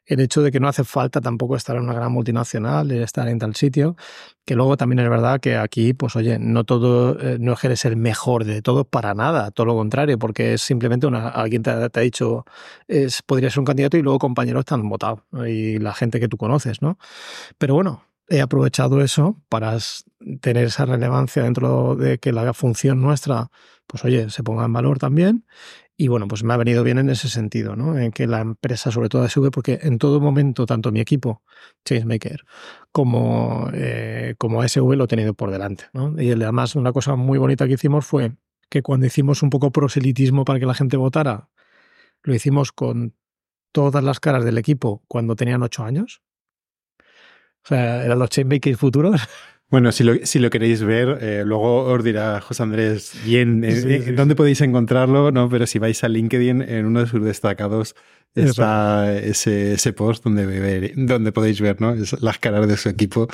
el 0.10 0.20
hecho 0.20 0.42
de 0.42 0.52
que 0.52 0.60
no 0.60 0.68
hace 0.68 0.84
falta 0.84 1.22
tampoco 1.22 1.56
estar 1.56 1.76
en 1.76 1.84
una 1.84 1.94
gran 1.94 2.12
multinacional, 2.12 2.90
estar 2.92 3.28
en 3.28 3.38
tal 3.38 3.56
sitio, 3.56 3.96
que 4.44 4.56
luego 4.56 4.76
también 4.76 5.00
es 5.00 5.10
verdad 5.10 5.40
que 5.40 5.56
aquí, 5.56 5.94
pues 5.94 6.16
oye, 6.16 6.40
no 6.40 6.64
todo, 6.64 7.20
eh, 7.22 7.38
no 7.40 7.56
eres 7.62 7.86
el 7.86 7.96
mejor 7.96 8.44
de 8.44 8.64
todo 8.64 8.86
para 8.86 9.14
nada, 9.14 9.52
todo 9.52 9.68
lo 9.68 9.76
contrario, 9.76 10.18
porque 10.18 10.56
es 10.56 10.64
simplemente 10.64 11.06
una, 11.06 11.30
alguien 11.30 11.62
te, 11.62 11.70
ha 11.70 11.90
dicho, 12.00 12.44
es, 12.88 13.22
podría 13.22 13.52
ser 13.52 13.60
un 13.60 13.66
candidato 13.66 13.98
y 13.98 14.02
luego 14.02 14.18
compañeros 14.18 14.66
te 14.66 14.74
han 14.74 14.90
y 15.48 15.78
la 15.78 15.94
gente 15.94 16.20
que 16.20 16.28
tú 16.28 16.38
conoces, 16.38 16.82
¿no? 16.82 16.98
Pero 17.60 17.76
bueno, 17.76 18.04
he 18.30 18.42
aprovechado 18.42 19.02
eso 19.02 19.40
para 19.48 19.78
tener 20.42 20.66
esa 20.66 20.86
relevancia 20.86 21.44
dentro 21.44 21.96
de 21.96 22.18
que 22.18 22.32
la 22.32 22.54
función 22.54 23.00
nuestra, 23.00 23.52
pues 23.86 24.04
oye, 24.06 24.32
se 24.32 24.42
ponga 24.42 24.66
en 24.66 24.74
valor 24.74 24.98
también 24.98 25.46
y 26.02 26.08
bueno, 26.08 26.30
pues 26.30 26.46
me 26.46 26.54
ha 26.54 26.58
venido 26.58 26.82
bien 26.86 26.98
en 26.98 27.10
ese 27.10 27.28
sentido, 27.28 27.76
¿no? 27.76 28.00
En 28.00 28.14
que 28.14 28.26
la 28.26 28.40
empresa, 28.40 28.90
sobre 28.90 29.10
todo 29.10 29.24
ASV, 29.24 29.52
porque 29.52 29.80
en 29.82 29.98
todo 29.98 30.22
momento, 30.22 30.66
tanto 30.66 30.94
mi 30.94 31.02
equipo, 31.02 31.44
Changemaker, 31.84 32.46
como, 32.94 33.70
eh, 33.74 34.34
como 34.38 34.62
ASV 34.62 34.96
lo 34.96 35.04
he 35.04 35.08
tenido 35.08 35.34
por 35.34 35.52
delante, 35.52 35.88
¿no? 35.92 36.16
Y 36.18 36.32
además, 36.32 36.78
una 36.78 36.94
cosa 36.94 37.18
muy 37.18 37.38
bonita 37.38 37.68
que 37.68 37.74
hicimos 37.74 38.06
fue 38.06 38.32
que 38.70 38.82
cuando 38.82 39.08
hicimos 39.08 39.44
un 39.44 39.50
poco 39.50 39.74
proselitismo 39.74 40.46
para 40.46 40.58
que 40.58 40.66
la 40.66 40.74
gente 40.74 40.96
votara, 40.96 41.50
lo 42.24 42.34
hicimos 42.34 42.72
con 42.72 43.14
todas 43.74 44.02
las 44.02 44.22
caras 44.22 44.46
del 44.46 44.58
equipo 44.58 45.04
cuando 45.10 45.36
tenían 45.36 45.64
ocho 45.64 45.84
años. 45.84 46.22
O 47.66 47.68
sea, 47.68 48.06
eran 48.06 48.20
los 48.20 48.30
Chainmakers 48.30 48.80
futuros. 48.80 49.20
Bueno, 49.70 49.92
si 49.92 50.04
lo, 50.04 50.14
si 50.26 50.40
lo 50.40 50.50
queréis 50.50 50.82
ver, 50.84 51.20
eh, 51.22 51.44
luego 51.46 51.84
os 51.84 52.04
dirá 52.04 52.42
José 52.42 52.64
Andrés 52.64 53.14
bien 53.24 53.64
eh, 53.64 54.14
dónde 54.16 54.36
podéis 54.36 54.62
encontrarlo, 54.62 55.32
¿no? 55.32 55.48
Pero 55.48 55.68
si 55.68 55.78
vais 55.78 56.04
a 56.04 56.10
LinkedIn, 56.10 56.64
en 56.64 56.86
uno 56.88 57.02
de 57.02 57.08
sus 57.08 57.24
destacados 57.24 57.96
está 58.34 59.16
ese, 59.16 59.74
ese, 59.74 59.94
post 59.94 60.24
donde, 60.24 60.94
donde 60.96 61.32
podéis 61.32 61.62
ver 61.62 61.82
¿no? 61.82 61.96
las 62.22 62.40
caras 62.40 62.68
de 62.68 62.78
su 62.78 62.90
equipo 62.90 63.28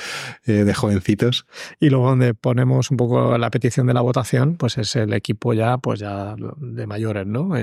eh, 0.46 0.64
de 0.64 0.74
jovencitos. 0.74 1.46
Y 1.80 1.90
luego 1.90 2.10
donde 2.10 2.34
ponemos 2.34 2.92
un 2.92 2.98
poco 2.98 3.38
la 3.38 3.50
petición 3.50 3.88
de 3.88 3.94
la 3.94 4.02
votación, 4.02 4.56
pues 4.56 4.78
es 4.78 4.96
el 4.96 5.14
equipo 5.14 5.54
ya, 5.54 5.78
pues 5.78 6.00
ya 6.00 6.36
de 6.58 6.88
mayores, 6.88 7.28
¿no? 7.28 7.56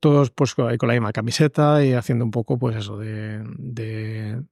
Todos 0.00 0.30
pues 0.30 0.54
con 0.54 0.68
la 0.68 0.94
misma 0.94 1.12
camiseta 1.12 1.84
y 1.84 1.92
haciendo 1.92 2.24
un 2.24 2.30
poco 2.30 2.58
pues 2.58 2.76
eso 2.76 2.98
de, 2.98 3.42
de, 3.58 4.42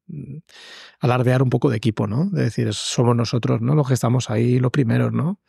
alardear 1.00 1.42
un 1.42 1.50
poco 1.50 1.70
de 1.70 1.76
equipo, 1.76 2.06
¿no? 2.06 2.28
De 2.30 2.44
decir, 2.44 2.72
somos 2.74 3.16
nosotros, 3.16 3.60
¿no? 3.60 3.74
Los 3.74 3.88
que 3.88 3.94
estamos 3.94 4.30
ahí 4.30 4.58
los 4.58 4.70
primeros, 4.72 5.12
¿no? 5.12 5.40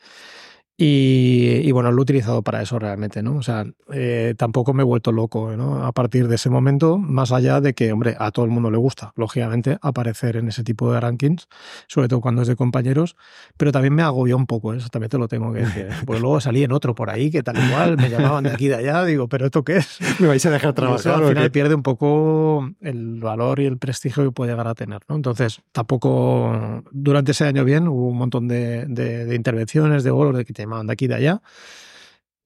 Y, 0.79 1.71
bueno, 1.71 1.91
lo 1.91 1.97
he 1.97 2.03
utilizado 2.03 2.43
para 2.43 2.61
eso 2.61 2.77
realmente, 2.77 3.23
¿no? 3.23 3.37
O 3.37 3.41
sea, 3.41 3.65
eh, 3.91 4.35
tampoco 4.37 4.75
me 4.75 4.83
he 4.83 4.85
vuelto 4.85 5.11
loco, 5.11 5.57
¿no? 5.57 5.83
A 5.83 5.91
partir 5.91 6.27
de 6.27 6.35
ese 6.35 6.51
momento, 6.51 6.99
más 6.99 7.31
allá 7.31 7.59
de 7.61 7.73
que, 7.73 7.91
hombre, 7.91 8.15
a 8.19 8.29
todo 8.29 8.45
el 8.45 8.51
mundo 8.51 8.69
le 8.69 8.77
gusta, 8.77 9.11
lógicamente, 9.15 9.79
aparecer 9.81 10.37
en 10.37 10.49
ese 10.49 10.63
tipo 10.63 10.93
de 10.93 10.99
rankings, 10.99 11.47
sobre 11.87 12.07
todo 12.07 12.21
cuando 12.21 12.43
es 12.43 12.47
de 12.47 12.55
compañeros, 12.55 13.15
pero 13.57 13.71
también 13.71 13.95
me 13.95 14.03
agobió 14.03 14.37
un 14.37 14.45
poco, 14.45 14.71
¿eh? 14.71 14.77
eso 14.77 14.89
también 14.89 15.09
te 15.09 15.17
lo 15.17 15.27
tengo 15.27 15.51
que 15.51 15.61
decir. 15.61 15.87
¿eh? 15.87 15.95
Pues 16.05 16.21
luego 16.21 16.39
salí 16.41 16.63
en 16.63 16.71
otro 16.71 16.93
por 16.93 17.09
ahí, 17.09 17.31
que 17.31 17.41
tal 17.41 17.57
igual, 17.57 17.97
me 17.97 18.11
llamaban 18.11 18.43
de 18.43 18.51
aquí 18.51 18.67
y 18.67 18.69
de 18.69 18.75
allá, 18.75 19.03
digo, 19.03 19.27
¿pero 19.27 19.45
esto 19.45 19.63
qué 19.63 19.77
es? 19.77 19.97
Me 20.19 20.27
vais 20.27 20.45
a 20.45 20.51
dejar 20.51 20.73
trabajar. 20.73 21.23
al 21.23 21.29
final 21.29 21.49
pierde 21.49 21.73
un 21.73 21.83
poco 21.83 22.69
el 22.81 23.19
valor 23.19 23.59
y 23.61 23.65
el 23.65 23.79
prestigio 23.79 24.23
que 24.23 24.31
puede 24.31 24.51
llegar 24.51 24.67
a 24.67 24.75
tener, 24.75 25.01
¿no? 25.09 25.15
Entonces, 25.15 25.61
tampoco, 25.71 26.83
durante 26.91 27.31
ese 27.31 27.45
año 27.45 27.63
bien, 27.63 27.87
hubo 27.87 28.09
un 28.09 28.17
montón 28.17 28.47
de, 28.47 28.85
de 28.85 29.33
intervenciones, 29.33 30.03
de 30.03 30.11
bolos, 30.11 30.37
de 30.37 30.45
que 30.45 30.53
te 30.53 30.66
de 30.67 30.93
aquí 30.93 31.05
y 31.05 31.07
de 31.07 31.15
allá. 31.15 31.41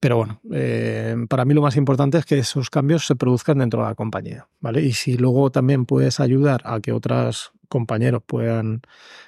Pero 0.02 0.18
bueno, 0.18 0.42
eh, 0.52 1.16
para 1.30 1.46
mí 1.46 1.54
lo 1.54 1.62
más 1.62 1.76
importante 1.76 2.18
es 2.18 2.26
que 2.26 2.40
esos 2.40 2.72
cambios 2.72 3.06
se 3.06 3.16
produzcan 3.16 3.60
dentro 3.60 3.84
de 3.84 3.90
la 3.90 3.94
compañía, 3.94 4.48
¿vale? 4.60 4.82
Y 4.82 4.94
si 4.94 5.16
luego 5.16 5.52
también 5.52 5.86
puedes 5.86 6.20
ayudar 6.20 6.62
a 6.66 6.80
que 6.80 6.92
otros 6.92 7.54
compañeros 7.70 8.24
puedan 8.26 8.82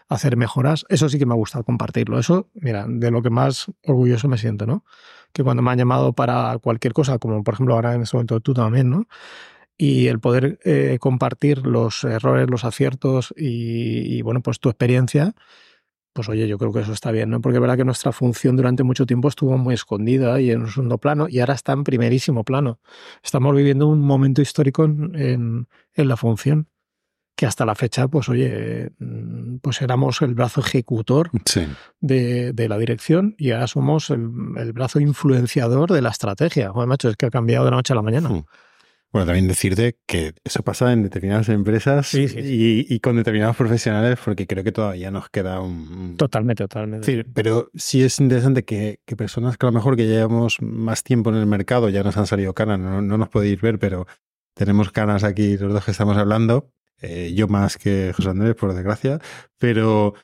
hacer 0.10 0.36
mejoras, 0.36 0.84
eso 0.90 1.10
sí 1.10 1.20
que 1.20 1.28
me 1.28 1.36
gusta 1.36 1.62
compartirlo. 1.62 2.18
Eso, 2.18 2.50
mira, 2.56 2.88
de 2.90 3.12
lo 3.12 3.22
que 3.22 3.30
más 3.30 3.68
orgulloso 3.86 4.28
me 4.28 4.40
siento, 4.40 4.66
¿no? 4.66 4.84
Que 5.32 5.44
cuando 5.44 5.62
me 5.62 5.70
han 5.70 5.78
llamado 5.78 6.14
para 6.14 6.58
cualquier 6.58 6.94
cosa, 6.94 7.20
como 7.20 7.44
por 7.44 7.54
ejemplo 7.54 7.76
ahora 7.76 7.94
en 7.94 8.02
este 8.02 8.18
momento 8.18 8.40
tú 8.40 8.56
también, 8.56 8.90
¿no? 8.90 9.08
Y 9.78 10.08
el 10.08 10.20
poder 10.20 10.60
eh, 10.66 10.98
compartir 11.00 11.68
los 11.68 12.04
errores, 12.04 12.50
los 12.50 12.66
aciertos 12.66 13.32
y, 13.38 14.18
y, 14.18 14.22
bueno, 14.24 14.42
pues 14.42 14.60
tu 14.60 14.70
experiencia, 14.70 15.36
pues 16.14 16.30
oye, 16.30 16.48
yo 16.48 16.58
creo 16.60 16.72
que 16.72 16.82
eso 16.82 16.94
está 16.94 17.12
bien, 17.12 17.32
¿no? 17.32 17.42
Porque 17.42 17.58
es 17.58 17.62
verdad 17.62 17.76
que 17.76 17.84
nuestra 17.84 18.12
función 18.12 18.56
durante 18.56 18.84
mucho 18.84 19.06
tiempo 19.06 19.28
estuvo 19.28 19.58
muy 19.58 19.74
escondida 19.74 20.40
y 20.40 20.52
en 20.52 20.62
un 20.62 20.70
segundo 20.70 21.00
plano 21.00 21.28
y 21.28 21.40
ahora 21.40 21.56
está 21.56 21.74
en 21.74 21.84
primerísimo 21.84 22.44
plano. 22.44 22.80
Estamos 23.24 23.56
viviendo 23.56 23.88
un 23.88 24.00
momento 24.00 24.42
histórico 24.42 24.86
en, 24.86 25.68
en, 25.96 26.08
la 26.08 26.16
función 26.16 26.68
que 27.36 27.48
hasta 27.48 27.66
la 27.66 27.74
fecha, 27.74 28.08
pues 28.08 28.30
oye, 28.30 28.92
mm, 29.00 29.58
pues 29.58 29.82
éramos 29.82 30.22
el 30.22 30.36
brazo 30.36 30.62
ejecutor 30.62 31.32
de, 32.00 32.54
de, 32.54 32.70
la 32.70 32.78
dirección 32.78 33.34
y 33.40 33.52
ahora 33.52 33.66
somos 33.66 34.12
el, 34.12 34.30
el, 34.58 34.72
brazo 34.72 35.00
influenciador 35.00 35.92
de 35.92 36.04
la 36.04 36.10
estrategia. 36.10 36.70
Joder, 36.70 36.88
macho, 36.88 37.10
es 37.10 37.18
que 37.18 37.26
ha 37.26 37.32
cambiado 37.32 37.66
de 37.66 37.72
la 37.72 37.78
noche 37.78 37.94
a 37.94 37.96
la 37.96 38.04
mañana. 38.04 38.30
Hmm. 38.30 38.46
Bueno, 39.14 39.28
también 39.28 39.48
decirte 39.48 40.00
que 40.08 40.34
eso 40.44 40.64
pasa 40.64 40.92
en 40.92 41.04
determinadas 41.04 41.48
empresas 41.50 42.16
Y, 42.16 43.00
con 43.00 43.16
determinados 43.16 43.56
profesionales, 43.56 44.18
porque 44.26 44.48
creo 44.48 44.64
que 44.64 44.72
todavía 44.72 45.12
nos 45.12 45.30
queda 45.30 45.62
un... 45.62 46.18
Totalmente, 46.18 46.64
totalmente. 46.64 47.24
pero 47.32 47.70
sí 47.76 48.02
es 48.02 48.20
interesante 48.20 48.66
que, 48.66 49.00
personas 49.16 49.56
que 49.56 49.68
a 49.68 49.70
lo 49.70 49.74
mejor 49.74 49.96
que 49.96 50.08
llevamos 50.08 50.58
más 50.62 51.04
tiempo 51.04 51.30
en 51.30 51.36
el 51.36 51.46
mercado, 51.46 51.90
ya 51.90 52.02
nos 52.02 52.18
han 52.18 52.26
salido 52.26 52.56
canas, 52.56 52.80
no, 52.80 53.02
nos 53.04 53.30
podéis 53.30 53.62
ver, 53.62 53.78
pero 53.78 54.08
tenemos 54.56 54.92
canas 54.92 55.24
aquí 55.24 55.58
los 55.58 55.72
dos 55.72 55.86
que 55.86 55.92
estamos 55.92 56.18
hablando, 56.18 56.72
eh, 57.00 57.34
yo 57.36 57.48
más 57.48 57.78
que 57.78 58.14
José 58.16 58.30
Andrés, 58.30 58.56
por 58.56 58.74
desgracia, 58.74 59.20
pero 59.60 60.16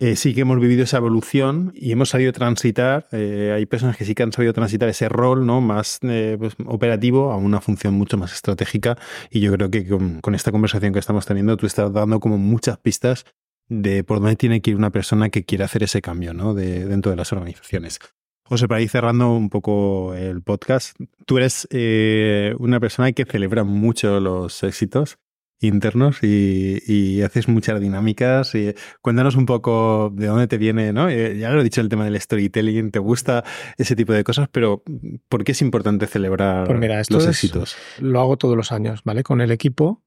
eh, 0.00 0.16
sí 0.16 0.34
que 0.34 0.40
hemos 0.40 0.58
vivido 0.58 0.82
esa 0.82 0.96
evolución 0.96 1.72
y 1.74 1.92
hemos 1.92 2.08
sabido 2.08 2.32
transitar. 2.32 3.06
Eh, 3.12 3.52
hay 3.54 3.64
personas 3.66 3.96
que 3.96 4.04
sí 4.04 4.14
que 4.14 4.24
han 4.24 4.32
sabido 4.32 4.52
transitar 4.52 4.88
ese 4.88 5.08
rol 5.08 5.46
¿no? 5.46 5.60
más 5.60 6.00
eh, 6.02 6.36
pues, 6.38 6.54
operativo 6.66 7.30
a 7.30 7.36
una 7.36 7.60
función 7.60 7.94
mucho 7.94 8.16
más 8.16 8.32
estratégica. 8.32 8.98
Y 9.30 9.40
yo 9.40 9.52
creo 9.52 9.70
que 9.70 9.86
con, 9.86 10.34
esta 10.34 10.50
conversación 10.50 10.92
que 10.92 10.98
estamos 10.98 11.26
teniendo, 11.26 11.56
tú 11.56 11.66
estás 11.66 11.92
dando 11.92 12.18
como 12.18 12.38
muchas 12.38 12.76
pistas 12.78 13.24
de 13.68 14.02
por 14.02 14.18
dónde 14.18 14.36
tiene 14.36 14.60
que 14.60 14.72
ir 14.72 14.76
una 14.76 14.90
persona 14.90 15.30
que 15.30 15.44
quiere 15.44 15.64
hacer 15.64 15.84
ese 15.84 16.02
cambio 16.02 16.34
¿no? 16.34 16.54
de, 16.54 16.86
dentro 16.86 17.10
de 17.10 17.16
las 17.16 17.32
organizaciones. 17.32 18.00
José, 18.46 18.66
para 18.66 18.82
ir 18.82 18.90
cerrando 18.90 19.32
un 19.32 19.48
poco 19.48 20.12
el 20.14 20.42
podcast, 20.42 20.98
tú 21.24 21.38
eres 21.38 21.66
una 22.58 22.78
persona 22.78 23.10
que 23.12 23.24
celebra 23.24 23.64
mucho 23.64 24.20
los 24.20 24.62
éxitos 24.64 25.18
internos 25.60 26.22
y, 26.22 27.22
haces 27.22 27.48
muchas 27.48 27.80
dinámicas. 27.80 28.54
Y 28.54 28.74
cuéntanos 29.00 29.36
un 29.36 29.46
poco 29.46 30.10
de 30.14 30.26
dónde 30.26 30.46
te 30.46 30.58
viene, 30.58 30.92
¿no? 30.92 31.08
Eh, 31.08 31.38
ya 31.38 31.50
lo 31.50 31.60
he 31.60 31.64
dicho 31.64 31.80
el 31.80 31.88
tema 31.88 32.04
del 32.04 32.20
storytelling, 32.20 32.90
te 32.90 32.98
gusta 32.98 33.44
ese 33.78 33.96
tipo 33.96 34.12
de 34.12 34.24
cosas, 34.24 34.48
pero 34.50 34.82
¿por 35.28 35.44
qué 35.44 35.52
es 35.52 35.62
importante 35.62 36.06
celebrar 36.06 36.66
pues 36.66 37.10
los 37.10 37.26
éxitos? 37.26 37.76
Lo 37.98 38.20
hago 38.20 38.36
todos 38.36 38.56
los 38.56 38.72
años, 38.72 39.02
¿vale? 39.04 39.22
Con 39.22 39.40
el 39.40 39.50
equipo 39.50 40.02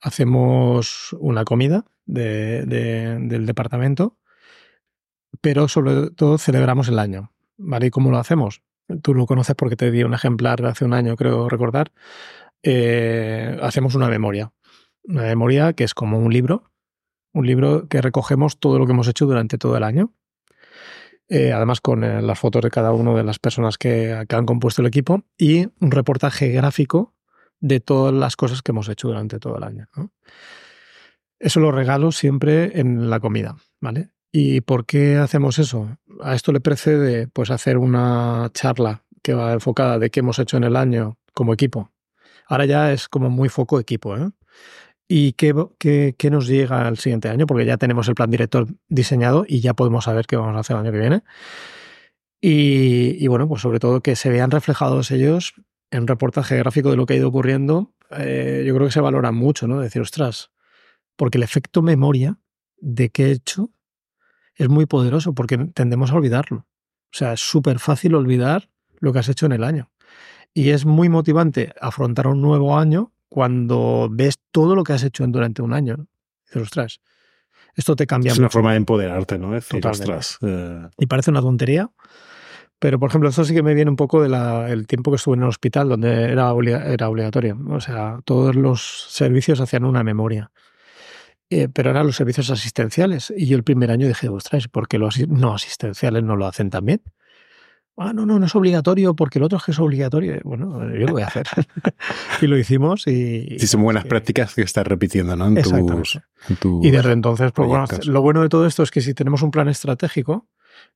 hacemos 0.00 1.14
una 1.18 1.44
comida 1.44 1.84
del 2.04 3.46
departamento, 3.46 4.18
pero 5.40 5.68
sobre 5.68 6.10
todo 6.10 6.38
celebramos 6.38 6.88
el 6.88 6.98
año, 6.98 7.32
¿vale? 7.56 7.86
¿Y 7.86 7.90
cómo 7.90 8.10
lo 8.10 8.18
hacemos? 8.18 8.62
Tú 9.02 9.14
lo 9.14 9.26
conoces 9.26 9.56
porque 9.56 9.76
te 9.76 9.90
di 9.90 10.04
un 10.04 10.14
ejemplar 10.14 10.64
hace 10.64 10.84
un 10.84 10.94
año, 10.94 11.16
creo 11.16 11.48
recordar. 11.48 11.92
Eh, 12.62 13.58
hacemos 13.62 13.94
una 13.94 14.08
memoria 14.08 14.52
una 15.08 15.22
memoria 15.22 15.72
que 15.72 15.84
es 15.84 15.94
como 15.94 16.18
un 16.18 16.32
libro, 16.32 16.70
un 17.32 17.46
libro 17.46 17.88
que 17.88 18.00
recogemos 18.00 18.58
todo 18.58 18.78
lo 18.78 18.86
que 18.86 18.92
hemos 18.92 19.08
hecho 19.08 19.26
durante 19.26 19.58
todo 19.58 19.76
el 19.76 19.84
año. 19.84 20.12
Eh, 21.28 21.52
además 21.52 21.80
con 21.80 22.04
eh, 22.04 22.22
las 22.22 22.38
fotos 22.38 22.62
de 22.62 22.70
cada 22.70 22.92
una 22.92 23.12
de 23.14 23.24
las 23.24 23.38
personas 23.40 23.78
que, 23.78 24.12
han 24.28 24.46
compuesto 24.46 24.80
el 24.82 24.88
equipo 24.88 25.24
y 25.36 25.66
un 25.80 25.90
reportaje 25.90 26.50
gráfico 26.50 27.14
de 27.58 27.80
todas 27.80 28.14
las 28.14 28.36
cosas 28.36 28.62
que 28.62 28.70
hemos 28.70 28.88
hecho 28.88 29.08
durante 29.08 29.40
todo 29.40 29.56
el 29.56 29.64
año. 29.64 29.88
Eso 31.38 31.60
lo 31.60 31.72
regalo 31.72 32.12
siempre 32.12 32.78
en 32.78 33.10
la 33.10 33.18
comida, 33.18 33.56
¿vale? 33.80 34.10
¿Y 34.30 34.60
por 34.60 34.86
qué 34.86 35.16
hacemos 35.16 35.58
eso? 35.58 35.98
A 36.22 36.34
esto 36.34 36.52
le 36.52 36.60
precede 36.60 37.26
pues 37.26 37.50
hacer 37.50 37.76
una 37.76 38.48
charla 38.52 39.02
que 39.22 39.34
va 39.34 39.52
enfocada 39.52 39.98
de 39.98 40.10
qué 40.10 40.20
hemos 40.20 40.38
hecho 40.38 40.56
en 40.56 40.64
el 40.64 40.76
año 40.76 41.18
como 41.34 41.52
equipo. 41.52 41.90
Ahora 42.46 42.66
ya 42.66 42.92
es 42.92 43.08
como 43.08 43.30
muy 43.30 43.48
foco 43.48 43.80
equipo, 43.80 44.16
¿eh? 44.16 44.30
¿Y 45.08 45.32
qué, 45.34 45.54
qué, 45.78 46.30
nos 46.30 46.48
llega 46.48 46.86
al 46.86 46.98
siguiente 46.98 47.28
año? 47.28 47.46
Porque 47.46 47.64
ya 47.64 47.76
tenemos 47.76 48.08
el 48.08 48.14
plan 48.14 48.30
director 48.30 48.66
diseñado 48.88 49.44
y 49.46 49.60
ya 49.60 49.74
podemos 49.74 50.04
saber 50.04 50.26
qué 50.26 50.36
vamos 50.36 50.56
a 50.56 50.60
hacer 50.60 50.74
el 50.76 50.82
año 50.82 50.92
que 50.92 50.98
viene. 50.98 51.22
Y, 52.40 53.26
bueno, 53.28 53.48
pues 53.48 53.62
sobre 53.62 53.78
todo 53.78 54.02
que 54.02 54.16
se 54.16 54.30
vean 54.30 54.50
reflejados 54.50 55.10
ellos 55.10 55.54
en 55.90 56.06
reportaje 56.06 56.56
gráfico 56.56 56.90
de 56.90 56.96
lo 56.96 57.06
que 57.06 57.14
ha 57.14 57.16
ido 57.16 57.28
ocurriendo. 57.28 57.94
Eh, 58.10 58.64
yo 58.66 58.74
creo 58.74 58.86
que 58.86 58.92
se 58.92 59.00
valora 59.00 59.32
mucho, 59.32 59.66
¿no? 59.68 59.80
Decir, 59.80 60.02
ostras, 60.02 60.50
porque 61.16 61.38
el 61.38 61.44
efecto 61.44 61.82
memoria 61.82 62.38
de 62.78 63.10
qué 63.10 63.26
he 63.26 63.30
hecho 63.32 63.70
es 64.54 64.68
muy 64.68 64.86
poderoso 64.86 65.34
porque 65.34 65.56
tendemos 65.74 66.10
a 66.10 66.16
olvidarlo. 66.16 66.66
O 67.12 67.18
sea, 67.18 67.32
es 67.32 67.40
súper 67.40 67.78
fácil 67.78 68.14
olvidar 68.14 68.70
lo 68.98 69.12
que 69.12 69.20
has 69.20 69.28
hecho 69.28 69.46
en 69.46 69.52
el 69.52 69.64
año. 69.64 69.90
Y 70.52 70.70
es 70.70 70.84
muy 70.84 71.08
motivante 71.08 71.74
afrontar 71.80 72.26
un 72.26 72.40
nuevo 72.40 72.76
año 72.76 73.12
cuando 73.28 74.08
ves 74.10 74.38
todo 74.50 74.74
lo 74.74 74.84
que 74.84 74.92
has 74.92 75.02
hecho 75.02 75.26
durante 75.26 75.62
un 75.62 75.72
año. 75.72 76.06
Dices, 76.46 76.62
ostras, 76.62 77.00
esto 77.74 77.96
te 77.96 78.06
cambia. 78.06 78.32
Es 78.32 78.38
una 78.38 78.50
forma 78.50 78.72
de 78.72 78.78
empoderarte, 78.78 79.38
¿no? 79.38 79.52
Decir, 79.52 79.86
ostras, 79.86 80.38
eh". 80.42 80.88
Y 80.98 81.06
parece 81.06 81.30
una 81.30 81.40
tontería, 81.40 81.90
pero 82.78 82.98
por 82.98 83.10
ejemplo, 83.10 83.28
eso 83.28 83.44
sí 83.44 83.54
que 83.54 83.62
me 83.62 83.74
viene 83.74 83.90
un 83.90 83.96
poco 83.96 84.22
del 84.22 84.86
tiempo 84.86 85.10
que 85.10 85.16
estuve 85.16 85.36
en 85.36 85.42
el 85.42 85.48
hospital, 85.48 85.88
donde 85.88 86.30
era, 86.30 86.52
era 86.86 87.08
obligatorio. 87.08 87.58
O 87.70 87.80
sea, 87.80 88.20
todos 88.24 88.54
los 88.54 89.06
servicios 89.08 89.60
hacían 89.60 89.84
una 89.84 90.02
memoria. 90.02 90.50
Eh, 91.48 91.68
pero 91.72 91.90
eran 91.90 92.06
los 92.06 92.16
servicios 92.16 92.50
asistenciales. 92.50 93.32
Y 93.36 93.46
yo 93.46 93.56
el 93.56 93.64
primer 93.64 93.90
año 93.90 94.08
dije, 94.08 94.28
ostras, 94.28 94.68
¿por 94.68 94.88
qué 94.88 94.98
los 94.98 95.18
no 95.28 95.54
asistenciales 95.54 96.22
no 96.22 96.36
lo 96.36 96.46
hacen 96.46 96.70
también? 96.70 97.02
Ah, 97.96 98.12
no, 98.12 98.26
no, 98.26 98.38
no 98.38 98.46
es 98.46 98.54
obligatorio 98.54 99.14
porque 99.14 99.38
el 99.38 99.44
otro 99.44 99.58
es 99.58 99.64
que 99.64 99.70
es 99.72 99.78
obligatorio. 99.78 100.40
Bueno, 100.44 100.88
yo 100.94 101.06
lo 101.06 101.12
voy 101.12 101.22
a 101.22 101.26
hacer. 101.26 101.46
y 102.42 102.46
lo 102.46 102.58
hicimos 102.58 103.06
y... 103.06 103.58
Sí, 103.58 103.66
son 103.66 103.82
buenas 103.82 104.04
prácticas 104.04 104.54
que 104.54 104.62
estás 104.62 104.86
repitiendo, 104.86 105.36
¿no? 105.36 105.46
En 105.46 105.62
tus, 105.62 106.20
y 106.82 106.90
desde 106.90 107.12
entonces, 107.12 107.52
pues, 107.52 107.68
bueno, 107.68 107.86
lo 108.04 108.22
bueno 108.22 108.42
de 108.42 108.48
todo 108.48 108.66
esto 108.66 108.82
es 108.82 108.90
que 108.90 109.00
si 109.00 109.14
tenemos 109.14 109.42
un 109.42 109.50
plan 109.50 109.68
estratégico, 109.68 110.46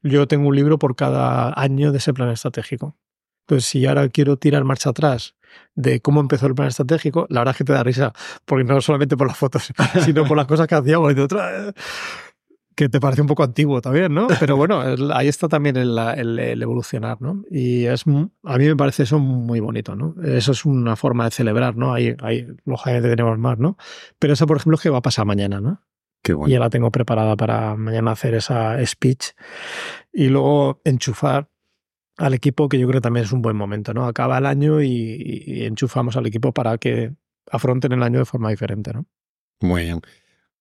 yo 0.02 0.28
tengo 0.28 0.48
un 0.48 0.56
libro 0.56 0.78
por 0.78 0.96
cada 0.96 1.52
año 1.60 1.92
de 1.92 1.98
ese 1.98 2.12
plan 2.12 2.30
estratégico. 2.30 2.96
Entonces, 3.42 3.68
si 3.68 3.86
ahora 3.86 4.08
quiero 4.08 4.36
tirar 4.36 4.62
marcha 4.64 4.90
atrás 4.90 5.34
de 5.74 6.00
cómo 6.00 6.20
empezó 6.20 6.46
el 6.46 6.54
plan 6.54 6.68
estratégico, 6.68 7.26
la 7.30 7.40
verdad 7.40 7.54
es 7.54 7.58
que 7.58 7.64
te 7.64 7.72
da 7.72 7.82
risa, 7.82 8.12
porque 8.44 8.64
no 8.64 8.80
solamente 8.80 9.16
por 9.16 9.26
las 9.26 9.36
fotos, 9.36 9.72
sino 10.04 10.24
por 10.24 10.36
las 10.36 10.46
cosas 10.46 10.68
que 10.68 10.76
hacíamos. 10.76 11.10
Y 11.10 11.14
de 11.14 11.22
otra, 11.22 11.74
que 12.80 12.88
te 12.88 12.98
parece 12.98 13.20
un 13.20 13.28
poco 13.28 13.42
antiguo 13.42 13.82
también, 13.82 14.14
¿no? 14.14 14.26
Pero 14.40 14.56
bueno, 14.56 14.80
ahí 15.14 15.28
está 15.28 15.48
también 15.48 15.76
el, 15.76 15.98
el, 15.98 16.62
evolucionar, 16.62 17.20
¿no? 17.20 17.44
Y 17.50 17.84
es, 17.84 18.04
a 18.06 18.58
mí 18.58 18.64
me 18.64 18.74
parece 18.74 19.02
eso 19.02 19.18
muy 19.18 19.60
bonito, 19.60 19.94
¿no? 19.96 20.14
Eso 20.24 20.52
es 20.52 20.64
una 20.64 20.96
forma 20.96 21.26
de 21.26 21.30
celebrar, 21.30 21.76
¿no? 21.76 21.92
Ahí, 21.92 22.16
ahí 22.22 22.46
lógicamente 22.64 23.10
tenemos 23.10 23.38
más, 23.38 23.58
¿no? 23.58 23.76
Pero 24.18 24.32
eso, 24.32 24.46
por 24.46 24.56
ejemplo, 24.56 24.76
es 24.76 24.80
que 24.80 24.88
va 24.88 24.96
a 24.96 25.02
pasar 25.02 25.26
mañana, 25.26 25.60
¿no? 25.60 25.82
Qué 26.22 26.32
bueno. 26.32 26.48
Y 26.48 26.52
ya 26.52 26.58
la 26.58 26.70
tengo 26.70 26.90
preparada 26.90 27.36
para 27.36 27.76
mañana 27.76 28.12
hacer 28.12 28.32
esa 28.32 28.78
speech 28.86 29.32
y 30.10 30.28
luego 30.28 30.80
enchufar 30.84 31.50
al 32.16 32.32
equipo, 32.32 32.70
que 32.70 32.78
yo 32.78 32.86
creo 32.88 33.02
que 33.02 33.04
también 33.04 33.26
es 33.26 33.32
un 33.32 33.42
buen 33.42 33.56
momento, 33.56 33.92
¿no? 33.92 34.06
Acaba 34.06 34.38
el 34.38 34.46
año 34.46 34.80
y, 34.80 34.88
y 35.46 35.64
enchufamos 35.64 36.16
al 36.16 36.24
equipo 36.26 36.54
para 36.54 36.78
que 36.78 37.14
afronten 37.50 37.92
el 37.92 38.02
año 38.02 38.20
de 38.20 38.24
forma 38.24 38.48
diferente, 38.48 38.94
¿no? 38.94 39.04
Muy 39.60 39.82
bien. 39.82 40.00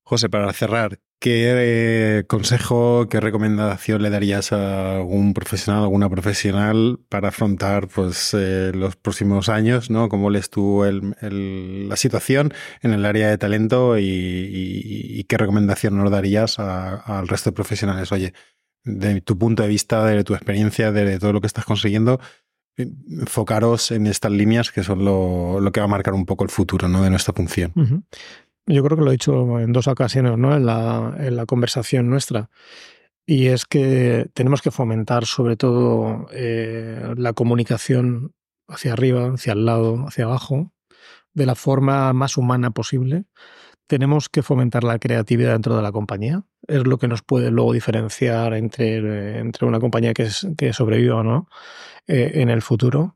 José, 0.09 0.27
para 0.27 0.51
cerrar, 0.53 0.97
¿qué 1.19 1.53
eh, 1.55 2.23
consejo, 2.25 3.07
qué 3.11 3.19
recomendación 3.19 4.01
le 4.01 4.09
darías 4.09 4.51
a 4.51 4.95
algún 4.95 5.35
profesional, 5.35 5.83
alguna 5.83 6.09
profesional 6.09 6.99
para 7.09 7.27
afrontar 7.27 7.87
pues, 7.89 8.33
eh, 8.33 8.71
los 8.73 8.95
próximos 8.95 9.49
años? 9.49 9.91
¿no? 9.91 10.09
¿Cómo 10.09 10.31
lees 10.31 10.49
tú 10.49 10.83
la 11.21 11.95
situación 11.95 12.55
en 12.81 12.93
el 12.93 13.05
área 13.05 13.29
de 13.29 13.37
talento 13.37 13.99
y, 13.99 15.23
qué 15.29 15.37
recomendación 15.37 15.95
nos 15.95 16.09
darías 16.09 16.57
al 16.57 17.27
resto 17.27 17.51
de 17.51 17.55
profesionales? 17.55 18.11
Oye, 18.11 18.33
de 18.83 19.21
tu 19.21 19.37
punto 19.37 19.61
de 19.61 19.69
vista, 19.69 20.03
de 20.05 20.23
tu 20.23 20.33
experiencia, 20.33 20.91
de 20.91 21.19
todo 21.19 21.33
lo 21.33 21.41
que 21.41 21.45
estás 21.45 21.65
consiguiendo, 21.65 22.19
enfocaros 22.77 23.91
en 23.91 24.07
estas 24.07 24.31
líneas 24.31 24.71
que 24.71 24.83
son 24.83 25.05
lo, 25.05 25.71
que 25.71 25.81
va 25.81 25.85
a 25.85 25.87
marcar 25.87 26.15
un 26.15 26.25
poco 26.25 26.45
el 26.45 26.49
futuro 26.49 26.87
¿no? 26.87 27.03
de 27.03 27.11
nuestra 27.11 27.31
función. 27.31 27.73
Yo 28.71 28.83
creo 28.83 28.97
que 28.97 29.03
lo 29.03 29.09
he 29.09 29.13
dicho 29.13 29.59
en 29.59 29.73
dos 29.73 29.87
ocasiones 29.87 30.37
¿no? 30.37 30.55
en, 30.55 30.63
la, 30.63 31.15
en 31.17 31.35
la 31.35 31.47
conversación 31.47 32.07
nuestra. 32.07 32.51
Y 33.25 33.47
es 33.47 33.65
que 33.65 34.29
tenemos 34.35 34.61
que 34.61 34.69
fomentar 34.69 35.25
sobre 35.25 35.55
todo 35.55 36.27
eh, 36.31 37.13
la 37.17 37.33
comunicación 37.33 38.33
hacia 38.67 38.93
arriba, 38.93 39.33
hacia 39.33 39.53
el 39.53 39.65
lado, 39.65 40.05
hacia 40.07 40.25
abajo, 40.25 40.71
de 41.33 41.47
la 41.47 41.55
forma 41.55 42.13
más 42.13 42.37
humana 42.37 42.69
posible. 42.69 43.25
Tenemos 43.87 44.29
que 44.29 44.43
fomentar 44.43 44.83
la 44.83 44.99
creatividad 44.99 45.53
dentro 45.53 45.75
de 45.75 45.81
la 45.81 45.91
compañía. 45.91 46.43
Es 46.67 46.85
lo 46.85 46.99
que 46.99 47.07
nos 47.07 47.23
puede 47.23 47.49
luego 47.49 47.73
diferenciar 47.73 48.53
entre, 48.53 49.39
entre 49.39 49.65
una 49.65 49.79
compañía 49.79 50.13
que, 50.13 50.23
es, 50.23 50.47
que 50.55 50.73
sobreviva 50.73 51.15
o 51.15 51.23
no 51.23 51.49
eh, 52.07 52.33
en 52.35 52.49
el 52.49 52.61
futuro. 52.61 53.15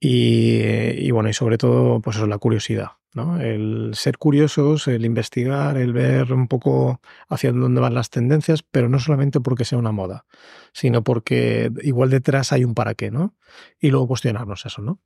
Y, 0.00 1.10
bueno, 1.10 1.28
y 1.28 1.34
sobre 1.34 1.58
todo, 1.58 2.00
pues 2.00 2.16
eso, 2.16 2.26
la 2.26 2.38
curiosidad. 2.38 2.97
El 3.40 3.92
ser 3.94 4.18
curiosos, 4.18 4.88
el 4.88 5.04
investigar, 5.04 5.76
el 5.76 5.92
ver 5.92 6.32
un 6.32 6.48
poco 6.48 7.00
hacia 7.28 7.52
dónde 7.52 7.80
van 7.80 7.94
las 7.94 8.10
tendencias, 8.10 8.62
pero 8.62 8.88
no 8.88 8.98
solamente 8.98 9.40
porque 9.40 9.64
sea 9.64 9.78
una 9.78 9.92
moda, 9.92 10.24
sino 10.72 11.02
porque 11.02 11.70
igual 11.82 12.10
detrás 12.10 12.52
hay 12.52 12.64
un 12.64 12.74
para 12.74 12.94
qué, 12.94 13.10
¿no? 13.10 13.34
Y 13.80 13.90
luego 13.90 14.08
cuestionarnos 14.08 14.66
eso, 14.66 14.82
¿no? 14.82 15.00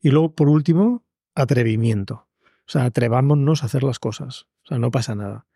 Y 0.00 0.10
luego, 0.10 0.34
por 0.34 0.48
último, 0.48 1.04
atrevimiento. 1.34 2.28
O 2.66 2.70
sea, 2.70 2.84
atrevámonos 2.84 3.62
a 3.62 3.66
hacer 3.66 3.82
las 3.82 3.98
cosas. 3.98 4.46
O 4.64 4.68
sea, 4.68 4.78
no 4.78 4.90
pasa 4.90 5.14
nada. 5.14 5.46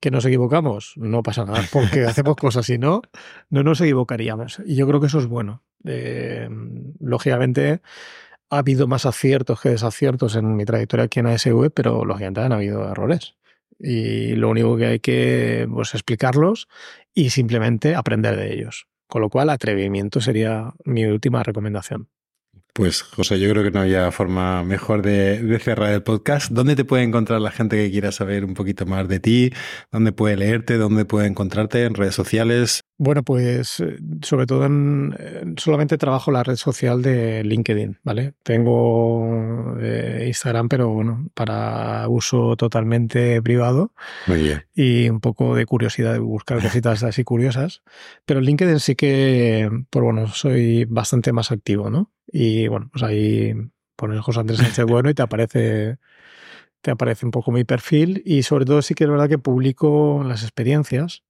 ¿Que 0.00 0.10
nos 0.10 0.24
equivocamos? 0.24 0.92
No 0.96 1.22
pasa 1.22 1.44
nada, 1.44 1.62
porque 1.72 2.04
hacemos 2.04 2.36
cosas 2.36 2.68
y 2.70 2.78
no, 2.78 3.02
no 3.50 3.62
nos 3.62 3.80
equivocaríamos. 3.80 4.60
Y 4.64 4.76
yo 4.76 4.86
creo 4.86 5.00
que 5.00 5.06
eso 5.06 5.18
es 5.18 5.26
bueno. 5.26 5.62
Eh, 5.84 6.48
lógicamente, 7.00 7.80
ha 8.50 8.58
habido 8.58 8.86
más 8.86 9.06
aciertos 9.06 9.60
que 9.60 9.70
desaciertos 9.70 10.36
en 10.36 10.56
mi 10.56 10.64
trayectoria 10.64 11.04
aquí 11.04 11.20
en 11.20 11.26
ASV, 11.26 11.70
pero 11.74 12.04
lógicamente 12.04 12.40
han 12.40 12.52
habido 12.52 12.88
errores. 12.90 13.36
Y 13.78 14.34
lo 14.36 14.48
único 14.48 14.76
que 14.76 14.86
hay 14.86 15.00
que 15.00 15.68
pues, 15.70 15.94
explicarlos 15.94 16.68
y 17.14 17.30
simplemente 17.30 17.94
aprender 17.94 18.36
de 18.36 18.54
ellos. 18.54 18.86
Con 19.08 19.22
lo 19.22 19.30
cual, 19.30 19.50
atrevimiento 19.50 20.20
sería 20.20 20.72
mi 20.84 21.04
última 21.04 21.42
recomendación. 21.42 22.08
Pues 22.72 23.02
José, 23.02 23.40
yo 23.40 23.48
creo 23.50 23.62
que 23.64 23.70
no 23.70 23.80
había 23.80 24.10
forma 24.12 24.62
mejor 24.62 25.00
de, 25.00 25.58
cerrar 25.62 25.92
el 25.94 26.02
podcast. 26.02 26.52
¿Dónde 26.52 26.76
te 26.76 26.84
puede 26.84 27.04
encontrar 27.04 27.40
la 27.40 27.50
gente 27.50 27.76
que 27.76 27.90
quiera 27.90 28.12
saber 28.12 28.44
un 28.44 28.52
poquito 28.52 28.84
más 28.84 29.08
de 29.08 29.18
ti? 29.18 29.50
¿Dónde 29.90 30.12
puede 30.12 30.36
leerte? 30.36 30.76
¿Dónde 30.76 31.06
puede 31.06 31.26
encontrarte? 31.26 31.84
¿En 31.84 31.94
redes 31.94 32.14
sociales? 32.14 32.82
Bueno, 32.98 33.22
pues 33.22 33.80
eh, 33.80 33.98
sobre 34.22 34.46
todo 34.46 34.64
en, 34.64 35.54
solamente 35.58 35.98
trabajo 35.98 36.30
la 36.30 36.42
red 36.42 36.56
social 36.56 37.02
de 37.02 37.44
LinkedIn, 37.44 37.98
¿vale? 38.02 38.32
Tengo 38.42 39.76
eh, 39.80 40.24
Instagram, 40.26 40.68
pero 40.68 40.88
bueno, 40.88 41.28
para 41.34 42.08
uso 42.08 42.56
totalmente 42.56 43.42
privado. 43.42 43.92
Muy 44.26 44.42
bien. 44.42 44.64
Y 44.74 45.10
un 45.10 45.20
poco 45.20 45.54
de 45.54 45.66
curiosidad 45.66 46.14
de 46.14 46.20
buscar 46.20 46.62
cositas 46.62 47.02
así 47.02 47.22
curiosas. 47.22 47.82
Pero 48.24 48.40
en 48.40 48.46
LinkedIn 48.46 48.80
sí 48.80 48.94
que, 48.94 49.68
pues 49.90 50.02
bueno, 50.02 50.28
soy 50.28 50.86
bastante 50.86 51.32
más 51.32 51.52
activo, 51.52 51.90
¿no? 51.90 52.10
Y 52.26 52.66
bueno, 52.68 52.88
pues 52.92 53.02
ahí 53.02 53.54
pones 53.96 54.20
José 54.20 54.40
Andrés 54.40 54.58
Sánchez 54.58 54.84
Bueno 54.88 55.10
y 55.10 55.14
te 55.14 55.22
aparece 55.22 55.98
te 56.80 56.92
aparece 56.92 57.26
un 57.26 57.32
poco 57.32 57.50
mi 57.50 57.64
perfil 57.64 58.22
y 58.24 58.44
sobre 58.44 58.64
todo 58.64 58.80
sí 58.80 58.94
que 58.94 59.04
es 59.04 59.10
verdad 59.10 59.28
que 59.28 59.38
publico 59.38 60.22
las 60.24 60.42
experiencias 60.44 61.24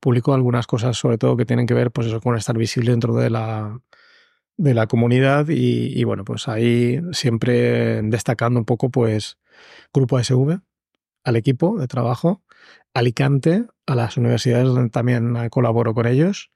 publico 0.00 0.34
algunas 0.34 0.66
cosas, 0.66 0.96
sobre 0.96 1.18
todo 1.18 1.36
que 1.36 1.44
tienen 1.46 1.66
que 1.66 1.74
ver 1.74 1.90
pues 1.90 2.06
eso, 2.06 2.20
con 2.20 2.36
estar 2.36 2.56
visible 2.56 2.90
dentro 2.90 3.14
de 3.14 3.30
la, 3.30 3.80
de 4.56 4.74
la 4.74 4.86
comunidad 4.86 5.46
y, 5.48 6.02
bueno, 6.04 6.24
pues 6.24 6.48
ahí 6.48 7.00
siempre 7.12 8.02
destacando 8.02 8.60
un 8.60 8.66
poco 8.66 8.90
pues 8.90 9.38
Grupo 9.92 10.18
SV, 10.18 10.60
al 11.24 11.36
equipo 11.36 11.78
de 11.78 11.86
trabajo, 11.86 12.42
Alicante, 12.94 13.66
a 13.86 13.94
las 13.94 14.16
universidades 14.16 14.66
donde 14.66 14.90
también 14.90 15.34
colaboro 15.50 15.94
con 15.94 16.06
ellos 16.06 16.50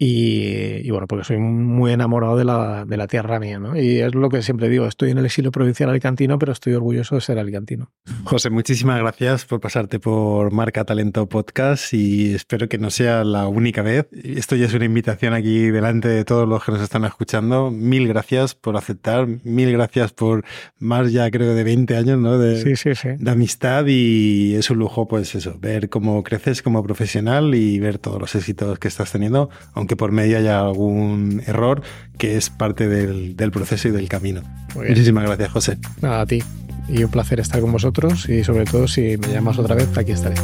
y, 0.00 0.88
bueno, 0.92 1.08
porque 1.08 1.24
soy 1.24 1.38
muy 1.38 1.92
enamorado 1.92 2.36
de 2.36 2.44
la, 2.44 2.84
de 2.84 2.96
la, 2.96 3.08
tierra 3.08 3.40
mía, 3.40 3.58
¿no? 3.58 3.76
Y 3.76 3.98
es 3.98 4.14
lo 4.14 4.28
que 4.28 4.42
siempre 4.42 4.68
digo, 4.68 4.86
estoy 4.86 5.10
en 5.10 5.18
el 5.18 5.24
exilio 5.24 5.50
provincial 5.50 5.90
alicantino, 5.90 6.38
pero 6.38 6.52
estoy 6.52 6.74
orgulloso 6.74 7.16
de 7.16 7.20
ser 7.20 7.38
alicantino. 7.38 7.90
José, 8.22 8.50
muchísimas 8.50 9.00
gracias 9.00 9.44
por 9.44 9.60
pasarte 9.60 9.98
por 9.98 10.52
Marca 10.52 10.84
Talento 10.84 11.28
Podcast 11.28 11.92
y 11.94 12.32
espero 12.34 12.68
que 12.68 12.78
no 12.78 12.90
sea 12.90 13.24
la 13.24 13.48
única 13.48 13.82
vez. 13.82 14.06
Esto 14.12 14.54
ya 14.54 14.66
es 14.66 14.74
una 14.74 14.84
invitación 14.84 15.34
aquí 15.34 15.70
delante 15.70 16.06
de 16.06 16.24
todos 16.24 16.48
los 16.48 16.64
que 16.64 16.70
nos 16.70 16.80
están 16.80 17.04
escuchando. 17.04 17.72
Mil 17.72 18.06
gracias 18.06 18.54
por 18.54 18.76
aceptar, 18.76 19.26
mil 19.42 19.72
gracias 19.72 20.12
por 20.12 20.44
más 20.78 21.10
ya 21.10 21.28
creo 21.32 21.54
de 21.54 21.64
20 21.64 21.96
años, 21.96 22.18
¿no? 22.20 22.38
De, 22.38 22.62
sí, 22.62 22.76
sí, 22.76 22.94
sí. 22.94 23.08
de 23.18 23.30
amistad 23.30 23.84
y 23.88 24.54
es 24.54 24.70
un 24.70 24.78
lujo, 24.78 25.08
pues 25.08 25.34
eso, 25.34 25.58
ver 25.58 25.88
cómo 25.88 26.22
creces 26.22 26.62
como 26.62 26.84
profesional 26.84 27.54
y 27.56 27.80
ver 27.80 27.98
todos 27.98 28.20
los 28.20 28.34
éxitos 28.36 28.78
que 28.78 28.86
estás 28.86 29.10
teniendo, 29.10 29.50
aunque 29.72 29.87
que 29.88 29.96
por 29.96 30.12
medio 30.12 30.38
haya 30.38 30.60
algún 30.60 31.42
error, 31.46 31.82
que 32.16 32.36
es 32.36 32.50
parte 32.50 32.86
del, 32.88 33.34
proceso 33.50 33.88
y 33.88 33.90
del 33.90 34.08
camino. 34.08 34.42
Muchísimas 34.76 35.24
gracias, 35.24 35.50
José. 35.50 35.78
Nada, 36.00 36.20
a 36.20 36.26
ti. 36.26 36.42
Y 36.88 37.02
un 37.04 37.10
placer 37.10 37.40
estar 37.40 37.60
con 37.60 37.72
vosotros 37.72 38.28
y 38.28 38.44
sobre 38.44 38.64
todo 38.64 38.88
si 38.88 39.18
me 39.18 39.28
llamas 39.28 39.58
otra 39.58 39.74
vez, 39.74 39.96
aquí 39.98 40.12
estaré. 40.12 40.36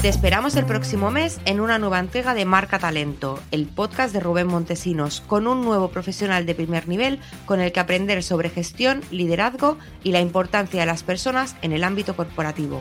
Te 0.00 0.08
esperamos 0.08 0.56
el 0.56 0.64
próximo 0.64 1.10
mes 1.10 1.38
en 1.44 1.60
una 1.60 1.78
nueva 1.78 2.00
entrega 2.00 2.34
de 2.34 2.44
Marca 2.44 2.78
Talento, 2.78 3.38
el 3.50 3.66
podcast 3.66 4.12
de 4.12 4.20
Rubén 4.20 4.48
Montesinos, 4.48 5.22
con 5.26 5.46
un 5.46 5.62
nuevo 5.62 5.90
profesional 5.90 6.46
de 6.46 6.54
primer 6.54 6.88
nivel 6.88 7.20
con 7.46 7.60
el 7.60 7.72
que 7.72 7.80
aprender 7.80 8.22
sobre 8.22 8.48
gestión, 8.48 9.02
liderazgo 9.10 9.78
y 10.02 10.12
la 10.12 10.20
importancia 10.20 10.80
de 10.80 10.86
las 10.86 11.02
personas 11.02 11.56
en 11.62 11.72
el 11.72 11.84
ámbito 11.84 12.16
corporativo. 12.16 12.80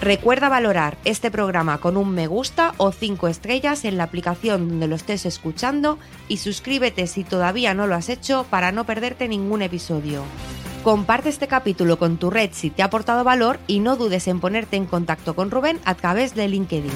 Recuerda 0.00 0.48
valorar 0.48 0.96
este 1.04 1.30
programa 1.30 1.76
con 1.76 1.98
un 1.98 2.12
me 2.12 2.26
gusta 2.26 2.72
o 2.78 2.90
cinco 2.90 3.28
estrellas 3.28 3.84
en 3.84 3.98
la 3.98 4.04
aplicación 4.04 4.66
donde 4.66 4.88
lo 4.88 4.96
estés 4.96 5.26
escuchando 5.26 5.98
y 6.26 6.38
suscríbete 6.38 7.06
si 7.06 7.22
todavía 7.22 7.74
no 7.74 7.86
lo 7.86 7.94
has 7.94 8.08
hecho 8.08 8.46
para 8.48 8.72
no 8.72 8.84
perderte 8.84 9.28
ningún 9.28 9.60
episodio. 9.60 10.22
Comparte 10.82 11.28
este 11.28 11.48
capítulo 11.48 11.98
con 11.98 12.16
tu 12.16 12.30
red 12.30 12.48
si 12.54 12.70
te 12.70 12.80
ha 12.80 12.86
aportado 12.86 13.24
valor 13.24 13.58
y 13.66 13.80
no 13.80 13.96
dudes 13.96 14.26
en 14.26 14.40
ponerte 14.40 14.76
en 14.76 14.86
contacto 14.86 15.36
con 15.36 15.50
Rubén 15.50 15.78
a 15.84 15.94
través 15.94 16.34
de 16.34 16.48
LinkedIn. 16.48 16.90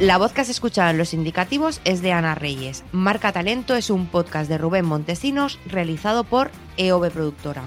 La 0.00 0.18
voz 0.18 0.32
que 0.32 0.42
has 0.42 0.50
escuchado 0.50 0.90
en 0.90 0.98
los 0.98 1.14
indicativos 1.14 1.80
es 1.86 2.02
de 2.02 2.12
Ana 2.12 2.34
Reyes. 2.34 2.84
Marca 2.92 3.32
Talento 3.32 3.74
es 3.74 3.88
un 3.88 4.06
podcast 4.06 4.50
de 4.50 4.58
Rubén 4.58 4.84
Montesinos 4.84 5.58
realizado 5.64 6.24
por 6.24 6.50
EOB 6.76 7.10
Productora. 7.10 7.62